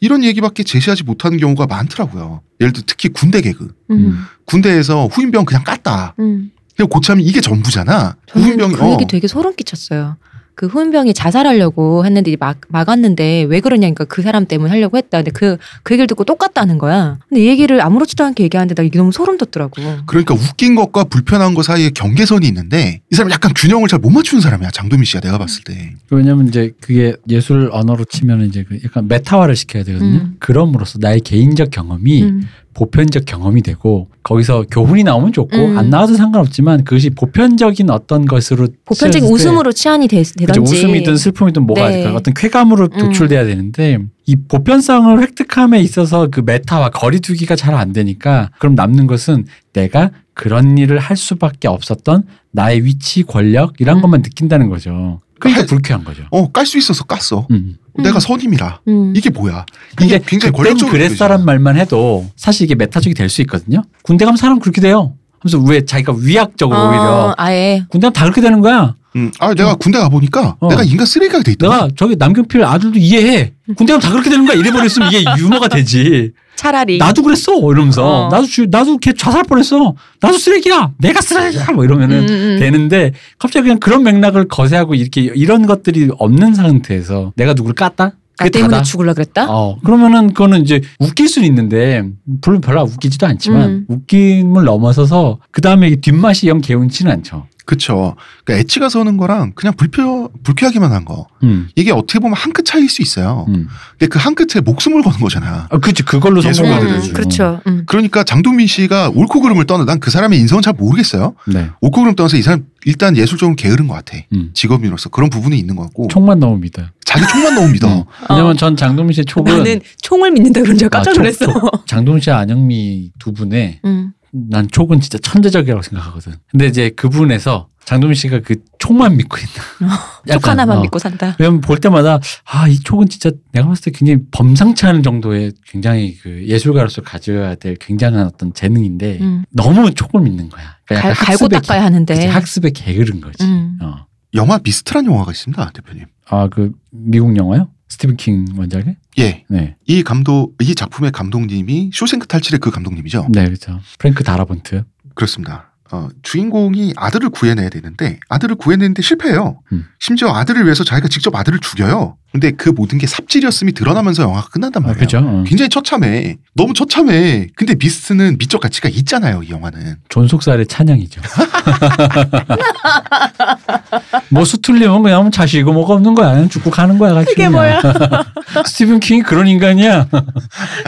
이런 0.00 0.22
얘기밖에 0.22 0.62
제시하지 0.62 1.02
못하는 1.02 1.36
경우가 1.38 1.66
많더라고요. 1.66 2.42
예를 2.60 2.72
들어 2.72 2.84
특히 2.86 3.08
군대 3.08 3.40
개그. 3.40 3.74
음. 3.90 4.24
군대에서 4.44 5.08
후임병 5.08 5.44
그냥 5.46 5.64
깠다. 5.64 6.12
음. 6.20 6.52
그냥 6.80 6.88
고참이 6.88 7.22
이게 7.22 7.42
전부잖아. 7.42 8.16
저는 8.26 8.46
후임병이 8.46 8.74
그 8.74 8.90
얘기 8.92 9.06
되게 9.06 9.28
소름 9.28 9.54
끼쳤어요. 9.54 10.16
그 10.54 10.66
후임병이 10.66 11.14
자살하려고 11.14 12.04
했는데 12.04 12.36
막 12.38 12.58
막았는데 12.68 13.46
왜 13.48 13.60
그러냐니까 13.60 14.04
그 14.04 14.20
사람 14.20 14.44
때문에 14.44 14.68
하려고 14.70 14.98
했다. 14.98 15.18
근데 15.18 15.30
그그 15.30 15.58
얘기를 15.92 16.06
듣고 16.06 16.24
똑같다는 16.24 16.76
거야. 16.76 17.18
근데 17.28 17.44
이 17.44 17.46
얘기를 17.46 17.80
아무렇지도 17.80 18.24
않게 18.24 18.44
얘기하는데 18.44 18.74
나 18.74 18.82
이게 18.82 18.98
너무 18.98 19.10
소름 19.10 19.38
돋더라고. 19.38 19.80
그러니까 20.04 20.34
웃긴 20.34 20.74
것과 20.74 21.04
불편한 21.04 21.54
것 21.54 21.64
사이에 21.64 21.90
경계선이 21.90 22.46
있는데 22.48 23.00
이 23.10 23.14
사람 23.14 23.30
약간 23.30 23.52
균형을 23.54 23.88
잘 23.88 24.00
못 24.00 24.10
맞추는 24.10 24.40
사람이야 24.42 24.70
장도민 24.70 25.04
씨가 25.04 25.20
내가 25.20 25.36
봤을 25.38 25.62
때 25.64 25.94
왜냐면 26.10 26.48
이제 26.48 26.72
그게 26.80 27.14
예술 27.28 27.70
언어로 27.72 28.04
치면 28.06 28.46
이제 28.46 28.64
그 28.68 28.78
약간 28.84 29.08
메타화를 29.08 29.56
시켜야 29.56 29.82
되거든요. 29.84 30.18
음. 30.20 30.36
그럼으로써 30.40 30.98
나의 31.00 31.20
개인적 31.20 31.70
경험이 31.70 32.22
음. 32.22 32.48
보편적 32.74 33.24
경험이 33.26 33.62
되고 33.62 34.08
거기서 34.22 34.64
교훈이 34.70 35.02
나오면 35.04 35.32
좋고 35.32 35.56
음. 35.56 35.78
안 35.78 35.90
나와도 35.90 36.14
상관없지만 36.14 36.84
그것이 36.84 37.10
보편적인 37.10 37.90
어떤 37.90 38.24
것으로 38.26 38.68
보편적인 38.84 39.28
웃음으로 39.28 39.72
치환이 39.72 40.06
되, 40.08 40.18
그죠 40.22 40.32
되던지. 40.46 40.60
웃음이든 40.74 41.16
슬픔이든 41.16 41.66
뭐가 41.66 41.88
네. 41.88 42.02
될까 42.02 42.14
어떤 42.16 42.32
쾌감으로 42.34 42.88
음. 42.92 42.98
도출돼야 42.98 43.44
되는데 43.44 43.98
이 44.26 44.36
보편성을 44.36 45.20
획득함에 45.20 45.80
있어서 45.80 46.28
그 46.30 46.40
메타와 46.44 46.90
거리두기가 46.90 47.56
잘 47.56 47.74
안 47.74 47.92
되니까 47.92 48.50
그럼 48.58 48.74
남는 48.74 49.06
것은 49.06 49.46
내가 49.72 50.10
그런 50.34 50.78
일을 50.78 50.98
할 50.98 51.16
수밖에 51.16 51.66
없었던 51.68 52.24
나의 52.52 52.84
위치 52.84 53.22
권력 53.24 53.74
이런 53.80 53.98
음. 53.98 54.02
것만 54.02 54.22
느낀다는 54.22 54.68
거죠. 54.68 55.20
그러니까 55.40 55.62
할- 55.62 55.66
불쾌한 55.66 56.04
거죠. 56.04 56.22
어 56.30 56.46
깔 56.52 56.66
수 56.66 56.78
있어서 56.78 57.04
깠어 57.04 57.50
음. 57.50 57.76
음. 58.00 58.02
내가 58.02 58.20
선임이라 58.20 58.80
음. 58.88 59.12
이게 59.16 59.30
뭐야 59.30 59.64
이게 60.02 60.20
굉장히 60.26 60.52
권력적으로 60.52 60.92
그랬어란 60.92 61.44
말만 61.44 61.76
해도 61.76 62.26
사실 62.36 62.64
이게 62.64 62.74
메타적이 62.74 63.14
될 63.14 63.28
수 63.28 63.40
있거든요. 63.42 63.82
군대 64.02 64.24
가면 64.24 64.36
사람 64.36 64.58
그렇게 64.58 64.80
돼요. 64.80 65.14
하면서 65.38 65.58
왜 65.70 65.84
자기가 65.84 66.14
위약적으로 66.18 66.78
어, 66.78 66.88
오히려 66.88 67.34
아예 67.38 67.84
군대 67.88 68.06
가면 68.06 68.12
다 68.12 68.24
그렇게 68.24 68.40
되는 68.40 68.60
거야. 68.60 68.94
음, 69.16 69.30
아 69.38 69.54
내가 69.54 69.74
군대 69.74 69.98
가 69.98 70.08
보니까 70.08 70.56
어. 70.60 70.68
내가 70.68 70.84
인간 70.84 71.04
쓰레기가 71.06 71.42
돼 71.42 71.52
있다 71.52 71.66
내가 71.66 71.88
저기 71.96 72.16
남경필 72.16 72.64
아들도 72.64 72.98
이해해. 72.98 73.52
군대 73.76 73.92
가면 73.92 74.00
다 74.00 74.10
그렇게 74.10 74.30
되는 74.30 74.46
거야. 74.46 74.56
이래 74.56 74.70
버렸으면 74.70 75.08
이게 75.12 75.24
유머가 75.38 75.68
되지. 75.68 76.32
차라리 76.56 76.98
나도 76.98 77.22
그랬어 77.22 77.52
이러면서 77.72 78.26
어. 78.26 78.28
나도 78.28 78.46
주, 78.46 78.66
나도 78.70 78.98
걔 78.98 79.12
자살 79.12 79.44
뻔했어. 79.44 79.94
나도 80.20 80.36
쓰레기야. 80.36 80.92
내가 80.98 81.20
쓰레기야. 81.20 81.72
뭐 81.72 81.84
이러면은 81.84 82.28
음, 82.28 82.28
음. 82.28 82.56
되는데 82.58 83.12
갑자기 83.38 83.64
그냥 83.64 83.78
그런 83.80 84.02
맥락을 84.02 84.46
거세하고 84.48 84.94
이렇게 84.94 85.22
이런 85.22 85.66
것들이 85.66 86.10
없는 86.18 86.54
상태에서 86.54 87.32
내가 87.36 87.54
누구를 87.54 87.74
깠다? 87.74 88.12
나 88.40 88.46
그게 88.46 88.50
때문에 88.50 88.70
다다. 88.72 88.82
죽을라 88.84 89.12
그랬다. 89.12 89.46
어, 89.50 89.78
그러면은 89.84 90.28
그거는 90.28 90.62
이제 90.62 90.80
웃길 90.98 91.28
수는 91.28 91.46
있는데, 91.48 92.02
물론 92.24 92.62
별로 92.62 92.84
웃기지도 92.84 93.26
않지만, 93.26 93.68
음. 93.68 93.84
웃김을 93.88 94.64
넘어서서, 94.64 95.40
그 95.50 95.60
다음에 95.60 95.94
뒷맛이 95.96 96.48
영 96.48 96.62
개운치는 96.62 97.12
않죠. 97.12 97.46
그쵸 97.70 98.16
그러니까 98.44 98.60
엣지가 98.62 98.88
서는 98.88 99.16
거랑 99.16 99.52
그냥 99.54 99.74
불편 99.76 100.28
불쾌하기만 100.42 100.90
한 100.92 101.04
거 101.04 101.26
음. 101.42 101.68
이게 101.76 101.92
어떻게 101.92 102.18
보면 102.18 102.34
한 102.36 102.52
끗 102.52 102.64
차이일 102.64 102.88
수 102.88 103.00
있어요 103.00 103.46
음. 103.48 103.68
근데 103.92 104.08
그한 104.08 104.34
끝에 104.34 104.60
목숨을 104.60 105.02
거는 105.02 105.20
거잖아 105.20 105.68
아, 105.70 105.78
그치. 105.78 106.02
그걸로 106.02 106.40
성공하는 106.42 106.86
음, 106.88 106.94
거죠. 107.00 107.12
그렇죠. 107.12 107.60
음. 107.68 107.84
그러니까 107.86 108.24
장동민 108.24 108.66
씨가 108.66 109.10
옳고 109.14 109.40
그름을 109.40 109.66
떠나 109.66 109.84
난 109.84 110.00
그 110.00 110.10
사람의 110.10 110.38
인성은 110.40 110.62
잘 110.62 110.72
모르겠어요 110.76 111.34
네. 111.46 111.70
옳고 111.80 112.00
그름 112.00 112.14
떠나서 112.16 112.36
이 112.38 112.42
사람 112.42 112.64
일단 112.84 113.16
예술적으로 113.16 113.54
게으른 113.54 113.86
것 113.86 113.94
같아 113.94 114.18
음. 114.32 114.50
직업인으로서 114.54 115.10
그런 115.10 115.30
부분이 115.30 115.56
있는 115.58 115.76
것 115.76 115.82
같고 115.84 116.08
총만 116.08 116.40
넣으면 116.40 116.60
믿어요. 116.60 116.86
자기 117.04 117.26
총만 117.28 117.54
너무 117.54 117.68
믿어 117.72 117.88
어. 117.88 118.06
왜냐면 118.30 118.56
전 118.56 118.76
장동민 118.76 119.12
씨의 119.14 119.24
촉은. 119.26 119.44
나는 119.58 119.80
총을 120.02 120.30
믿는다 120.32 120.60
그런 120.62 120.78
줄 120.78 120.88
깜짝 120.88 121.10
아, 121.10 121.14
촉, 121.14 121.20
놀랐어. 121.20 121.46
촉. 121.46 121.86
장동민 121.86 122.20
씨, 122.22 122.30
안영미 122.30 123.12
두 123.18 123.32
분의 123.32 123.80
음. 123.84 124.12
난 124.32 124.68
촉은 124.70 125.00
진짜 125.00 125.18
천재적이라고 125.18 125.82
생각하거든. 125.82 126.34
근데 126.50 126.66
이제 126.66 126.90
그분에서 126.90 127.68
장동민 127.84 128.14
씨가 128.14 128.40
그 128.40 128.56
촉만 128.78 129.16
믿고 129.16 129.36
있나. 129.38 129.96
촉 130.26 130.28
약간, 130.28 130.50
하나만 130.52 130.78
어. 130.78 130.80
믿고 130.82 130.98
산다. 130.98 131.34
왜냐면 131.38 131.60
볼 131.60 131.78
때마다 131.78 132.20
아 132.44 132.68
이 132.68 132.78
촉은 132.78 133.08
진짜 133.08 133.30
내가 133.52 133.66
봤을 133.68 133.84
때 133.84 133.90
굉장히 133.92 134.20
범상치 134.30 134.86
않은 134.86 135.02
정도의 135.02 135.52
굉장히 135.66 136.16
그 136.18 136.46
예술가로서 136.46 137.02
가져야 137.02 137.54
될 137.56 137.74
굉장한 137.76 138.26
어떤 138.26 138.52
재능인데 138.54 139.18
음. 139.20 139.44
너무 139.50 139.92
촉을 139.92 140.20
믿는 140.20 140.48
거야. 140.50 140.76
그러니까 140.86 141.14
갈, 141.14 141.28
학습의 141.28 141.60
닦아야 141.60 141.78
게- 141.80 141.84
하는데. 141.84 142.14
그치, 142.14 142.26
학습에 142.26 142.70
게으른 142.70 143.20
거지. 143.20 143.44
음. 143.44 143.78
어. 143.82 144.06
영화 144.34 144.60
미스트란 144.62 145.06
영화가 145.06 145.32
있습니다 145.32 145.70
대표님 145.74 146.04
아 146.28 146.46
그 146.48 146.70
미국 146.92 147.36
영화요? 147.36 147.68
스티븐 147.90 148.16
킹 148.16 148.46
원작의? 148.56 148.96
예 149.18 149.44
네, 149.48 149.76
이 149.86 150.02
감독 150.02 150.56
이 150.62 150.74
작품의 150.74 151.12
감독님이 151.12 151.90
쇼생크 151.92 152.26
탈출의 152.26 152.60
그 152.60 152.70
감독님이죠. 152.70 153.26
네 153.30 153.44
그렇죠. 153.44 153.80
프랭크 153.98 154.24
다라본트. 154.24 154.84
그렇습니다. 155.14 155.69
어, 155.92 156.08
주인공이 156.22 156.94
아들을 156.96 157.30
구해내야 157.30 157.68
되는데 157.68 158.20
아들을 158.28 158.54
구해내는데 158.56 159.02
실패해요. 159.02 159.58
음. 159.72 159.86
심지어 159.98 160.32
아들을 160.32 160.64
위해서 160.64 160.84
자기가 160.84 161.08
직접 161.08 161.34
아들을 161.34 161.58
죽여요. 161.58 162.16
근데 162.32 162.52
그 162.52 162.68
모든 162.68 162.98
게 162.98 163.08
삽질이었음이 163.08 163.72
드러나면서 163.72 164.22
영화가 164.22 164.50
끝난단 164.50 164.84
아, 164.84 164.86
말이에요. 164.86 165.00
그죠. 165.00 165.18
어. 165.18 165.42
굉장히 165.44 165.68
처참해. 165.68 166.36
너무 166.54 166.74
처참해. 166.74 167.48
근데 167.56 167.74
미스트는 167.74 168.38
미적 168.38 168.60
가치가 168.60 168.88
있잖아요. 168.88 169.42
이 169.42 169.50
영화는. 169.50 169.96
존속살의 170.08 170.68
찬양이죠. 170.68 171.20
뭐 174.30 174.44
수틀리면 174.44 175.02
그냥 175.02 175.32
자시고 175.32 175.72
뭐가 175.72 175.94
없는 175.94 176.14
거야. 176.14 176.30
그냥 176.32 176.48
죽고 176.48 176.70
가는 176.70 176.98
거야. 176.98 177.14
같이 177.14 177.34
그게. 177.34 177.48
뭐야? 177.48 177.82
스티븐 178.64 179.00
킹이 179.00 179.22
그런 179.22 179.48
인간이야. 179.48 180.06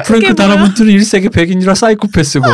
프랭크? 0.07 0.37
다라본트는 0.37 0.95
1세기 0.97 1.33
백인이라 1.33 1.75
사이코패스고. 1.75 2.47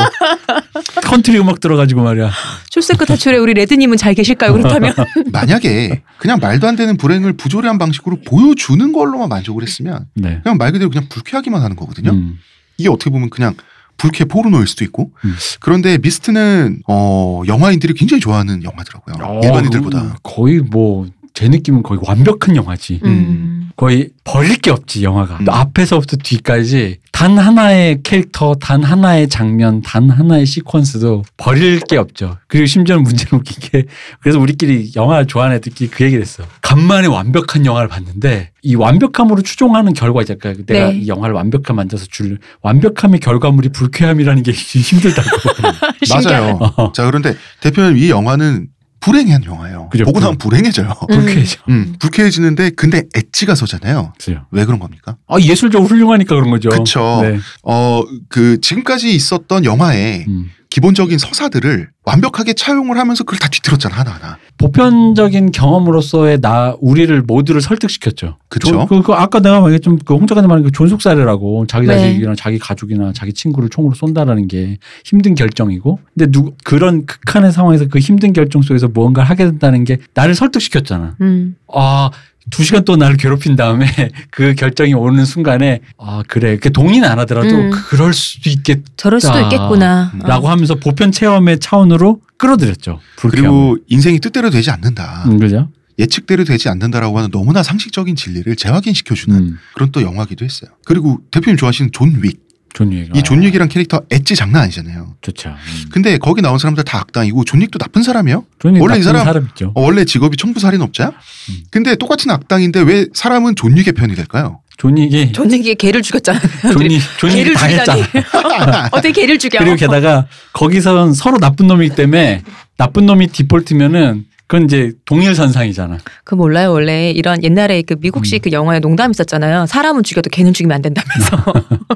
컨트리 1.01 1.39
음악 1.39 1.61
들어가지고 1.61 2.03
말이야. 2.03 2.31
쇼생크 2.71 3.07
탈출에 3.07 3.37
우리 3.39 3.55
레드님은 3.55 3.97
잘 3.97 4.15
계실까요? 4.15 4.53
그렇다면 4.53 4.95
만약에 5.33 6.03
그냥 6.19 6.39
말도 6.41 6.67
안 6.67 6.77
되는 6.77 6.97
불행을 6.97 7.35
부조리한 7.35 7.79
방식으로 7.79 8.19
보여주는 8.27 8.93
걸로만 8.93 9.29
만족을 9.29 9.63
했으면 9.63 10.07
네. 10.15 10.41
그냥 10.43 10.59
말 10.59 10.73
그대로 10.73 10.91
그냥 10.91 11.07
불쾌하기만 11.09 11.63
하는 11.63 11.77
거거든요. 11.77 12.11
음. 12.11 12.39
이게 12.77 12.89
어떻게 12.89 13.11
보면 13.11 13.31
그냥 13.31 13.55
불쾌 13.97 14.25
포르노일 14.25 14.67
수도 14.67 14.85
있고 14.85 15.11
음. 15.25 15.35
그런데 15.61 15.99
미스트는 15.99 16.83
어 16.89 17.43
영화인들이 17.47 17.95
굉장히 17.95 18.21
좋아하는 18.21 18.63
영화더라고요. 18.63 19.41
일반인들보다. 19.43 19.99
어, 19.99 20.15
거의 20.23 20.61
뭐 20.61 21.09
제 21.39 21.47
느낌은 21.47 21.85
거의 21.85 22.01
완벽한 22.03 22.57
영화지. 22.57 22.99
음. 23.05 23.71
거의 23.77 24.09
버릴 24.25 24.57
게 24.57 24.73
없지 24.73 25.05
영화가 25.05 25.39
음. 25.41 25.49
앞에서부터 25.49 26.17
뒤까지 26.17 26.97
단 27.13 27.39
하나의 27.39 28.01
캐릭터 28.03 28.57
단 28.57 28.83
하나의 28.83 29.29
장면 29.29 29.81
단 29.83 30.11
하나의 30.11 30.47
시퀀스도 30.47 31.23
버릴 31.37 31.79
게 31.79 31.97
없죠 31.97 32.39
그리고 32.49 32.67
심지어는 32.67 33.05
문제는 33.05 33.39
웃긴 33.39 33.57
게 33.61 33.85
그래서 34.19 34.41
우리끼리 34.41 34.91
영화 34.97 35.23
좋아하는 35.23 35.57
애들끼리 35.59 35.91
그 35.91 36.03
얘기를 36.03 36.23
했어 36.23 36.43
간만에 36.61 37.07
완벽한 37.07 37.65
영화를 37.65 37.89
봤는데 37.89 38.51
이 38.63 38.75
완벽함으로 38.75 39.43
추종하는 39.43 39.93
결과 39.95 40.23
있잖아요 40.23 40.65
내가 40.67 40.91
네. 40.91 40.99
이 40.99 41.07
영화를 41.07 41.37
완벽하게 41.37 41.73
만들어서 41.73 42.07
줄 42.11 42.39
완벽함의 42.63 43.21
결과물이 43.21 43.69
불쾌함이라는 43.69 44.43
게 44.43 44.51
힘들다고 44.51 45.29
맞아요. 46.11 46.59
어. 46.61 46.91
자 46.91 47.05
그런데 47.05 47.37
대표님 47.61 47.97
이 47.97 48.11
영화는 48.11 48.67
불행한 49.01 49.45
영화예요. 49.45 49.89
그죠, 49.91 50.05
보고 50.05 50.21
나면 50.21 50.39
불행해져요. 50.39 50.93
불쾌해져 51.09 51.61
음, 51.69 51.95
불쾌해지는데 51.99 52.71
근데 52.71 53.05
엣지가 53.15 53.55
서잖아요. 53.55 54.13
그래요. 54.23 54.47
왜 54.51 54.65
그런 54.65 54.79
겁니까? 54.79 55.17
아 55.29 55.39
예술적으로 55.41 55.89
훌륭하니까 55.89 56.35
그런 56.35 56.51
거죠 56.51 56.69
그쵸. 56.71 57.21
네. 57.23 57.39
어그 57.63 58.61
지금까지 58.61 59.15
있었던 59.15 59.65
영화의 59.65 60.25
음. 60.29 60.51
기본적인 60.83 61.19
서사들을 61.19 61.89
완벽하게 62.05 62.53
차용을 62.53 62.99
하면서 62.99 63.25
그걸 63.25 63.41
다 63.41 63.49
뒤틀었잖아 63.49 63.97
하나하나. 63.97 64.39
보편적인 64.59 65.51
경험으로서의 65.51 66.41
나 66.41 66.77
우리를 66.81 67.21
모두를 67.23 67.61
설득시켰죠. 67.61 68.37
그쵸. 68.49 68.69
조- 68.71 68.87
그, 68.87 69.03
그 69.03 69.13
아까 69.13 69.41
내가 69.41 69.61
말했 69.61 69.83
좀그 69.83 70.15
홍 70.15 70.27
작가님 70.29 70.49
말한 70.49 70.63
그 70.63 70.71
존속사례라고 70.71 71.67
자기 71.67 71.89
네. 71.89 71.99
자식이나 71.99 72.35
자기 72.37 72.61
가족이나 72.61 73.13
자기 73.13 73.33
친구를 73.33 73.69
총으로 73.71 73.95
쏜다라는 73.97 74.47
게 74.47 74.79
힘든 75.05 75.35
결정이고, 75.35 75.99
근데 76.17 76.31
누 76.31 76.53
그런 76.65 77.07
극한의 77.07 77.51
상황에서 77.53 77.87
그 77.89 77.99
힘든 77.99 78.33
결정 78.33 78.63
속에서 78.63 78.87
무언가를 78.87 79.29
하게 79.29 79.47
된다는 79.47 79.83
게 79.83 79.99
나를 80.15 80.37
설득시켰잖아. 80.37 81.17
음. 81.21 81.57
아. 81.75 82.11
두 82.51 82.65
시간 82.65 82.85
또 82.85 82.97
나를 82.97 83.17
괴롭힌 83.17 83.57
다음에 83.57 83.87
그 84.31 84.55
결정이 84.55 84.95
오는 84.95 85.25
순간에 85.25 85.81
아 85.99 86.23
그래 86.29 86.57
그 86.57 86.73
동의는 86.73 87.09
안 87.09 87.19
하더라도 87.21 87.49
음. 87.49 87.71
그럴 87.71 88.13
수도 88.13 88.51
있겠다라고 88.51 88.97
저럴 88.97 89.21
수도 89.21 89.35
아. 89.35 89.41
있겠구나. 89.43 90.13
어. 90.25 90.49
하면서 90.49 90.75
보편 90.75 91.13
체험의 91.13 91.59
차원으로 91.61 92.21
끌어들였죠 92.37 93.01
불쾌함을. 93.17 93.51
그리고 93.51 93.77
인생이 93.89 94.21
뜻대로 94.21 94.51
되지 94.51 94.71
않는다. 94.71 95.25
음, 95.27 95.39
그죠? 95.39 95.69
예측대로 95.99 96.45
되지 96.45 96.69
않는다라고 96.69 97.19
하는 97.19 97.31
너무나 97.31 97.63
상식적인 97.63 98.15
진리를 98.15 98.55
재확인시켜주는 98.55 99.37
음, 99.37 99.59
그런 99.75 99.91
또 99.91 100.03
영화기도 100.03 100.45
했어요. 100.45 100.71
그리고 100.85 101.21
대표님 101.31 101.57
좋아하시는 101.57 101.91
존 101.93 102.21
윅. 102.23 102.39
존 102.75 102.91
윅. 102.93 103.09
이 103.15 103.23
존 103.23 103.43
윅이란 103.43 103.69
캐릭터 103.69 104.01
엣지 104.11 104.35
장난 104.37 104.63
아니잖아요. 104.63 105.15
좋죠. 105.21 105.49
음. 105.51 105.85
근데 105.91 106.19
거기 106.19 106.43
나온 106.43 106.59
사람들 106.59 106.85
다 106.85 106.99
악당이고 106.99 107.45
존 107.45 107.61
윅도 107.63 107.79
나쁜 107.79 108.03
사람이에요. 108.03 108.45
존윅 108.59 108.81
원래 108.81 108.95
이 108.97 108.99
나쁜 109.01 109.03
사람- 109.05 109.25
사람 109.25 109.47
있죠. 109.49 109.73
어, 109.75 109.83
원래 109.83 110.05
직업이 110.05 110.37
청부살인업자야. 110.37 111.09
음. 111.09 111.55
근데 111.71 111.97
똑같은 111.97 112.31
악당인데 112.31 112.81
왜 112.83 113.07
사람은 113.15 113.57
존 113.57 113.73
윅의 113.77 113.93
편이 113.93 114.15
될까요? 114.15 114.61
존 114.77 114.97
윅이 114.97 115.33
존윅이 115.33 115.75
개를 115.75 116.03
죽였잖아요. 116.03 116.41
존 116.73 116.83
윅, 116.91 117.01
존 117.19 117.31
윅이 117.31 117.37
개를 117.45 117.55
다 117.55 117.67
죽이다니. 117.69 118.03
했잖아. 118.15 118.89
어떻게 118.93 119.13
개를 119.13 119.39
죽여? 119.39 119.59
그리고 119.59 119.75
게다가 119.77 120.27
거기선 120.53 121.15
서로 121.15 121.39
나쁜 121.39 121.67
놈이기 121.67 121.97
때문에 121.97 122.43
나쁜 122.77 123.07
놈이 123.07 123.27
디폴트면은 123.29 124.25
그건 124.49 124.65
이제 124.65 124.93
동일선상이잖아. 125.05 125.99
그 126.25 126.35
몰라요 126.35 126.73
원래 126.73 127.11
이런 127.11 127.43
옛날에 127.45 127.83
그 127.83 127.97
미국식 128.01 128.41
음. 128.41 128.43
그 128.45 128.53
영화에 128.53 128.81
농담 128.81 129.11
있었잖아요. 129.11 129.67
사람은 129.67 130.03
죽여도 130.03 130.31
개는 130.31 130.55
죽이면 130.55 130.75
안 130.75 130.81
된다면서 130.81 131.37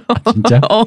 아, 0.09 0.15
진짜. 0.33 0.61
어, 0.71 0.85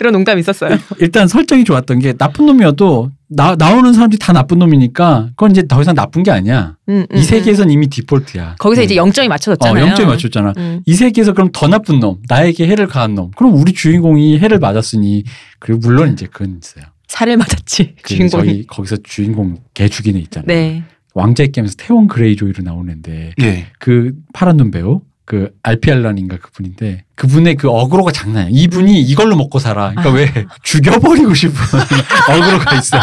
이런 0.00 0.12
농담 0.12 0.40
있었어요. 0.40 0.76
일단 0.98 1.28
설정이 1.28 1.62
좋았던 1.62 2.00
게 2.00 2.14
나쁜 2.14 2.46
놈이어도 2.46 3.12
나, 3.28 3.54
나오는 3.54 3.92
사람들이 3.92 4.18
다 4.18 4.32
나쁜 4.32 4.58
놈이니까 4.58 5.28
그건 5.36 5.52
이제 5.52 5.68
더 5.68 5.80
이상 5.80 5.94
나쁜 5.94 6.24
게 6.24 6.32
아니야. 6.32 6.74
음, 6.88 7.06
음, 7.08 7.16
이 7.16 7.18
음. 7.18 7.22
세계에선 7.22 7.70
이미 7.70 7.86
디폴트야. 7.86 8.56
거기서 8.58 8.82
이제 8.82 8.96
영점이 8.96 9.26
어, 9.26 9.28
맞춰졌잖아요. 9.28 9.94
0점이 9.94 10.04
맞췄잖아. 10.04 10.52
음. 10.56 10.82
이 10.84 10.94
세계에서 10.94 11.32
그럼 11.32 11.50
더 11.52 11.68
나쁜 11.68 12.00
놈, 12.00 12.16
나에게 12.28 12.66
해를 12.66 12.88
가한 12.88 13.14
놈. 13.14 13.30
그럼 13.36 13.54
우리 13.54 13.72
주인공이 13.72 14.40
해를 14.40 14.58
맞았으니 14.58 15.22
그리고 15.60 15.78
물론 15.78 16.12
이제 16.14 16.26
그건 16.26 16.58
있어요. 16.60 16.86
살을 17.08 17.36
맞았지 17.36 17.96
그 18.02 18.14
주인공이. 18.14 18.46
저희 18.46 18.66
거기서 18.66 18.96
주인공 19.02 19.56
개 19.74 19.88
죽이는 19.88 20.20
애 20.20 20.22
있잖아요. 20.24 20.46
네. 20.46 20.82
왕자의 21.14 21.50
게임에서 21.52 21.74
테온 21.76 22.06
그레이조이로 22.06 22.62
나오는데 22.62 23.32
예. 23.40 23.66
그 23.78 24.14
파란 24.32 24.56
눈 24.56 24.70
배우 24.70 25.00
그 25.28 25.50
알피 25.62 25.82
앨런인가 25.82 26.38
그분인데 26.38 27.02
그분의 27.14 27.56
그 27.56 27.68
어그로가 27.68 28.12
장난 28.12 28.44
아니야. 28.46 28.62
이분이 28.62 29.02
이걸로 29.02 29.36
먹고 29.36 29.58
살아. 29.58 29.90
그러니까 29.90 30.08
아. 30.08 30.12
왜 30.14 30.46
죽여버리고 30.64 31.34
싶은 31.34 31.52
어그로가 32.32 32.76
있어. 32.78 32.96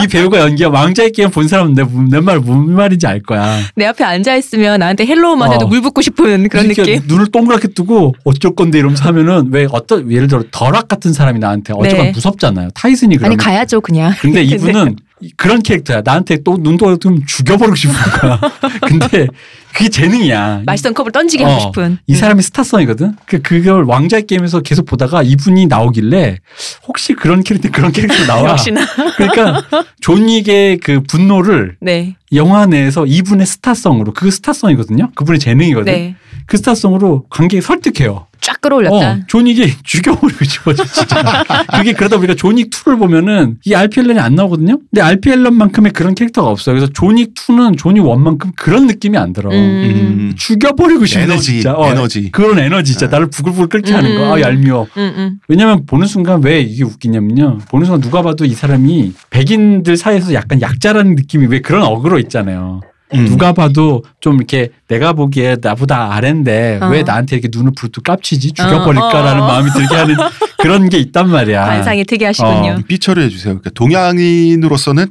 이 0.00 0.06
배우가 0.06 0.38
연기야 0.38 0.68
왕자의 0.68 1.10
게임 1.10 1.30
본 1.30 1.48
사람은 1.48 1.74
내내말 1.74 2.38
무슨 2.38 2.74
말인지 2.74 3.08
알 3.08 3.20
거야. 3.20 3.58
내 3.74 3.86
앞에 3.86 4.04
앉아 4.04 4.36
있으면 4.36 4.78
나한테 4.78 5.04
hello만 5.04 5.52
해도 5.52 5.66
어. 5.66 5.68
물 5.68 5.80
붓고 5.80 6.00
싶은 6.00 6.48
그런 6.48 6.68
그러니까 6.68 6.84
느낌. 6.84 7.02
눈을 7.08 7.26
동그랗게 7.32 7.68
뜨고 7.74 8.14
어쩔 8.22 8.54
건데 8.54 8.78
이러면서 8.78 9.04
하면은 9.08 9.48
왜 9.50 9.66
어떤 9.72 10.08
예를 10.12 10.28
들어 10.28 10.44
덜악 10.52 10.86
같은 10.86 11.12
사람이 11.12 11.40
나한테 11.40 11.72
어쩌면 11.76 12.04
네. 12.06 12.12
무섭잖아요. 12.12 12.68
타이슨이 12.76 13.14
아니 13.14 13.18
그러면 13.18 13.36
가야죠 13.36 13.80
그냥. 13.80 14.12
근데 14.20 14.44
이분은 14.46 14.92
이- 14.92 15.07
그런 15.36 15.62
캐릭터야. 15.62 16.02
나한테 16.04 16.42
또 16.42 16.56
눈도 16.60 16.96
뜨면 16.98 17.24
죽여버리고 17.26 17.74
싶은 17.74 17.94
거야. 18.20 18.40
근데 18.86 19.26
그게 19.72 19.88
재능이야. 19.88 20.62
마시던 20.66 20.94
컵을 20.94 21.12
던지게 21.12 21.44
어. 21.44 21.48
하고 21.48 21.60
싶은. 21.60 21.98
이 22.06 22.14
사람이 22.14 22.42
스타성이거든. 22.42 23.16
그 23.26 23.42
그걸 23.42 23.84
왕자의 23.84 24.26
게임에서 24.26 24.60
계속 24.60 24.86
보다가 24.86 25.22
이분이 25.22 25.66
나오길래 25.66 26.38
혹시 26.86 27.14
그런 27.14 27.42
캐릭터 27.42 27.70
그런 27.70 27.92
캐릭터 27.92 28.24
나와. 28.26 28.50
역시나. 28.50 28.80
그러니까 29.16 29.62
존 30.00 30.28
윅의 30.28 30.78
그 30.78 31.02
분노를 31.02 31.76
네. 31.80 32.16
영화 32.32 32.66
내에서 32.66 33.04
이분의 33.06 33.46
스타성으로 33.46 34.12
그 34.12 34.30
스타성이거든요. 34.30 35.10
그분의 35.14 35.40
재능이거든. 35.40 35.92
네. 35.92 36.16
그 36.46 36.56
스타성으로 36.56 37.26
관객이 37.28 37.60
설득해요. 37.60 38.27
쫙 38.40 38.60
끌어올렸다. 38.60 38.94
어, 39.12 39.18
존 39.26 39.46
윅이 39.46 39.72
죽여버리고 39.82 40.44
싶어져 40.44 40.84
진짜. 40.84 41.44
그게 41.76 41.92
그러다 41.92 42.16
보니까 42.16 42.34
존윅 42.34 42.70
2를 42.70 42.98
보면은 42.98 43.56
이 43.64 43.74
알피 43.74 44.00
앨런이 44.00 44.18
안 44.18 44.34
나오거든요. 44.34 44.78
근데 44.90 45.00
알피 45.00 45.30
앨런만큼의 45.30 45.92
그런 45.92 46.14
캐릭터가 46.14 46.48
없어요. 46.48 46.74
그래서 46.76 46.92
존윅 46.92 47.34
2는 47.34 47.76
존윅 47.78 48.04
1만큼 48.04 48.52
그런 48.56 48.86
느낌이 48.86 49.16
안 49.16 49.32
들어. 49.32 49.50
음. 49.50 49.54
음. 49.56 50.34
죽여버리고 50.36 51.06
싶네 51.06 51.24
에너지, 51.24 51.52
진짜. 51.54 51.74
어, 51.74 51.90
에너지. 51.90 52.30
그런 52.30 52.58
에너지 52.58 52.92
진짜 52.92 53.06
아. 53.06 53.10
나를 53.10 53.28
부글부글 53.30 53.68
끓게 53.68 53.92
하는 53.92 54.12
음. 54.12 54.18
거. 54.18 54.34
아 54.34 54.40
얄미워. 54.40 54.86
음, 54.96 55.14
음. 55.16 55.38
왜냐면 55.48 55.86
보는 55.86 56.06
순간 56.06 56.42
왜 56.42 56.60
이게 56.60 56.84
웃기냐면요. 56.84 57.58
보는 57.68 57.86
순간 57.86 58.00
누가 58.00 58.22
봐도 58.22 58.44
이 58.44 58.54
사람이 58.54 59.12
백인들 59.30 59.96
사이에서 59.96 60.34
약간 60.34 60.60
약자라는 60.60 61.14
느낌이 61.14 61.46
왜 61.46 61.60
그런 61.60 61.82
어그로 61.82 62.18
있잖아요. 62.20 62.80
음. 63.14 63.26
누가 63.26 63.52
봐도 63.52 64.02
좀 64.20 64.36
이렇게 64.36 64.68
내가 64.88 65.12
보기에 65.12 65.56
나보다 65.62 66.12
아래인데 66.14 66.80
어. 66.82 66.88
왜 66.88 67.02
나한테 67.02 67.36
이렇게 67.36 67.48
눈을 67.56 67.72
부르뜨 67.76 68.02
깝치지 68.02 68.52
죽여버릴까라는 68.52 69.40
어, 69.40 69.44
어, 69.44 69.48
어. 69.48 69.48
마음이 69.48 69.70
들게 69.70 69.94
하는 69.94 70.16
그런 70.58 70.88
게 70.88 70.98
있단 70.98 71.28
말이야. 71.28 71.64
관상이 71.64 72.04
특이하시군요. 72.04 72.76
어. 72.78 72.82
삐처리 72.86 73.22
해주세요. 73.22 73.54
그러니까 73.54 73.70
동양인으로서는 73.70 75.06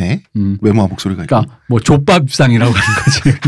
네 0.00 0.22
음. 0.36 0.58
외모와 0.60 0.88
목소리가. 0.88 1.24
그러니까 1.26 1.54
뭐 1.66 1.80
족밥상이라고 1.80 2.72
하는 2.72 3.02
거지. 3.04 3.20
근데 3.22 3.38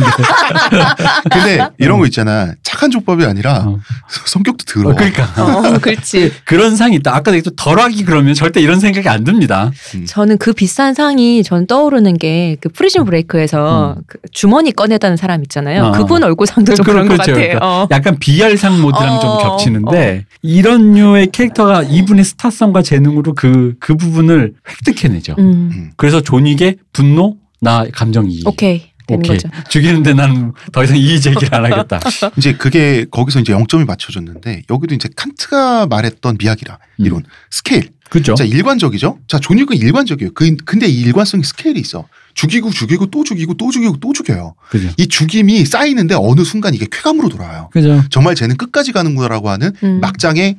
근데 1.30 1.68
이런 1.78 1.98
거 1.98 2.06
있잖아. 2.06 2.52
착한 2.62 2.90
족밥이 2.90 3.24
아니라 3.24 3.64
어. 3.66 3.78
성격도 4.26 4.64
더러워. 4.64 4.92
어, 4.92 4.96
그러니까 4.96 5.24
어, 5.36 5.78
그렇지. 5.78 6.32
그런 6.44 6.76
상이 6.76 6.96
있다. 6.96 7.14
아까 7.14 7.30
얘기했던 7.32 7.54
덜하기 7.56 8.04
그러면 8.04 8.34
절대 8.34 8.60
이런 8.60 8.80
생각이 8.80 9.08
안 9.08 9.24
듭니다. 9.24 9.70
저는 10.06 10.38
그 10.38 10.52
비싼 10.52 10.94
상이 10.94 11.42
전 11.42 11.66
떠오르는 11.66 12.18
게 12.18 12.56
그 12.60 12.68
프리즌 12.70 13.04
브레이크에서 13.04 13.94
음. 13.98 14.02
그 14.06 14.18
주머니 14.32 14.72
꺼내다는 14.72 15.16
사람 15.16 15.42
있잖아요. 15.42 15.84
어. 15.86 15.92
그분 15.92 16.22
얼굴상도 16.22 16.74
좀 16.74 16.84
그- 16.86 16.92
그런 16.92 17.08
것 17.08 17.14
그렇죠. 17.14 17.32
같아요. 17.32 17.46
그러니까 17.48 17.66
어. 17.82 17.88
약간 17.90 18.18
비열상 18.18 18.80
모드랑 18.80 19.16
어, 19.16 19.20
좀 19.20 19.38
겹치는데 19.48 20.24
이런 20.42 20.92
류의 20.94 21.28
캐릭터가 21.32 21.82
이분의 21.82 22.24
스타성과 22.24 22.82
재능으로 22.82 23.34
그, 23.34 23.74
그 23.80 23.96
부분을 23.96 24.54
획득해내죠. 24.68 25.34
음. 25.38 25.70
음. 25.72 25.90
그래서 25.96 26.20
존윅의 26.22 26.76
분노, 26.92 27.36
나 27.60 27.84
감정 27.92 28.30
이의. 28.30 28.42
오케이. 28.46 28.90
오케이. 29.08 29.36
거죠. 29.36 29.48
죽이는데 29.68 30.14
나는 30.14 30.52
더 30.72 30.82
이상 30.82 30.96
이의 30.96 31.20
제기를 31.20 31.54
안 31.54 31.64
하겠다. 31.64 32.00
이제 32.36 32.54
그게 32.54 33.06
거기서 33.10 33.40
이제 33.40 33.52
0점이 33.52 33.86
맞춰졌는데 33.86 34.62
여기도 34.68 34.94
이제 34.94 35.08
칸트가 35.14 35.86
말했던 35.86 36.36
미학이라 36.38 36.78
음. 37.00 37.06
이론 37.06 37.22
스케일. 37.50 37.90
그죠? 38.08 38.34
자 38.34 38.44
일관적이죠. 38.44 39.18
자 39.26 39.38
존윅은 39.38 39.74
일관적이에요. 39.74 40.32
그 40.34 40.54
근데 40.64 40.86
이 40.86 41.00
일관성이 41.00 41.42
스케일이 41.42 41.80
있어. 41.80 42.06
죽이고 42.34 42.70
죽이고 42.70 43.06
또 43.06 43.24
죽이고 43.24 43.54
또 43.54 43.70
죽이고 43.70 43.96
또 43.98 44.12
죽여요. 44.12 44.54
그죠? 44.68 44.88
이 44.96 45.08
죽임이 45.08 45.64
쌓이는데 45.64 46.14
어느 46.16 46.44
순간 46.44 46.74
이게 46.74 46.86
쾌감으로 46.90 47.28
돌아와요. 47.28 47.68
그죠? 47.72 48.02
정말 48.10 48.34
쟤는 48.34 48.56
끝까지 48.56 48.92
가는구나라고 48.92 49.50
하는 49.50 49.72
음. 49.82 50.00
막장에 50.00 50.56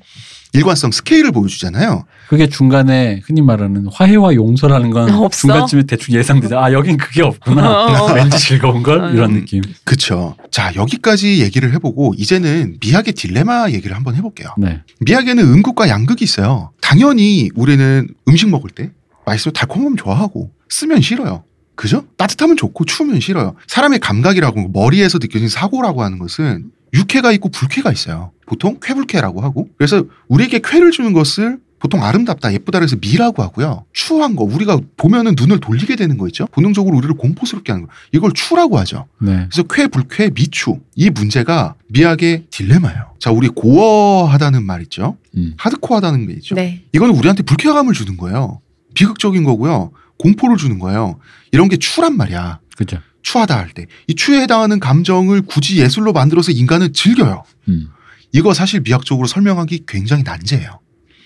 일관성 0.54 0.92
스케일을 0.92 1.32
보여주잖아요. 1.32 2.06
그게 2.30 2.48
중간에 2.48 3.22
흔히 3.26 3.42
말하는 3.42 3.88
화해와 3.92 4.34
용서라는 4.36 4.90
건 4.92 5.10
없어? 5.12 5.48
중간쯤에 5.48 5.84
대충 5.84 6.16
예상되죠. 6.16 6.60
아 6.60 6.72
여긴 6.74 6.98
그게 6.98 7.22
없구나. 7.22 7.86
어. 7.88 8.14
왠지 8.16 8.38
즐거운 8.40 8.84
걸 8.84 9.14
이런 9.14 9.32
음. 9.32 9.40
느낌. 9.40 9.62
그쵸. 9.84 10.36
자 10.52 10.74
여기까지 10.76 11.42
얘기를 11.42 11.74
해보고 11.74 12.14
이제는 12.18 12.78
미학의 12.82 13.14
딜레마 13.14 13.70
얘기를 13.72 13.96
한번 13.96 14.16
해볼게요. 14.16 14.50
네. 14.58 14.82
미학에는 15.02 15.44
음극과 15.44 15.90
양극이 15.90 16.24
있어요. 16.24 16.72
당연히 16.82 17.50
우리는 17.56 18.08
음식 18.28 18.50
먹을 18.50 18.70
때 18.70 18.92
맛있으면 19.26 19.54
달콤하면 19.54 19.98
좋아하고 19.98 20.52
쓰면 20.70 21.02
싫어요. 21.02 21.44
그죠? 21.76 22.06
따뜻하면 22.18 22.58
좋고 22.58 22.86
추우면 22.86 23.20
싫어요. 23.20 23.56
사람의 23.68 24.00
감각이라고 24.00 24.70
머리에서 24.70 25.20
느껴진 25.20 25.48
사고라고 25.48 26.04
하는 26.04 26.18
것은 26.18 26.72
육회가 26.94 27.32
있고 27.34 27.50
불쾌가 27.50 27.92
있어요. 27.92 28.32
보통 28.48 28.80
쾌불쾌라고 28.82 29.42
하고 29.42 29.70
그래서 29.78 30.04
우리에게 30.28 30.60
쾌를 30.64 30.90
주는 30.90 31.14
것을 31.14 31.60
보통 31.80 32.04
아름답다, 32.04 32.54
예쁘다 32.54 32.80
그래서 32.80 32.96
미라고 33.00 33.44
하고요. 33.44 33.86
추한 33.94 34.36
거 34.36 34.44
우리가 34.44 34.80
보면은 34.96 35.36
눈을 35.38 35.60
돌리게 35.60 35.96
되는 35.96 36.18
거 36.18 36.26
있죠. 36.28 36.48
본능적으로 36.48 36.98
우리를 36.98 37.16
공포스럽게 37.16 37.72
하는 37.72 37.86
거 37.86 37.94
이걸 38.12 38.32
추라고 38.34 38.80
하죠. 38.80 39.06
네. 39.20 39.48
그래서 39.52 39.62
쾌, 39.70 39.86
불쾌, 39.86 40.32
미추 40.32 40.80
이 40.96 41.12
문제가 41.12 41.76
미학의 41.90 42.46
딜레마예요. 42.50 43.12
자, 43.20 43.30
우리 43.32 43.50
고어하다는 43.50 44.64
말 44.64 44.82
있죠. 44.84 45.18
음. 45.36 45.54
하드코어하다는 45.58 46.28
게 46.28 46.34
있죠. 46.34 46.56
네. 46.56 46.84
이거는 46.94 47.14
우리한테 47.16 47.44
불쾌감을 47.44 47.94
주는 47.94 48.18
거예요. 48.18 48.60
비극적인 48.96 49.44
거고요. 49.44 49.92
공포를 50.18 50.58
주는 50.58 50.80
거예요. 50.80 51.20
이런 51.52 51.70
게 51.70 51.78
추란 51.78 52.18
말이야. 52.18 52.60
그죠. 52.76 52.98
추하다 53.22 53.56
할 53.56 53.70
때. 53.70 53.86
이 54.08 54.16
추에 54.16 54.42
해당하는 54.42 54.80
감정을 54.80 55.44
굳이 55.44 55.80
예술로 55.80 56.14
만들어서 56.14 56.52
인간은 56.52 56.94
즐겨요. 56.94 57.44
음. 57.68 57.90
이거 58.32 58.54
사실 58.54 58.82
미학적으로 58.82 59.28
설명하기 59.28 59.84
굉장히 59.88 60.24
난제예요. 60.24 60.80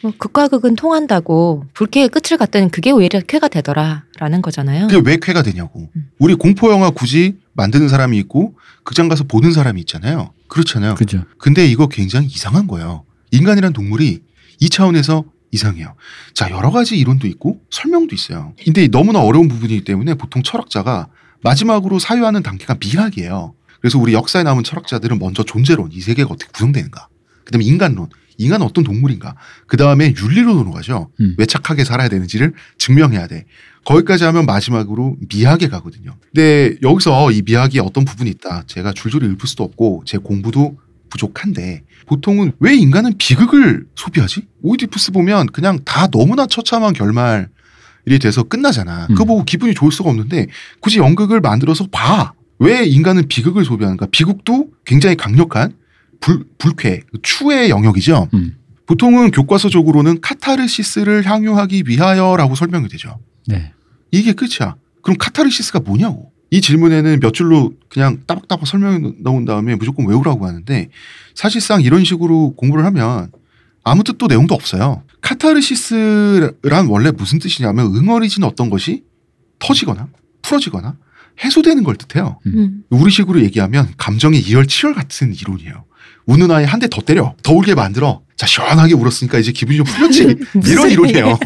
뭐 0.04 0.12
극과 0.18 0.48
극은 0.48 0.76
통한다고 0.76 1.66
불쾌의 1.74 2.10
끝을 2.10 2.38
갔더니 2.38 2.72
그게 2.72 2.92
오히려 2.92 3.20
쾌가 3.20 3.48
되더라라는 3.48 4.42
거잖아요. 4.42 4.88
그게 4.88 5.02
왜 5.08 5.18
쾌가 5.22 5.44
되냐고. 5.44 5.90
음. 5.96 6.10
우리 6.18 6.34
공포 6.34 6.72
영화 6.72 6.90
굳이 6.90 7.38
만드는 7.54 7.88
사람이 7.88 8.18
있고 8.20 8.56
극장 8.84 9.08
가서 9.08 9.26
보는 9.26 9.52
사람이 9.52 9.80
있잖아요. 9.82 10.34
그렇잖아요. 10.48 10.96
그죠. 10.96 11.24
근데 11.38 11.68
이거 11.68 11.88
굉장히 11.88 12.28
이상한 12.28 12.66
거예요. 12.68 13.06
인간이란 13.32 13.74
동물이 13.74 14.22
이 14.60 14.70
차원에서 14.70 15.24
이상해요. 15.52 15.96
자, 16.34 16.50
여러 16.50 16.72
가지 16.72 16.98
이론도 16.98 17.28
있고 17.28 17.62
설명도 17.70 18.16
있어요. 18.16 18.54
근데 18.64 18.88
너무나 18.88 19.20
어려운 19.22 19.48
부분이기 19.48 19.84
때문에 19.84 20.16
보통 20.16 20.44
철학자가 20.44 21.08
마지막으로 21.44 22.00
사유하는 22.00 22.42
단계가 22.44 22.78
미학이에요. 22.80 23.54
그래서 23.82 24.00
우리 24.00 24.14
역사에 24.14 24.44
남은 24.44 24.64
철학자들은 24.64 25.20
먼저 25.20 25.44
존재론, 25.44 25.90
이 25.92 26.00
세계가 26.00 26.30
어떻게 26.32 26.52
구성되는가. 26.52 27.08
그 27.44 27.52
다음에 27.52 27.66
인간론, 27.66 28.10
인간은 28.38 28.66
어떤 28.66 28.84
동물인가. 28.84 29.36
그 29.68 29.78
다음에 29.78 30.14
윤리론으로 30.18 30.72
가죠. 30.72 31.10
음. 31.20 31.36
왜 31.38 31.46
착하게 31.46 31.84
살아야 31.84 32.10
되는지를 32.10 32.54
증명해야 32.78 33.28
돼. 33.28 33.46
거기까지 33.86 34.24
하면 34.26 34.46
마지막으로 34.46 35.18
미학에 35.34 35.68
가거든요. 35.68 36.16
근데 36.34 36.78
여기서 36.82 37.32
이 37.32 37.42
미학이 37.44 37.80
어떤 37.80 38.06
부분이 38.06 38.30
있다. 38.30 38.64
제가 38.68 38.94
줄줄이 38.94 39.26
읊을 39.26 39.40
수도 39.46 39.64
없고 39.64 40.04
제 40.06 40.18
공부도 40.18 40.78
부족한데 41.10 41.84
보통은 42.06 42.54
왜 42.60 42.76
인간은 42.76 43.18
비극을 43.18 43.86
소비하지? 43.96 44.48
오이디푸스 44.62 45.12
보면 45.12 45.48
그냥 45.48 45.80
다 45.84 46.08
너무나 46.08 46.46
처참한 46.46 46.94
결말이 46.94 47.48
돼서 48.22 48.44
끝나잖아. 48.44 49.08
그거 49.08 49.24
음. 49.24 49.28
보고 49.28 49.44
기분이 49.44 49.74
좋을 49.74 49.92
수가 49.92 50.10
없는데 50.10 50.48
굳이 50.80 51.00
연극을 51.00 51.42
만들어서 51.42 51.88
봐. 51.92 52.34
왜 52.62 52.86
인간은 52.86 53.28
비극을 53.28 53.66
소비하는가? 53.66 54.06
비극도 54.12 54.70
굉장히 54.86 55.16
강력한 55.18 55.74
불, 56.20 56.46
불쾌, 56.60 57.02
추의 57.24 57.72
영역이죠. 57.72 58.30
음. 58.36 58.56
보통은 58.86 59.32
교과서적으로는 59.32 60.22
카타르시스를 60.22 61.26
향유하기 61.26 61.84
위하여라고 61.88 62.54
설명이 62.54 62.88
되죠. 62.90 63.18
네. 63.48 63.74
이게 64.12 64.34
끝이야. 64.34 64.76
그럼 65.02 65.18
카타르시스가 65.18 65.80
뭐냐고. 65.80 66.32
이 66.52 66.62
질문에는 66.62 67.20
몇 67.22 67.34
줄로 67.34 67.74
그냥 67.90 68.20
따박따박 68.28 68.68
설명이 68.68 69.14
나온 69.24 69.46
다음에 69.46 69.76
무조건 69.76 70.06
외우라고 70.08 70.46
하는데 70.46 70.90
사실상 71.34 71.82
이런 71.82 72.04
식으로 72.04 72.54
공부를 72.56 72.86
하면 72.86 73.32
아무 73.84 74.04
뜻도 74.04 74.28
내용도 74.28 74.54
없어요. 74.54 75.02
카타르시스란 75.22 76.88
원래 76.90 77.10
무슨 77.10 77.40
뜻이냐면 77.40 77.96
응어리진 77.96 78.44
어떤 78.44 78.70
것이 78.70 79.04
터지거나 79.58 80.10
풀어지거나 80.44 80.98
해소되는 81.44 81.84
걸 81.84 81.96
뜻해요. 81.96 82.40
음. 82.48 82.84
우리식으로 82.90 83.42
얘기하면 83.42 83.90
감정의 83.98 84.40
이열치열 84.42 84.94
같은 84.94 85.34
이론이에요. 85.34 85.86
우는 86.28 86.52
아이 86.52 86.66
한 86.66 86.80
대 86.80 86.88
더 86.88 87.02
때려. 87.02 87.34
더 87.44 87.54
울게 87.54 87.74
만들어. 87.76 88.22
자, 88.38 88.46
시원하게 88.46 88.94
울었으니까 88.94 89.38
이제 89.40 89.52
기분이 89.52 89.78
좀 89.78 89.86
풀렸지. 89.86 90.36
이런 90.68 90.90
이론이에요. 90.90 91.38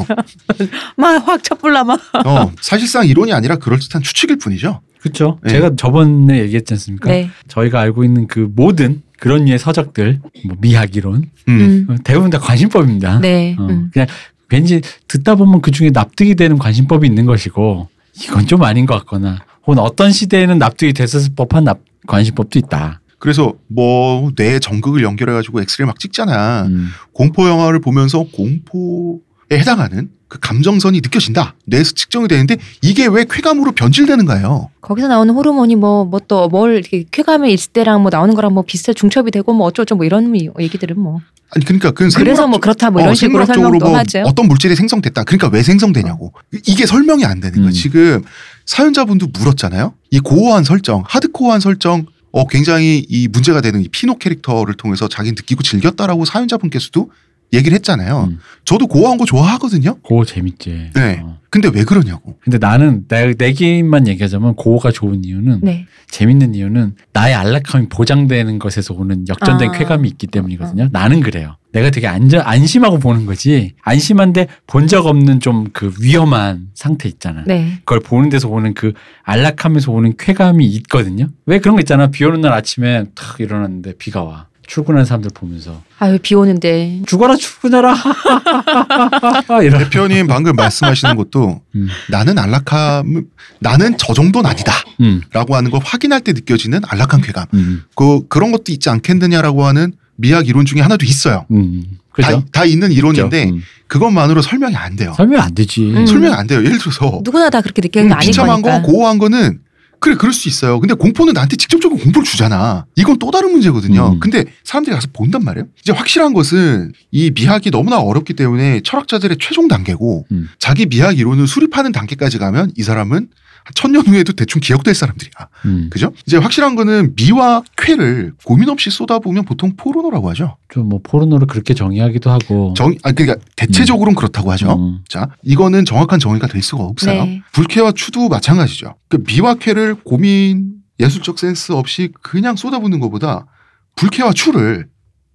막확 0.98 1.44
촛불 1.44 1.74
남아. 1.74 1.94
어, 2.26 2.52
사실상 2.62 3.06
이론이 3.08 3.34
아니라 3.34 3.56
그럴듯한 3.58 4.02
추측일 4.02 4.38
뿐이죠. 4.38 4.82
그렇죠. 5.02 5.40
네. 5.44 5.52
제가 5.52 5.76
저번에 5.76 6.40
얘기했지 6.42 6.74
않습니까? 6.74 7.10
네. 7.10 7.30
저희가 7.48 7.80
알고 7.80 8.04
있는 8.04 8.28
그 8.28 8.50
모든 8.56 9.02
그런 9.20 9.46
류의 9.46 9.60
서적들, 9.60 10.20
뭐 10.46 10.58
미학 10.60 10.96
이론 10.96 11.30
음. 11.48 11.60
음. 11.60 11.88
어, 11.90 11.96
대부분 12.04 12.30
다 12.30 12.40
관심법입니다. 12.40 13.20
네. 13.20 13.56
어, 13.60 13.68
음. 13.68 13.90
그냥 13.94 14.08
왠지 14.50 14.82
듣다 15.08 15.36
보면 15.36 15.62
그 15.62 15.72
중에 15.72 15.90
납득이 15.92 16.36
되는 16.36 16.58
관심법이 16.58 17.08
있는 17.08 17.26
것이고 17.26 17.88
이건 18.24 18.46
좀 18.48 18.64
아닌 18.64 18.86
것 18.86 18.96
같거나 19.00 19.40
혹은 19.68 19.80
어떤 19.80 20.12
시대에는 20.12 20.58
납득이 20.58 20.94
됐을 20.94 21.22
법한 21.36 21.64
납, 21.64 21.80
관심법도 22.08 22.60
있다. 22.60 23.02
그래서 23.20 23.54
뭐 23.68 24.30
뇌 24.36 24.60
전극을 24.60 25.02
연결해 25.04 25.34
가지고 25.34 25.62
엑스레이 25.62 25.88
막 25.88 26.00
찍잖아. 26.00 26.64
음. 26.68 26.90
공포 27.14 27.48
영화를 27.48 27.80
보면서 27.80 28.24
공포에 28.32 29.20
해당하는 29.54 30.10
그 30.28 30.40
감정선이 30.40 31.02
느껴진다. 31.02 31.56
뇌에서 31.66 31.94
측정이 31.94 32.28
되는데 32.28 32.58
이게 32.82 33.08
왜 33.08 33.26
쾌감으로 33.30 33.72
변질되는 33.72 34.26
가요? 34.26 34.70
거기서 34.82 35.08
나오는 35.08 35.34
호르몬이 35.34 35.76
뭐 35.76 36.06
뭐 36.06 36.20
또뭘 36.28 36.74
이렇게 36.78 37.06
쾌감이 37.10 37.52
있을 37.54 37.72
때랑 37.72 38.02
뭐 38.02 38.10
나오는 38.12 38.36
거랑 38.36 38.54
뭐 38.54 38.64
비슷해 38.64 38.94
중첩이 38.94 39.32
되고 39.32 39.54
뭐 39.54 39.66
어쩌고 39.68 39.96
뭐 39.96 40.06
이런 40.06 40.30
미- 40.32 40.50
얘기들은 40.60 41.00
뭐 41.00 41.22
아니 41.52 41.64
그러니까 41.64 41.92
그건 41.92 42.10
그래서 42.16 42.44
생물학- 42.44 42.50
뭐 42.50 42.60
그렇다 42.60 42.90
뭐 42.92 43.02
이런 43.02 43.12
어, 43.12 43.16
식으로 43.16 43.46
생물학적으로 43.46 43.64
설명도 43.70 43.86
뭐 43.90 43.98
하죠. 44.00 44.24
어떤 44.26 44.48
물질이 44.48 44.76
생성됐다. 44.76 45.24
그러니까 45.24 45.48
왜 45.50 45.64
생성되냐고. 45.64 46.34
이게 46.68 46.86
설명이 46.86 47.24
안 47.26 47.40
되는 47.40 47.54
거예요. 47.56 47.70
음. 47.70 47.72
지금 47.72 48.24
사연자분도 48.66 49.28
물었잖아요. 49.28 49.94
이 50.12 50.20
고어한 50.20 50.64
설정, 50.64 51.04
하드코어한 51.08 51.60
설정, 51.60 52.06
어 52.32 52.48
굉장히 52.48 53.06
이 53.08 53.28
문제가 53.28 53.62
되는 53.62 53.82
이 53.82 53.88
피노 53.88 54.18
캐릭터를 54.18 54.74
통해서 54.74 55.08
자기는 55.08 55.36
느끼고 55.36 55.64
즐겼다라고 55.64 56.26
사연자분께서도 56.26 57.10
얘기를 57.56 57.76
했잖아요. 57.76 58.28
음. 58.30 58.40
저도 58.66 58.88
고어한 58.88 59.18
거 59.18 59.26
좋아하거든요. 59.26 59.96
그거 60.02 60.26
재밌지. 60.26 60.92
네. 60.94 61.22
어. 61.24 61.38
근데 61.50 61.70
왜 61.74 61.86
그러냐고. 61.86 62.36
근데 62.42 62.58
나는 62.58 63.06
내, 63.08 63.34
내 63.34 63.54
개인만 63.54 64.08
얘기하자면 64.08 64.56
고가 64.56 64.92
좋은 64.92 65.24
이유는 65.24 65.62
네. 65.64 65.86
재밌는 66.10 66.54
이유는 66.54 66.96
나의 67.14 67.34
안락함이 67.34 67.88
보장되는 67.90 68.60
것에서 68.60 68.94
오는 68.94 69.26
역전된 69.28 69.70
아. 69.70 69.72
쾌감이 69.72 70.08
있기 70.10 70.28
때문이거든요. 70.28 70.90
나는 70.92 71.22
그래요. 71.22 71.56
내가 71.72 71.92
되게 71.92 72.08
안전, 72.08 72.42
안심하고 72.42 73.00
보는 73.00 73.26
거지. 73.26 73.74
안심한데 73.84 74.48
본 74.68 74.88
적 74.88 75.06
없는 75.06 75.40
좀 75.40 75.66
그 75.74 75.92
위험한 76.02 76.68
상태 76.74 77.08
있잖아. 77.10 77.44
네. 77.48 77.74
그걸 77.86 78.00
보는 78.02 78.30
데서 78.30 78.50
오는 78.50 78.74
그 78.74 78.94
안락함에서 79.24 79.92
오는 79.92 80.14
쾌감이 80.18 80.66
있거든요. 80.68 81.28
왜 81.46 81.60
그런 81.60 81.76
거 81.76 81.82
있잖아. 81.82 82.08
비 82.08 82.24
오는 82.26 82.42
날 82.42 82.52
아침에 82.54 83.06
탁 83.16 83.40
일어났는데 83.40 83.94
비가 83.98 84.24
와. 84.24 84.48
출근하는 84.68 85.06
사람들 85.06 85.32
보면서 85.34 85.82
아유 86.00 86.18
비 86.22 86.36
오는데 86.36 87.02
죽어라 87.06 87.36
출근하라 87.36 87.96
이런 89.64 89.84
대표님 89.84 90.28
방금 90.28 90.56
말씀하시는 90.56 91.16
것도 91.16 91.62
음. 91.76 91.88
나는 92.10 92.38
안락함, 92.38 93.26
나는 93.60 93.96
저 93.98 94.14
정도는 94.14 94.50
아니다. 94.50 94.74
음, 95.02 95.22
라고 95.32 95.56
하는 95.56 95.72
걸 95.72 95.82
확인할 95.84 96.22
때 96.22 96.34
느껴지는 96.34 96.82
안락한 96.88 97.22
쾌감. 97.22 97.46
음, 97.54 97.84
그, 97.96 98.28
그런 98.28 98.52
것도 98.52 98.72
있지 98.72 98.90
않겠느냐라고 98.90 99.66
하는 99.66 99.94
미학 100.16 100.48
이론 100.48 100.66
중에 100.66 100.82
하나도 100.82 101.06
있어요. 101.06 101.46
음. 101.52 101.84
다? 102.22 102.42
다 102.52 102.66
있는 102.66 102.92
이론인데 102.92 103.50
음. 103.50 103.62
그것만으로 103.88 104.42
설명이 104.42 104.76
안 104.76 104.96
돼요. 104.96 105.14
설명 105.18 105.42
안 105.42 105.54
되지. 105.54 105.92
음. 105.92 106.06
설명이 106.06 106.34
안 106.34 106.48
돼요. 106.48 106.60
예를 106.60 106.78
들어서 106.78 107.20
누구나 107.24 107.50
다 107.50 107.62
그렇게 107.62 107.82
느끼는 107.82 108.08
게 108.08 108.14
음, 108.14 108.18
아닌 108.18 108.28
비참한. 108.28 108.62
거, 108.62 108.82
고어한 108.82 109.18
거는 109.18 109.60
그래 110.00 110.16
그럴 110.16 110.34
수 110.34 110.48
있어요. 110.48 110.80
근데 110.80 110.94
공포는 110.94 111.34
나한테 111.34 111.56
직접적으로 111.56 112.00
공포를 112.00 112.26
주잖아. 112.26 112.86
이건 112.96 113.18
또 113.20 113.32
다른 113.32 113.52
문제거든요. 113.52 114.14
음. 114.14 114.20
근데 114.20 114.46
사람들이 114.64 114.94
가서 114.94 115.08
본단 115.14 115.44
말이에요. 115.44 115.68
이제 115.82 115.92
확실한 115.92 116.34
것은 116.34 116.92
이 117.12 117.32
미학이 117.32 117.72
너무나 117.72 118.00
어렵기 118.00 118.34
때문에 118.34 118.82
철학자들의 118.84 119.38
최종 119.40 119.68
단계고 119.68 120.26
음. 120.32 120.50
자기 120.60 120.86
미학 120.86 121.18
이론을 121.18 121.48
수립하는 121.48 121.92
단계까지 121.92 122.38
가면 122.38 122.72
이 122.78 122.84
사람은 122.84 123.16
한 123.16 123.28
천년 123.74 124.06
후에도 124.06 124.34
대충 124.34 124.60
기억될 124.62 124.94
사람들이야. 124.94 125.32
음. 125.66 125.90
그죠? 125.92 126.12
이제 126.28 126.38
확실한 126.38 126.76
거는 126.76 127.14
미와 127.16 127.64
쾌를 127.78 128.34
고민 128.44 128.70
없이 128.70 128.90
쏟아보면 128.90 129.46
보통 129.46 129.76
포르노라고 129.76 130.30
하죠. 130.32 130.58
좀 130.70 130.86
뭐 130.86 131.00
포르노를 131.04 131.48
그렇게 131.48 131.74
정의하기도 131.74 132.30
하고. 132.30 132.74
정, 132.78 132.94
아, 133.04 133.12
그러니까 133.12 133.44
대체적으로는 133.56 134.16
그렇다고 134.16 134.52
하죠. 134.52 134.72
음. 134.74 135.00
자, 135.08 135.30
이거는 135.42 135.86
정확한 135.86 136.20
정의가 136.20 136.48
될 136.48 136.62
수가 136.62 136.84
없어요. 136.84 137.24
네. 137.26 137.42
불쾌와 137.54 137.92
추도 137.94 138.30
마찬가지죠. 138.30 138.96
그 139.10 139.24
미와 139.26 139.56
쾌를 139.56 139.96
고민, 139.96 140.74
예술적 141.00 141.40
센스 141.40 141.72
없이 141.72 142.12
그냥 142.22 142.56
쏟아붓는 142.56 143.00
것보다 143.00 143.48
불쾌와 143.96 144.34
추를 144.34 144.88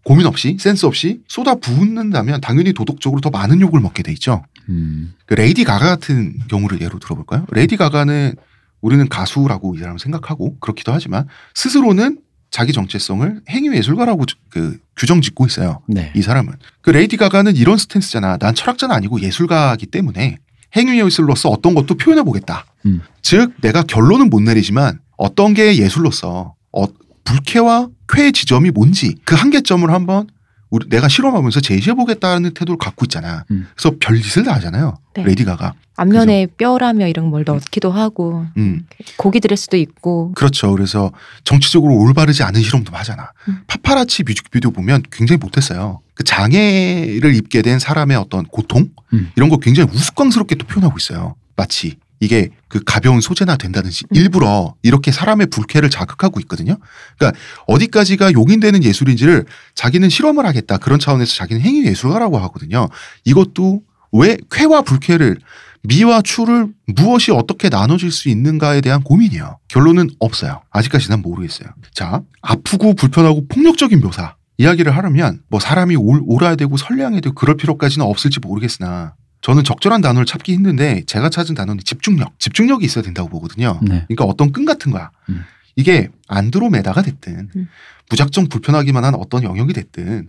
고민 0.04 0.26
없이 0.26 0.56
센스 0.58 0.86
없이 0.86 1.20
쏟아 1.28 1.54
부은다면 1.56 2.40
당연히 2.40 2.72
도덕적으로 2.72 3.20
더 3.20 3.28
많은 3.30 3.60
욕을 3.60 3.80
먹게 3.80 4.02
돼 4.02 4.12
있죠. 4.12 4.42
음. 4.68 5.14
그 5.26 5.34
레이디 5.34 5.64
가가 5.64 5.86
같은 5.86 6.38
경우를 6.48 6.80
예로 6.80 6.98
들어볼까요? 6.98 7.46
레이디 7.50 7.76
가가는 7.76 8.34
우리는 8.80 9.08
가수라고 9.08 9.74
이 9.74 9.78
사람 9.78 9.98
생각하고 9.98 10.58
그렇기도 10.58 10.92
하지만 10.92 11.26
스스로는 11.54 12.18
자기 12.50 12.72
정체성을 12.72 13.42
행위 13.48 13.76
예술가라고 13.76 14.24
그 14.48 14.78
규정 14.96 15.20
짓고 15.20 15.46
있어요. 15.46 15.82
네. 15.86 16.12
이 16.16 16.22
사람은 16.22 16.54
그 16.80 16.90
레이디 16.90 17.16
가가는 17.16 17.54
이런 17.56 17.78
stance잖아. 17.78 18.38
난 18.38 18.54
철학자는 18.54 18.94
아니고 18.94 19.20
예술가이기 19.20 19.86
때문에 19.86 20.38
행위 20.76 21.00
예술로서 21.00 21.48
어떤 21.48 21.74
것도 21.74 21.96
표현해 21.96 22.22
보겠다. 22.22 22.66
음. 22.86 23.02
즉 23.22 23.52
내가 23.60 23.82
결론은 23.82 24.30
못 24.30 24.40
내리지만 24.40 24.98
어떤 25.16 25.54
게 25.54 25.76
예술로서 25.76 26.54
어, 26.72 26.84
불쾌와 27.24 27.88
쾌의 28.08 28.32
지점이 28.32 28.70
뭔지 28.70 29.16
그 29.24 29.34
한계점을 29.34 29.88
한번 29.90 30.26
우리 30.70 30.88
내가 30.88 31.08
실험하면서 31.08 31.60
제시해 31.60 31.94
보겠다는 31.94 32.54
태도를 32.54 32.78
갖고 32.78 33.04
있잖아. 33.04 33.44
음. 33.50 33.66
그래서 33.74 33.96
별짓을 34.00 34.44
다 34.44 34.54
하잖아요. 34.54 34.96
네. 35.14 35.24
레이디 35.24 35.44
가가. 35.44 35.74
앞면에 35.96 36.46
뼈라며 36.56 37.08
이런 37.08 37.30
걸 37.30 37.44
넣기도 37.44 37.90
하고 37.90 38.46
음. 38.56 38.86
고기 39.16 39.40
드레스도 39.40 39.76
있고 39.76 40.32
그렇죠. 40.32 40.72
그래서 40.72 41.12
정치적으로 41.44 41.94
올바르지 41.96 42.42
않은 42.42 42.62
실험도 42.62 42.96
하잖아. 42.96 43.32
음. 43.48 43.60
파파라치 43.66 44.22
뮤직비디오 44.22 44.70
보면 44.70 45.02
굉장히 45.10 45.38
못했어요. 45.38 46.00
그 46.14 46.24
장애를 46.24 47.34
입게 47.34 47.62
된 47.62 47.78
사람의 47.78 48.16
어떤 48.16 48.44
고통 48.46 48.88
음. 49.12 49.30
이런 49.36 49.50
거 49.50 49.58
굉장히 49.58 49.90
우스꽝스럽게 49.92 50.54
또 50.54 50.66
표현하고 50.66 50.96
있어요. 50.98 51.34
마치 51.56 51.96
이게 52.20 52.50
그 52.68 52.80
가벼운 52.84 53.20
소재나 53.20 53.56
된다든지 53.56 54.04
음. 54.10 54.16
일부러 54.16 54.74
이렇게 54.82 55.10
사람의 55.10 55.48
불쾌를 55.48 55.90
자극하고 55.90 56.38
있거든요. 56.40 56.76
그러니까 57.18 57.38
어디까지가 57.66 58.32
용인되는 58.34 58.84
예술인지를 58.84 59.46
자기는 59.74 60.08
실험을 60.08 60.46
하겠다 60.46 60.76
그런 60.76 61.00
차원에서 61.00 61.34
자기는 61.34 61.62
행위 61.62 61.84
예술가라고 61.86 62.38
하거든요. 62.38 62.88
이것도 63.24 63.82
왜 64.12 64.36
쾌와 64.50 64.82
불쾌를 64.82 65.38
미와 65.82 66.20
추를 66.20 66.68
무엇이 66.86 67.32
어떻게 67.32 67.70
나눠질 67.70 68.10
수 68.10 68.28
있는가에 68.28 68.82
대한 68.82 69.02
고민이에요. 69.02 69.58
결론은 69.68 70.10
없어요. 70.18 70.60
아직까지 70.70 71.08
난 71.08 71.22
모르겠어요. 71.22 71.70
자, 71.94 72.20
아프고 72.42 72.94
불편하고 72.94 73.46
폭력적인 73.48 74.00
묘사. 74.00 74.34
이야기를 74.58 74.94
하려면 74.94 75.40
뭐 75.48 75.58
사람이 75.58 75.96
올, 75.96 76.20
옳아야 76.26 76.54
되고 76.54 76.76
선량해야 76.76 77.22
되고 77.22 77.34
그럴 77.34 77.56
필요까지는 77.56 78.04
없을지 78.04 78.40
모르겠으나 78.40 79.14
저는 79.40 79.64
적절한 79.64 80.00
단어를 80.00 80.26
찾기 80.26 80.52
힘든데 80.54 81.04
제가 81.06 81.30
찾은 81.30 81.54
단어는 81.54 81.82
집중력. 81.84 82.38
집중력이 82.38 82.84
있어야 82.84 83.02
된다고 83.02 83.28
보거든요. 83.28 83.78
네. 83.82 84.04
그러니까 84.08 84.24
어떤 84.24 84.52
끈 84.52 84.64
같은 84.64 84.92
거야. 84.92 85.10
음. 85.28 85.44
이게 85.76 86.10
안드로메다가 86.28 87.02
됐든 87.02 87.48
음. 87.56 87.68
무작정 88.10 88.48
불편하기만 88.48 89.04
한 89.04 89.14
어떤 89.14 89.42
영역이 89.42 89.72
됐든 89.72 90.28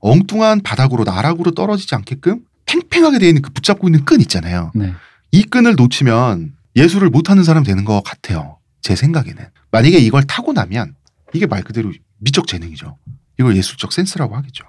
엉뚱한 0.00 0.60
바닥으로 0.62 1.04
나락으로 1.04 1.52
떨어지지 1.52 1.94
않게끔 1.94 2.44
팽팽하게 2.66 3.18
되어 3.18 3.28
있는 3.28 3.42
그 3.42 3.50
붙잡고 3.50 3.88
있는 3.88 4.04
끈 4.04 4.20
있잖아요. 4.20 4.70
네. 4.74 4.92
이 5.32 5.42
끈을 5.42 5.74
놓치면 5.74 6.54
예술을 6.76 7.10
못하는 7.10 7.42
사람 7.42 7.64
되는 7.64 7.84
것 7.84 8.02
같아요. 8.02 8.58
제 8.80 8.94
생각에는. 8.96 9.44
만약에 9.70 9.98
이걸 9.98 10.24
타고 10.24 10.52
나면 10.52 10.94
이게 11.32 11.46
말 11.46 11.62
그대로 11.62 11.92
미적 12.18 12.46
재능이죠. 12.46 12.98
이걸 13.38 13.56
예술적 13.56 13.92
센스라고 13.92 14.36
하겠죠. 14.36 14.64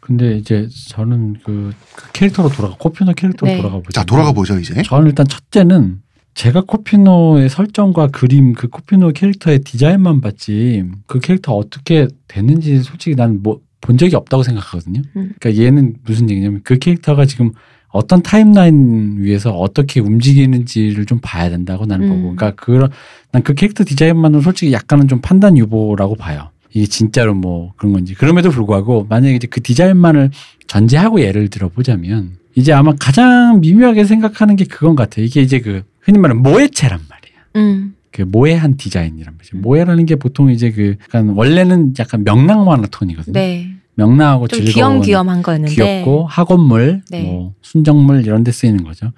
근데 0.00 0.36
이제 0.36 0.68
저는 0.88 1.36
그, 1.44 1.72
그 1.94 2.12
캐릭터로 2.12 2.48
돌아가 2.50 2.76
코피노 2.78 3.12
캐릭터로 3.14 3.52
네. 3.52 3.56
돌아가 3.58 3.76
보죠. 3.76 3.90
자, 3.92 4.04
돌아가 4.04 4.32
보죠, 4.32 4.58
이제. 4.58 4.82
저는 4.82 5.06
일단 5.08 5.26
첫째는 5.26 6.00
제가 6.34 6.62
코피노의 6.62 7.48
설정과 7.48 8.08
그림 8.08 8.52
그 8.54 8.68
코피노 8.68 9.12
캐릭터의 9.12 9.60
디자인만 9.60 10.20
봤지 10.20 10.84
그 11.06 11.18
캐릭터 11.20 11.54
어떻게 11.54 12.06
됐는지 12.28 12.82
솔직히 12.82 13.16
난 13.16 13.40
뭐 13.42 13.60
본 13.80 13.96
적이 13.96 14.16
없다고 14.16 14.42
생각하거든요. 14.42 15.02
음. 15.16 15.32
그러니까 15.38 15.62
얘는 15.62 15.94
무슨 16.04 16.28
얘기냐면 16.30 16.60
그 16.64 16.78
캐릭터가 16.78 17.26
지금 17.26 17.52
어떤 17.90 18.22
timeline 18.22 19.18
위에서 19.18 19.52
어떻게 19.52 20.00
움직이는지를 20.00 21.06
좀 21.06 21.20
봐야 21.22 21.48
된다고 21.48 21.86
나는 21.86 22.06
음. 22.06 22.08
보고 22.08 22.34
그러니까 22.36 22.50
그런 22.62 22.90
난 23.32 23.42
그 23.44 23.54
캐릭터 23.54 23.84
디자인만으로 23.84 24.42
솔직히 24.42 24.72
약간은 24.72 25.06
좀 25.06 25.20
판단 25.20 25.56
유보라고 25.56 26.16
봐요. 26.16 26.50
이게 26.72 26.86
진짜로 26.86 27.34
뭐 27.34 27.72
그런 27.76 27.92
건지 27.92 28.14
그럼에도 28.14 28.50
불구하고 28.50 29.06
만약에 29.08 29.34
이제 29.34 29.46
그 29.46 29.62
디자인만을 29.62 30.30
전제하고 30.66 31.20
예를 31.20 31.48
들어 31.48 31.68
보자면 31.68 32.36
이제 32.54 32.72
아마 32.72 32.92
가장 32.98 33.60
미묘하게 33.60 34.04
생각하는 34.04 34.56
게 34.56 34.64
그건 34.64 34.96
같아요. 34.96 35.24
이게 35.24 35.40
이제 35.40 35.60
그 35.60 35.82
흔히 36.00 36.18
말하는 36.18 36.42
모에체란 36.42 37.00
말이야. 37.08 37.38
음. 37.56 37.94
그 38.10 38.22
모에한 38.22 38.76
디자인이란 38.76 39.34
말이죠. 39.36 39.58
모에라는 39.58 40.06
게 40.06 40.16
보통 40.16 40.50
이제 40.50 40.70
그 40.72 40.96
약간 41.02 41.30
원래는 41.30 41.94
약간 41.98 42.24
명랑 42.24 42.64
만화 42.64 42.86
톤이거든요. 42.90 43.32
네. 43.32 43.68
명랑하고 43.94 44.48
좀 44.48 44.64
즐거운 44.64 45.00
귀염귀염한 45.00 45.42
거였는데 45.42 45.74
귀엽고 45.74 46.26
학원물, 46.26 47.02
네. 47.10 47.22
뭐 47.22 47.54
순정물 47.62 48.24
이런 48.24 48.44
데 48.44 48.52
쓰이는 48.52 48.84
거죠. 48.84 49.12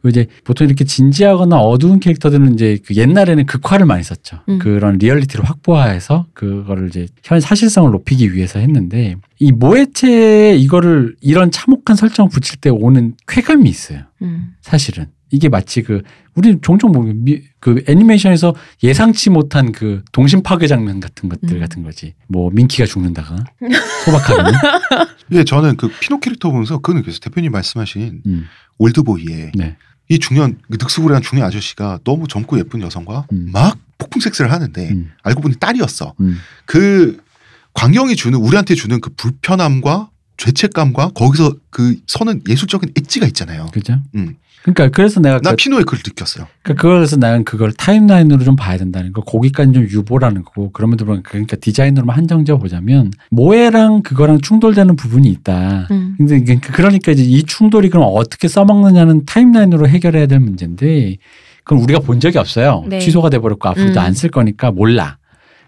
그리고 0.00 0.08
이제 0.08 0.26
보통 0.44 0.66
이렇게 0.66 0.84
진지하거나 0.84 1.58
어두운 1.58 2.00
캐릭터들은 2.00 2.54
이제 2.54 2.78
그 2.84 2.94
옛날에는 2.94 3.46
극화를 3.46 3.86
많이 3.86 4.02
썼죠. 4.02 4.40
음. 4.48 4.58
그런 4.58 4.98
리얼리티를 4.98 5.44
확보해서 5.44 6.26
그거를 6.34 6.88
이제 6.88 7.08
현 7.22 7.40
사실성을 7.40 7.90
높이기 7.90 8.34
위해서 8.34 8.58
했는데 8.58 9.16
이 9.38 9.52
모에체에 9.52 10.56
이거를 10.56 11.16
이런 11.20 11.50
참혹한 11.50 11.96
설정을 11.96 12.30
붙일 12.30 12.60
때 12.60 12.70
오는 12.70 13.14
쾌감이 13.26 13.68
있어요. 13.68 14.00
음. 14.22 14.54
사실은 14.60 15.06
이게 15.30 15.48
마치 15.48 15.82
그 15.82 16.02
우리 16.34 16.58
종종 16.60 16.92
보면 16.92 17.24
미- 17.24 17.42
그 17.60 17.82
애니메이션에서 17.88 18.54
예상치 18.82 19.30
못한 19.30 19.72
그 19.72 20.02
동심 20.12 20.42
파괴 20.42 20.66
장면 20.66 21.00
같은 21.00 21.28
것들 21.28 21.54
음. 21.54 21.60
같은 21.60 21.82
거지. 21.82 22.14
뭐 22.28 22.50
민키가 22.52 22.86
죽는다거나 22.86 23.44
소박하게. 24.04 24.52
예, 25.32 25.44
저는 25.44 25.76
그 25.76 25.88
피노 26.00 26.20
캐릭터 26.20 26.50
보면서 26.50 26.78
그는 26.78 27.02
그래서 27.02 27.18
대표님 27.20 27.50
말씀하신 27.52 28.22
음, 28.26 28.46
올드보이의 28.78 29.52
네. 29.56 29.76
이 30.08 30.18
중년, 30.20 30.58
그 30.70 30.76
늙수그레한 30.80 31.22
중년 31.22 31.46
아저씨가 31.46 31.98
너무 32.04 32.28
젊고 32.28 32.58
예쁜 32.60 32.80
여성과 32.82 33.26
음. 33.32 33.48
막 33.52 33.76
폭풍 33.98 34.20
섹스를 34.20 34.52
하는데 34.52 34.88
음, 34.90 35.10
알고 35.24 35.40
보니 35.40 35.56
딸이었어. 35.56 36.14
음, 36.20 36.36
그 36.66 37.20
광경이 37.74 38.14
주는 38.14 38.38
우리한테 38.38 38.74
주는 38.76 39.00
그 39.00 39.10
불편함과 39.16 40.10
죄책감과 40.36 41.10
거기서 41.14 41.56
그 41.70 41.96
서는 42.06 42.42
예술적인 42.48 42.92
엣지가 42.96 43.26
있잖아요. 43.28 43.66
그죠? 43.72 43.98
음. 44.14 44.36
그러니까 44.66 44.88
그래서 44.88 45.20
내가 45.20 45.38
나 45.40 45.50
그, 45.50 45.56
피노의 45.56 45.84
그걸 45.84 46.00
느꼈어요. 46.04 46.46
그러니까 46.62 46.82
그래서 46.82 47.16
나는 47.16 47.44
그걸 47.44 47.72
timeline으로 47.72 48.42
좀 48.42 48.56
봐야 48.56 48.76
된다는 48.76 49.12
거. 49.12 49.20
거기까지 49.22 49.72
좀 49.72 49.84
유보라는 49.84 50.42
거고 50.42 50.72
그럼에도 50.72 51.04
불구하고 51.04 51.22
그러니까 51.28 51.56
디자인으로만 51.56 52.16
한정지어 52.16 52.58
보자면 52.58 53.12
모에랑 53.30 54.02
그거랑 54.02 54.40
충돌되는 54.40 54.96
부분이 54.96 55.28
있다. 55.28 55.86
음. 55.92 56.14
근데 56.18 56.42
그- 56.58 56.72
그러니까 56.72 57.12
이제 57.12 57.22
이 57.22 57.44
충돌이 57.44 57.90
그럼 57.90 58.08
어떻게 58.12 58.48
써먹느냐는 58.48 59.24
timeline으로 59.24 59.86
해결해야 59.88 60.26
될 60.26 60.40
문제인데 60.40 61.16
그건 61.62 61.82
우리가 61.84 62.00
본 62.00 62.18
적이 62.18 62.38
없어요. 62.38 62.84
네. 62.88 62.98
취소가 62.98 63.30
돼버렸고 63.30 63.68
앞으로도 63.68 63.92
음. 64.00 64.04
안쓸 64.04 64.30
거니까 64.30 64.72
몰라. 64.72 65.18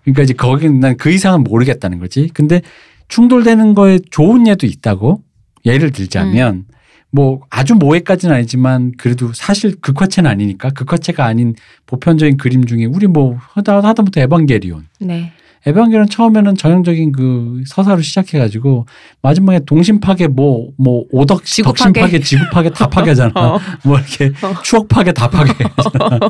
그러니까 0.03 0.25
이제 0.25 0.35
거기는 0.35 0.81
난그 0.81 1.11
이상은 1.11 1.45
모르겠다는 1.45 2.01
거지. 2.01 2.31
근데 2.35 2.63
충돌되는 3.09 3.75
거에 3.75 4.01
좋은 4.11 4.47
예도 4.49 4.67
있다고 4.67 5.23
예를 5.65 5.93
들자면 5.93 6.55
음. 6.55 6.65
뭐 7.11 7.41
아주 7.51 7.75
모해까지는 7.75 8.35
아니지만 8.35 8.93
그래도 8.99 9.33
사실 9.33 9.75
극화체는 9.81 10.31
아니니까 10.31 10.71
극화체가 10.71 11.25
아닌 11.25 11.55
보편적인 11.87 12.37
그림 12.37 12.67
중에 12.67 12.85
우리 12.85 13.07
뭐 13.07 13.37
하다 13.55 13.83
하다부터 13.83 14.21
에반게리온 14.21 14.87
네. 15.01 15.33
에반게리온 15.67 16.09
처음에는 16.09 16.55
전형적인 16.55 17.13
그 17.13 17.63
서사로 17.67 18.01
시작해가지고 18.03 18.87
마지막에 19.23 19.61
동심 19.67 20.01
파괴 20.01 20.29
뭐뭐 20.29 21.07
오덕 21.11 21.45
지구 21.45 21.69
덕심 21.71 21.93
파괴. 21.93 22.21
지구 22.21 22.45
파괴 22.53 22.71
다 22.71 22.87
파괴잖아. 22.91 23.33
어. 23.35 23.59
뭐 23.85 23.99
이렇게 23.99 24.27
어. 24.47 24.55
추억 24.63 24.89
파괴 24.89 25.13
다 25.13 25.29
파괴잖아. 25.31 26.21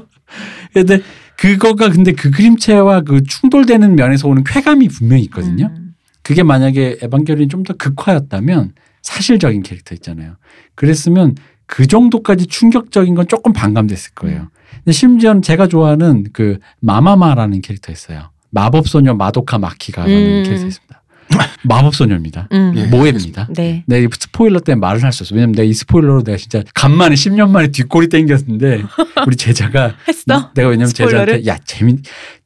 근데 0.73 1.01
그거가 1.37 1.91
근데 1.91 2.13
그 2.13 2.31
그림체와 2.31 3.03
그 3.03 3.23
충돌되는 3.23 3.97
면에서 3.97 4.29
오는 4.29 4.43
쾌감이 4.45 4.89
분명히 4.89 5.23
있거든요. 5.25 5.71
음. 5.73 5.95
그게 6.23 6.43
만약에 6.43 6.99
에반게리온이 7.03 7.49
좀 7.49 7.63
더 7.65 7.75
극화였다면 7.75 8.73
사실적인 9.03 9.63
캐릭터 9.63 9.95
있잖아요. 9.95 10.37
그랬으면 10.75 11.37
그 11.67 11.87
정도까지 11.87 12.47
충격적인 12.47 13.15
건 13.15 13.29
조금 13.29 13.53
반감됐을 13.53 14.13
거예요. 14.15 14.49
근데 14.77 14.93
심지어는 14.93 15.43
제가 15.43 15.69
좋아하는 15.69 16.25
그 16.33 16.59
마마마라는 16.81 17.61
캐릭터 17.61 17.93
있어요. 17.93 18.31
마법소녀 18.51 19.15
마도카 19.15 19.59
마키가라는 19.59 20.17
음. 20.17 20.43
캐릭터 20.45 20.67
있습니다. 20.67 20.98
마법소녀입니다. 21.65 22.49
음. 22.53 22.73
예. 22.77 22.85
모해입니다. 22.87 23.49
네. 23.55 23.85
내가 23.87 24.07
이 24.07 24.09
스포일러 24.19 24.61
때문에 24.61 24.81
말을 24.81 25.03
할 25.03 25.13
수 25.13 25.23
없어. 25.23 25.35
왜냐면 25.35 25.53
내가 25.53 25.65
이 25.69 25.73
스포일러로 25.73 26.23
내가 26.25 26.37
진짜 26.39 26.63
간만에 26.75 27.15
10년 27.15 27.51
만에 27.51 27.69
뒷골이 27.69 28.09
땡겼는데 28.09 28.83
우리 29.27 29.37
제자가 29.37 29.95
했어? 30.07 30.51
내가 30.55 30.69
왜냐면 30.69 30.89
스포일러를? 30.89 31.43
제자한테 31.43 31.47
야 31.51 31.59
재미 31.65 31.97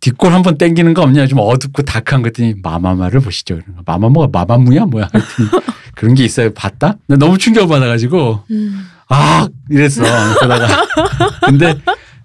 뒷골 0.01 0.33
한번 0.33 0.59
땡기는 0.59 0.95
거 0.95 1.03
없냐 1.03 1.27
좀 1.27 1.39
어둡고 1.41 1.83
다크한 1.83 2.23
거 2.23 2.29
했더니 2.29 2.55
마마마를 2.63 3.21
보시죠. 3.21 3.61
마마무가 3.87 4.29
마마무야 4.33 4.87
뭐야 4.87 5.09
했더니 5.15 5.49
그런 5.95 6.15
게 6.15 6.25
있어요. 6.25 6.53
봤다? 6.55 6.97
나 7.07 7.17
너무 7.17 7.39
충격 7.39 7.69
받아가지고 7.69 8.41
음. 8.51 8.87
아 9.09 9.47
이랬어. 9.71 10.03
그러다가 10.39 10.87
근데 11.47 11.75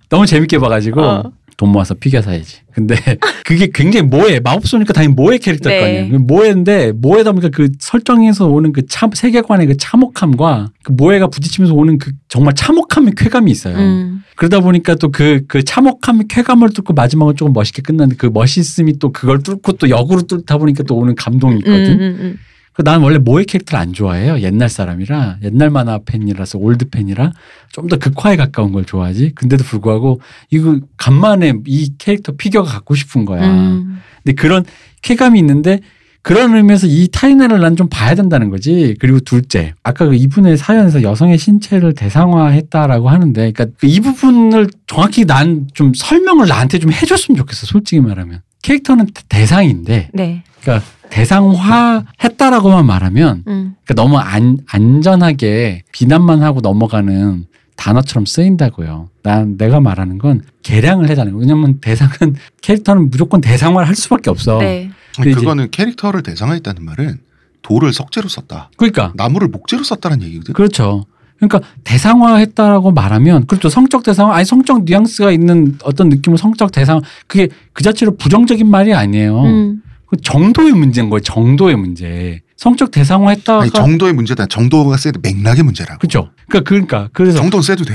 너무 0.10 0.26
재밌게 0.26 0.58
봐가지고 0.60 1.02
어. 1.04 1.32
돈 1.58 1.70
모아서 1.72 1.96
피규어 1.96 2.22
사야지. 2.22 2.58
근데 2.72 2.96
그게 3.44 3.68
굉장히 3.74 4.06
모해. 4.06 4.40
마법 4.40 4.68
쏘니까 4.68 4.94
당연히 4.94 5.16
모해 5.16 5.40
캐릭터일 5.40 5.80
거 5.80 5.86
네. 5.86 6.00
아니에요. 6.02 6.20
모해인데 6.20 6.92
모해다 6.92 7.32
보니까 7.32 7.50
그 7.50 7.70
설정에서 7.80 8.46
오는 8.48 8.72
그 8.72 8.86
참, 8.88 9.10
세계관의 9.12 9.66
그 9.66 9.78
참혹함과 9.78 10.70
그 10.84 10.92
모해가 10.92 11.28
부딪히면서 11.28 11.74
오는 11.74 11.98
그 11.98 12.12
정말 12.30 12.54
참혹함의 12.54 13.14
쾌감이 13.18 13.50
있어요. 13.52 13.76
음. 13.76 14.24
그러다 14.36 14.60
보니까 14.60 14.94
또 14.96 15.10
그 15.10 15.42
그 15.48 15.64
참혹함의 15.64 16.28
쾌감을 16.30 16.70
뚫고 16.70 16.94
마지막은 16.94 17.36
조금 17.36 17.54
멋있게 17.54 17.82
끝나는 17.82 18.18
그 18.18 18.28
멋있음이 18.32 19.00
또 19.00 19.12
그걸 19.12 19.42
뚫고 19.42 19.74
또 19.74 19.90
역으로 19.90 20.22
뚫다 20.24 20.60
보니까 20.60 20.84
또 20.84 20.96
오는 20.96 21.16
감동이 21.16 21.56
음, 21.56 21.58
있거든. 21.60 21.92
음, 21.94 22.18
음. 22.20 22.38
그 22.78 22.84
나는 22.84 23.02
원래 23.04 23.18
모에 23.18 23.44
캐릭터를 23.44 23.82
안 23.82 23.92
좋아해요. 23.92 24.40
옛날 24.42 24.70
사람이라 24.70 25.38
옛날 25.44 25.72
만화 25.72 26.00
팬이라서 26.06 26.60
old 26.60 26.90
fan이라 26.90 27.32
좀 27.72 27.88
더 27.88 27.98
극화에 27.98 28.36
가까운 28.36 28.72
걸 28.72 28.86
좋아하지. 28.86 29.32
근데도 29.34 29.64
불구하고 29.64 30.22
이거 30.52 30.80
간만에 30.96 31.54
이 31.66 31.94
캐릭터 31.98 32.34
피규어가 32.34 32.70
갖고 32.72 32.94
싶은 32.96 33.26
거야. 33.26 33.48
음. 33.50 34.00
근데 34.24 34.36
그런 34.40 34.64
쾌감이 35.02 35.40
있는데 35.40 35.80
그런 36.22 36.54
의미에서 36.56 36.86
이 36.88 37.08
timeline을 37.12 37.60
난 37.62 37.76
좀 37.78 37.88
봐야 37.90 38.14
된다는 38.14 38.50
거지. 38.50 38.96
그리고 39.00 39.20
둘째, 39.22 39.74
아까 39.82 40.06
그 40.06 40.14
이분의 40.16 40.58
사연에서 40.58 41.02
여성의 41.02 41.38
신체를 41.38 41.94
대상화했다라고 41.94 43.08
하는데, 43.10 43.52
그러니까 43.52 43.66
그이 43.80 44.02
부분을 44.02 44.68
정확히 44.88 45.24
난 45.26 45.68
좀 45.74 45.94
설명을 45.96 46.48
나한테 46.48 46.80
좀 46.80 46.92
해줬으면 46.92 47.38
좋겠어. 47.38 47.66
솔직히 47.68 48.02
말하면 48.02 48.42
캐릭터는 48.62 49.08
대상인데, 49.30 50.10
네. 50.14 50.44
그러니까 50.62 50.86
대상화했다라고만 51.10 52.86
말하면 52.86 53.44
음. 53.48 53.76
그러니까 53.84 53.94
너무 53.96 54.18
안, 54.18 54.60
안전하게 54.68 55.84
비난만 55.92 56.44
하고 56.44 56.62
넘어가는 56.62 57.46
단어처럼 57.76 58.26
쓰인다고요. 58.26 59.10
난 59.24 59.58
내가 59.58 59.80
말하는 59.80 60.18
건 60.18 60.42
개량을 60.64 61.10
해달라는 61.10 61.34
거예요. 61.34 61.42
왜냐면 61.42 61.80
대상은 61.80 62.36
캐릭터는 62.62 63.10
무조건 63.10 63.40
대상화를 63.40 63.88
할 63.88 63.96
수밖에 63.96 64.30
없어. 64.30 64.58
네. 64.58 64.90
그거는 65.22 65.70
캐릭터를 65.72 66.24
대상화했다는 66.24 66.84
말은 66.84 67.20
돌을 67.62 67.94
석재로 67.94 68.30
썼다. 68.30 68.72
그러니까 68.78 69.14
나무를 69.16 69.48
목재로 69.48 69.84
썼다는 69.84 70.22
얘기거든. 70.24 70.54
그렇죠. 70.54 71.06
그러니까 71.38 71.62
대상화했다라고 71.84 72.92
말하면 72.92 73.46
그렇죠. 73.46 73.70
성적 73.70 74.04
대상화 74.04 74.36
아니 74.36 74.46
성적 74.46 74.84
뉘앙스가 74.86 75.32
있는 75.32 75.78
어떤 75.84 76.10
느낌을 76.10 76.38
성적 76.38 76.72
대상 76.72 77.02
그게 77.28 77.50
그 77.74 77.84
자체로 77.84 78.16
부정적인 78.16 78.68
말이 78.68 78.94
아니에요. 78.94 79.44
음. 79.44 79.82
그 80.08 80.18
정도의 80.18 80.72
문제인 80.72 81.10
거예요. 81.10 81.22
정도의 81.22 81.76
문제. 81.76 82.42
성적 82.56 82.92
대상화했다가 82.92 83.62
아니 83.62 83.72
정도의 83.72 84.14
문제다. 84.14 84.48
정도가 84.48 84.98
세도 84.98 85.20
맥락의 85.22 85.64
문제라고. 85.64 86.00
그렇죠. 86.00 86.32
그러니까 86.48 86.68
그러니까 86.68 87.10
그래서 87.14 87.38
정도는 87.38 87.62
세도 87.62 87.86
돼. 87.86 87.94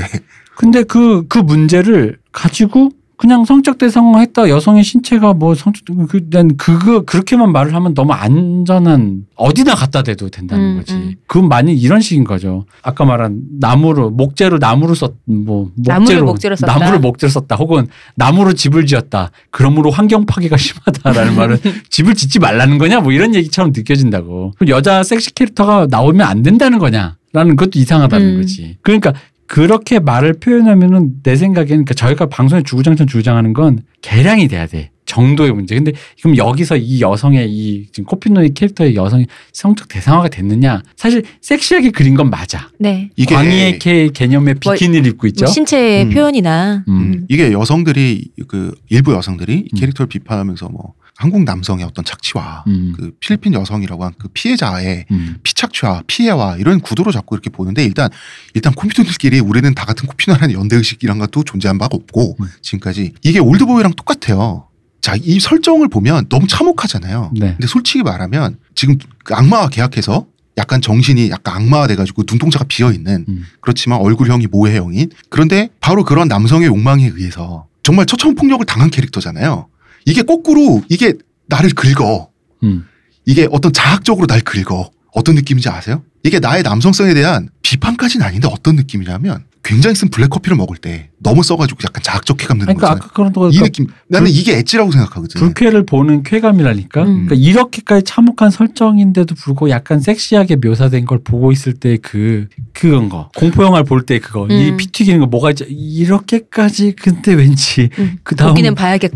근데 0.55 0.83
그, 0.85 1.27
그 1.29 1.39
문제를 1.39 2.19
가지고 2.31 2.91
그냥 3.23 3.45
성적 3.45 3.79
대상화했다 3.79 4.49
여성의 4.49 4.83
신체가 4.83 5.35
뭐 5.35 5.55
성적 5.55 5.85
그, 6.09 6.29
난 6.29 6.57
그거 6.57 7.03
그렇게만 7.03 7.53
말을 7.53 7.73
하면 7.73 7.95
너무 7.95 8.13
안전한 8.13 9.27
어디나 9.37 9.77
갖다 9.77 10.03
대도 10.03 10.29
된다는 10.29 10.73
음, 10.73 10.79
거지. 10.79 10.93
음. 10.93 11.15
그건 11.29 11.49
많이 11.49 11.73
이런 11.73 12.01
식인 12.01 12.25
거죠. 12.25 12.67
아까 12.83 13.05
말한 13.05 13.43
나무로 13.61 14.11
목재로 14.11 14.59
나무로 14.59 14.97
썼뭐 14.97 15.71
나무를 15.77 16.23
목재로 16.23 16.57
썼다. 16.57 16.77
나무를 16.77 16.99
목재로 16.99 17.31
썼다. 17.31 17.55
혹은 17.55 17.87
나무로 18.17 18.55
집을 18.55 18.87
지었다. 18.87 19.31
그러므로 19.53 19.93
환경 19.93 20.27
파괴가 20.27 20.57
심하다라는 20.59 21.37
말은 21.37 21.59
집을 21.91 22.17
짓지 22.17 22.41
말라는 22.41 22.79
거냐 22.79 23.03
뭐 23.03 23.13
이런 23.13 23.37
얘기처럼 23.37 23.71
느껴진다고. 23.73 24.55
그럼 24.59 24.69
여자 24.69 25.05
섹시 25.05 25.33
캐릭터가 25.33 25.87
나오면 25.89 26.27
안 26.27 26.43
된다는 26.43 26.81
거냐 26.81 27.19
라는 27.33 27.55
것도 27.57 27.79
이상하다는 27.79 28.27
음. 28.27 28.41
거지. 28.41 28.79
그러니까 28.83 29.15
그렇게 29.53 29.99
말을 29.99 30.33
표현하면은 30.41 31.17
내 31.23 31.37
생각에는 31.37 31.85
그러니까 31.85 31.93
저희가 31.93 32.31
방송에 32.31 32.63
주구장창 32.63 33.07
주장하는 33.07 33.53
건 33.53 33.81
개량이 34.01 34.49
돼야 34.49 34.67
돼. 34.67 34.93
정도의 35.05 35.53
문제. 35.53 35.75
근데 35.75 35.93
그럼 36.23 36.39
여기서 36.39 36.79
이 36.79 37.03
여성의 37.03 37.53
이 37.53 37.87
지금 37.93 38.07
코피노의 38.07 38.55
캐릭터의 38.55 38.95
여성이 38.95 39.27
성적 39.53 39.89
대상화가 39.89 40.29
됐느냐? 40.29 40.81
사실 40.97 41.25
섹시하게 41.43 41.91
그린 41.91 42.15
건 42.15 42.31
맞아. 42.31 42.71
네. 42.79 43.11
이게 43.15 43.35
광희의 43.35 43.79
개 43.79 44.09
개념의 44.09 44.55
뭐, 44.65 44.73
비키니를 44.73 45.07
입고 45.09 45.27
있죠. 45.27 45.45
신체 45.45 46.05
음. 46.05 46.09
표현이나 46.09 46.85
음. 46.89 46.95
음. 46.95 47.27
이게 47.29 47.53
여성들이 47.53 48.31
그 48.49 48.75
일부 48.89 49.13
여성들이 49.13 49.53
이 49.53 49.69
음. 49.71 49.79
캐릭터를 49.79 50.09
비판하면서 50.09 50.71
뭐 50.71 50.95
한국 51.23 51.45
남성의 51.45 51.85
어떤 51.85 52.05
착취와 52.05 52.65
음. 52.67 52.93
그 52.97 53.13
필리핀 53.21 53.55
여성이라고 53.55 54.05
한 54.05 54.13
그 54.19 54.29
피해자의 54.35 55.07
음. 55.11 55.37
피착취와 55.43 56.03
피해와 56.07 56.57
이런 56.57 56.81
구도로 56.81 57.13
자꾸 57.13 57.35
이렇게 57.35 57.49
보는데 57.51 57.85
일단 57.85 58.11
일단 58.55 58.73
코피노들끼리 58.75 59.41
우리는 59.41 59.75
다 59.75 59.85
같은 59.85 60.07
코피노라는 60.07 60.55
연대 60.55 60.77
의식 60.77 61.03
이란 61.03 61.19
것도 61.19 61.45
존재한 61.45 61.79
바가 61.79 61.97
없고 61.97 62.37
음. 62.41 62.47
지금까지 62.61 63.13
이게 63.23 63.39
올드보이랑 63.39 63.95
똑같아요. 63.95 64.69
자, 65.01 65.17
이 65.21 65.41
설정을 65.41 65.89
보면 65.89 66.29
너무 66.29 66.47
참혹하잖아요. 66.47 67.33
네. 67.35 67.53
근데 67.53 67.67
솔직히 67.67 68.03
말하면 68.03 68.59
지금 68.75 68.99
그 69.25 69.35
악마와 69.35 69.69
계약해서 69.69 70.27
약간 70.59 70.81
정신이 70.81 71.31
약간 71.31 71.57
악마화 71.57 71.87
돼가지고 71.87 72.25
눈동자가 72.29 72.65
비어 72.69 72.93
있는 72.93 73.25
음. 73.29 73.45
그렇지만 73.61 73.99
얼굴형이 74.01 74.49
모에형인 74.49 75.11
그런데 75.31 75.71
바로 75.81 76.05
그런 76.05 76.29
남성의 76.29 76.69
욕망에 76.69 77.07
의해서 77.07 77.67
정말 77.83 78.07
처처음 78.07 78.35
폭력을 78.35 78.65
당한 78.67 78.91
캐릭터잖아요. 78.91 79.69
이게 80.07 80.23
거꾸로 80.23 80.83
이게 80.89 81.15
나를 81.47 81.71
긁어. 81.71 82.29
음. 82.63 82.87
이게 83.25 83.49
어떤 83.51 83.73
자학적으로 83.73 84.27
날 84.27 84.41
긁어. 84.41 84.91
어떤 85.13 85.35
느낌인지 85.35 85.69
아세요? 85.69 86.03
이게 86.25 86.39
나의 86.39 86.63
남성성에 86.63 87.15
대한 87.15 87.49
비판까지는 87.63 88.25
아닌데 88.25 88.49
어떤 88.51 88.77
느낌이냐면 88.77 89.45
굉장히 89.65 89.95
쓴 89.95 90.09
블랙커피를 90.11 90.57
먹을 90.57 90.77
때 90.77 91.11
너무 91.21 91.43
써가지고 91.45 91.79
약간 91.85 92.03
자학적 92.03 92.37
쾌감 92.37 92.59
드는 92.59 92.75
그러니까 92.75 92.89
거잖아요. 92.89 93.01
아까 93.05 93.13
그런 93.15 93.33
거이 93.33 93.51
그러니까 93.51 93.65
느낌 93.67 93.87
나는 94.09 94.31
이게 94.31 94.59
엣지라고 94.59 94.91
생각하거든. 94.91 95.39
불쾌를 95.41 95.87
보는 95.87 96.25
쾌감이라니까. 96.25 97.03
음. 97.03 97.27
그러니까 97.27 97.35
이렇게까지 97.37 98.05
참혹한 98.05 98.51
설정인데도 98.51 99.35
불구하고 99.37 99.71
약간 99.71 100.01
섹시하게 100.01 100.57
묘사된 100.57 101.05
걸 101.05 101.21
보고 101.23 101.53
있을 101.53 101.75
때 101.75 101.97
그 102.03 102.49
그건 102.73 103.09
거 103.09 103.31
공포 103.37 103.63
영화를 103.65 103.85
볼 103.85 104.03
때 104.05 104.19
그거 104.19 104.47
이 104.49 104.71
음. 104.71 104.77
피 104.77 104.87
튀기는 104.89 105.21
거 105.21 105.27
뭐가 105.27 105.51
있죠? 105.51 105.65
이렇게까지 105.69 106.95
근데 106.97 107.35
왠지 107.35 107.89
음. 107.99 108.19
그 108.25 108.35
다음. 108.35 108.55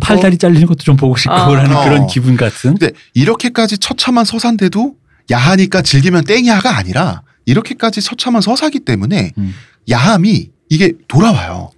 팔다리 0.01 0.39
잘리는 0.39 0.67
것도 0.67 0.79
좀 0.79 0.97
보고 0.97 1.17
싶고라는 1.17 1.75
어. 1.75 1.85
그런 1.85 2.07
기분 2.07 2.37
같은. 2.37 2.77
근데 2.77 2.93
이렇게까지 3.15 3.79
처참한 3.79 4.25
서사인데도 4.25 4.95
야하니까 5.31 5.83
즐기면 5.83 6.25
땡야가 6.25 6.77
아니라 6.77 7.23
이렇게까지 7.47 8.01
처참한 8.01 8.43
서사기 8.43 8.81
때문에 8.81 9.33
음. 9.39 9.55
야함이 9.89 10.51
이게 10.69 10.93
돌아와요. 11.09 11.71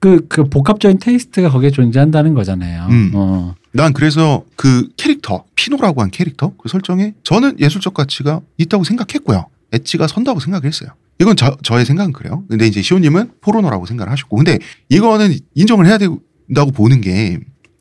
그, 0.00 0.26
그 0.28 0.44
복합적인 0.44 0.98
taste가 0.98 1.48
거기에 1.50 1.70
존재한다는 1.70 2.34
거잖아요. 2.34 2.88
음. 2.90 3.12
어. 3.14 3.54
난 3.72 3.92
그래서 3.92 4.44
그 4.56 4.88
캐릭터 4.96 5.44
피노라고 5.54 6.02
한 6.02 6.10
캐릭터 6.10 6.52
그 6.58 6.68
설정에 6.68 7.14
저는 7.22 7.58
예술적 7.58 7.94
가치가 7.94 8.40
있다고 8.58 8.84
생각했고요. 8.84 9.46
엣지가 9.72 10.06
선다고 10.06 10.40
생각을 10.40 10.66
했어요. 10.66 10.90
이건 11.20 11.36
저, 11.36 11.56
저의 11.62 11.84
생각은 11.84 12.12
그래요. 12.12 12.44
근데 12.48 12.66
이제 12.66 12.82
시호님은 12.82 13.32
포르노라고 13.40 13.86
생각을 13.86 14.12
하셨고 14.12 14.36
근데 14.36 14.58
이거는 14.90 15.34
인정을 15.54 15.86
해야 15.86 15.98
된다고 15.98 16.70
보는 16.72 17.00
게 17.00 17.40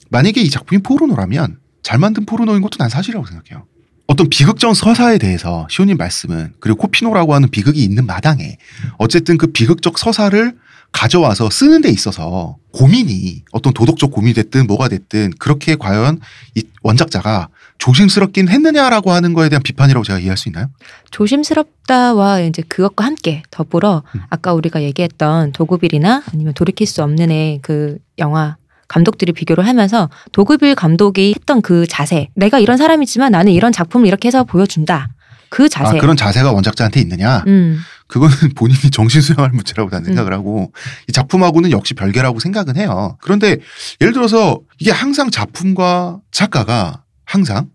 만약에 0.10 0.41
이 0.41 0.50
작품이 0.50 0.82
포르노라면 0.82 1.58
잘 1.82 2.00
만든 2.00 2.26
포르노인 2.26 2.62
것도 2.62 2.78
난 2.78 2.90
사실이라고 2.90 3.26
생각해요. 3.28 3.66
어떤 4.08 4.30
비극적 4.30 4.76
서사에 4.76 5.18
대해서 5.18 5.68
시호님 5.70 5.98
말씀은 5.98 6.54
그리고 6.60 6.80
코피노라고 6.80 7.34
하는 7.34 7.50
비극이 7.50 7.84
있는 7.84 8.06
마당에 8.06 8.58
어쨌든 8.98 9.38
그 9.38 9.48
비극적 9.48 9.98
서사를 9.98 10.56
가져와서 10.92 11.50
쓰는 11.50 11.82
데 11.82 11.90
있어서 11.90 12.58
고민이 12.72 13.44
어떤 13.52 13.74
도덕적 13.74 14.12
고민이 14.12 14.36
됐든 14.36 14.68
뭐가 14.68 14.90
됐든 14.90 15.34
그렇게 15.40 15.76
과연 15.76 16.20
이 16.54 16.64
원작자가 16.84 17.48
조심스럽긴 17.80 18.48
했느냐라고 18.48 19.12
하는 19.12 19.34
거에 19.34 19.50
대한 19.50 19.64
비판이라고 19.64 20.04
제가 20.04 20.20
이해할 20.20 20.38
수 20.38 20.50
있나요? 20.50 20.68
조심스럽다와 21.10 22.42
이제 22.42 22.62
그것과 22.68 23.06
함께 23.06 23.42
더불어 23.50 24.04
음. 24.14 24.22
아까 24.30 24.54
우리가 24.54 24.84
얘기했던 24.84 25.52
도구빌이나 25.54 26.24
아니면 26.32 26.54
돌이킬 26.54 26.86
수 26.86 27.02
없는 27.04 27.32
애 27.32 27.60
그 27.64 27.98
영화 28.20 28.58
감독들이 28.88 29.34
비교를 29.34 29.68
하면서 29.68 30.10
도구빌 30.32 30.76
감독이 30.76 31.34
했던 31.36 31.62
그 31.62 31.88
자세 31.88 32.30
내가 32.36 32.60
이런 32.60 32.78
사람이지만 32.78 33.32
나는 33.32 33.52
이런 33.52 33.72
작품을 33.72 34.08
이렇게 34.08 34.28
해서 34.28 34.44
보여준다 34.44 35.10
그 35.50 35.70
자세 35.70 35.98
아, 35.98 36.02
그런 36.02 36.18
자세가 36.18 36.52
원작자한테 36.52 37.00
있느냐? 37.02 37.44
음, 37.46 37.80
그거는 38.08 38.36
본인이 38.58 38.90
정신 38.92 39.22
수양할 39.22 39.52
문제라고 39.52 39.92
나는 39.92 40.06
생각을 40.06 40.34
하고 40.34 40.74
이 41.08 41.12
작품하고는 41.12 41.70
역시 41.70 41.94
별개라고 41.94 42.40
생각은 42.40 42.76
해요. 42.78 43.18
그런데 43.22 43.58
예를 44.02 44.14
들어서 44.14 44.60
이게 44.80 44.92
항상 44.92 45.30
작품과 45.30 46.22
작가가 46.32 47.04
항상 47.26 47.68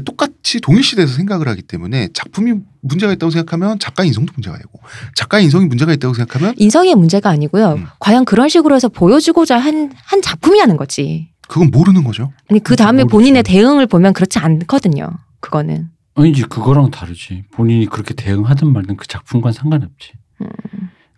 똑같이 0.00 0.60
동일시대에서 0.60 1.14
생각을 1.14 1.48
하기 1.48 1.62
때문에 1.62 2.08
작품이 2.12 2.54
문제가 2.80 3.12
있다고 3.12 3.30
생각하면 3.30 3.78
작가의 3.78 4.08
인성도 4.08 4.32
문제가 4.34 4.56
되고 4.56 4.80
작가의 5.14 5.44
인성이 5.44 5.66
문제가 5.66 5.92
있다고 5.92 6.14
생각하면 6.14 6.54
인성의 6.56 6.94
문제가 6.94 7.30
아니고요 7.30 7.74
음. 7.74 7.86
과연 8.00 8.24
그런 8.24 8.48
식으로 8.48 8.74
해서 8.74 8.88
보여주고자 8.88 9.58
한, 9.58 9.92
한 10.04 10.22
작품이라는 10.22 10.76
거지 10.76 11.30
그건 11.46 11.70
모르는 11.70 12.04
거죠. 12.04 12.32
아니 12.50 12.58
그 12.60 12.74
다음에. 12.74 13.04
본인의 13.04 13.42
대응을 13.42 13.86
보면 13.86 14.14
그렇지 14.14 14.38
않거든요 14.38 15.10
그거는 15.40 15.90
아니지 16.14 16.44
그거랑 16.44 16.90
다르지. 16.90 17.44
본인이 17.52 17.86
그렇게 17.86 18.14
대응하든 18.14 18.72
말든 18.72 18.96
그 18.96 19.06
작품과는 19.06 19.52
상관없지. 19.52 20.12
음. 20.42 20.46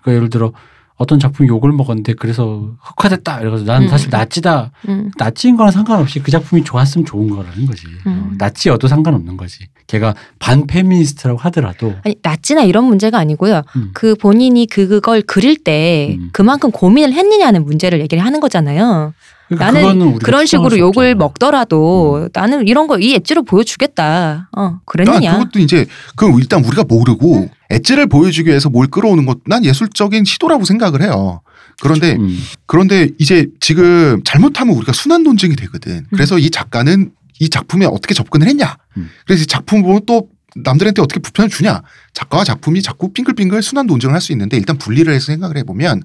그러니까 0.01 0.15
예를 0.15 0.31
들어 0.31 0.53
어떤 0.99 1.19
작품이 1.19 1.49
욕을 1.49 1.73
먹었는데 1.73 2.15
그래서 2.15 2.71
흑화됐다. 2.81 3.41
이래서 3.41 3.65
나는 3.65 3.87
음. 3.87 3.91
사실 3.91 4.09
나치다. 4.11 4.71
음. 4.89 5.11
나치인 5.19 5.57
거랑 5.57 5.71
상관없이 5.71 6.21
그 6.21 6.31
작품이 6.31 6.65
좋았으면 6.65 7.05
좋은 7.05 7.29
거라는 7.29 7.67
거지. 7.67 7.87
어, 8.07 8.09
음. 8.09 8.35
나치여도 8.39 8.89
상관없는 8.89 9.37
거지. 9.37 9.67
걔가 9.89 10.15
반페미니스트라고 10.39 11.39
하더라도 11.41 11.95
아니 12.05 12.17
나치나 12.23 12.63
이런 12.63 12.85
문제가 12.85 13.19
아니고요. 13.19 13.63
음. 13.77 13.91
그 13.95 14.15
본인이 14.15 14.67
그걸 14.67 15.23
그릴 15.23 15.57
때 15.63 16.17
음. 16.19 16.31
그만큼 16.33 16.71
고민을 16.71 17.13
했느냐는 17.13 17.65
문제를 17.65 18.01
얘기를 18.01 18.25
하는 18.25 18.41
거잖아요. 18.41 19.13
그러니까 19.49 19.67
나는 19.67 19.81
그거는 19.83 20.07
우리가 20.09 20.25
그런 20.25 20.47
식으로 20.47 20.71
수 20.71 20.79
욕을. 20.79 21.15
먹더라도 21.15 22.29
나는 22.33 22.67
이런 22.67 22.87
거 22.89 22.97
이 22.99 23.15
엣지로 23.15 23.43
보여주겠다. 23.45 24.49
어 24.57 24.63
아, 24.63 24.81
그랬느냐? 24.87 25.35
그것도 25.39 25.59
이제 25.61 25.87
그 26.17 26.27
일단 26.39 26.65
우리가 26.65 26.85
모르고 26.89 27.49
엣지를 27.71 28.07
보여주기 28.07 28.49
위해서 28.51 28.69
뭘 28.71 28.87
끌어오는 28.87 29.27
것 29.27 29.39
난 29.47 29.65
예술적인 29.65 30.25
시도라고 30.25 30.65
생각을 30.65 31.03
해요. 31.03 31.41
그런데 31.81 32.17
음. 32.17 32.39
그런데 32.67 33.09
이제 33.19 33.49
지금 33.61 34.23
잘못하면 34.25 34.75
우리가 34.77 34.93
순환 34.93 35.23
논쟁이 35.23 35.57
되거든. 35.57 36.07
그래서 36.11 36.39
이 36.39 36.51
작가는 36.51 37.11
이 37.39 37.49
작품에 37.51 37.85
어떻게 37.87 38.15
접근을 38.15 38.47
했냐. 38.49 38.77
음. 38.97 39.11
그래서 39.27 39.43
이 39.43 39.47
작품을 39.47 39.83
보면 39.83 40.01
또 40.07 40.29
남들한테 40.57 41.03
어떻게 41.03 41.21
불편을 41.21 41.51
주냐. 41.51 41.83
작가와 42.15 42.45
작품이 42.45 42.81
자꾸 42.83 43.13
빙글빙글 43.13 43.63
순환 43.63 43.87
논쟁을 43.87 44.15
할 44.15 44.21
수 44.23 44.33
있는데 44.33 44.57
일단 44.57 44.79
분리를 44.79 45.13
해서 45.13 45.27
생각을 45.27 45.59
해보면 45.59 46.03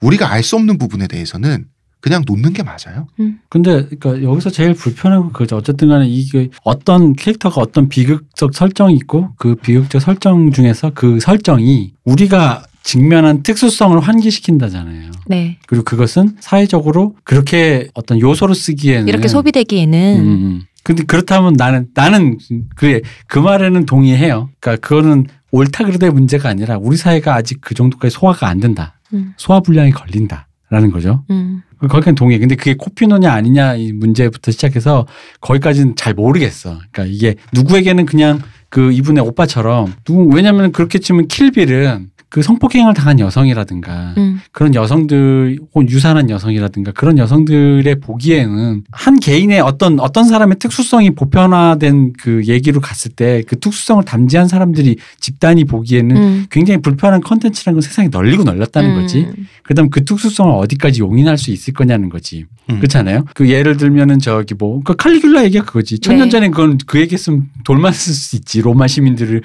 우리가 0.00 0.30
알 0.32 0.42
수 0.42 0.56
없는 0.56 0.78
부분에 0.78 1.06
대해서는 1.06 1.66
그냥 2.00 2.22
놓는 2.26 2.52
게 2.52 2.62
맞아요. 2.62 3.06
근데 3.48 3.86
그러니까 3.86 4.22
여기서 4.22 4.50
제일 4.50 4.74
불편한 4.74 5.20
건 5.20 5.32
그거죠. 5.32 5.56
어쨌든 5.56 5.88
간에 5.88 6.06
이게 6.08 6.48
어떤 6.64 7.14
캐릭터가 7.14 7.60
어떤 7.60 7.88
비극적 7.88 8.54
설정이 8.54 8.94
있고 8.96 9.30
그 9.36 9.54
비극적 9.54 10.00
설정 10.00 10.50
중에서 10.50 10.92
그 10.94 11.20
설정이 11.20 11.92
우리가 12.04 12.64
직면한 12.82 13.42
특수성을 13.42 13.98
환기시킨다잖아요. 14.00 15.10
네 15.26 15.58
그리고 15.66 15.84
그것은 15.84 16.36
사회적으로 16.40 17.14
그렇게 17.24 17.88
어떤 17.94 18.18
요소로 18.18 18.54
쓰기에는 18.54 19.06
이렇게 19.06 19.28
소비되기에는 19.28 20.20
음, 20.20 20.26
음. 20.26 20.62
근데 20.82 21.04
그렇다면 21.04 21.54
나는 21.56 21.88
나는 21.94 22.38
그래 22.74 23.02
그 23.26 23.38
말에는 23.38 23.84
동의해요. 23.84 24.48
그러니까 24.60 24.88
그거는 24.88 25.26
옳다 25.52 25.84
그르다의 25.84 26.12
문제가 26.12 26.48
아니라 26.48 26.78
우리 26.78 26.96
사회가 26.96 27.34
아직 27.34 27.60
그 27.60 27.74
정도까지 27.74 28.14
소화가 28.14 28.48
안 28.48 28.60
된다. 28.60 28.98
음. 29.12 29.34
소화 29.36 29.60
불량이 29.60 29.90
걸린다라는 29.90 30.90
거죠. 30.90 31.24
음. 31.30 31.62
거기까지 31.88 32.14
동의해. 32.14 32.38
근데 32.38 32.54
그게 32.54 32.74
코피노냐 32.74 33.32
아니냐 33.32 33.74
이 33.76 33.92
문제부터 33.92 34.50
시작해서 34.50 35.06
거기까지는 35.40 35.96
잘 35.96 36.14
모르겠어. 36.14 36.78
그러니까 36.92 37.04
이게 37.06 37.36
누구에게는 37.52 38.06
그냥 38.06 38.40
그 38.68 38.92
이분의 38.92 39.24
오빠처럼 39.24 39.94
누구 40.04 40.28
왜냐면 40.34 40.72
그렇게 40.72 40.98
치면 40.98 41.28
킬빌은 41.28 42.10
그 42.30 42.42
성폭행을 42.42 42.94
당한 42.94 43.18
여성이라든가 43.20 44.14
음. 44.16 44.40
그런 44.52 44.74
여성들 44.74 45.58
혹은 45.74 45.88
유산한 45.90 46.30
여성이라든가 46.30 46.92
그런 46.92 47.18
여성들의 47.18 48.00
보기에는 48.00 48.84
한 48.92 49.20
개인의 49.20 49.60
어떤 49.60 50.00
어떤 50.00 50.24
사람의 50.24 50.58
특수성이 50.58 51.10
보편화된 51.10 52.14
그 52.18 52.42
얘기로 52.46 52.80
갔을 52.80 53.10
때 53.10 53.42
그 53.46 53.58
특수성을 53.58 54.02
담지한 54.04 54.48
사람들이 54.48 54.96
집단이 55.18 55.64
보기에는 55.64 56.16
음. 56.16 56.46
굉장히 56.50 56.80
불편한 56.80 57.20
컨텐츠라는 57.20 57.76
건 57.76 57.82
세상에 57.82 58.08
널리고 58.08 58.44
널렸다는 58.44 58.94
거지. 58.94 59.26
음. 59.36 59.46
그다음 59.64 59.90
그 59.90 60.04
특수성을 60.04 60.52
어디까지 60.52 61.00
용인할 61.00 61.36
수 61.36 61.50
있을 61.50 61.74
거냐는 61.74 62.08
거지. 62.08 62.44
음. 62.70 62.76
그렇잖아요. 62.76 63.24
그 63.34 63.48
예를 63.48 63.76
들면은 63.76 64.18
저기 64.20 64.54
뭐 64.54 64.80
그 64.84 64.94
칼리귤라 64.94 65.44
얘기가 65.44 65.64
그거지. 65.64 65.98
천년 65.98 66.26
네. 66.26 66.30
전에 66.30 66.48
그건 66.48 66.78
그 66.86 67.00
얘기했으면 67.00 67.48
돌만 67.64 67.92
쓸 67.92 68.14
수 68.14 68.36
있지. 68.36 68.60
로마 68.62 68.86
시민들이 68.86 69.40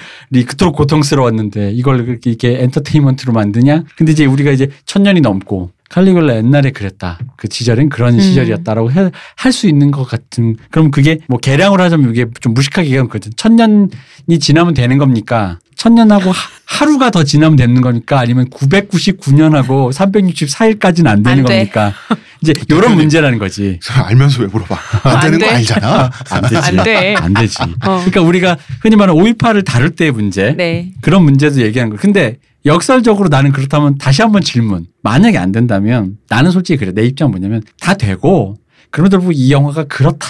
그토록 0.46 0.76
고통스러웠는데 0.76 1.72
이걸 1.72 2.20
이렇게 2.26 2.62
엔 2.62 2.72
터테인먼트로 2.76 3.34
만드냐? 3.34 3.84
근데 3.98 4.12
이제 4.12 4.26
우리가 4.26 4.52
이제 4.52 4.68
천년이 4.86 5.22
넘고 5.22 5.72
칼리귤라 5.90 6.36
옛날에 6.38 6.72
그랬다. 6.72 7.20
그 7.38 7.48
시절엔 7.50 7.90
그런 7.90 8.16
음. 8.16 8.20
시절이었다라고 8.20 8.90
할 8.92 9.52
수 9.54 9.68
있는 9.68 9.92
것 9.92 10.04
같은. 10.04 10.56
그럼 10.72 10.92
그게 10.92 11.20
뭐 11.28 11.38
계량을 11.40 11.80
하자면 11.80 12.10
이게 12.12 12.26
좀 12.42 12.54
무식하게 12.54 12.88
얘기하면 12.88 13.08
그거든. 13.10 13.32
천년이 13.38 14.40
지나면 14.40 14.74
되는 14.74 14.98
겁니까? 14.98 15.60
천년하고 15.76 16.32
하- 16.32 16.50
하루가 16.66 17.12
더 17.12 17.24
지나면 17.24 17.56
되는 17.58 17.80
겁니까? 17.82 18.20
아니면 18.20 18.50
999년하고 18.50 19.92
364일까지는 19.94 21.08
안 21.08 21.22
되는 21.24 21.40
안 21.40 21.46
돼. 21.46 21.58
겁니까? 21.58 21.94
이제 22.42 22.54
이런 22.70 22.96
문제라는 22.96 23.38
거지. 23.38 23.80
알면서 23.90 24.42
왜 24.42 24.48
물어봐? 24.48 24.78
안 25.04 25.16
안 25.16 25.22
되는 25.22 25.40
거 25.40 25.46
돼. 25.46 25.52
알잖아. 25.54 26.12
안 26.32 26.42
되지. 26.42 26.56
안 26.58 26.84
돼. 26.84 27.16
안 27.16 27.34
되지. 27.34 27.58
어. 27.62 27.70
그러니까 28.00 28.22
우리가 28.22 28.58
흔히 28.82 28.96
말하는 28.96 29.22
5.18을 29.22 29.64
다룰 29.66 29.92
때의 29.92 30.12
문제 30.12 30.54
네. 30.58 30.92
그런 31.02 31.24
문제도 31.24 31.62
얘기하는 31.62 31.92
거. 31.96 32.02
근데 32.02 32.38
역설적으로 32.66 33.30
나는 33.30 33.52
그렇다면 33.52 33.98
다시 33.98 34.22
한번 34.22 34.42
질문. 34.42 34.88
만약에 35.04 35.38
안 35.38 35.52
된다면 35.52 36.18
나는 36.30 36.52
솔직히 36.52 36.78
그래. 36.78 36.92
내 36.94 37.04
입장은 37.04 37.32
뭐냐면 37.32 37.62
다 37.80 37.94
되고 37.94 38.56
그럼에도 38.90 39.18
불구하고 39.18 39.32
이 39.34 39.52
영화가 39.52 39.86
그렇다. 39.86 40.28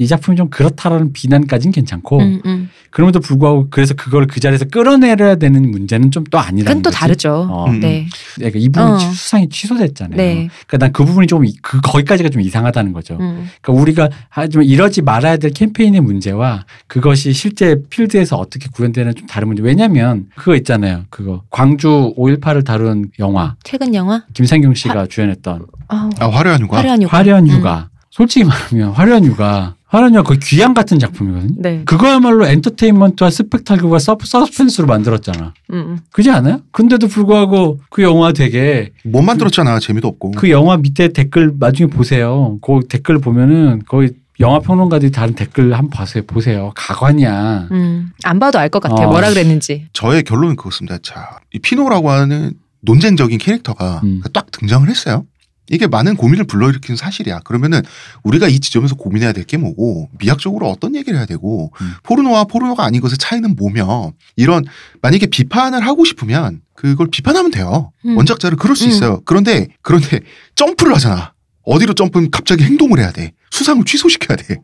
이 0.00 0.06
작품이 0.06 0.36
좀 0.36 0.48
그렇다라는 0.48 1.12
비난까지는 1.12 1.72
괜찮고 1.72 2.18
음, 2.20 2.40
음. 2.46 2.70
그럼에도 2.90 3.18
불구하고 3.20 3.66
그래서 3.70 3.94
그걸 3.94 4.26
그 4.28 4.38
자리에서 4.40 4.64
끌어내려야 4.66 5.34
되는 5.36 5.70
문제는 5.70 6.10
좀 6.12 6.24
또 6.30 6.38
아니라는 6.38 6.64
그건 6.64 6.82
또 6.82 6.90
거지. 6.90 6.98
다르죠. 7.00 7.48
어. 7.50 7.70
음. 7.70 7.80
네. 7.80 8.06
그러니까 8.36 8.58
이 8.58 8.68
부분 8.68 8.92
어. 8.92 8.98
수상이 8.98 9.48
취소됐잖아요. 9.48 10.16
네. 10.16 10.48
그러니까 10.66 10.78
난 10.78 10.92
그 10.92 11.04
부분이 11.04 11.26
좀 11.26 11.42
그 11.62 11.80
거기까지가 11.80 12.28
좀 12.28 12.42
이상하다는 12.42 12.92
거죠. 12.92 13.16
음. 13.20 13.48
그러니까 13.62 13.82
우리가 13.82 14.08
하지만 14.28 14.66
이러지 14.66 15.02
말아야 15.02 15.36
될 15.38 15.52
캠페인의 15.52 16.00
문제와 16.00 16.64
그것이 16.86 17.32
실제 17.32 17.76
필드에서 17.90 18.36
어떻게 18.36 18.68
구현되는 18.72 19.14
좀 19.14 19.26
다른 19.26 19.48
문제. 19.48 19.62
왜냐하면 19.62 20.26
그거 20.36 20.54
있잖아요. 20.56 21.04
그거 21.10 21.42
광주 21.50 22.14
5.18을 22.18 22.64
다룬 22.64 23.10
영화 23.18 23.56
최근 23.64 23.94
영화? 23.94 24.22
김상경 24.34 24.74
씨가 24.74 25.06
주연했던 25.06 25.66
아, 25.88 26.10
아, 26.18 26.28
화려한 26.28 26.62
휴가. 26.62 26.76
화려한 26.78 27.02
육아. 27.02 27.16
화려한 27.16 27.44
음. 27.44 27.50
휴가. 27.50 27.88
솔직히 28.10 28.44
말하면 28.44 28.90
화려한 28.92 29.24
휴가, 29.24 29.74
화려한 29.86 30.12
휴가 30.14 30.22
거의 30.22 30.38
귀향 30.40 30.74
같은 30.74 30.98
작품이거든요. 30.98 31.54
네. 31.58 31.82
그거야말로 31.84 32.46
엔터테인먼트와 32.46 33.30
스펙타클과 33.30 33.98
서- 33.98 34.16
서스펜스로 34.22 34.86
만들었잖아. 34.86 35.54
음, 35.72 35.74
음. 35.76 35.98
그지 36.12 36.30
않아요? 36.30 36.60
근데도 36.72 37.08
불구하고 37.08 37.80
그 37.90 38.02
영화 38.02 38.32
되게 38.32 38.90
못 39.04 39.22
만들었잖아. 39.22 39.78
재미도 39.78 40.08
없고. 40.08 40.32
그 40.32 40.50
영화 40.50 40.76
밑에 40.76 41.08
댓글 41.08 41.54
나중에 41.58 41.88
보세요. 41.88 42.58
그 42.62 42.80
댓글 42.88 43.18
보면은 43.18 43.82
거의 43.86 44.10
영화 44.40 44.60
평론가들이 44.60 45.10
다른 45.10 45.34
댓글 45.34 45.72
한번 45.74 45.90
봐세요. 45.90 46.22
보세요. 46.26 46.72
가관이야. 46.76 47.68
음. 47.72 48.10
안 48.24 48.38
봐도 48.38 48.58
알 48.58 48.68
것 48.68 48.80
같아요. 48.80 49.08
어. 49.08 49.10
뭐라 49.10 49.30
그랬는지. 49.30 49.86
저의 49.92 50.22
결론은 50.22 50.54
그렇습니다. 50.56 50.98
자, 51.02 51.40
이 51.52 51.58
피노라고 51.58 52.10
하는 52.10 52.52
논쟁적인 52.82 53.38
캐릭터가 53.38 54.00
음. 54.04 54.22
딱 54.32 54.50
등장을 54.52 54.88
했어요. 54.88 55.24
이게 55.70 55.86
많은 55.86 56.16
고민을 56.16 56.44
불러일으키는 56.44 56.96
사실이야. 56.96 57.40
그러면은 57.40 57.82
우리가 58.22 58.48
이 58.48 58.60
지점에서 58.60 58.94
고민해야 58.94 59.32
될 59.32 59.44
게 59.48 59.56
뭐고 59.56 60.10
미학적으로 60.18 60.68
어떤 60.68 60.94
얘기를 60.94 61.18
해야 61.18 61.26
되고 61.26 61.72
음. 61.80 61.92
포르노와 62.02 62.44
포르노가 62.44 62.84
아닌 62.84 63.00
것의 63.00 63.16
차이는 63.18 63.56
뭐며 63.56 64.12
이런 64.36 64.64
만약에 65.00 65.26
비판을 65.26 65.86
하고 65.86 66.04
싶으면 66.04 66.60
그걸 66.74 67.08
비판하면 67.10 67.50
돼요. 67.50 67.92
음. 68.04 68.16
원작자를 68.16 68.58
그럴 68.58 68.76
수 68.76 68.84
음. 68.84 68.90
있어요. 68.90 69.22
그런데 69.24 69.68
그런데 69.82 70.20
점프를 70.54 70.94
하잖아. 70.94 71.32
어디로 71.64 71.94
점프는 71.94 72.30
갑자기 72.30 72.64
행동을 72.64 72.98
해야 72.98 73.10
돼. 73.10 73.32
수상을 73.50 73.82
취소시켜야 73.84 74.36
돼. 74.36 74.56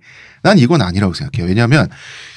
난 0.42 0.58
이건 0.58 0.82
아니라고 0.82 1.14
생각해요. 1.14 1.48
왜냐하면 1.48 1.88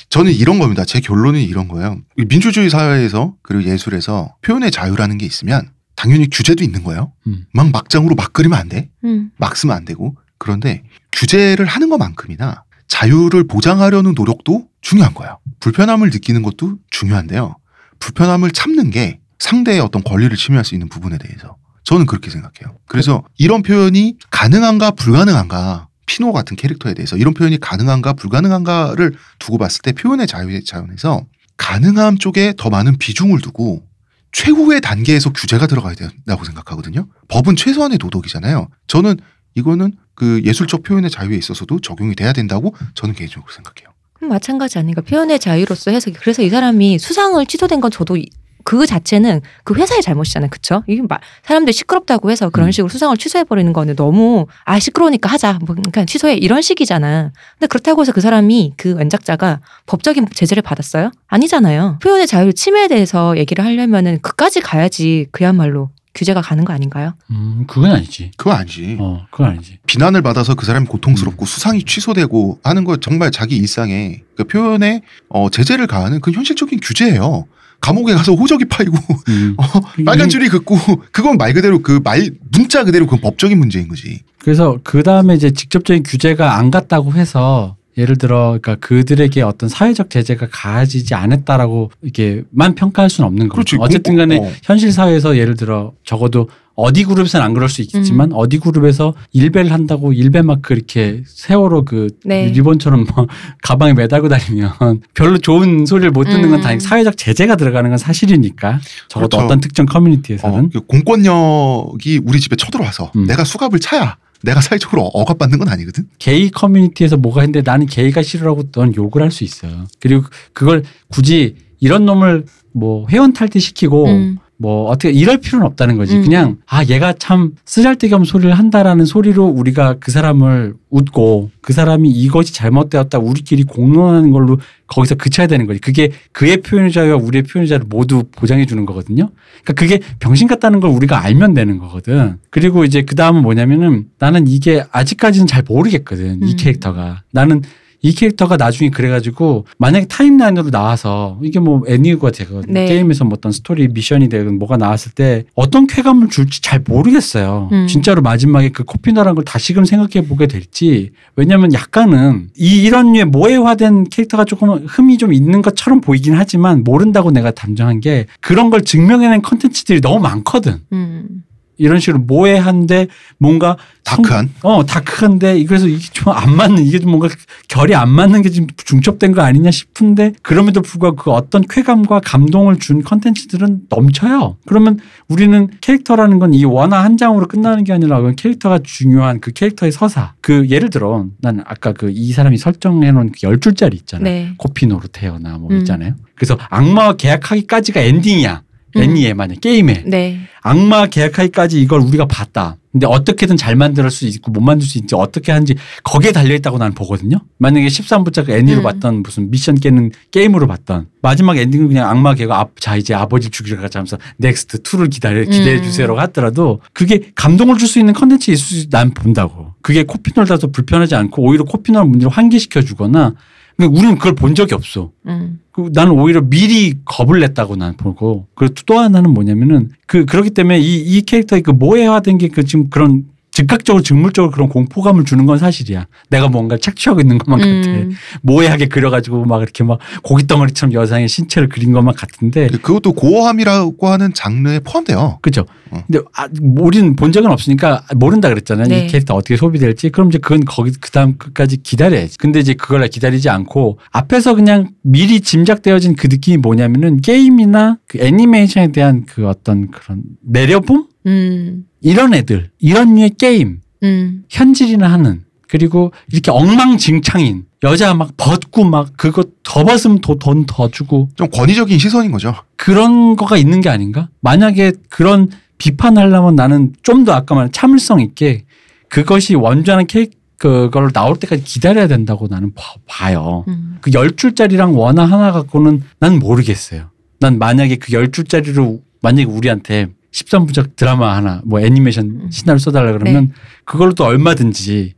저는 0.10 0.32
이런 0.32 0.60
겁니다. 0.60 0.86
제 0.86 1.00
결론은 1.02 1.42
이런 1.42 1.68
거예요. 1.68 1.98
이 2.18 2.26
민주주의 2.26 2.70
사회에서 2.70 3.34
그리고 3.42 3.70
예술에서 3.70 4.36
표현의 4.42 4.72
자유라는 4.72 5.18
게 5.18 5.26
있으면 5.26 5.70
당연히 5.98 6.30
규제도 6.30 6.64
있는 6.64 6.84
거예요. 6.84 7.12
음. 7.26 7.46
막 7.52 7.72
막장으로 7.72 8.16
막 8.16 8.32
그리면 8.32 8.58
안 8.58 8.70
돼. 8.70 8.90
음. 9.04 9.32
막 9.36 9.58
쓰면 9.58 9.76
안 9.76 9.84
되고. 9.84 10.16
그런데 10.38 10.84
규제를 11.12 11.66
하는 11.66 11.90
것만큼이나 11.90 12.64
자유를 12.88 13.48
보장하려는 13.48 14.14
노력도 14.16 14.68
중요한 14.80 15.14
거예요. 15.14 15.40
불편함을 15.60 16.12
느끼는 16.12 16.44
것도 16.44 16.78
중요한데요. 16.92 17.58
불편함을 18.00 18.52
참는 18.52 18.92
게 18.92 19.20
상대의 19.40 19.80
어떤 19.80 20.04
권리를 20.04 20.36
침해할 20.38 20.64
수 20.64 20.76
있는 20.76 20.88
부분에 20.88 21.18
대해서 21.18 21.58
저는 21.84 22.06
그렇게 22.06 22.30
생각해요. 22.30 22.78
그래서 22.86 23.24
이런 23.38 23.64
표현이 23.64 24.18
가능한가 24.30 24.92
불가능한가 24.92 25.88
피노 26.06 26.32
같은 26.32 26.56
캐릭터에 26.56 26.94
대해서 26.94 27.18
이런 27.18 27.34
표현이 27.34 27.58
가능한가 27.58 28.14
불가능한가를 28.14 29.16
두고 29.40 29.58
봤을 29.58 29.82
때 29.82 29.94
표현의 29.94 30.28
자유의 30.28 30.64
자연에서 30.64 31.26
가능함 31.58 32.20
쪽에 32.20 32.54
더 32.56 32.70
많은 32.70 32.98
비중을 32.98 33.42
두고 33.42 33.87
최후의 34.32 34.82
단계에서 34.82 35.32
규제가 35.32 35.68
들어가야 35.68 35.96
된다고 35.96 36.44
생각하거든요. 36.44 37.08
법은 37.28 37.56
최소한의 37.56 37.98
도덕이잖아요. 37.98 38.68
저는 38.88 39.18
이거는 39.56 39.94
그 40.14 40.42
예술적 40.44 40.84
표현의 40.84 41.10
자유에 41.10 41.36
있어서도 41.38 41.80
적용이 41.80 42.16
돼야 42.16 42.34
된다고 42.34 42.76
저는 42.94 43.16
개인적으로 43.16 43.52
생각해요. 43.52 43.94
마찬가지 44.20 44.80
아닌가. 44.80 45.02
표현의 45.02 45.40
자유로서 45.40 45.92
해서 45.92 46.12
그래서 46.20 46.42
이 46.42 46.50
사람이 46.50 46.98
수상을 47.00 47.44
취소된 47.46 47.80
건 47.82 47.92
저도 47.92 48.18
이- 48.18 48.30
그 48.64 48.86
자체는 48.86 49.42
그 49.64 49.76
회사의 49.76 50.02
잘못이잖아요. 50.02 50.50
그쵸? 50.50 50.84
이게 50.88 51.02
막 51.08 51.22
사람들이 51.44 51.74
시끄럽다고 51.74 52.32
해서 52.32 52.50
그런 52.50 52.70
음. 52.70 52.72
식으로 52.72 52.90
수상을 52.90 53.16
취소해버리는 53.18 53.72
거는 53.74 53.96
너무 53.96 54.48
아, 54.66 54.80
시끄러우니까 54.80 55.30
하자. 55.30 55.60
뭐, 55.66 55.76
그러니까 55.76 56.06
취소해. 56.06 56.36
이런 56.36 56.62
식이잖아. 56.62 57.32
근데 57.54 57.68
그렇다고 57.68 58.02
해서 58.02 58.12
그 58.12 58.22
사람이 58.22 58.74
그 58.78 58.96
원작자가 58.96 59.60
법적인 59.86 60.28
제재를 60.34 60.64
받았어요? 60.64 61.12
아니잖아요. 61.28 62.00
표현의 62.02 62.28
자유 62.28 62.54
침해에 62.54 62.88
대해서 62.88 63.38
얘기를 63.38 63.64
하려면은 63.64 64.20
그까지 64.22 64.62
가야지 64.62 65.28
그야말로 65.32 65.90
규제가 66.18 66.42
가는 66.42 66.66
거 66.66 66.74
아닌가요? 66.74 67.14
음, 67.30 67.66
그건 67.68 67.92
아니지. 67.92 68.32
그거 68.38 68.52
아니지. 68.52 68.98
어, 69.00 69.26
그건 69.30 69.52
아니지. 69.52 69.78
비난을 69.86 70.24
받아서 70.24 70.56
그 70.56 70.66
사람이 70.66 70.88
고통스럽고 70.88 71.44
음. 71.44 71.46
수상이 71.46 71.84
취소되고 71.84 72.60
하는 72.64 72.84
거 72.84 72.98
정말 72.98 73.30
자기 73.32 73.56
일상에 73.56 74.24
그 74.36 74.44
표현에 74.44 75.04
어, 75.30 75.50
제재를 75.50 75.86
가하는 75.86 76.20
그 76.20 76.32
현실적인 76.32 76.80
규제예요. 76.82 77.46
감옥에 77.82 78.14
가서 78.14 78.34
호적이 78.34 78.66
파이고 78.66 78.98
음. 79.30 79.56
어, 79.60 79.64
빨간 80.06 80.28
줄이 80.30 80.50
긋고 80.50 80.78
그건 81.12 81.38
말 81.38 81.54
그대로 81.54 81.80
그 81.82 82.00
말 82.04 82.32
문자 82.52 82.84
그대로 82.84 83.06
그 83.08 83.18
법적인 83.18 83.58
문제인 83.58 83.88
거지. 83.88 84.22
그래서 84.40 84.78
그 84.84 85.04
다음에 85.04 85.36
이제 85.36 85.52
직접적인 85.52 86.04
규제가 86.04 86.58
안 86.58 86.72
갔다고 86.72 87.14
해서 87.14 87.76
예를 87.98 88.16
들어 88.18 88.58
그러니까 88.62 88.76
그들에게 88.76 89.42
어떤 89.42 89.70
사회적 89.70 90.10
제재가 90.10 90.48
가해지지 90.52 91.16
않았다라고 91.16 91.92
이게만 92.04 92.76
평가할 92.76 93.10
수는 93.10 93.28
없는 93.28 93.50
거죠. 93.50 93.56
그렇지. 93.56 93.78
어쨌든 93.80 94.14
공- 94.14 94.18
간에 94.18 94.38
어. 94.38 94.52
현실 94.64 94.92
사회에서 94.92 95.36
예를 95.38 95.56
들어 95.56 95.94
적어도 96.06 96.48
어디 96.78 97.04
그룹에서는 97.04 97.44
안 97.44 97.54
그럴 97.56 97.70
수 97.70 97.82
있겠지만 97.82 98.32
어디 98.34 98.60
그룹에서 98.60 99.16
일배를 99.34 99.72
한다고 99.72 100.14
일배 100.14 100.44
마크 100.44 100.76
이렇게 100.76 101.24
세월호 101.26 101.86
그 101.86 102.08
네. 102.24 102.50
리본처럼 102.52 103.08
뭐 103.16 103.28
가방에 103.64 103.94
매달고 103.94 104.30
다니면 104.30 104.72
별로 105.16 105.40
좋은 105.40 105.88
소리를 105.88 106.12
못 106.12 106.26
듣는 106.26 106.52
건 106.52 106.60
음. 106.60 106.62
당연히 106.62 106.80
사회적 106.82 107.18
제재가 107.18 107.56
들어가는 107.56 107.90
건 107.90 107.98
사실이니까 107.98 108.80
적어도 109.08 109.38
그렇죠. 109.38 109.46
어떤 109.46 109.60
특정 109.60 109.88
커뮤니티에서는 109.88 110.66
어, 110.66 110.70
그 110.72 110.82
공권력이 110.82 112.22
우리 112.24 112.40
집에 112.40 112.56
쳐들어와서 112.56 113.12
음. 113.16 113.26
내가 113.26 113.44
수갑을 113.44 113.80
차야 113.80 114.18
내가 114.44 114.62
사회적으로 114.62 115.02
억압받는 115.16 115.58
건 115.58 115.70
아니거든. 115.70 116.08
게이 116.20 116.52
커뮤니티에서 116.52 117.18
뭐가 117.18 117.42
했는데 117.42 117.64
나는 117.64 117.88
게이가 117.88 118.22
싫으라고 118.22 118.70
넌 118.72 118.96
욕을 118.96 119.24
할 119.24 119.32
수 119.32 119.44
있어요. 119.44 119.86
그리고 120.00 120.26
그걸 120.54 120.84
굳이 121.10 121.56
이런 121.80 122.06
놈을 122.06 122.46
뭐 122.72 123.08
회원 123.10 123.34
탈퇴시키고 123.34 124.06
음. 124.06 124.38
뭐 124.60 124.86
어떻게 124.90 125.12
이럴 125.12 125.38
필요는 125.38 125.66
없다는 125.68 125.98
거지. 125.98 126.16
음. 126.18 126.24
그냥 126.24 126.58
아 126.66 126.84
얘가 126.86 127.14
참 127.14 127.52
쓰잘데기 127.66 128.14
없는 128.14 128.26
소리를 128.26 128.52
한다라는 128.52 129.06
소리로 129.06 129.46
우리가 129.46 129.98
그 130.00 130.12
사람을 130.12 130.74
웃고 130.90 131.52
그 131.62 131.74
사람이 131.74 132.10
이것이 132.10 132.54
잘못되었다 132.54 133.20
우리끼리 133.20 133.64
공론하는 133.64 134.32
걸로 134.32 134.58
거기서 134.88 135.16
그쳐야 135.16 135.48
되는 135.48 135.68
거지. 135.68 135.80
그게 135.80 136.12
그의 136.32 136.58
표현의 136.58 136.92
자유와 136.92 137.18
우리의 137.18 137.44
표현의 137.44 137.68
자유를 137.68 137.86
모두 137.88 138.24
보장해 138.36 138.66
주는 138.66 138.86
거거든요. 138.86 139.30
그러니까 139.64 139.74
그게 139.74 140.00
병신 140.20 140.48
같다는 140.48 140.80
걸 140.80 140.90
우리가 140.92 141.24
알면 141.24 141.54
되는 141.54 141.78
거거든. 141.78 142.38
그리고 142.50 142.84
이제 142.84 143.04
그 143.04 143.16
다음은 143.16 143.44
뭐냐면은 143.44 144.06
나는 144.18 144.48
이게 144.48 144.84
아직까지는 144.92 145.46
잘 145.46 145.64
모르겠거든. 145.68 146.42
이 146.44 146.52
음. 146.52 146.58
캐릭터가. 146.58 147.22
나는 147.32 147.62
이 148.02 148.14
캐릭터가 148.14 148.58
나중에 148.58 148.90
그래가지고 148.90 149.66
만약에 149.78 150.06
타임라인으로 150.08 150.70
나와서 150.70 151.40
이게 151.44 151.60
뭐 151.60 151.84
애니가 151.88 152.32
되든 152.32 152.74
네. 152.74 152.86
게임에서 152.86 153.26
뭐 153.26 153.34
어떤 153.38 153.52
스토리 153.52 153.88
미션이 153.88 154.30
되든 154.30 154.60
뭐가 154.60 154.78
나왔을 154.78 155.12
때 155.14 155.46
어떤 155.56 155.88
쾌감을 155.88 156.30
줄지 156.30 156.62
잘 156.62 156.84
모르겠어요. 156.86 157.70
음. 157.72 157.88
진짜로 157.88 158.22
마지막에 158.22 158.70
그 158.70 158.84
코피노라는 158.84 159.36
걸 159.36 159.44
다시금 159.44 159.86
생각해 159.86 160.28
보게 160.28 160.48
될지 160.48 161.12
왜냐면 161.36 161.74
약간은 161.74 162.50
이 162.56 162.84
이런 162.84 163.14
류의 163.14 163.26
모에화된 163.26 164.06
캐릭터가 164.10 164.46
조금 164.46 164.70
흠이 164.86 165.18
좀 165.18 165.34
있는 165.34 165.62
것처럼 165.62 166.02
보이긴 166.02 166.34
하지만 166.36 166.84
모른다고 166.84 167.32
내가 167.32 167.52
단정한 167.52 168.00
게 168.00 168.28
그런 168.42 168.70
걸 168.70 168.84
증명해낸 168.84 169.42
컨텐츠들이 169.42 170.02
너무 170.02 170.20
많거든. 170.20 170.80
음. 170.94 171.44
이런 171.78 172.00
식으로 172.00 172.20
모해한데 172.24 173.08
뭔가 173.38 173.78
성- 174.04 174.22
다크한. 174.24 174.50
어, 174.64 174.86
다크한데 174.86 175.64
그래서 175.66 175.88
이게 175.88 176.00
좀 176.12 176.34
안 176.34 176.56
맞는 176.56 176.86
이게 176.86 177.00
좀 177.00 177.12
뭔가 177.12 177.30
결이 177.68 177.96
안 177.96 178.10
맞는 178.10 178.42
게 178.42 178.50
지금 178.50 178.68
중첩된 178.76 179.32
거 179.34 179.42
아니냐 179.42 179.72
싶은데 179.72 180.34
그럼에도 180.42 180.82
불구하고 180.82 181.16
그 181.18 181.32
어떤 181.32 181.62
쾌감과 181.68 182.22
감동을 182.24 182.80
준 182.80 183.02
컨텐츠들은 183.04 183.82
넘쳐요. 183.90 184.58
그러면 184.66 185.00
우리는 185.30 185.68
캐릭터라는 185.82 186.40
건 186.40 186.54
이 186.54 186.64
원화 186.66 187.04
한 187.04 187.18
장으로 187.18 187.48
끝나는 187.48 187.84
게 187.84 187.94
아니라 187.94 188.22
그 188.22 188.34
캐릭터가 188.36 188.80
중요한 188.84 189.40
그 189.40 189.52
캐릭터의 189.52 189.92
서사. 189.92 190.34
그 190.42 190.68
예를 190.70 190.90
들어 190.90 191.26
난 191.42 191.62
아까 191.66 191.92
그 191.94 192.10
이 192.10 192.32
사람이 192.32 192.58
설정해 192.58 193.12
놓은 193.12 193.32
그열 193.32 193.60
줄짜리 193.60 193.96
있잖아 193.98 194.22
요. 194.22 194.24
네. 194.24 194.54
코피노로 194.58 195.08
태어나 195.12 195.58
뭐 195.58 195.70
음. 195.72 195.78
있잖아요. 195.80 196.14
그래서 196.36 196.58
악마와 196.70 197.14
계약하기까지가 197.18 198.00
엔딩이야. 198.02 198.62
음. 198.98 199.04
애니에 199.04 199.34
만약 199.34 199.62
게임에 199.62 200.04
네. 200.06 200.40
악마 200.62 201.06
계약하기까지 201.06 201.82
이걸 201.82 202.02
우리가 202.02 202.26
봤다. 202.26 202.76
근데 202.92 203.06
어떻게든 203.06 203.58
잘 203.58 203.76
만들 203.76 204.10
수 204.10 204.26
있고 204.26 204.52
못 204.52 204.60
만들 204.60 204.88
수 204.88 204.98
있지 204.98 205.14
어떻게 205.14 205.52
하는지 205.52 205.76
거기에 206.04 206.32
달려 206.32 206.56
있다고 206.56 206.78
나는 206.80 206.94
보거든요. 206.96 207.38
만약에 207.60 207.86
13부작 207.88 208.50
애니로 208.50 208.80
음. 208.80 208.84
봤던 208.84 209.22
무슨 209.22 209.52
미션 209.52 209.76
깨는 209.76 210.12
게임으로 210.32 210.66
봤던 210.68 211.08
마지막 211.22 211.58
엔딩은 211.58 211.88
그냥 211.90 212.10
악마 212.10 212.34
계가 212.34 212.60
아, 212.60 212.66
자 212.80 212.96
이제 212.96 213.14
아버지 213.14 213.50
죽이러 213.50 213.80
가자 213.80 214.00
하면서 214.00 214.18
넥스트 214.38 214.80
2를 214.80 215.12
기다려 215.12 215.44
기대해 215.44 215.78
음. 215.78 215.84
주세요라고 215.84 216.20
하더라도 216.22 216.82
그게 216.94 217.32
감동을 217.36 217.78
줄 217.78 217.88
수 217.88 218.00
있는 218.00 218.14
컨텐츠 218.14 218.52
있을 218.52 218.82
수난 218.82 219.12
본다고. 219.12 219.74
그게 219.82 220.04
코피널 220.04 220.46
다서 220.46 220.68
불편하지 220.68 221.16
않고 221.16 221.42
오히려 221.42 221.64
코피널 221.64 222.04
문제를 222.06 222.30
환기시켜 222.32 222.82
주거나 222.82 223.34
근데 223.78 223.96
우리는 223.96 224.16
그걸 224.18 224.34
본 224.36 224.56
적이 224.56 224.74
없어. 224.74 225.12
음. 225.28 225.60
그 225.72 225.90
나는 225.94 226.14
오히려 226.14 226.42
미리 226.42 226.96
겁을 227.06 227.40
냈다고 227.40 227.76
난 227.76 227.96
보고 227.96 228.48
그리고 228.56 228.74
또 228.88 228.98
하나는 229.00 229.32
뭐냐면은 229.32 229.90
그 230.08 230.26
그렇기 230.26 230.50
때문에 230.52 230.80
이 230.80 231.18
이 231.18 231.22
캐릭터의 231.22 231.62
그 231.62 231.70
모해화된 231.72 232.40
게 232.40 232.48
그 232.50 232.64
지금 232.66 232.90
그런 232.90 233.26
즉각적으로 233.58 234.04
직물적으로 234.04 234.52
그런 234.52 234.70
공포감을 234.70 235.26
주는 235.26 235.48
건 235.48 235.58
사실이야. 235.58 236.06
내가 236.30 236.48
뭔가 236.48 236.78
착취하고 236.78 237.22
있는 237.22 237.40
것만 237.40 237.60
같아. 237.60 237.90
음. 237.90 238.12
모해하게 238.44 238.88
그려가지고 238.88 239.46
막 239.46 239.64
이렇게 239.64 239.84
막 239.84 239.98
고깃덩어리처럼 240.22 240.94
여성의 240.94 241.28
신체를 241.28 241.68
그린 241.68 241.92
것만 241.92 242.14
같은데 242.14 242.68
그것도 242.68 243.14
고어함이라고 243.14 244.08
하는 244.08 244.32
장르에 244.36 244.80
포함돼요. 244.82 245.40
그죠? 245.42 245.66
어. 245.90 246.04
근데 246.06 246.20
아, 246.36 246.48
우리는 246.62 247.16
본 247.16 247.32
적은 247.32 247.50
없으니까 247.50 248.04
모른다 248.16 248.50
그랬잖아요. 248.50 248.90
네. 248.90 249.06
이 249.06 249.08
캐릭터 249.08 249.34
어떻게 249.34 249.58
소비될지. 249.58 250.12
그럼 250.12 250.30
이제 250.30 250.38
그건 250.38 250.64
거기 250.64 250.92
그 250.92 251.10
다음 251.10 251.40
끝까지 251.40 251.78
기다려야지. 251.78 252.38
근데 252.38 252.60
이제 252.60 252.76
그걸 252.76 253.08
기다리지 253.08 253.50
않고 253.50 253.98
앞에서 254.12 254.54
그냥 254.54 254.90
미리 255.02 255.42
짐작되어진 255.42 256.16
그 256.16 256.28
느낌이 256.30 256.58
뭐냐면은 256.58 257.22
게임이나 257.22 257.98
그 258.08 258.20
애니메이션에 258.20 258.92
대한 258.92 259.26
그 259.26 259.48
어떤 259.48 259.90
그런 259.90 260.22
내려봄 260.44 261.08
음. 261.28 261.86
이런 262.02 262.34
애들 262.34 262.72
이런 262.80 263.16
류의 263.16 263.32
게임 263.38 263.82
음. 264.04 264.44
현질이나 264.50 265.12
하는 265.12 265.44
그리고 265.68 266.12
이렇게 266.32 266.50
엉망진창인 266.52 267.66
여자 267.84 268.14
막 268.14 268.32
벗고 268.38 268.86
막 268.86 269.12
그거 269.18 269.44
더 269.64 269.84
벗으면 269.84 270.20
돈 270.22 270.66
더 270.66 270.90
주고 270.90 271.30
좀 271.36 271.50
권위적인 271.50 272.00
시선인 272.00 272.32
거죠. 272.32 272.56
그런 272.78 273.36
거가 273.36 273.58
있는 273.58 273.82
게 273.82 273.90
아닌가? 273.90 274.30
만약에 274.42 274.94
그런 275.10 275.50
비판하려면 275.78 276.56
나는 276.56 276.94
좀 277.04 277.26
더 277.26 277.34
아까 277.34 277.54
말한 277.56 277.72
참을성 277.72 278.22
있게 278.22 278.64
그것이 279.10 279.56
완전한 279.56 280.08
케이크 280.08 280.32
그걸 280.58 281.12
나올 281.12 281.38
때까지 281.38 281.64
기다려야 281.64 282.08
된다고 282.08 282.48
나는 282.48 282.74
봐- 282.74 282.96
봐요. 283.06 283.64
음. 283.68 283.98
그열 284.02 284.36
줄짜리랑 284.36 284.98
원화 284.98 285.26
하나 285.26 285.52
갖고는 285.52 286.02
난 286.20 286.40
모르겠어요. 286.40 287.12
난 287.40 287.60
만약에 287.60 287.98
그 287.98 288.14
열 288.14 288.32
줄짜리로 288.32 289.02
만약에 289.22 289.44
우리한테 289.46 290.08
13부작 290.32 290.96
드라마 290.96 291.36
하나 291.36 291.62
뭐 291.66 291.80
애니메이션 291.82 292.26
음. 292.26 292.52
시나리오 292.52 292.80
써달라 292.80 293.12
그러면 293.14 293.52
그걸로 293.86 294.14
또 294.14 294.26
얼마든지 294.26 295.14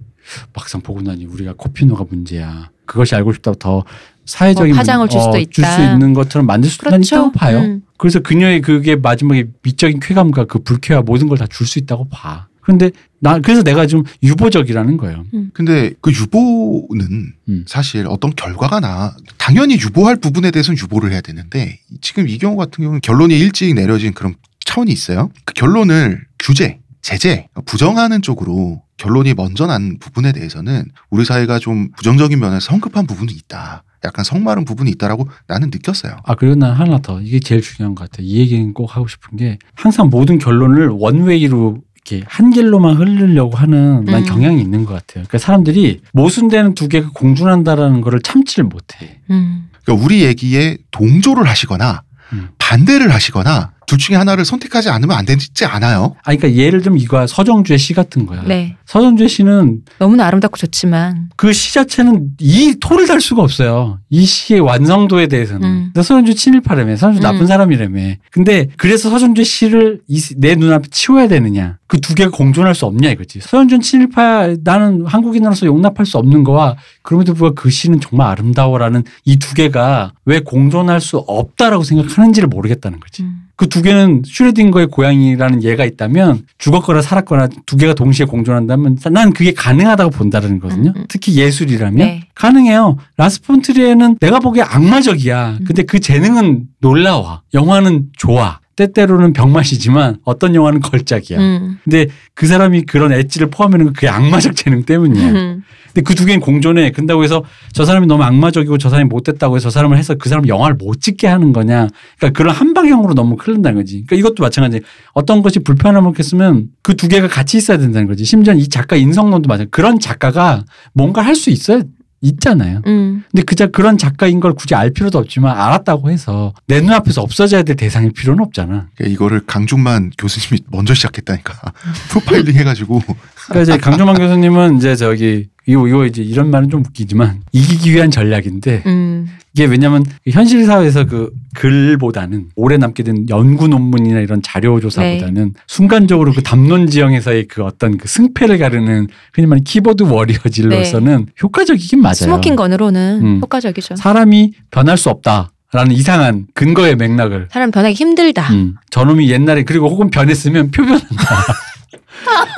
막상 0.54 0.82
보고 0.82 1.02
나니 1.02 1.26
우리가 1.26 1.54
코피노가 1.58 2.06
문제야. 2.10 2.70
그것이 2.86 3.16
알고 3.16 3.34
싶다고 3.34 3.56
더 3.58 3.84
사회적인 4.26 4.74
어, 4.74 4.78
파장을 4.78 5.08
줄 5.10 5.20
수도 5.20 5.32
문- 5.32 5.46
줄수 5.50 5.62
있다. 5.72 5.94
있는 5.94 6.14
것처럼 6.14 6.46
만들 6.46 6.70
수도 6.70 6.90
난 6.90 7.04
있다고 7.04 7.32
봐요. 7.32 7.60
음. 7.60 7.82
그래서 7.98 8.20
그녀의 8.20 8.62
그게 8.62 8.96
마지막에 8.96 9.46
미적인 9.64 10.00
쾌감과 10.00 10.46
그 10.46 10.60
불쾌와 10.60 11.02
모든 11.02 11.28
걸 11.28 11.38
다 11.38 11.48
줄 11.48 11.66
수 11.68 11.80
있다고 11.80 12.08
봐. 12.10 12.48
그런데 12.62 12.92
나 13.20 13.40
그래서 13.40 13.64
내가 13.64 13.88
좀 13.88 14.04
유보적이라는 14.22 14.98
거예요. 14.98 15.26
근데 15.54 15.92
그 16.02 16.12
유보는 16.12 17.34
음. 17.50 17.66
사실 17.68 18.06
어떤 18.08 18.32
결과가 18.36 18.80
나 18.80 19.16
당연히 19.40 19.74
유보할 19.80 20.18
부분에 20.18 20.52
대해서는 20.52 20.78
유보를 20.78 21.12
해야 21.12 21.22
되는데 21.22 21.80
지금 22.02 22.28
이 22.28 22.38
경우 22.38 22.56
같은 22.58 22.84
경우는 22.84 23.02
결론이 23.02 23.38
일찍 23.40 23.74
내려진 23.74 24.14
그런 24.14 24.36
차원이 24.70 24.92
있어요. 24.92 25.32
그 25.46 25.54
결론을 25.56 26.22
규제, 26.38 26.80
제재, 27.02 27.48
부정하는 27.66 28.22
쪽으로 28.22 28.84
결론이 28.98 29.34
먼저 29.34 29.66
난 29.66 29.98
부분에 30.00 30.32
대해서는 30.32 30.86
우리 31.10 31.26
사회가 31.26 31.58
좀 31.58 31.90
부정적인 31.98 32.40
면에서 32.40 32.60
성급한 32.60 33.08
부분이 33.08 33.34
있다. 33.34 33.84
약간 34.06 34.24
성마른 34.24 34.66
부분이 34.66 34.92
있다라고 34.92 35.28
나는 35.48 35.72
느꼈어요. 35.72 36.18
아 36.24 36.36
그리고 36.36 36.56
난 36.56 36.74
하나 36.74 37.00
더 37.00 37.20
이게 37.20 37.40
제일 37.40 37.62
중요한 37.62 37.96
것 37.96 38.10
같아. 38.10 38.22
이 38.22 38.38
얘기는 38.38 38.74
꼭 38.74 38.96
하고 38.96 39.08
싶은 39.08 39.38
게 39.38 39.58
항상 39.74 40.10
모든 40.10 40.38
결론을 40.38 40.90
원웨이로 40.90 41.82
이렇게 41.96 42.24
한 42.28 42.52
길로만 42.52 42.96
흐르려고 42.96 43.58
하는 43.58 44.06
난 44.06 44.22
음. 44.22 44.26
경향이 44.26 44.62
있는 44.62 44.86
것 44.86 44.94
같아요. 44.94 45.26
그러니까 45.26 45.40
사람들이 45.40 46.02
모순되는 46.14 46.76
두 46.76 46.88
개가 46.88 47.10
공존한다라는 47.14 48.02
거를 48.02 48.22
참지를 48.22 48.66
못해. 48.66 49.20
음. 49.32 49.70
그러니까 49.84 50.06
우리 50.06 50.24
얘기에 50.24 50.78
동조를 50.92 51.48
하시거나 51.48 52.04
음. 52.34 52.50
반대를 52.60 53.12
하시거나 53.12 53.74
둘 53.90 53.98
중에 53.98 54.16
하나를 54.16 54.46
선택하지 54.46 54.90
않으면 54.90 55.18
안 55.18 55.26
되지 55.26 55.66
않아요? 55.66 56.16
아, 56.20 56.36
그러니까 56.36 56.54
예를 56.54 56.84
들면 56.84 57.00
이거야 57.00 57.26
서정주의 57.26 57.80
시 57.80 57.96
같은 57.96 58.28
거야. 58.28 58.44
네. 58.46 58.76
서정주의 58.86 59.28
시는 59.30 59.82
너무나 59.98 60.28
아름답고 60.28 60.58
좋지만 60.58 61.30
그 61.36 61.52
시 61.54 61.74
자체는 61.74 62.32
이 62.40 62.76
토를 62.80 63.08
달 63.08 63.20
수가 63.20 63.42
없어요. 63.42 64.00
이 64.12 64.24
시의 64.26 64.60
완성도에 64.60 65.26
대해서는. 65.28 65.68
음. 65.68 65.92
서정주 65.96 66.36
친일파라며. 66.36 66.96
서정주 66.98 67.20
나쁜 67.22 67.42
음. 67.42 67.48
사람이라며. 67.48 68.16
근데 68.32 68.68
그래서 68.78 69.10
서정주의 69.10 69.44
시를 69.46 70.02
이- 70.08 70.22
내 70.38 70.54
눈앞에 70.56 70.88
치워야 70.92 71.28
되느냐. 71.28 71.78
그 71.88 72.00
두 72.00 72.14
개가 72.14 72.30
공존할 72.30 72.76
수 72.76 72.86
없냐 72.86 73.10
이거지. 73.10 73.40
서정주는 73.42 73.82
친일파 73.82 74.56
나는 74.64 75.06
한국인으로서 75.08 75.66
용납할 75.66 76.06
수 76.06 76.18
없는 76.20 76.44
거와 76.44 76.76
그럼에도 77.02 77.34
불구하고 77.34 77.56
그 77.56 77.70
시는 77.72 78.00
정말 78.00 78.28
아름다워라는 78.28 79.04
이 79.26 79.38
두 79.40 79.56
개가 79.56 80.14
왜 80.26 80.40
공존할 80.42 81.02
수 81.02 81.18
없다라고 81.18 81.84
생각하는지를 81.84 82.48
모르겠다는 82.50 83.00
거지. 83.00 83.24
음. 83.24 83.46
그 83.60 83.68
두 83.68 83.82
개는 83.82 84.22
슈레딩거의 84.26 84.88
고양이라는 84.88 85.64
예가 85.64 85.84
있다면 85.84 86.44
죽었거나 86.60 87.02
살았거나 87.02 87.50
두 87.66 87.76
개가 87.76 87.94
동시에 87.94 88.26
공존한다면 88.26 88.98
난 89.12 89.34
그게 89.34 89.54
가능하다고 89.54 90.12
본다는 90.12 90.62
거거든요. 90.62 90.94
음, 90.96 91.02
음. 91.02 91.06
특히 91.10 91.36
예술이라면 91.36 91.98
네. 91.98 92.24
가능해요. 92.36 92.96
라스폰트리에는 93.18 94.20
내가 94.22 94.40
보기에 94.40 94.64
악마적이야. 94.64 95.58
음. 95.60 95.66
근데 95.66 95.84
그 95.84 96.00
재능은 96.00 96.68
놀라워. 96.80 97.42
영화는 97.54 98.08
좋아. 98.18 98.62
때때로는 98.80 99.34
병맛이지만 99.34 100.18
어떤 100.24 100.56
영화는 100.56 100.80
걸작이야. 100.80 101.38
음. 101.40 101.78
근데 101.84 102.08
그 102.34 102.48
사람이 102.48 102.84
그런 102.84 103.12
엣지를 103.12 103.50
포함하는 103.50 103.86
건 103.86 103.94
그게 103.94 104.08
악마적 104.08 104.56
재능 104.56 104.84
때문이야. 104.84 105.30
음. 105.32 105.64
근데 105.88 106.02
그 106.02 106.14
두 106.16 106.26
개는 106.26 106.40
공존해. 106.40 106.92
근다고 106.92 107.24
해서 107.24 107.44
저 107.74 107.84
사람이 107.84 108.08
너무 108.08 108.24
악마적이고 108.24 108.78
저 108.78 108.90
사람이 108.90 109.10
못됐다고 109.10 109.56
해서 109.56 109.64
저 109.64 109.70
사람을 109.72 109.98
해서 109.98 110.16
그 110.16 110.30
사람 110.30 110.48
영화를 110.48 110.76
못 110.76 111.02
찍게 111.02 111.28
하는 111.28 111.52
거냐. 111.52 111.88
그러니까 112.18 112.38
그런 112.38 112.56
한 112.56 112.74
방향으로 112.74 113.16
너무 113.16 113.36
흐른다는 113.40 113.82
거지. 113.82 114.04
그러니까 114.06 114.16
이것도 114.16 114.44
마찬가지. 114.44 114.82
어떤 115.14 115.42
것이 115.42 115.60
불편함을 115.60 116.14
겪으면 116.14 116.68
그 116.84 116.94
두 116.96 117.08
개가 117.08 117.28
같이 117.28 117.58
있어야 117.58 117.78
된다는 117.78 118.08
거지. 118.08 118.24
심지어 118.24 118.54
이 118.54 118.68
작가 118.70 118.96
인성론도 118.96 119.48
마찬가지. 119.48 119.72
그런 119.72 120.00
작가가 120.00 120.64
뭔가 120.94 121.22
할 121.22 121.36
수 121.36 121.50
있어야 121.50 121.82
있잖아요. 122.22 122.82
음. 122.86 123.24
근데 123.32 123.44
그자 123.44 123.68
그런 123.68 123.98
작가인 123.98 124.40
걸 124.40 124.54
굳이 124.54 124.76
알 124.76 124.92
필요도 124.92 125.18
없지만 125.18 125.58
알았다고 125.58 126.10
해서 126.10 126.54
내 126.68 126.82
눈앞에서 126.82 127.22
없어져야 127.22 127.64
될 127.64 127.76
대상일 127.76 128.12
필요는 128.12 128.44
없잖아. 128.44 128.88
그러니까 128.96 129.14
이거를 129.14 129.42
강중만 129.46 130.12
교수님이 130.18 130.62
먼저 130.70 130.94
시작했다니까. 130.94 131.74
프로파일링 132.10 132.56
해가지고 132.56 133.02
그러니까 133.48 133.62
이제 133.74 133.78
강조만 133.82 134.18
교수님은 134.20 134.78
이제 134.78 134.96
저기 134.96 135.48
이거 135.66 135.88
이거 135.88 136.06
이제 136.06 136.22
이런 136.22 136.50
말은 136.50 136.70
좀 136.70 136.84
웃기지만 136.86 137.42
이기기 137.52 137.94
위한 137.94 138.12
전략인데 138.12 138.84
음. 138.86 139.28
이게 139.54 139.66
왜냐면 139.66 140.04
현실 140.30 140.66
사회에서 140.66 141.06
그 141.06 141.32
글보다는 141.56 142.50
오래 142.56 142.78
남게 142.78 143.04
된 143.04 143.28
연구 143.30 143.68
논문이나 143.68 144.20
이런 144.20 144.42
자료 144.42 144.80
조사보다는 144.80 145.54
순간적으로 145.68 146.32
그 146.34 146.44
담론 146.44 146.88
지형에서의 146.88 147.48
그 147.48 147.64
어떤 147.64 147.98
그 147.98 148.08
승패를 148.08 148.58
가르는 148.60 149.08
흔히 149.34 149.48
말하는 149.48 149.64
keyboard 149.64 150.04
warrior질로서는 150.04 151.28
효과적이긴 151.42 152.02
맞아요. 152.02 152.14
smoking 152.14 152.56
gun으로는 152.56 153.20
음. 153.22 153.40
효과적이죠. 153.42 153.96
사람이 153.96 154.54
변할 154.72 154.98
수 154.98 155.10
없다 155.10 155.52
라는 155.72 155.92
이상한 155.92 156.48
근거의 156.56 156.96
맥락을 156.96 157.48
사람 157.52 157.70
변하기 157.70 157.94
힘들다. 157.94 158.52
음, 158.54 158.76
저놈이 158.90 159.30
옛날에 159.30 159.64
그리고 159.64 159.88
혹은 159.88 160.10
변했으면 160.10 160.72
표변한다. 160.72 161.06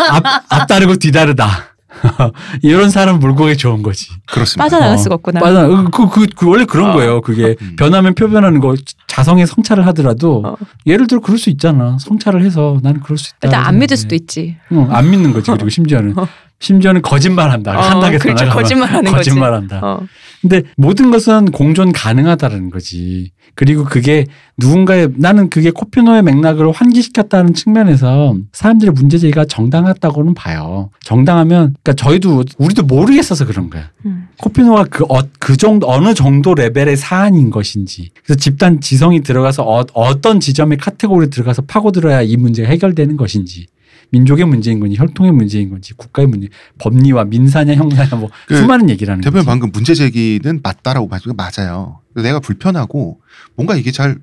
앞, 0.09 0.23
앞다르고 0.49 0.95
뒤다르다. 0.95 1.71
이런 2.63 2.89
사람 2.89 3.19
물고기 3.19 3.57
좋은 3.57 3.83
거지. 3.83 4.09
그렇습니다. 4.25 4.63
빠져나갈 4.63 4.95
어, 4.95 4.97
수가 4.97 5.15
없구나. 5.15 5.39
맞아. 5.39 5.67
그, 5.67 6.09
그, 6.09 6.25
그 6.35 6.47
원래 6.47 6.65
그런 6.65 6.91
어. 6.91 6.93
거예요. 6.93 7.21
그게 7.21 7.55
음. 7.61 7.75
변하면 7.77 8.15
표변하는 8.15 8.59
거 8.59 8.75
자성의 9.07 9.45
성찰을 9.47 9.85
하더라도 9.87 10.41
어. 10.45 10.55
예를 10.85 11.07
들어 11.07 11.19
그럴 11.19 11.37
수 11.37 11.49
있잖아. 11.49 11.97
성찰을 11.99 12.43
해서 12.43 12.79
나는 12.81 13.01
그럴 13.01 13.17
수 13.17 13.33
있다. 13.37 13.47
일단 13.47 13.65
안 13.65 13.79
믿을 13.79 13.97
수도 13.97 14.15
있지. 14.15 14.57
응, 14.71 14.87
안 14.89 15.09
믿는 15.09 15.33
거지. 15.33 15.51
그리고 15.51 15.69
심지어는 15.69 16.17
어. 16.17 16.27
심지어는 16.59 17.01
거짓말한다. 17.01 17.77
어, 17.77 17.81
한다게 17.81 18.17
더 18.17 18.23
그렇죠. 18.23 18.49
거짓말하는 18.49 19.03
거지. 19.11 19.29
거짓말한다. 19.29 19.99
어. 20.43 20.47
근데 20.47 20.63
모든 20.77 21.11
것은 21.11 21.51
공존 21.51 21.91
가능하다는 21.91 22.69
거지. 22.69 23.31
그리고 23.53 23.83
그게 23.83 24.25
누군가의 24.57 25.09
나는 25.17 25.49
그게 25.49 25.71
코피노의 25.71 26.23
맥락을 26.23 26.71
환기시켰다는 26.71 27.53
측면에서 27.53 28.35
사람들의 28.53 28.93
문제 28.93 29.17
제기가 29.17 29.45
정당하다고는 29.45 30.33
봐요. 30.33 30.89
정당하면 31.03 31.75
그러니까 31.83 31.93
저희도 31.93 32.45
우리도 32.57 32.83
모르겠어서 32.83 33.45
그런 33.45 33.69
거야. 33.69 33.89
음. 34.05 34.29
코피노가 34.37 34.85
그, 34.85 35.03
어, 35.09 35.21
그 35.39 35.57
정도 35.57 35.89
어느 35.89 36.13
정도 36.13 36.55
레벨의 36.55 36.97
사안인 36.97 37.51
것인지 37.51 38.11
그래서 38.23 38.39
집단 38.39 38.81
지성이 38.81 39.21
들어가서 39.21 39.85
어, 39.93 40.21
떤 40.21 40.39
지점의 40.39 40.77
카테고리에 40.77 41.29
들어가서 41.29 41.63
파고들어야 41.63 42.21
이 42.21 42.37
문제가 42.37 42.69
해결되는 42.69 43.17
것인지 43.17 43.67
민족의 44.11 44.45
문제인 44.45 44.79
건지 44.79 44.95
혈통의 44.97 45.31
문제인 45.31 45.69
건지 45.69 45.93
국가의 45.95 46.27
문제 46.27 46.47
법리와 46.77 47.25
민사냐 47.25 47.73
형사냐 47.75 48.15
뭐 48.17 48.29
그 48.47 48.57
수많은 48.57 48.89
얘기라는 48.89 49.21
대표님 49.21 49.39
거지. 49.39 49.47
방금 49.47 49.71
문제 49.71 49.93
제기는 49.95 50.59
맞다라고 50.61 51.07
말씀 51.07 51.31
맞아요. 51.35 51.99
내가 52.15 52.39
불편하고 52.39 53.21
뭔가 53.55 53.75
이게 53.75 53.91
잘 53.91 54.17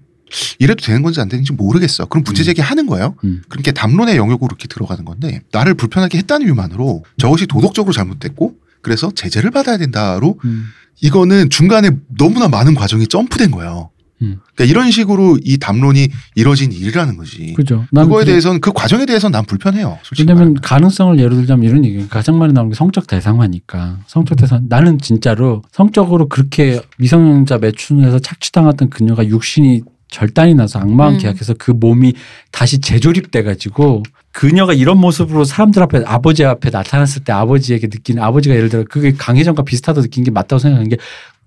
이래도 0.59 0.85
되는 0.85 1.03
건지 1.03 1.21
안 1.23 1.29
되는지 1.31 1.55
모르겠어. 1.55 2.05
그럼 2.05 2.23
문제 2.25 2.43
음. 2.43 2.45
제기하는 2.45 2.87
거예요. 2.87 3.15
음. 3.25 3.43
그렇게 3.49 3.73
담론의 3.73 4.17
영역으로 4.19 4.49
이렇게 4.51 4.69
들어가는 4.69 5.05
건데 5.05 5.41
나를 5.53 5.73
불편하게 5.75 6.19
했다는 6.19 6.47
이유만으로 6.47 7.05
저것이 7.17 7.47
도덕적으로 7.47 7.93
잘못됐고 7.95 8.55
그래서 8.83 9.11
제재를 9.15 9.51
받아야 9.51 9.79
된다로 9.79 10.39
음. 10.45 10.67
이거는 11.01 11.49
중간에 11.49 11.91
너무나 12.19 12.49
많은 12.49 12.75
과정이 12.75 13.07
점프된 13.07 13.51
거예요. 13.53 13.91
음. 14.23 14.41
그러니까 14.55 14.71
이런 14.71 14.91
식으로 14.91 15.39
이 15.45 15.59
담론이 15.59 16.09
이뤄진 16.35 16.73
일이라는 16.73 17.17
거지. 17.17 17.55
그죠. 17.55 17.85
난 17.91 18.07
그거에 18.07 18.25
대해서는 18.25 18.61
그 18.61 18.73
과정에 18.73 19.07
대해서는 19.07 19.33
난 19.33 19.45
불편해요. 19.45 19.99
솔직히 20.03 20.23
왜냐면 20.29 20.55
말하면. 20.55 20.61
가능성을 20.63 21.19
예를 21.19 21.37
들자면 21.37 21.65
이런 21.65 21.85
얘기 21.85 22.09
가장 22.09 22.39
많이 22.39 22.53
나오는 22.53 22.71
게 22.71 22.77
성적 22.77 23.07
대상화니까 23.07 23.99
성적 24.07 24.37
대상 24.37 24.67
나는 24.69 24.99
진짜로 24.99 25.63
성적으로 25.73 26.29
그렇게 26.29 26.81
미성년자 26.99 27.59
매춘해서 27.59 28.19
착취당했던 28.19 28.91
그녀가 28.91 29.27
육신이 29.27 29.83
절단이 30.11 30.55
나서 30.55 30.79
악마와 30.79 31.11
음. 31.13 31.19
계약해서 31.19 31.55
그 31.59 31.71
몸이 31.71 32.15
다시 32.51 32.81
재조립돼 32.81 33.43
가지고 33.43 34.03
그녀가 34.33 34.73
이런 34.73 34.99
모습으로 34.99 35.45
사람들 35.45 35.83
앞에 35.83 36.03
아버지 36.07 36.45
앞에 36.45 36.71
나타났을 36.71 37.25
때 37.25 37.33
아버지에게 37.33 37.89
느끼는 37.89 38.23
아버지가 38.23 38.55
예를 38.55 38.69
들어 38.69 38.85
그게 38.89 39.13
강혜정과 39.13 39.63
비슷하다 39.65 40.03
느낀 40.03 40.25
게 40.25 40.31
맞다고 40.31 40.59
생각하는 40.61 40.89
게 40.89 40.97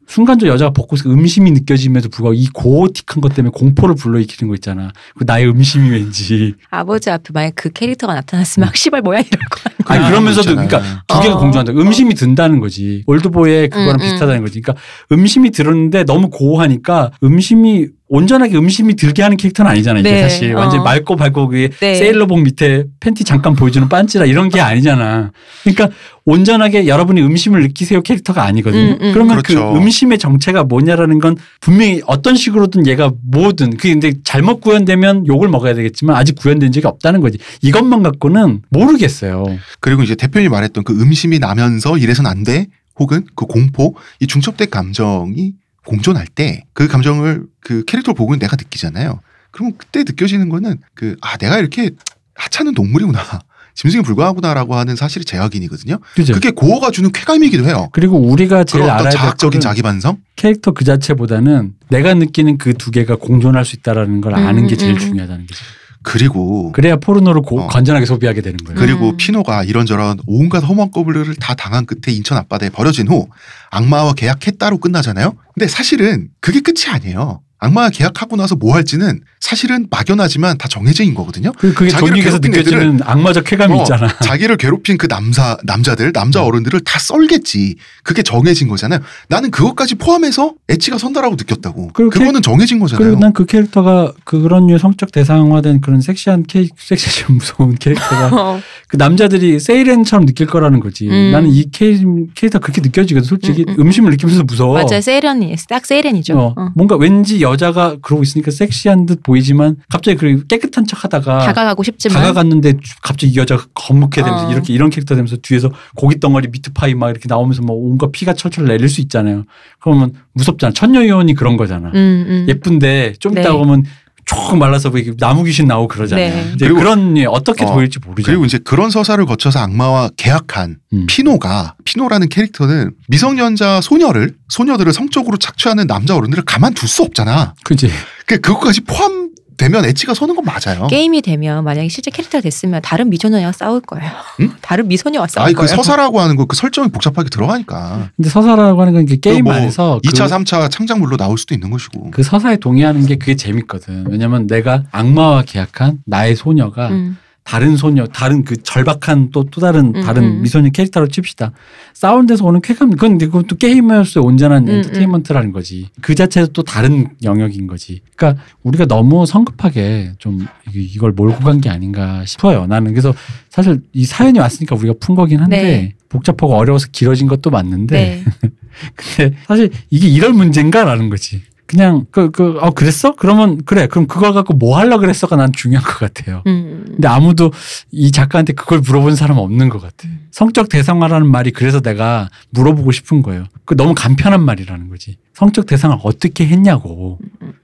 순간적으로 0.08 0.54
여자가 0.54 0.72
벗고 0.72 0.96
있어 0.96 1.10
음심이 1.10 1.52
느껴짐에도 1.52 2.10
불구하고 2.10 2.34
이 2.34 2.48
고어틱한 2.48 3.22
것 3.22 3.34
때문에 3.34 3.52
공포를 3.54 3.96
불러일으키는 3.96 4.50
거 4.50 4.56
있잖아. 4.56 4.92
그 5.16 5.24
나의 5.26 5.48
음심이 5.50 5.90
왠지 5.90 6.54
아버지 6.70 7.10
앞에 7.10 7.30
만약 7.34 7.54
그 7.56 7.70
캐릭터가 7.70 8.14
나타났으면 8.16 8.70
아, 8.70 8.72
씨발 8.76 9.02
뭐야 9.02 9.20
이럴 9.20 9.40
거야. 9.50 9.98
아니 9.98 10.10
그러면서도 10.10 10.56
거. 10.56 10.68
그러니까 10.68 11.04
두 11.08 11.22
개가 11.22 11.36
어. 11.36 11.40
공존한다. 11.40 11.74
음심이 11.74 12.14
든다는 12.16 12.60
거지. 12.60 13.04
올드보이의 13.08 13.70
그거랑 13.70 13.96
음, 13.96 13.96
음. 13.96 14.00
비슷하다는 14.00 14.42
거지. 14.42 14.62
그러니까 14.62 14.84
음심이 15.12 15.52
들었는데 15.52 16.04
너무 16.04 16.30
고어하니까 16.30 17.12
음심이 17.24 17.88
온전하게 18.12 18.58
음심이 18.58 18.98
들게 18.98 19.24
하는 19.24 19.38
캐릭터는 19.38 19.72
아니잖아. 19.72 20.02
이게 20.02 20.12
네. 20.12 20.22
사실 20.22 20.54
완전 20.54 20.80
히 20.80 20.82
어. 20.82 20.84
맑고 20.84 21.16
밝고 21.16 21.48
그게 21.48 21.70
네. 21.80 21.96
세일러복 21.96 22.42
밑에 22.42 22.84
팬티 23.00 23.24
잠깐 23.24 23.56
보여주는 23.56 23.88
반지라 23.88 24.26
이런 24.26 24.50
게 24.50 24.60
아니잖아. 24.60 25.32
그러니까 25.64 25.88
온전하게 26.26 26.88
여러분이 26.88 27.22
음심을 27.22 27.62
느끼세요 27.62 28.02
캐릭터가 28.02 28.44
아니거든요. 28.44 28.92
음, 28.92 28.98
음. 29.02 29.14
그러면 29.14 29.42
그렇죠. 29.42 29.72
그 29.72 29.78
음심의 29.78 30.18
정체가 30.18 30.66
뭐냐라는 30.66 31.20
건 31.20 31.38
분명히 31.62 32.02
어떤 32.06 32.36
식으로든 32.36 32.86
얘가 32.86 33.14
뭐든 33.32 33.78
그게 33.78 33.94
근데 33.94 34.12
잘못 34.26 34.60
구현되면 34.60 35.28
욕을 35.28 35.48
먹어야 35.48 35.74
되겠지만 35.74 36.18
아직 36.18 36.36
구현된 36.36 36.74
적이 36.74 36.88
없다는 36.88 37.22
거지. 37.22 37.38
이것만 37.62 38.04
갖고는 38.04 38.62
모르겠어요. 38.72 39.46
그리고 39.80 40.04
이제 40.04 40.16
대표님이 40.16 40.50
말했던 40.50 40.84
그 40.84 41.02
음심이 41.02 41.40
나면서 41.40 41.98
이래선 41.98 42.26
안 42.26 42.44
돼. 42.44 42.68
혹은 43.00 43.26
그 43.36 43.46
공포, 43.46 43.96
이 44.20 44.28
중첩된 44.28 44.70
감정이 44.70 45.54
공존할 45.86 46.28
때 46.28 46.64
그 46.74 46.88
감정을 46.88 47.44
그 47.60 47.84
캐릭터를 47.86 48.16
보고 48.16 48.36
내가 48.36 48.56
느끼잖아요. 48.56 49.20
그러면 49.52 49.74
그때 49.78 50.00
느껴지는 50.00 50.50
거는 50.50 50.78
그, 50.94 51.16
아, 51.22 51.38
내가 51.38 51.58
이렇게 51.60 51.92
하찮은 52.36 52.74
동물이구나. 52.74 53.20
짐승에 53.74 54.02
불과하구나라고 54.02 54.76
하는 54.76 54.96
사실이 54.96 55.24
제 55.26 55.38
확인이거든요. 55.38 55.98
그죠? 56.16 56.34
그게 56.34 56.52
고어가 56.52 56.92
주는 56.92 57.10
쾌감이기도 57.12 57.66
해요. 57.66 57.88
그리고 57.94 58.18
우리가 58.20 58.64
제일 58.66 58.84
알아야 58.84 59.04
될 59.04 59.12
자학적인 59.14 59.62
자기 59.62 59.82
반성? 59.82 60.18
캐릭터 60.36 60.72
그 60.72 60.84
자체보다는 60.84 61.74
내가 61.90 62.14
느끼는 62.14 62.58
그 62.58 62.74
두 62.74 62.92
개가 62.92 63.16
공존할 63.16 63.64
수 63.64 63.76
있다라는 63.78 64.20
걸 64.22 64.36
아는 64.36 64.68
게 64.68 64.76
제일 64.76 64.92
음, 64.92 64.96
음, 64.98 65.02
음. 65.02 65.08
중요하다는 65.08 65.48
거죠. 65.48 65.66
그리고 66.04 66.72
그래야 66.72 66.96
포르노를 66.96 67.42
고- 67.42 67.62
어. 67.62 67.68
건전하게 67.68 68.06
소비하게 68.06 68.42
되는 68.42 68.58
거예요. 68.58 68.80
그리고 68.80 69.10
음. 69.12 69.18
피노가 69.18 69.64
이런저런 69.64 70.20
온갖 70.26 70.60
험한 70.68 70.92
거블을 70.92 71.36
다 71.36 71.54
당한 71.54 71.86
끝에 71.86 72.14
인천 72.16 72.38
앞바다에 72.38 72.70
버려진 72.70 73.08
후 73.08 73.28
악마와 73.70 74.14
계약했다로 74.14 74.80
끝나잖아요. 74.80 75.36
근데 75.54 75.68
사실은 75.68 76.30
그게 76.40 76.60
끝이 76.62 76.88
아니에요. 76.90 77.42
악마와 77.62 77.90
계약하고 77.90 78.36
나서 78.36 78.56
뭐 78.56 78.74
할지는 78.76 79.22
사실은 79.40 79.88
막연하지만 79.90 80.58
다 80.58 80.68
정해진 80.68 81.14
거거든요. 81.14 81.52
그 81.58 81.74
그게 81.74 81.92
괴롭힌 81.92 82.52
느껴지는 82.52 83.00
악마적 83.04 83.44
쾌감이 83.46 83.74
어, 83.78 83.82
있잖아. 83.84 84.08
자기를 84.22 84.58
괴롭힌 84.58 84.98
그 84.98 85.08
남자 85.08 85.58
남자들 85.64 86.12
남자 86.12 86.44
어른들을 86.44 86.80
다 86.82 87.00
썰겠지. 87.00 87.76
그게 88.04 88.24
정해진 88.24 88.68
거잖아요. 88.68 89.00
나는 89.30 89.52
그것까지 89.52 89.96
포함해서 89.96 90.54
엣지가 90.68 90.98
선다라고 90.98 91.36
느꼈다고. 91.36 91.90
그거는 91.94 92.42
정해진 92.42 92.80
거잖아요. 92.80 93.06
그리고 93.06 93.20
난 93.20 93.32
그 93.34 93.46
캐릭터가 93.46 94.12
그런 94.26 94.68
류 94.68 94.78
성적 94.78 95.12
대상화된 95.12 95.80
그런 95.82 96.02
섹시한 96.02 96.44
캐 96.48 96.68
섹시한 96.78 97.36
무서운 97.38 97.76
캐릭터가 97.76 98.28
어. 98.36 98.60
그 98.88 98.98
남자들이 98.98 99.60
세이렌처럼 99.60 100.26
느낄 100.26 100.48
거라는 100.48 100.80
거지. 100.82 101.08
음. 101.08 101.32
나는 101.32 101.50
이 101.50 101.70
캐, 101.72 101.98
캐릭터 102.36 102.60
그렇게 102.60 102.82
느껴지거든. 102.82 103.26
솔직히 103.26 103.64
음, 103.68 103.76
음, 103.80 103.86
음, 103.88 103.92
심을 103.92 104.12
느끼면서 104.12 104.44
무서워. 104.44 104.74
맞아요. 104.74 105.00
세련이 105.02 105.56
딱 105.70 105.86
세련이죠. 105.86 106.38
어, 106.38 106.54
어. 106.58 106.72
뭔가 106.76 106.96
왠지 106.98 107.42
여 107.42 107.51
자가 107.58 107.98
그러고 108.02 108.24
있으니까 108.24 108.52
섹시한 108.52 109.06
듯 109.06 109.24
보이지만 109.24 109.78
갑자기 109.90 110.18
그 110.18 110.46
깨끗한 110.48 110.86
척 110.86 111.04
하다가 111.04 111.40
다가가고 111.40 111.84
싶지만 111.84 112.22
다가갔는데 112.22 112.74
갑자기 113.02 113.34
이 113.34 113.38
여자가 113.38 113.66
검게 113.74 114.22
되면서 114.24 114.48
어. 114.48 114.52
이렇게 114.52 114.74
이런 114.74 114.90
캐릭터 114.90 115.16
되면서 115.16 115.38
뒤에서 115.38 115.72
고기 115.96 116.20
덩어리 116.20 116.48
미트파이 116.50 116.96
막 116.96 117.10
이렇게 117.10 117.26
나오면서 117.28 117.62
막 117.62 117.74
온갖 117.74 118.12
피가 118.12 118.34
철철 118.34 118.66
내릴 118.66 118.90
수 118.90 119.02
있잖아요. 119.02 119.46
그러면 119.80 120.14
무섭잖아. 120.34 120.74
천녀 120.74 121.06
요원이 121.06 121.34
그런 121.36 121.58
거잖아. 121.58 121.90
음, 121.90 122.26
음. 122.28 122.46
예쁜데 122.48 123.14
좀 123.20 123.34
네. 123.34 123.42
이따 123.42 123.54
보면 123.54 123.86
쭉 124.26 124.58
말라서 124.58 124.90
뭐 124.90 125.00
나무 125.20 125.44
귀신 125.44 125.68
나오고 125.68 125.88
그러잖아요. 125.88 126.34
네. 126.34 126.52
이제 126.56 126.68
그런 126.68 127.18
예, 127.18 127.26
어떻게 127.26 127.64
어, 127.66 127.74
보일지 127.74 128.00
모르죠. 128.00 128.26
그리고 128.26 128.46
이제 128.46 128.58
그런 128.58 128.90
서사를 128.90 129.24
거쳐서 129.26 129.60
악마와 129.60 130.12
계약한 130.18 130.78
음. 130.94 131.06
피노가 131.08 131.76
피노라는 131.86 132.30
캐릭터는 132.30 132.92
미성년자 133.08 133.82
소녀를 133.82 134.36
소녀들을 134.50 134.92
성적으로 134.94 135.38
착취하는 135.38 135.88
남자 135.88 136.16
어른들을 136.16 136.44
가만둘 136.46 136.88
수 136.88 137.04
없잖아. 137.04 137.54
그지. 137.64 137.90
그 138.26 138.40
그것까지 138.40 138.82
포함 138.82 139.21
되면 139.62 139.86
엣지가 139.86 140.14
서는 140.16 140.36
건 140.36 140.44
맞아요. 140.46 140.88
게임이 140.88 141.22
되면 141.22 141.64
만약에 141.64 141.88
실제 141.88 142.10
캐릭터가 142.12 142.42
됐으면 142.42 142.82
다른 142.82 143.10
미소녀와 143.10 143.52
싸울 143.52 143.80
거예요. 143.82 144.12
응? 144.40 144.52
다른 144.62 144.88
미소녀와 144.88 145.28
싸울 145.28 145.46
아니 145.46 145.54
그 145.54 145.62
거예요. 145.66 145.76
서사라고 145.76 146.20
하는 146.20 146.36
거 146.36 146.42
그 146.46 146.56
설정이 146.56 146.90
복잡하게 146.90 147.30
들어가니까. 147.30 148.10
근데 148.18 148.30
서사라고 148.30 148.82
하는 148.82 148.94
건 148.94 149.04
이게 149.04 149.16
게임 149.18 149.44
뭐 149.46 149.54
안에서 149.54 150.00
2차, 150.04 150.28
그, 150.28 150.36
3차 150.44 150.70
창작물로 150.72 151.18
나올 151.18 151.38
수도 151.38 151.54
있는 151.54 151.70
것이고. 151.70 152.12
그 152.12 152.24
서사에 152.24 152.58
동의하는 152.58 153.06
게 153.06 153.16
그게 153.18 153.36
재밌거든. 153.36 154.08
왜냐면 154.10 154.48
내가 154.48 154.84
악마와 154.92 155.44
계약한 155.44 156.00
나의 156.06 156.36
소녀가 156.36 156.90
음. 156.90 157.18
다른 157.52 157.76
소녀, 157.76 158.06
다른 158.08 158.46
그 158.46 158.56
절박한 158.64 159.32
또또 159.32 159.60
다른 159.60 159.94
음, 159.94 160.02
다른 160.02 160.24
음. 160.24 160.42
미소녀 160.42 160.70
캐릭터로 160.70 161.10
칩시다. 161.10 161.52
싸운 161.94 162.26
데서 162.26 162.46
오는 162.46 162.62
쾌감, 162.62 162.92
그건 162.92 163.12
근데 163.18 163.26
그것도 163.26 163.58
게이머로서의 163.58 164.26
온전한 164.26 164.70
음, 164.70 164.74
엔터테인먼트라는 164.76 165.52
거지. 165.52 165.90
그 166.00 166.16
자체도 166.16 166.54
또 166.54 166.64
다른 166.64 167.10
영역인 167.24 167.68
거지. 167.68 168.00
그러니까 168.16 168.42
우리가 168.64 168.86
너무 168.86 169.26
성급하게 169.26 170.14
좀 170.18 170.48
이- 170.74 170.90
이걸 170.96 171.12
몰고 171.12 171.40
간 171.44 171.60
게 171.60 171.70
아닌가 171.70 172.24
싶어요. 172.26 172.68
나는 172.68 172.92
그래서 172.92 173.14
사실 173.50 173.82
이 173.92 174.06
사연이 174.06 174.40
왔으니까 174.40 174.78
우리가 174.78 174.94
푼 175.02 175.16
거긴 175.16 175.42
한데 175.42 175.62
네. 175.62 175.94
복잡하고 176.08 176.56
어려워서 176.56 176.88
길어진 176.94 177.28
것도 177.28 177.50
맞는데 177.50 178.24
네. 178.24 178.24
근데 178.96 179.36
사실 179.46 179.70
이게 179.90 180.08
이럴 180.08 180.32
문제인가라는 180.32 181.10
거지. 181.10 181.42
그냥 181.72 182.06
그 182.12 182.30
그 182.32 182.58
어 182.62 182.72
그랬어? 182.72 183.16
그러면 183.16 183.62
그래. 183.66 183.88
그럼 183.88 184.06
그걸 184.06 184.34
갖고 184.34 184.54
뭐 184.54 184.78
하려 184.78 184.98
그랬어가 185.00 185.38
난 185.38 185.52
중요한 185.54 185.84
것 185.86 185.98
같아요. 186.00 186.44
음. 186.48 186.84
근데 186.86 187.08
아무도 187.08 187.52
이 187.92 188.12
작가한테 188.12 188.52
그걸 188.54 188.80
물어본 188.80 189.16
사람 189.16 189.38
은 189.38 189.44
없는 189.44 189.70
것 189.70 189.82
같아. 189.82 190.10
성적 190.32 190.68
대상화라는 190.70 191.26
말이 191.32 191.52
그래서 191.52 191.80
내가 191.80 192.30
물어보고 192.50 192.92
싶은 192.92 193.22
거예요. 193.22 193.46
그 193.66 193.76
너무 193.78 193.94
간편한 193.96 194.44
말이라는 194.44 194.90
거지. 194.90 195.16
성적 195.34 195.66
대상을 195.66 195.98
어떻게 196.04 196.46
했냐고. 196.46 197.20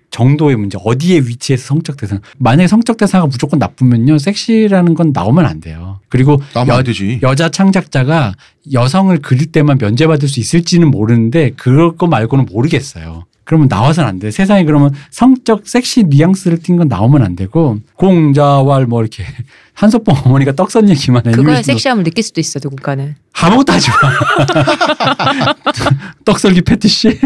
정도의 0.10 0.56
문제, 0.56 0.78
어디에 0.84 1.20
위치해서 1.20 1.66
성적 1.68 1.98
대상. 1.98 2.20
만약에 2.38 2.68
성적 2.68 2.96
대상가 2.98 3.28
무조건 3.28 3.60
나쁘면요, 3.60 4.18
섹시라는 4.18 4.94
건 4.96 5.12
나오면 5.14 5.46
안 5.46 5.60
돼요. 5.60 6.00
그리고 6.08 6.42
여, 6.56 6.74
안 6.76 6.84
되지. 6.84 7.20
여자 7.24 7.50
창작자가 7.50 8.34
여성을 8.72 9.16
그릴 9.20 9.52
때만 9.52 9.78
면제받을 9.80 10.30
수 10.30 10.40
있을지는 10.40 10.90
모르는데 10.90 11.52
그럴 11.58 11.98
거 11.98 12.08
말고는 12.08 12.46
모르겠어요. 12.50 13.26
그러면 13.48 13.69
나와서는 13.69 14.10
안 14.10 14.19
돼. 14.19 14.30
세상에 14.30 14.65
그러면 14.65 14.94
성적 15.10 15.65
섹시 15.68 16.03
뉘앙스를 16.03 16.60
띈 16.60 16.76
건 16.78 16.90
나오면 16.90 17.24
안 17.24 17.36
되고 17.38 17.78
공자왈 17.95 18.86
뭐 18.88 19.02
이렇게 19.02 19.24
한석봉 19.74 20.15
어머니가 20.26 20.52
떡선 20.52 20.90
얘기만 20.90 21.19
해. 21.26 21.32
그거에 21.32 21.44
애니메이션도 21.44 21.64
섹시함을 21.64 22.03
느낄 22.03 22.24
수도 22.26 22.41
있어 22.41 22.60
누군가는. 22.61 23.15
아무것도 23.34 23.72
하지 23.72 23.90
마. 23.90 25.53
떡설기 26.26 26.61
패티시? 26.61 27.19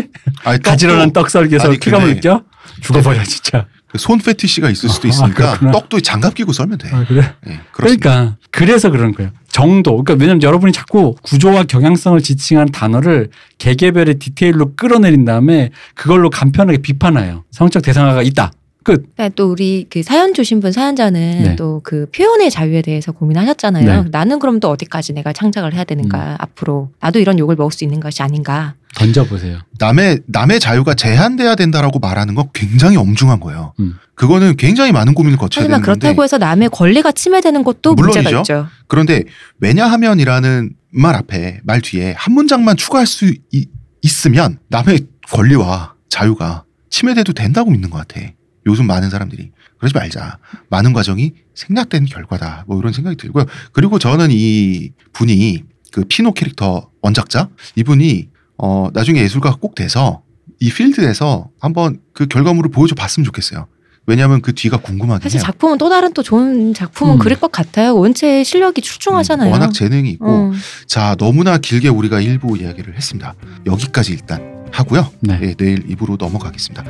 아니, 0.43 0.61
가지런한 0.61 1.11
떡설기에서 1.11 1.71
쾌감을 1.71 2.15
느껴? 2.15 2.43
죽어버려 2.81 3.23
진짜. 3.25 3.65
그손 3.91 4.19
패티시가 4.19 4.69
있을 4.69 4.89
수도 4.89 5.07
아, 5.07 5.09
있으니까 5.09 5.33
그렇구나. 5.33 5.71
떡도 5.71 5.99
장갑 5.99 6.33
끼고 6.33 6.53
썰면 6.53 6.77
돼. 6.77 6.89
아, 6.93 7.05
그래? 7.05 7.33
예, 7.47 7.59
그렇습니다. 7.71 8.09
그러니까 8.09 8.37
그래서 8.51 8.89
그런 8.89 9.13
거예요. 9.13 9.31
정도. 9.49 9.91
그러니까 10.01 10.13
왜냐면 10.13 10.41
여러분이 10.41 10.71
자꾸 10.71 11.15
구조와 11.23 11.63
경향성을 11.63 12.21
지칭한 12.21 12.71
단어를 12.71 13.29
개개별의 13.57 14.15
디테일로 14.15 14.75
끌어내린 14.75 15.25
다음에 15.25 15.71
그걸로 15.93 16.29
간편하게 16.29 16.77
비판해요. 16.77 17.43
성적 17.51 17.81
대상화가 17.81 18.21
있다. 18.23 18.51
끝. 18.83 19.05
네, 19.17 19.29
또 19.35 19.51
우리 19.51 19.85
그 19.89 20.01
사연 20.03 20.33
주신 20.33 20.59
분 20.59 20.71
사연자는 20.71 21.43
네. 21.43 21.55
또그 21.55 22.07
표현의 22.15 22.49
자유에 22.49 22.81
대해서 22.81 23.11
고민하셨잖아요. 23.11 23.85
네. 23.85 23.99
음. 23.99 24.07
나는 24.11 24.39
그럼 24.39 24.59
또 24.59 24.69
어디까지 24.69 25.13
내가 25.13 25.33
창작을 25.33 25.73
해야 25.73 25.83
되는가 25.83 26.37
앞으로 26.39 26.91
나도 26.99 27.19
이런 27.19 27.37
욕을 27.39 27.55
먹을 27.55 27.71
수 27.71 27.83
있는 27.83 27.99
것이 27.99 28.23
아닌가. 28.23 28.73
던져보세요. 28.95 29.59
남의 29.79 30.19
남의 30.27 30.59
자유가 30.59 30.93
제한돼야 30.93 31.55
된다라고 31.55 31.99
말하는 31.99 32.35
건 32.35 32.49
굉장히 32.53 32.97
엄중한 32.97 33.39
거예요. 33.39 33.73
음. 33.79 33.95
그거는 34.15 34.57
굉장히 34.57 34.91
많은 34.91 35.13
고민을 35.13 35.37
거쳐야 35.37 35.63
하지만 35.63 35.79
되는 35.81 35.85
건데 35.85 35.99
그렇다고 36.07 36.23
해서 36.23 36.37
남의 36.37 36.69
권리가 36.69 37.11
침해되는 37.13 37.63
것도 37.63 37.93
문제가 37.95 38.23
물론이죠. 38.29 38.39
있죠. 38.53 38.67
그런데 38.87 39.23
왜냐하면이라는 39.59 40.73
말 40.93 41.15
앞에 41.15 41.61
말 41.63 41.81
뒤에 41.81 42.13
한 42.17 42.33
문장만 42.33 42.77
추가할 42.77 43.07
수 43.07 43.33
이- 43.51 43.67
있으면 44.01 44.59
남의 44.69 45.07
권리와 45.29 45.93
자유가 46.09 46.65
침해돼도 46.89 47.33
된다고 47.33 47.71
믿는 47.71 47.89
것 47.89 48.05
같아. 48.05 48.21
요즘 48.65 48.85
많은 48.87 49.09
사람들이 49.09 49.51
그러지 49.77 49.95
말자. 49.95 50.37
많은 50.69 50.93
과정이 50.93 51.33
생략된 51.55 52.05
결과다. 52.05 52.65
뭐 52.67 52.79
이런 52.79 52.93
생각이 52.93 53.17
들고요. 53.17 53.45
그리고 53.71 53.99
저는 53.99 54.29
이 54.31 54.91
분이 55.13 55.63
그 55.91 56.05
피노 56.05 56.33
캐릭터 56.33 56.89
원작자 57.01 57.49
이분이 57.75 58.29
어 58.57 58.89
나중에 58.93 59.21
예술가가 59.21 59.57
꼭 59.57 59.75
돼서 59.75 60.21
이 60.59 60.71
필드에서 60.71 61.49
한번 61.59 61.99
그 62.13 62.27
결과물을 62.27 62.69
보여줘 62.71 62.95
봤으면 62.95 63.25
좋겠어요. 63.25 63.67
왜냐하면 64.07 64.41
그 64.41 64.53
뒤가 64.53 64.77
궁금하긴 64.77 65.23
사실 65.23 65.37
해요. 65.39 65.43
작품은 65.45 65.77
또 65.77 65.89
다른 65.89 66.13
또 66.13 66.23
좋은 66.23 66.73
작품은 66.73 67.15
음. 67.15 67.19
그릴 67.19 67.39
것 67.39 67.51
같아요. 67.51 67.95
원체 67.95 68.43
실력이 68.43 68.81
출중하잖아요. 68.81 69.49
음, 69.49 69.51
워낙 69.51 69.73
재능이 69.73 70.09
있고 70.11 70.49
음. 70.49 70.53
자 70.87 71.15
너무나 71.15 71.57
길게 71.57 71.89
우리가 71.89 72.19
일부 72.21 72.57
이야기를 72.57 72.95
했습니다. 72.95 73.35
여기까지 73.65 74.13
일단 74.13 74.60
하고요. 74.71 75.07
네. 75.19 75.39
예, 75.41 75.53
내일 75.53 75.87
2부로 75.87 76.17
넘어가겠습니다. 76.17 76.83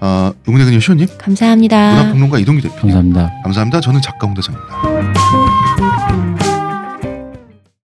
어, 0.00 0.32
의문의 0.46 0.66
근요 0.66 0.80
시호님, 0.80 1.06
감사합니다. 1.18 1.90
문화평론가 1.94 2.38
이동규 2.38 2.62
대표 2.62 2.76
감사합니다. 2.82 3.32
감사합니다. 3.44 3.80
저는 3.80 4.02
작가 4.02 4.26
홍대선입니다. 4.26 5.97